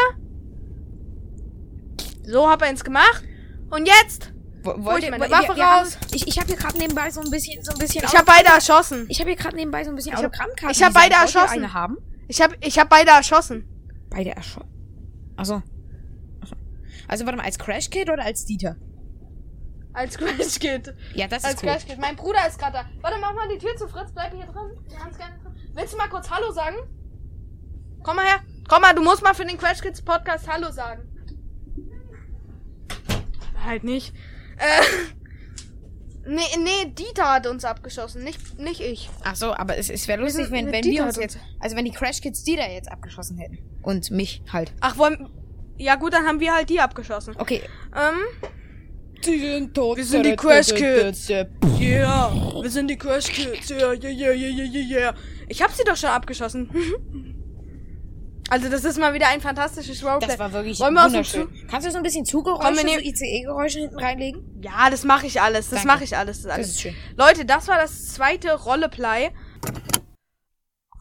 So, 2.25 2.49
hab 2.49 2.63
eins 2.63 2.85
gemacht. 2.85 3.23
Und 3.71 3.87
jetzt? 3.87 4.33
Wo- 4.63 4.75
Hol 4.75 4.85
wollt 4.85 4.99
ich 5.01 5.05
ihr 5.07 5.11
meine 5.11 5.31
Waffe 5.31 5.49
wir, 5.49 5.57
wir 5.57 5.67
haben, 5.67 5.85
raus. 5.87 5.99
Ich, 6.13 6.27
ich 6.27 6.39
habe 6.39 6.49
hier 6.49 6.57
gerade 6.57 6.79
nebenbei 6.79 7.11
so 7.11 7.21
ein 7.21 7.31
bisschen, 7.31 7.63
so 7.65 7.73
ein 7.73 7.79
bisschen. 7.79 8.05
Ich 8.05 8.15
hab 8.17 8.27
beide 8.27 8.49
erschossen. 8.49 9.07
ich 9.09 9.19
habe 9.21 9.31
hier 9.31 9.37
gerade 9.39 9.57
nebenbei 9.57 9.85
so 9.85 9.91
ein 9.91 9.97
bisschen 9.97 10.13
Ich 10.13 10.19
hab- 10.19 10.25
Autogrammkarten. 10.27 10.71
ich 10.71 10.83
hab 10.83 10.93
designt. 10.93 11.11
beide 11.13 11.23
erschossen. 11.23 11.55
Eine 11.59 11.75
haben? 11.75 11.97
Ich 12.29 12.41
hab, 12.43 12.53
ich 12.65 12.79
hab 12.79 12.89
beide 12.89 13.11
erschossen. 13.11 13.67
Beide 14.11 14.31
erschossen. 14.31 14.69
Achso. 15.37 15.63
Achso. 16.43 16.57
Also 17.09 17.25
warte 17.27 17.39
mal, 17.39 17.45
als 17.45 17.59
Crash 17.59 17.91
Kid 17.91 18.11
oder 18.11 18.23
als 18.25 18.45
Dieter? 18.45 18.77
Als 19.93 20.17
Crash 20.19 20.59
Kid. 20.61 20.95
Ja, 21.15 21.27
das 21.27 21.43
Als 21.45 21.55
ist 21.55 21.63
cool. 21.65 21.71
Crash 21.71 21.87
Kid. 21.87 21.99
Mein 21.99 22.17
Bruder 22.17 22.47
ist 22.47 22.59
gerade 22.59 22.73
da. 22.79 22.85
Warte, 23.01 23.19
mach 23.21 23.35
mal 23.35 23.49
die 23.49 23.59
Tür 23.59 23.75
zu, 23.77 23.89
Fritz. 23.89 24.13
Bleib 24.13 24.33
hier 24.35 24.47
drin. 24.47 24.71
Ganz 24.97 25.17
gerne 25.19 25.37
drin. 25.43 25.55
Willst 25.75 25.93
du 25.95 25.97
mal 25.97 26.09
kurz 26.09 26.31
Hallo 26.31 26.53
sagen? 26.53 26.77
Komm 28.03 28.17
mal 28.17 28.27
her. 28.27 28.41
Komm 28.69 28.83
mal, 28.83 28.95
du 28.95 29.03
musst 29.03 29.23
mal 29.23 29.35
für 29.35 29.45
den 29.45 29.59
Crash 29.59 29.81
Kids 29.81 30.01
Podcast 30.01 30.49
Hallo 30.49 30.71
sagen. 30.71 31.03
Halt 33.65 33.85
nicht. 33.85 34.15
Äh. 34.59 34.83
Nee, 36.27 36.43
nee, 36.59 36.93
Dieter 36.93 37.33
hat 37.33 37.47
uns 37.47 37.65
abgeschossen, 37.65 38.23
nicht, 38.23 38.59
nicht 38.59 38.81
ich. 38.81 39.09
Ach 39.25 39.35
so, 39.35 39.55
aber 39.55 39.79
es, 39.79 39.89
es 39.89 40.07
wäre 40.07 40.21
lustig, 40.21 40.51
wenn, 40.51 40.71
wenn 40.71 40.83
Dieter 40.83 41.05
wir 41.05 41.07
uns 41.07 41.17
jetzt, 41.17 41.39
also 41.59 41.77
wenn 41.77 41.87
die 41.87 41.91
Crash 41.93 42.21
Kids 42.21 42.45
Dieter 42.45 42.71
jetzt 42.71 42.93
abgeschossen 42.93 43.39
hätten. 43.39 43.59
Und 43.83 44.11
mich 44.11 44.43
halt. 44.53 44.73
Ach, 44.81 44.99
wollen. 44.99 45.31
Ja, 45.79 45.95
gut, 45.97 46.13
dann 46.13 46.27
haben 46.27 46.39
wir 46.39 46.55
halt 46.55 46.69
die 46.69 46.79
abgeschossen. 46.79 47.35
Okay. 47.39 47.63
Ähm. 47.97 48.51
Die 49.25 49.39
sind 49.39 49.75
tot. 49.75 49.97
Wir 49.97 50.05
sind 50.05 50.27
die 50.27 50.37
Crash 50.37 50.75
Kids. 50.75 51.31
Yeah, 51.31 52.31
wir 52.63 52.71
sind 52.71 52.89
die 52.89 52.99
Crash 52.99 53.27
Kids. 53.27 53.71
Yeah, 53.71 53.95
yeah, 53.95 54.11
yeah, 54.11 54.33
yeah, 54.33 54.49
yeah, 54.49 54.65
yeah, 54.67 54.99
yeah. 54.99 55.15
Ich 55.49 55.63
hab 55.63 55.73
sie 55.73 55.85
doch 55.85 55.97
schon 55.97 56.11
abgeschossen. 56.11 56.71
also, 58.51 58.69
das 58.69 58.85
ist 58.85 58.99
mal 58.99 59.15
wieder 59.15 59.29
ein 59.29 59.41
fantastisches 59.41 60.05
Roleplay. 60.05 60.27
Das 60.27 60.39
war 60.41 60.53
wirklich 60.53 60.81
Wollen 60.81 60.95
wir 60.95 61.05
wunderschön. 61.05 61.49
Kannst 61.71 61.87
du 61.87 61.93
so 61.93 61.99
ein 61.99 62.03
bisschen 62.03 62.25
wir 62.89 62.95
so 62.95 62.99
ICE-Geräusche 62.99 63.79
hinten 63.79 64.01
reinlegen? 64.01 64.61
Ja, 64.61 64.91
das 64.91 65.05
mache 65.05 65.27
ich 65.29 65.41
alles. 65.41 65.71
Das 65.71 65.85
mache 65.85 66.03
ich 66.03 66.17
alles. 66.17 66.43
Das, 66.43 66.51
alles. 66.51 66.69
ist 66.71 66.81
schön. 66.81 66.95
Leute, 67.17 67.45
das 67.45 67.69
war 67.69 67.77
das 67.77 68.13
zweite 68.13 68.53
Rolleplay. 68.53 69.31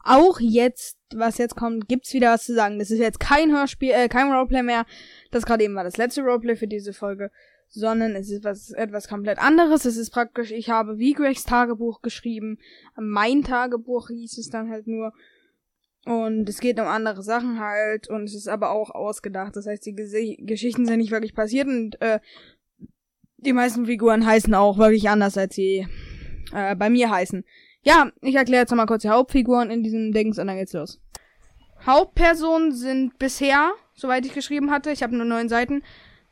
Auch 0.04 0.38
jetzt, 0.38 0.96
was 1.12 1.38
jetzt 1.38 1.56
kommt, 1.56 1.88
gibt's 1.88 2.12
wieder 2.12 2.32
was 2.32 2.44
zu 2.44 2.54
sagen. 2.54 2.78
Das 2.78 2.92
ist 2.92 3.00
jetzt 3.00 3.18
kein 3.18 3.50
Hörspiel, 3.50 3.90
äh, 3.90 4.08
kein 4.08 4.30
Roleplay 4.30 4.62
mehr. 4.62 4.86
Das 5.32 5.44
gerade 5.44 5.64
eben 5.64 5.74
war 5.74 5.84
das 5.84 5.96
letzte 5.96 6.22
Roleplay 6.22 6.54
für 6.54 6.68
diese 6.68 6.92
Folge. 6.92 7.32
Sondern 7.68 8.14
es 8.14 8.30
ist 8.30 8.44
was, 8.44 8.70
etwas 8.70 9.08
komplett 9.08 9.40
anderes. 9.40 9.84
Es 9.84 9.96
ist 9.96 10.10
praktisch, 10.10 10.52
ich 10.52 10.70
habe 10.70 10.98
wie 10.98 11.14
Gregs 11.14 11.44
Tagebuch 11.44 12.00
geschrieben. 12.00 12.58
Mein 12.96 13.42
Tagebuch 13.42 14.08
hieß 14.08 14.38
es 14.38 14.50
dann 14.50 14.70
halt 14.70 14.86
nur. 14.86 15.12
Und 16.06 16.48
es 16.48 16.60
geht 16.60 16.80
um 16.80 16.86
andere 16.86 17.22
Sachen 17.22 17.60
halt. 17.60 18.08
Und 18.08 18.24
es 18.24 18.34
ist 18.34 18.48
aber 18.48 18.70
auch 18.70 18.90
ausgedacht. 18.90 19.56
Das 19.56 19.66
heißt, 19.66 19.84
die 19.84 19.94
Gese 19.94 20.36
Geschichten 20.38 20.86
sind 20.86 20.98
nicht 20.98 21.10
wirklich 21.10 21.34
passiert. 21.34 21.66
Und 21.66 22.00
äh, 22.00 22.20
die 23.36 23.52
meisten 23.52 23.86
Figuren 23.86 24.26
heißen 24.26 24.54
auch 24.54 24.78
wirklich 24.78 25.08
anders, 25.08 25.36
als 25.36 25.54
sie 25.54 25.86
äh, 26.52 26.74
bei 26.76 26.90
mir 26.90 27.10
heißen. 27.10 27.44
Ja, 27.82 28.10
ich 28.20 28.34
erkläre 28.34 28.62
jetzt 28.62 28.70
nochmal 28.70 28.86
kurz 28.86 29.02
die 29.02 29.08
Hauptfiguren 29.08 29.70
in 29.70 29.82
diesem 29.82 30.12
Dings 30.12 30.38
und 30.38 30.46
dann 30.46 30.56
geht's 30.56 30.74
los. 30.74 31.00
Hauptpersonen 31.86 32.72
sind 32.72 33.18
bisher, 33.18 33.72
soweit 33.94 34.26
ich 34.26 34.34
geschrieben 34.34 34.70
hatte, 34.70 34.90
ich 34.90 35.02
habe 35.02 35.16
nur 35.16 35.24
neun 35.24 35.48
Seiten, 35.48 35.82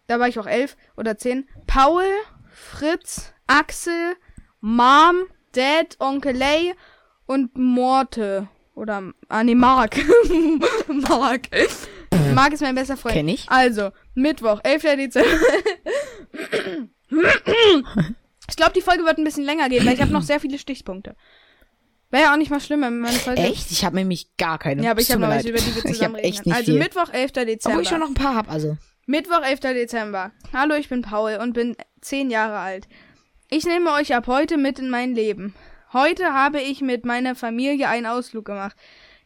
da 0.07 0.21
war 0.21 0.29
ich 0.29 0.39
auch 0.39 0.47
elf 0.47 0.77
oder 0.97 1.17
zehn. 1.17 1.49
Paul, 1.67 2.05
Fritz, 2.51 3.33
Axel, 3.47 4.15
Mom, 4.61 5.17
Dad, 5.53 5.97
Onkel 6.01 6.37
Lay 6.37 6.75
und 7.27 7.57
Morte. 7.57 8.49
Oder, 8.79 9.13
ah 9.29 9.43
nee, 9.43 9.57
Mark. 9.57 9.97
Mark. 10.89 11.49
Mark 12.33 12.53
ist 12.53 12.63
mein 12.63 12.77
bester 12.77 12.97
Freund. 12.97 13.15
Kenn 13.15 13.29
ich. 13.29 13.45
Also, 13.49 13.91
Mittwoch, 14.15 14.61
11. 14.63 14.83
Dezember. 14.83 15.29
ich 18.49 18.57
glaube, 18.57 18.73
die 18.75 18.81
Folge 18.81 19.05
wird 19.05 19.19
ein 19.19 19.25
bisschen 19.25 19.45
länger 19.45 19.69
gehen, 19.69 19.85
weil 19.85 19.95
ich 19.95 20.01
habe 20.01 20.13
noch 20.13 20.23
sehr 20.23 20.39
viele 20.39 20.59
Stichpunkte. 20.59 21.17
Wäre 22.11 22.25
ja 22.25 22.33
auch 22.33 22.37
nicht 22.39 22.51
mal 22.51 22.61
schlimm, 22.61 22.83
wenn 22.83 23.01
meine 23.01 23.19
Folge... 23.19 23.43
Echt? 23.43 23.71
Ich 23.73 23.85
habe 23.85 23.97
nämlich 23.97 24.37
gar 24.37 24.59
keine. 24.59 24.83
Ja, 24.83 24.93
aber 24.93 25.01
ich 25.01 25.11
habe 25.11 25.21
noch 25.21 25.29
welche, 25.29 25.51
über 25.51 25.59
die 25.59 25.75
wir 25.75 25.85
Ich 25.85 25.93
zusammen 25.97 26.15
hab 26.15 26.23
reden 26.23 26.29
echt 26.29 26.47
nicht 26.47 26.55
Also 26.55 26.73
viel. 26.73 26.79
Mittwoch, 26.79 27.13
11. 27.13 27.33
Dezember. 27.33 27.59
Obwohl 27.67 27.83
ich 27.83 27.89
schon 27.89 28.01
noch 28.01 28.09
ein 28.09 28.15
paar 28.15 28.35
hab, 28.37 28.51
also. 28.51 28.79
Mittwoch, 29.07 29.43
11. 29.43 29.61
Dezember. 29.61 30.31
Hallo, 30.53 30.75
ich 30.77 30.89
bin 30.89 31.03
Paul 31.03 31.39
und 31.43 31.53
bin 31.53 31.77
zehn 32.01 32.31
Jahre 32.31 32.59
alt. 32.59 32.89
Ich 33.51 33.65
nehme 33.65 33.93
euch 33.93 34.15
ab 34.15 34.27
heute 34.29 34.57
mit 34.57 34.79
in 34.79 34.89
mein 34.89 35.15
Leben. 35.15 35.55
Heute 35.93 36.35
habe 36.35 36.61
ich 36.61 36.83
mit 36.83 37.07
meiner 37.07 37.35
Familie 37.35 37.89
einen 37.89 38.07
Ausflug 38.07 38.45
gemacht. 38.45 38.77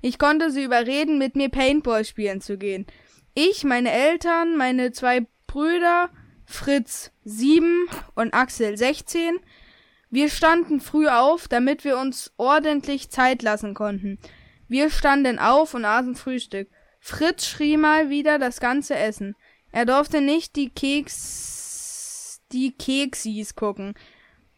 Ich 0.01 0.19
konnte 0.19 0.51
sie 0.51 0.63
überreden, 0.63 1.19
mit 1.19 1.35
mir 1.35 1.49
Paintball 1.49 2.05
spielen 2.05 2.41
zu 2.41 2.57
gehen. 2.57 2.87
Ich, 3.35 3.65
meine 3.65 3.91
Eltern, 3.91 4.57
meine 4.57 4.93
zwei 4.93 5.27
Brüder, 5.49 6.11
Fritz 6.45 7.11
sieben 7.25 7.87
und 8.15 8.33
Axel 8.33 8.77
16. 8.77 9.39
Wir 10.11 10.29
standen 10.29 10.81
früh 10.81 11.09
auf, 11.09 11.49
damit 11.49 11.85
wir 11.85 11.99
uns 11.99 12.33
ordentlich 12.37 13.11
Zeit 13.11 13.43
lassen 13.43 13.75
konnten. 13.75 14.19
Wir 14.69 14.91
standen 14.91 15.39
auf 15.39 15.75
und 15.75 15.85
aßen 15.85 16.15
Frühstück. 16.15 16.69
Fritz 17.01 17.47
schrie 17.47 17.77
mal 17.77 18.09
wieder 18.09 18.39
das 18.39 18.61
ganze 18.61 18.95
Essen. 18.95 19.35
Er 19.73 19.87
durfte 19.87 20.21
nicht 20.21 20.55
die 20.55 20.71
Keks, 20.71 22.41
die 22.53 22.73
Keksis 22.77 23.57
gucken. 23.57 23.95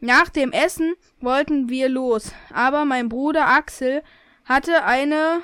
Nach 0.05 0.29
dem 0.29 0.51
Essen 0.51 0.93
wollten 1.19 1.67
wir 1.67 1.89
los, 1.89 2.31
aber 2.53 2.85
mein 2.85 3.09
Bruder 3.09 3.47
Axel 3.47 4.03
hatte 4.43 4.83
eine 4.83 5.41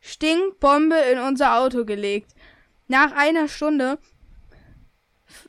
Stinkbombe 0.00 0.94
in 1.12 1.18
unser 1.18 1.56
Auto 1.58 1.86
gelegt. 1.86 2.32
Nach 2.86 3.12
einer 3.12 3.48
Stunde 3.48 3.98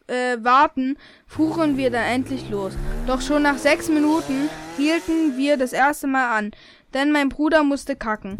äh, 0.07 0.38
warten 0.39 0.97
fuhren 1.28 1.76
wir 1.76 1.89
dann 1.91 2.03
endlich 2.05 2.49
los. 2.49 2.74
Doch 3.07 3.20
schon 3.22 3.43
nach 3.43 3.57
sechs 3.57 3.89
Minuten 3.89 4.49
hielten 4.78 5.36
wir 5.36 5.57
das 5.57 5.74
erste 5.74 6.07
Mal 6.07 6.38
an, 6.38 6.51
denn 6.93 7.12
mein 7.12 7.28
Bruder 7.28 7.64
musste 7.64 7.95
kacken. 7.97 8.38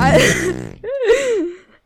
Al- 0.00 0.20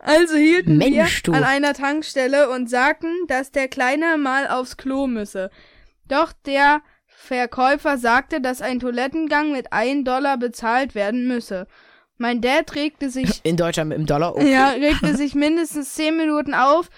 Also 0.07 0.37
hielten 0.37 0.77
Mensch, 0.77 1.23
wir 1.25 1.33
an 1.35 1.45
einer 1.45 1.73
Tankstelle 1.73 2.51
und 2.51 2.69
sagten, 2.69 3.11
dass 3.27 3.53
der 3.53 3.69
Kleine 3.69 4.19
mal 4.19 4.49
aufs 4.49 4.77
Klo 4.77 5.07
müsse. 5.07 5.51
Doch 6.09 6.33
der 6.47 6.81
Verkäufer 7.07 7.97
sagte, 7.99 8.41
dass 8.41 8.61
ein 8.61 8.81
Toilettengang 8.81 9.53
mit 9.53 9.73
1 9.73 10.05
Dollar 10.05 10.37
bezahlt 10.37 10.95
werden 10.95 11.27
müsse. 11.27 11.67
Mein 12.19 12.41
Dad 12.41 12.75
regte 12.75 13.11
sich 13.11 13.41
In 13.45 13.57
Deutschland 13.57 13.89
mit 13.89 13.99
dem 13.99 14.07
Dollar. 14.07 14.37
Okay. 14.37 14.53
ja, 14.53 14.69
regte 14.71 15.17
sich 15.17 15.35
mindestens 15.35 15.95
zehn 15.95 16.17
Minuten 16.17 16.55
auf 16.55 16.91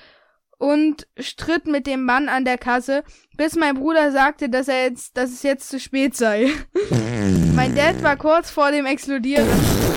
und 0.58 1.06
stritt 1.18 1.66
mit 1.66 1.86
dem 1.86 2.04
Mann 2.04 2.28
an 2.28 2.44
der 2.44 2.56
Kasse, 2.56 3.04
bis 3.36 3.56
mein 3.56 3.74
Bruder 3.74 4.10
sagte, 4.10 4.48
dass 4.48 4.68
er 4.68 4.84
jetzt, 4.84 5.16
dass 5.16 5.30
es 5.30 5.42
jetzt 5.42 5.68
zu 5.68 5.78
spät 5.78 6.16
sei. 6.16 6.50
mein 7.54 7.74
Dad 7.74 8.02
war 8.02 8.16
kurz 8.16 8.50
vor 8.50 8.70
dem 8.70 8.86
Explodieren, 8.86 9.46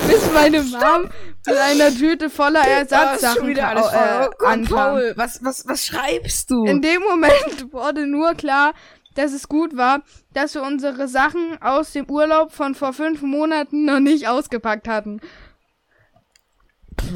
bis 0.07 0.31
meine 0.33 0.61
Mom 0.63 1.09
mit 1.47 1.57
einer 1.57 1.95
Tüte 1.95 2.29
voller 2.29 2.65
Ersatzsachen 2.67 3.55
äh, 3.55 3.65
Oh 3.77 4.29
Gott, 4.37 4.45
ankam. 4.45 4.67
Paul, 4.67 5.13
was, 5.15 5.43
was, 5.43 5.65
was 5.67 5.85
schreibst 5.85 6.51
du? 6.51 6.65
In 6.65 6.81
dem 6.81 7.01
Moment 7.03 7.71
wurde 7.71 8.05
nur 8.05 8.33
klar, 8.33 8.73
dass 9.15 9.33
es 9.33 9.49
gut 9.49 9.75
war, 9.75 10.03
dass 10.33 10.55
wir 10.55 10.63
unsere 10.63 11.07
Sachen 11.07 11.61
aus 11.61 11.93
dem 11.93 12.09
Urlaub 12.09 12.51
von 12.51 12.75
vor 12.75 12.93
fünf 12.93 13.21
Monaten 13.21 13.85
noch 13.85 13.99
nicht 13.99 14.27
ausgepackt 14.27 14.87
hatten. 14.87 15.19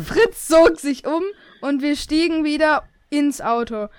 Fritz 0.03 0.47
zog 0.47 0.79
sich 0.79 1.05
um 1.05 1.23
und 1.61 1.81
wir 1.81 1.95
stiegen 1.95 2.43
wieder 2.43 2.83
ins 3.09 3.41
Auto. 3.41 3.89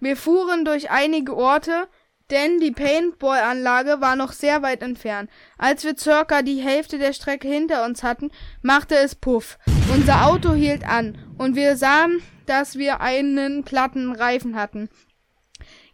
Wir 0.00 0.16
fuhren 0.16 0.64
durch 0.64 0.90
einige 0.90 1.36
Orte, 1.36 1.88
denn 2.30 2.58
die 2.58 2.72
Paintball-Anlage 2.72 4.00
war 4.00 4.16
noch 4.16 4.32
sehr 4.32 4.62
weit 4.62 4.82
entfernt. 4.82 5.30
Als 5.58 5.84
wir 5.84 5.96
circa 5.96 6.42
die 6.42 6.60
Hälfte 6.60 6.98
der 6.98 7.12
Strecke 7.12 7.48
hinter 7.48 7.84
uns 7.84 8.02
hatten, 8.02 8.30
machte 8.62 8.96
es 8.96 9.14
Puff. 9.14 9.58
Unser 9.94 10.26
Auto 10.26 10.52
hielt 10.52 10.86
an 10.86 11.16
und 11.38 11.54
wir 11.54 11.76
sahen, 11.76 12.20
dass 12.46 12.76
wir 12.76 13.00
einen 13.00 13.64
platten 13.64 14.12
Reifen 14.12 14.56
hatten. 14.56 14.88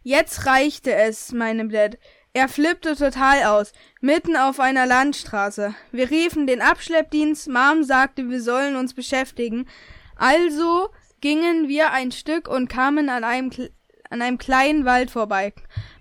Jetzt 0.03 0.45
reichte 0.45 0.93
es, 0.93 1.31
meinem 1.31 1.69
Dad. 1.69 1.97
Er 2.33 2.49
flippte 2.49 2.95
total 2.95 3.43
aus, 3.43 3.73
mitten 4.01 4.35
auf 4.35 4.59
einer 4.59 4.85
Landstraße. 4.85 5.75
Wir 5.91 6.09
riefen 6.09 6.45
den 6.45 6.61
Abschleppdienst, 6.61 7.47
Mom 7.47 7.83
sagte, 7.83 8.29
wir 8.29 8.41
sollen 8.41 8.75
uns 8.75 8.93
beschäftigen. 8.93 9.67
Also 10.15 10.89
gingen 11.21 11.69
wir 11.69 11.91
ein 11.91 12.11
Stück 12.11 12.47
und 12.49 12.67
kamen 12.67 13.07
an 13.09 13.23
einem 13.23 13.51
an 14.13 14.21
einem 14.21 14.37
kleinen 14.37 14.85
Wald 14.85 15.09
vorbei. 15.09 15.53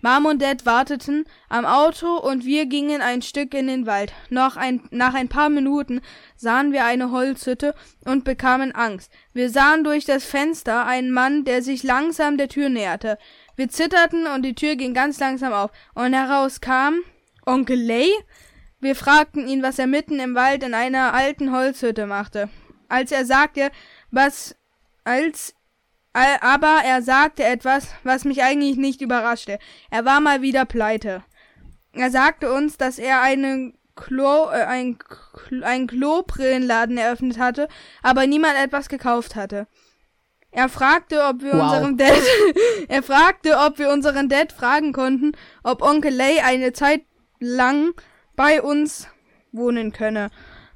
Mom 0.02 0.26
und 0.26 0.42
Dad 0.42 0.66
warteten 0.66 1.24
am 1.48 1.64
Auto 1.64 2.14
und 2.18 2.44
wir 2.44 2.66
gingen 2.66 3.00
ein 3.00 3.22
Stück 3.22 3.54
in 3.54 3.66
den 3.66 3.86
Wald. 3.86 4.12
Noch 4.28 4.56
ein, 4.56 4.82
nach 4.90 5.14
ein 5.14 5.28
paar 5.28 5.48
Minuten 5.48 6.02
sahen 6.36 6.72
wir 6.72 6.84
eine 6.84 7.10
Holzhütte 7.10 7.74
und 8.04 8.24
bekamen 8.24 8.74
Angst. 8.74 9.10
Wir 9.32 9.48
sahen 9.48 9.82
durch 9.82 10.04
das 10.04 10.24
Fenster 10.24 10.84
einen 10.84 11.10
Mann, 11.10 11.44
der 11.44 11.62
sich 11.62 11.82
langsam 11.82 12.36
der 12.36 12.48
Tür 12.48 12.68
näherte. 12.68 13.16
Wir 13.56 13.68
zitterten 13.68 14.26
und 14.26 14.42
die 14.42 14.54
Tür 14.54 14.76
ging 14.76 14.94
ganz 14.94 15.18
langsam 15.20 15.52
auf. 15.52 15.70
Und 15.94 16.12
heraus 16.12 16.60
kam 16.60 17.00
Onkel 17.44 17.78
Lay? 17.78 18.10
Wir 18.80 18.96
fragten 18.96 19.46
ihn, 19.46 19.62
was 19.62 19.78
er 19.78 19.86
mitten 19.86 20.18
im 20.18 20.34
Wald 20.34 20.62
in 20.62 20.74
einer 20.74 21.14
alten 21.14 21.52
Holzhütte 21.52 22.06
machte. 22.06 22.48
Als 22.88 23.12
er 23.12 23.24
sagte, 23.24 23.70
was 24.10 24.56
als 25.04 25.54
aber 26.14 26.82
er 26.84 27.00
sagte 27.00 27.42
etwas, 27.42 27.88
was 28.02 28.24
mich 28.24 28.42
eigentlich 28.42 28.76
nicht 28.76 29.00
überraschte. 29.00 29.58
Er 29.90 30.04
war 30.04 30.20
mal 30.20 30.42
wieder 30.42 30.66
pleite. 30.66 31.24
Er 31.92 32.10
sagte 32.10 32.52
uns, 32.52 32.76
dass 32.76 32.98
er 32.98 33.22
einen 33.22 33.78
Klo, 33.94 34.50
äh, 34.50 34.64
ein, 34.64 34.98
ein 35.62 35.86
Klobrillenladen 35.86 36.96
eröffnet 36.96 37.38
hatte, 37.38 37.68
aber 38.02 38.26
niemand 38.26 38.56
etwas 38.56 38.88
gekauft 38.88 39.36
hatte. 39.36 39.66
Er 40.52 40.68
fragte, 40.68 41.24
ob 41.24 41.42
wir 41.42 41.54
Wow. 41.54 41.62
unseren 41.62 41.96
Dad, 41.96 42.22
er 42.88 43.02
fragte, 43.02 43.56
ob 43.58 43.78
wir 43.78 43.90
unseren 43.90 44.28
Dad 44.28 44.52
fragen 44.52 44.92
konnten, 44.92 45.32
ob 45.62 45.82
Onkel 45.82 46.14
Lay 46.14 46.40
eine 46.40 46.72
Zeit 46.74 47.02
lang 47.40 47.94
bei 48.36 48.62
uns 48.62 49.08
wohnen 49.50 49.92
könne. 49.92 50.30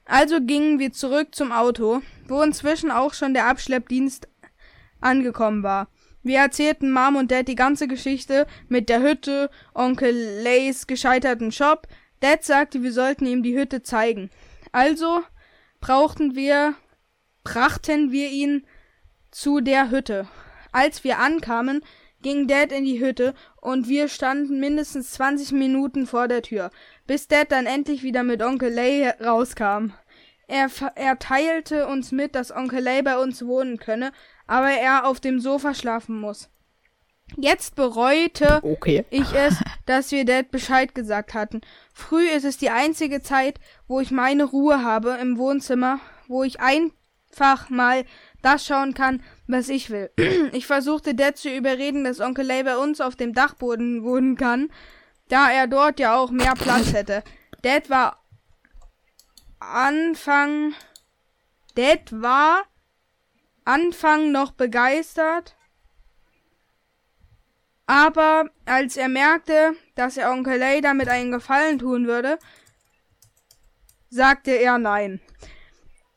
Also 0.06 0.40
gingen 0.40 0.78
wir 0.78 0.92
zurück 0.92 1.34
zum 1.34 1.52
Auto, 1.52 2.00
wo 2.26 2.40
inzwischen 2.42 2.90
auch 2.90 3.12
schon 3.12 3.34
der 3.34 3.46
Abschleppdienst 3.46 4.28
angekommen 5.00 5.62
war. 5.62 5.88
Wir 6.22 6.38
erzählten 6.38 6.90
Mom 6.90 7.16
und 7.16 7.30
Dad 7.30 7.46
die 7.46 7.54
ganze 7.54 7.86
Geschichte 7.86 8.46
mit 8.68 8.88
der 8.88 9.02
Hütte, 9.02 9.50
Onkel 9.74 10.42
Lays 10.42 10.86
gescheiterten 10.86 11.52
Shop. 11.52 11.86
Dad 12.20 12.44
sagte, 12.44 12.82
wir 12.82 12.92
sollten 12.92 13.26
ihm 13.26 13.42
die 13.42 13.56
Hütte 13.56 13.82
zeigen. 13.82 14.30
Also 14.72 15.22
brauchten 15.80 16.34
wir, 16.34 16.74
brachten 17.44 18.10
wir 18.10 18.30
ihn 18.30 18.66
zu 19.36 19.60
der 19.60 19.90
Hütte. 19.90 20.26
Als 20.72 21.04
wir 21.04 21.18
ankamen, 21.18 21.84
ging 22.22 22.48
Dad 22.48 22.72
in 22.72 22.86
die 22.86 23.00
Hütte 23.00 23.34
und 23.60 23.86
wir 23.86 24.08
standen 24.08 24.60
mindestens 24.60 25.12
20 25.12 25.52
Minuten 25.52 26.06
vor 26.06 26.26
der 26.26 26.40
Tür, 26.40 26.70
bis 27.06 27.28
Dad 27.28 27.52
dann 27.52 27.66
endlich 27.66 28.02
wieder 28.02 28.22
mit 28.22 28.42
Onkel 28.42 28.72
Lay 28.72 29.10
rauskam. 29.22 29.92
Er, 30.48 30.70
er 30.94 31.18
teilte 31.18 31.86
uns 31.86 32.12
mit, 32.12 32.34
dass 32.34 32.50
Onkel 32.50 32.80
Lay 32.80 33.02
bei 33.02 33.18
uns 33.18 33.44
wohnen 33.44 33.76
könne, 33.76 34.10
aber 34.46 34.70
er 34.70 35.06
auf 35.06 35.20
dem 35.20 35.38
Sofa 35.38 35.74
schlafen 35.74 36.18
muss. 36.18 36.48
Jetzt 37.36 37.74
bereute 37.76 38.60
Okay. 38.62 39.04
ich 39.10 39.34
es, 39.34 39.56
dass 39.84 40.12
wir 40.12 40.24
Dad 40.24 40.50
Bescheid 40.50 40.94
gesagt 40.94 41.34
hatten. 41.34 41.60
Früh 41.92 42.26
ist 42.26 42.44
es 42.44 42.56
die 42.56 42.70
einzige 42.70 43.20
Zeit, 43.20 43.60
wo 43.86 44.00
ich 44.00 44.10
meine 44.10 44.44
Ruhe 44.44 44.82
habe 44.82 45.18
im 45.20 45.36
Wohnzimmer, 45.36 46.00
wo 46.26 46.42
ich 46.42 46.58
einfach 46.60 47.68
mal 47.68 48.04
das 48.46 48.64
schauen 48.64 48.94
kann, 48.94 49.22
was 49.48 49.68
ich 49.68 49.90
will. 49.90 50.10
Ich 50.52 50.66
versuchte 50.66 51.14
Dad 51.14 51.36
zu 51.36 51.50
überreden, 51.50 52.04
dass 52.04 52.20
Onkel 52.20 52.46
Lay 52.46 52.62
bei 52.62 52.76
uns 52.76 53.00
auf 53.00 53.16
dem 53.16 53.34
Dachboden 53.34 54.04
wohnen 54.04 54.36
kann, 54.36 54.70
da 55.28 55.50
er 55.50 55.66
dort 55.66 55.98
ja 55.98 56.16
auch 56.16 56.30
mehr 56.30 56.54
Platz 56.54 56.92
hätte. 56.92 57.24
Dad 57.62 57.90
war 57.90 58.24
Anfang 59.58 60.74
Dad 61.74 62.12
war 62.12 62.62
Anfang 63.64 64.30
noch 64.30 64.52
begeistert, 64.52 65.56
aber 67.86 68.48
als 68.64 68.96
er 68.96 69.08
merkte, 69.08 69.74
dass 69.96 70.16
er 70.16 70.30
Onkel 70.30 70.58
Lay 70.58 70.80
damit 70.80 71.08
einen 71.08 71.32
Gefallen 71.32 71.80
tun 71.80 72.06
würde, 72.06 72.38
sagte 74.08 74.52
er 74.52 74.78
nein. 74.78 75.20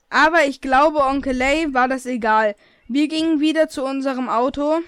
Aber 0.09 0.45
ich 0.45 0.61
glaube, 0.61 0.99
Onkel 0.99 1.35
Lay 1.35 1.73
war 1.73 1.87
das 1.87 2.05
egal. 2.05 2.55
Wir 2.87 3.07
gingen 3.07 3.39
wieder 3.39 3.69
zu 3.69 3.83
unserem 3.83 4.29
Auto. 4.29 4.79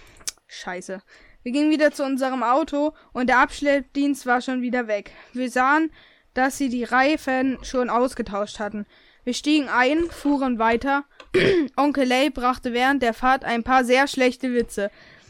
Scheiße. 0.47 1.01
Wir 1.43 1.51
gingen 1.51 1.71
wieder 1.71 1.91
zu 1.91 2.03
unserem 2.03 2.43
Auto 2.43 2.93
und 3.13 3.27
der 3.27 3.39
Abschleppdienst 3.39 4.25
war 4.25 4.41
schon 4.41 4.61
wieder 4.61 4.87
weg. 4.87 5.11
Wir 5.33 5.49
sahen, 5.49 5.91
dass 6.33 6.57
sie 6.57 6.69
die 6.69 6.83
Reifen 6.83 7.57
schon 7.63 7.89
ausgetauscht 7.89 8.59
hatten. 8.59 8.85
Wir 9.23 9.33
stiegen 9.33 9.69
ein, 9.69 10.09
fuhren 10.09 10.59
weiter. 10.59 11.05
Onkel 11.75 12.05
Lay 12.05 12.29
brachte 12.29 12.73
während 12.73 13.03
der 13.03 13.13
Fahrt 13.13 13.43
ein 13.43 13.63
paar 13.63 13.83
sehr 13.83 14.07
schlechte 14.07 14.53
Witze, 14.53 14.89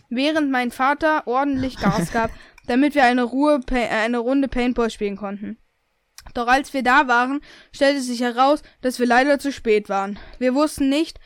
während 0.09 0.51
mein 0.51 0.71
Vater 0.71 1.27
ordentlich 1.27 1.77
Gas 1.77 2.11
gab, 2.11 2.31
damit 2.67 2.95
wir 2.95 3.03
eine, 3.03 3.23
Ruhe, 3.23 3.59
äh, 3.71 3.87
eine 3.87 4.19
Runde 4.19 4.47
Paintball 4.47 4.89
spielen 4.89 5.17
konnten. 5.17 5.57
Doch 6.33 6.47
als 6.47 6.73
wir 6.73 6.83
da 6.83 7.07
waren, 7.07 7.41
stellte 7.71 8.01
sich 8.01 8.21
heraus, 8.21 8.61
dass 8.81 8.99
wir 8.99 9.05
leider 9.05 9.39
zu 9.39 9.51
spät 9.51 9.89
waren. 9.89 10.19
Wir 10.39 10.53
wussten 10.53 10.89
nicht, 10.89 11.19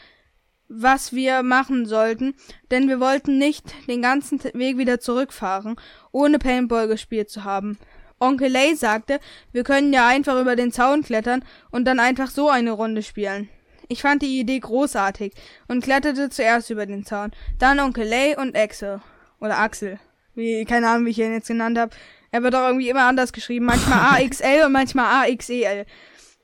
was 0.68 1.14
wir 1.14 1.44
machen 1.44 1.86
sollten, 1.86 2.36
denn 2.72 2.88
wir 2.88 2.99
wollten 2.99 3.38
nicht 3.38 3.65
den 3.88 4.02
ganzen 4.02 4.44
Weg 4.53 4.77
wieder 4.77 4.99
zurückfahren, 4.99 5.76
ohne 6.11 6.40
Paintball 6.40 6.88
gespielt 6.88 7.30
zu 7.30 7.44
haben. 7.44 7.77
Onkel 8.19 8.49
Lay 8.49 8.76
sagte, 8.76 9.19
wir 9.52 9.64
können 9.64 9.94
ja 9.94 10.07
einfach 10.07 10.40
über 10.40 10.56
den 10.56 10.72
Zaun 10.72 11.03
klettern 11.03 11.44
und 11.69 11.86
dann 11.86 11.99
einfach 11.99 12.30
so 12.30 12.49
eine 12.49 12.72
Runde 12.72 13.03
spielen. 13.03 13.49
Ich 13.88 14.02
fand 14.02 14.22
die 14.22 14.40
Idee 14.40 14.60
großartig 14.60 15.34
und 15.68 15.84
kletterte 15.84 16.30
zuerst 16.30 16.69
über 16.69 16.86
den 16.86 17.06
Zaun, 17.06 17.32
dann 17.60 17.80
Onkel 17.80 18.07
Lay 18.07 18.36
und 18.36 18.57
Axel. 18.57 19.02
Oder 19.40 19.60
Axel. 19.60 19.99
Wie, 20.34 20.65
keine 20.65 20.90
Ahnung, 20.90 21.06
wie 21.06 21.11
ich 21.11 21.19
ihn 21.19 21.34
jetzt 21.34 21.48
genannt 21.48 21.77
habe. 21.77 21.95
Er 22.36 22.44
wird 22.44 22.53
auch 22.53 22.68
irgendwie 22.68 22.90
immer 22.90 23.06
anders 23.06 23.32
geschrieben. 23.32 23.64
Manchmal 23.64 23.99
AXL 24.22 24.66
und 24.66 24.74
manchmal 24.74 25.32
AXEL. 25.32 25.86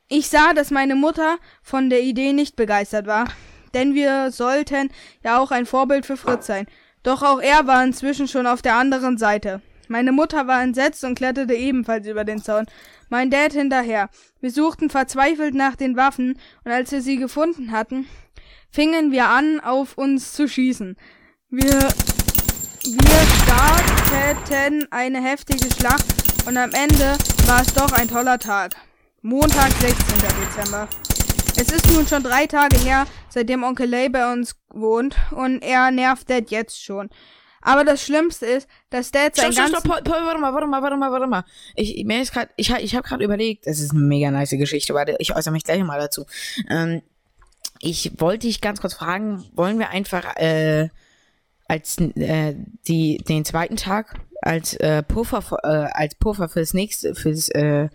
Ich 0.08 0.30
sah, 0.30 0.54
dass 0.54 0.72
meine 0.72 0.96
Mutter 0.96 1.38
von 1.62 1.90
der 1.90 2.02
Idee 2.02 2.32
nicht 2.32 2.56
begeistert 2.56 3.08
war, 3.08 3.26
denn 3.74 3.94
wir 3.94 4.32
sollten 4.32 4.90
ja 5.22 5.38
auch 5.38 5.52
ein 5.52 5.66
Vorbild 5.66 6.06
für 6.06 6.16
Fritz 6.16 6.48
sein. 6.48 6.66
Doch 7.04 7.24
auch 7.24 7.42
er 7.42 7.68
war 7.68 7.84
inzwischen 7.84 8.30
schon 8.30 8.48
auf 8.48 8.62
der 8.62 8.76
anderen 8.76 9.18
Seite. 9.18 9.62
Meine 9.90 10.14
Mutter 10.14 10.48
war 10.48 10.64
entsetzt 10.64 11.04
und 11.04 11.16
kletterte 11.16 11.56
ebenfalls 11.56 12.08
über 12.08 12.24
den 12.24 12.42
Zaun. 12.42 12.68
Mein 13.10 13.30
Dad 13.30 13.52
hinterher. 13.52 14.10
Wir 14.40 14.52
suchten 14.52 14.90
verzweifelt 14.90 15.56
nach 15.56 15.76
den 15.76 15.98
Waffen 15.98 16.40
und 16.64 16.72
als 16.72 16.94
wir 16.94 17.02
sie 17.02 17.18
gefunden 17.18 17.74
hatten, 17.74 18.08
fingen 18.70 19.12
wir 19.12 19.28
an, 19.28 19.60
auf 19.60 19.98
uns 19.98 20.32
zu 20.32 20.48
schießen. 20.48 20.96
Wir 21.50 21.90
wir 22.84 24.34
starteten 24.34 24.88
eine 24.92 25.22
heftige 25.22 25.70
Schlacht 25.72 26.06
und 26.48 26.58
am 26.58 26.72
Ende 26.72 27.16
war 27.46 27.62
es 27.62 27.74
doch 27.74 27.92
ein 27.92 28.08
toller 28.08 28.40
Tag. 28.40 28.76
Montag, 29.22 29.72
16. 29.74 29.96
Dezember. 30.42 30.88
Es 31.58 31.72
ist 31.72 31.92
nun 31.92 32.08
schon 32.08 32.24
drei 32.24 32.48
Tage 32.48 32.78
her, 32.78 33.06
seitdem 33.30 33.64
Onkel 33.64 33.88
Lay 33.88 34.10
bei 34.10 34.32
uns 34.32 34.56
wohnt 34.70 35.16
und 35.30 35.62
er 35.62 35.92
nervt 35.92 36.28
Dad 36.30 36.50
jetzt 36.50 36.84
schon. 36.84 37.10
Aber 37.62 37.84
das 37.86 38.04
Schlimmste 38.04 38.48
ist, 38.48 38.68
dass 38.90 39.12
Dad 39.12 39.36
sein 39.36 39.54
Stopp, 39.54 39.68
stopp, 39.68 39.82
stopp, 39.86 40.04
Paul, 40.04 40.26
warte 40.26 40.40
mal, 40.40 40.54
warte 40.54 40.66
mal, 40.66 40.82
warte 40.82 40.98
mal, 40.98 41.12
warte 41.12 41.28
mal. 41.28 41.44
Ich, 41.76 42.04
mir 42.06 42.20
ist 42.20 42.34
grad, 42.34 42.50
ich, 42.56 42.72
ich 42.72 42.96
habe 42.96 43.08
gerade 43.08 43.24
überlegt, 43.24 43.68
das 43.68 43.80
ist 43.80 43.92
eine 43.92 44.00
mega 44.00 44.32
nice 44.32 44.50
Geschichte, 44.52 44.96
warte, 44.96 45.16
ich 45.20 45.36
äußere 45.36 45.54
mich 45.54 45.64
gleich 45.64 45.84
mal 45.84 46.00
dazu. 46.00 46.26
Ähm, 46.68 47.04
ich 47.80 48.14
wollte 48.18 48.48
dich 48.48 48.60
ganz 48.60 48.82
kurz 48.82 48.96
fragen, 48.96 49.46
wollen 49.54 49.78
wir 49.78 49.90
einfach 49.90 50.36
äh, 50.38 50.90
als 51.72 51.98
äh, 51.98 52.54
die 52.88 53.18
den 53.18 53.46
zweiten 53.46 53.78
Tag 53.78 54.20
als 54.42 54.74
äh, 54.74 55.04
Puffer 55.04 55.42
äh, 55.64 55.90
als 55.94 56.16
Puffer 56.16 56.50
fürs 56.50 56.74
nächste 56.74 57.16
fürs 57.16 57.48
äh, 57.50 57.88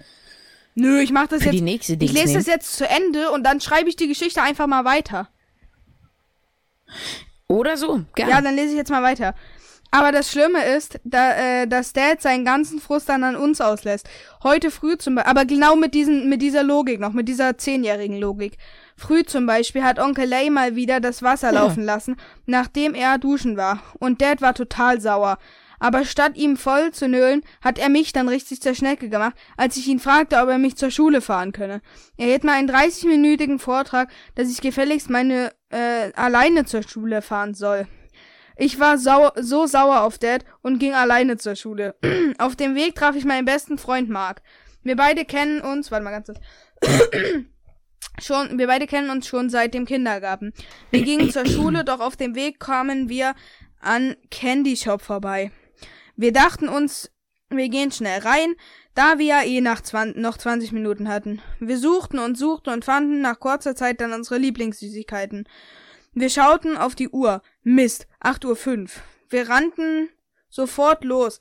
Nö, 0.75 1.01
ich 1.01 1.11
mach 1.11 1.27
das 1.27 1.43
für 1.43 1.51
die 1.51 1.59
jetzt... 1.59 1.65
nächste 1.65 1.93
Ich 1.95 2.13
lese 2.13 2.27
nehmen? 2.27 2.35
das 2.35 2.47
jetzt 2.47 2.77
zu 2.77 2.89
Ende 2.89 3.31
und 3.33 3.45
dann 3.45 3.61
schreibe 3.61 3.89
ich 3.89 3.97
die 3.97 4.09
Geschichte 4.09 4.43
einfach 4.43 4.67
mal 4.67 4.85
weiter. 4.85 5.29
Oder 7.49 7.77
so, 7.77 8.03
gerne. 8.15 8.33
Ja, 8.33 8.41
dann 8.41 8.55
lese 8.55 8.71
ich 8.71 8.77
jetzt 8.77 8.91
mal 8.91 9.03
weiter. 9.03 9.35
Aber 9.91 10.13
das 10.13 10.31
Schlimme 10.31 10.65
ist, 10.65 10.99
da, 11.05 11.63
äh, 11.63 11.67
dass 11.67 11.93
Dad 11.93 12.21
seinen 12.21 12.45
ganzen 12.45 12.81
Frust 12.81 13.09
dann 13.09 13.25
an 13.25 13.37
uns 13.37 13.61
auslässt. 13.61 14.09
Heute 14.43 14.71
früh 14.71 14.99
zum 14.99 15.15
Beispiel, 15.15 15.31
aber 15.31 15.45
genau 15.45 15.77
mit 15.77 15.95
diesen, 15.95 16.29
mit 16.29 16.43
dieser 16.43 16.63
Logik 16.63 17.01
noch, 17.01 17.13
mit 17.13 17.29
dieser 17.29 17.57
zehnjährigen 17.57 18.19
Logik. 18.19 18.59
Früh 18.97 19.25
zum 19.25 19.47
Beispiel 19.47 19.83
hat 19.83 19.99
Onkel 19.99 20.27
Lay 20.27 20.49
mal 20.49 20.75
wieder 20.75 21.01
das 21.01 21.23
Wasser 21.23 21.53
laufen 21.53 21.85
lassen, 21.85 22.17
nachdem 22.47 22.95
er 22.95 23.19
duschen 23.19 23.57
war. 23.57 23.83
Und 23.99 24.23
Dad 24.23 24.41
war 24.41 24.55
total 24.55 25.01
sauer. 25.01 25.39
Aber 25.79 26.07
statt 26.07 26.37
ihm 26.37 26.57
voll 26.57 26.93
zu 26.93 27.07
nölen, 27.07 27.43
hat 27.61 27.79
er 27.79 27.91
mich 27.91 28.13
dann 28.15 28.29
richtig 28.29 28.63
zur 28.63 28.75
Schnecke 28.75 29.11
gemacht, 29.11 29.37
als 29.59 29.77
ich 29.77 29.87
ihn 29.89 29.99
fragte, 29.99 30.39
ob 30.39 30.49
er 30.49 30.57
mich 30.57 30.77
zur 30.77 30.91
Schule 30.91 31.21
fahren 31.21 31.53
könne. 31.53 31.83
Er 32.17 32.29
hielt 32.29 32.45
mal 32.45 32.55
einen 32.55 32.71
30-minütigen 32.71 33.59
Vortrag, 33.59 34.11
dass 34.35 34.51
ich 34.51 34.63
gefälligst 34.63 35.11
meine 35.11 35.53
äh, 35.69 36.13
alleine 36.15 36.65
zur 36.65 36.83
Schule 36.83 37.21
fahren 37.21 37.53
soll. 37.53 37.87
Ich 38.57 38.81
war 38.81 38.97
sau 38.97 39.31
so 39.39 39.67
sauer 39.67 40.01
auf 40.01 40.17
Dad 40.17 40.47
und 40.63 40.79
ging 40.79 40.95
alleine 40.95 41.37
zur 41.37 41.57
Schule. 41.57 41.95
auf 42.39 42.57
dem 42.57 42.75
Weg 42.75 42.95
traf 42.95 43.15
ich 43.15 43.27
meinen 43.27 43.45
besten 43.45 43.77
Freund 43.77 44.09
Mark. 44.09 44.41
Wir 44.83 44.97
beide 44.97 45.27
kennen 45.27 45.61
uns, 45.61 45.91
warte 45.91 46.05
mal 46.05 46.13
ganz 46.13 46.27
kurz. 46.29 46.41
schon, 48.21 48.59
wir 48.59 48.67
beide 48.67 48.87
kennen 48.87 49.11
uns 49.11 49.27
schon 49.27 49.51
seit 49.51 49.75
dem 49.75 49.87
Kindergarten. 49.87 50.53
Wir 50.91 51.03
gingen 51.03 51.31
zur 51.31 51.47
Schule, 51.47 51.85
doch 51.85 52.01
auf 52.01 52.17
dem 52.17 52.35
Weg 52.35 52.61
kamen 52.61 53.09
wir 53.09 53.35
an 53.81 54.17
Candy 54.31 54.77
Shop 54.77 55.03
vorbei. 55.03 55.51
Wir 56.17 56.33
dachten 56.33 56.69
uns, 56.69 57.11
wir 57.51 57.69
gehen 57.69 57.93
schnell 57.93 58.21
rein, 58.21 58.55
da 58.95 59.19
wir 59.19 59.27
ja 59.27 59.43
eh 59.43 59.61
nach 59.61 59.83
20, 59.83 60.17
noch 60.21 60.39
20 60.39 60.73
Minuten 60.73 61.09
hatten. 61.09 61.43
Wir 61.61 61.79
suchten 61.79 62.19
und 62.19 62.37
suchten 62.37 62.71
und 62.73 62.85
fanden 62.85 63.21
nach 63.21 63.39
kurzer 63.39 63.77
Zeit 63.77 64.01
dann 64.01 64.13
unsere 64.13 64.39
Lieblingssüßigkeiten. 64.39 65.47
Wir 66.15 66.31
schauten 66.31 66.79
auf 66.79 66.95
die 66.95 67.11
Uhr. 67.11 67.43
Mist, 67.63 68.09
8.05 68.23 68.83
Uhr. 68.83 68.89
Wir 69.29 69.49
rannten 69.49 70.09
sofort 70.49 71.05
los. 71.05 71.41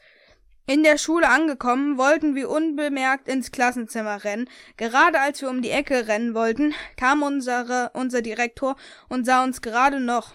In 0.67 0.81
der 0.81 0.97
Schule 0.97 1.29
angekommen, 1.29 1.99
wollten 1.99 2.33
wir 2.33 2.49
unbemerkt 2.49 3.27
ins 3.27 3.51
Klassenzimmer 3.51 4.23
rennen. 4.23 4.49
Gerade 4.77 5.19
als 5.19 5.41
wir 5.41 5.49
um 5.49 5.61
die 5.61 5.69
Ecke 5.69 6.07
rennen 6.07 6.33
wollten, 6.33 6.73
kam 6.97 7.21
unsere, 7.21 7.91
unser 7.93 8.23
Direktor 8.23 8.75
und 9.07 9.25
sah 9.25 9.43
uns 9.43 9.61
gerade 9.61 9.99
noch. 9.99 10.33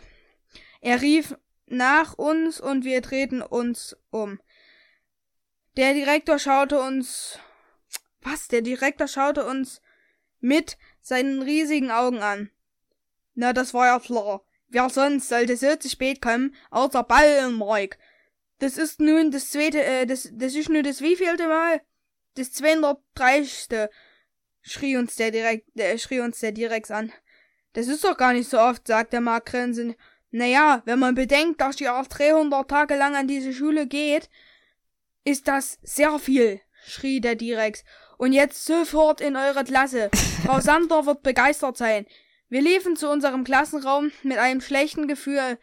Er 0.80 1.02
rief 1.02 1.36
nach 1.66 2.14
uns 2.14 2.60
und 2.60 2.84
wir 2.84 3.00
drehten 3.00 3.42
uns 3.42 3.96
um. 4.10 4.40
Der 5.76 5.94
Direktor 5.94 6.38
schaute 6.38 6.80
uns. 6.80 7.38
Was? 8.22 8.48
Der 8.48 8.62
Direktor 8.62 9.08
schaute 9.08 9.44
uns 9.44 9.80
mit 10.38 10.78
seinen 11.00 11.42
riesigen 11.42 11.90
Augen 11.90 12.18
an. 12.22 12.50
Na, 13.34 13.52
das 13.52 13.74
war 13.74 13.86
ja 13.86 13.98
klar. 13.98 14.42
Wer 14.68 14.88
sonst 14.90 15.28
sollte 15.28 15.56
so 15.56 15.74
zu 15.74 15.88
spät 15.88 16.22
kommen, 16.22 16.54
außer 16.70 17.02
Ballenmark? 17.02 17.98
Das 18.60 18.76
ist 18.76 19.00
nun 19.00 19.30
das 19.30 19.50
zweite, 19.50 19.82
äh, 19.82 20.06
das, 20.06 20.28
das 20.32 20.54
ist 20.54 20.68
nun 20.68 20.84
das 20.84 21.00
wievielte 21.00 21.48
Mal? 21.48 21.80
Das 22.34 22.52
230. 22.52 23.88
schrie 24.60 24.96
uns 24.96 25.16
der 25.16 25.30
direkt, 25.30 25.78
äh, 25.78 25.98
schrie 25.98 26.20
uns 26.20 26.40
der 26.40 26.52
Direx 26.52 26.90
an. 26.90 27.10
Das 27.72 27.88
ist 27.88 28.04
doch 28.04 28.16
gar 28.16 28.34
nicht 28.34 28.50
so 28.50 28.60
oft, 28.60 28.86
sagt 28.86 29.14
der 29.14 29.22
Mark 29.22 29.46
grinsend. 29.46 29.96
Naja, 30.30 30.82
wenn 30.84 30.98
man 30.98 31.14
bedenkt, 31.14 31.60
dass 31.60 31.80
ihr 31.80 31.94
auch 31.94 32.06
300 32.06 32.68
Tage 32.68 32.96
lang 32.96 33.16
an 33.16 33.26
diese 33.26 33.54
Schule 33.54 33.86
geht, 33.86 34.28
ist 35.24 35.48
das 35.48 35.78
sehr 35.82 36.18
viel, 36.18 36.60
schrie 36.84 37.20
der 37.20 37.36
Direx. 37.36 37.82
Und 38.18 38.34
jetzt 38.34 38.66
sofort 38.66 39.22
in 39.22 39.36
eure 39.36 39.64
Klasse. 39.64 40.10
Frau 40.46 40.60
Sander 40.60 41.06
wird 41.06 41.22
begeistert 41.22 41.78
sein. 41.78 42.06
Wir 42.50 42.60
liefen 42.60 42.94
zu 42.96 43.08
unserem 43.08 43.44
Klassenraum 43.44 44.12
mit 44.22 44.36
einem 44.36 44.60
schlechten 44.60 45.08
Gefühl 45.08 45.58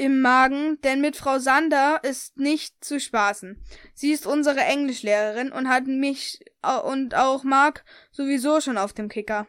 im 0.00 0.20
Magen, 0.20 0.80
denn 0.82 1.00
mit 1.00 1.16
Frau 1.16 1.38
Sander 1.38 2.00
ist 2.02 2.36
nicht 2.36 2.84
zu 2.84 3.00
spaßen. 3.00 3.62
Sie 3.94 4.12
ist 4.12 4.26
unsere 4.26 4.60
Englischlehrerin 4.60 5.52
und 5.52 5.68
hat 5.68 5.86
mich 5.86 6.40
und 6.84 7.14
auch 7.14 7.44
Mark 7.44 7.84
sowieso 8.10 8.60
schon 8.60 8.78
auf 8.78 8.92
dem 8.92 9.08
Kicker. 9.08 9.46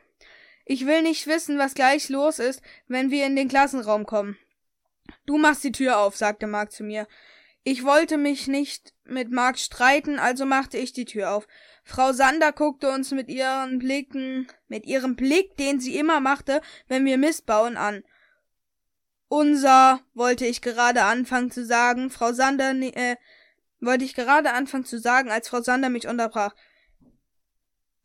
Ich 0.66 0.86
will 0.86 1.02
nicht 1.02 1.28
wissen, 1.28 1.58
was 1.58 1.74
gleich 1.74 2.10
los 2.10 2.40
ist, 2.40 2.62
wenn 2.88 3.12
wir 3.12 3.26
in 3.26 3.36
den 3.36 3.50
Klassenraum 3.50 4.06
kommen. 4.06 4.38
Du 5.26 5.38
machst 5.38 5.64
die 5.64 5.72
Tür 5.72 6.00
auf, 6.00 6.16
sagte 6.16 6.48
Mark 6.48 6.72
zu 6.72 6.84
mir. 6.84 7.08
Ich 7.66 7.84
wollte 7.84 8.18
mich 8.18 8.48
nicht 8.48 8.94
mit 9.06 9.32
Mark 9.32 9.58
streiten, 9.58 10.20
also 10.20 10.46
machte 10.46 10.78
ich 10.78 10.92
die 10.92 11.06
Tür 11.06 11.32
auf. 11.32 11.48
Frau 11.84 12.12
Sander 12.12 12.52
guckte 12.52 12.92
uns 12.92 13.12
mit 13.12 13.30
ihren 13.30 13.80
Blicken, 13.80 14.48
mit 14.68 14.86
ihrem 14.86 15.16
Blick, 15.16 15.56
den 15.58 15.80
sie 15.80 15.98
immer 15.98 16.20
machte, 16.20 16.62
wenn 16.88 17.06
wir 17.06 17.18
Mist 17.18 17.46
bauen, 17.46 17.78
an. 17.78 18.04
Unser, 19.28 20.02
wollte 20.14 20.46
ich 20.46 20.62
gerade 20.62 21.04
anfangen 21.04 21.52
zu 21.52 21.66
sagen, 21.66 22.10
Frau 22.10 22.34
Sander, 22.34 22.72
äh, 22.72 23.16
wollte 23.80 24.06
ich 24.06 24.14
gerade 24.14 24.54
anfangen 24.54 24.86
zu 24.86 25.00
sagen, 25.00 25.32
als 25.32 25.50
Frau 25.50 25.62
Sander 25.62 25.90
mich 25.90 26.08
unterbrach. 26.08 26.54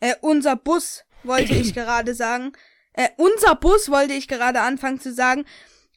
Äh, 0.01 0.15
unser 0.21 0.57
Bus, 0.57 1.05
wollte 1.23 1.55
ich 1.55 1.75
gerade 1.75 2.15
sagen. 2.15 2.53
Äh, 2.93 3.09
unser 3.17 3.55
Bus, 3.55 3.91
wollte 3.91 4.15
ich 4.15 4.29
gerade 4.29 4.61
anfangen 4.61 5.01
zu 5.01 5.13
sagen, 5.13 5.45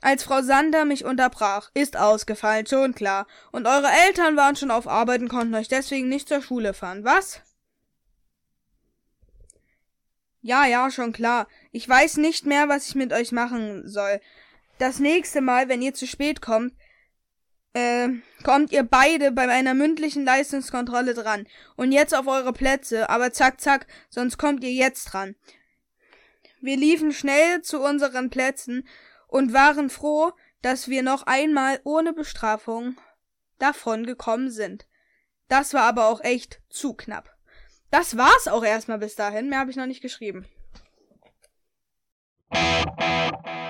als 0.02 0.24
Frau 0.24 0.42
Sander 0.42 0.86
mich 0.86 1.06
unterbrach. 1.06 1.70
Ist 1.74 1.96
ausgefallen, 1.96 2.66
schon 2.66 2.94
klar. 2.94 3.28
Und 3.52 3.68
eure 3.68 3.90
Eltern 4.08 4.36
waren 4.36 4.56
schon 4.56 4.72
auf 4.72 4.88
Arbeit 4.88 5.22
und 5.22 5.30
konnten 5.30 5.56
euch 5.56 5.68
deswegen 5.68 6.10
nicht 6.10 6.28
zur 6.28 6.42
Schule 6.42 6.74
fahren, 6.74 7.04
was? 7.04 7.42
Ja, 10.42 10.66
ja, 10.66 10.90
schon 10.90 11.14
klar. 11.14 11.48
Ich 11.72 11.88
weiß 11.88 12.18
nicht 12.18 12.48
mehr, 12.48 12.68
was 12.68 12.88
ich 12.88 12.96
mit 12.96 13.14
euch 13.14 13.32
machen 13.32 13.88
soll 13.88 14.20
das 14.82 14.98
nächste 14.98 15.42
Mal, 15.42 15.70
wenn 15.70 15.84
ihr 15.84 15.94
zu 15.94 16.08
spät 16.08 16.42
kommt, 16.42 16.74
äh, 17.74 18.10
kommt 18.44 18.72
ihr 18.72 18.82
beide 18.82 19.32
bei 19.32 19.48
einer 19.48 19.76
mündlichen 19.76 20.26
Leistungskontrolle 20.26 21.14
dran. 21.14 21.48
Und 21.76 21.92
jetzt 21.92 22.16
auf 22.16 22.26
eure 22.26 22.52
Plätze, 22.52 23.08
aber 23.10 23.32
zack, 23.32 23.62
zack, 23.62 23.86
sonst 24.10 24.38
kommt 24.38 24.64
ihr 24.64 24.74
jetzt 24.74 25.06
dran. 25.06 25.36
Wir 26.62 26.78
liefen 26.78 27.12
schnell 27.12 27.62
zu 27.62 27.80
unseren 27.80 28.32
Plätzen 28.32 28.88
und 29.28 29.54
waren 29.54 29.92
froh, 29.92 30.32
dass 30.64 30.88
wir 30.88 31.04
noch 31.04 31.24
einmal 31.28 31.80
ohne 31.84 32.12
Bestrafung 32.12 33.00
davon 33.60 34.06
gekommen 34.06 34.50
sind. 34.50 34.88
Das 35.48 35.76
war 35.76 35.84
aber 35.84 36.08
auch 36.08 36.24
echt 36.24 36.60
zu 36.70 36.94
knapp. 36.94 37.30
Das 37.92 38.18
war's 38.18 38.48
auch 38.48 38.64
erstmal 38.64 38.98
bis 38.98 39.16
dahin, 39.16 39.50
mehr 39.50 39.60
habe 39.60 39.70
ich 39.70 39.78
noch 39.78 39.86
nicht 39.86 40.02
geschrieben. 40.02 40.48
Musik 42.52 43.61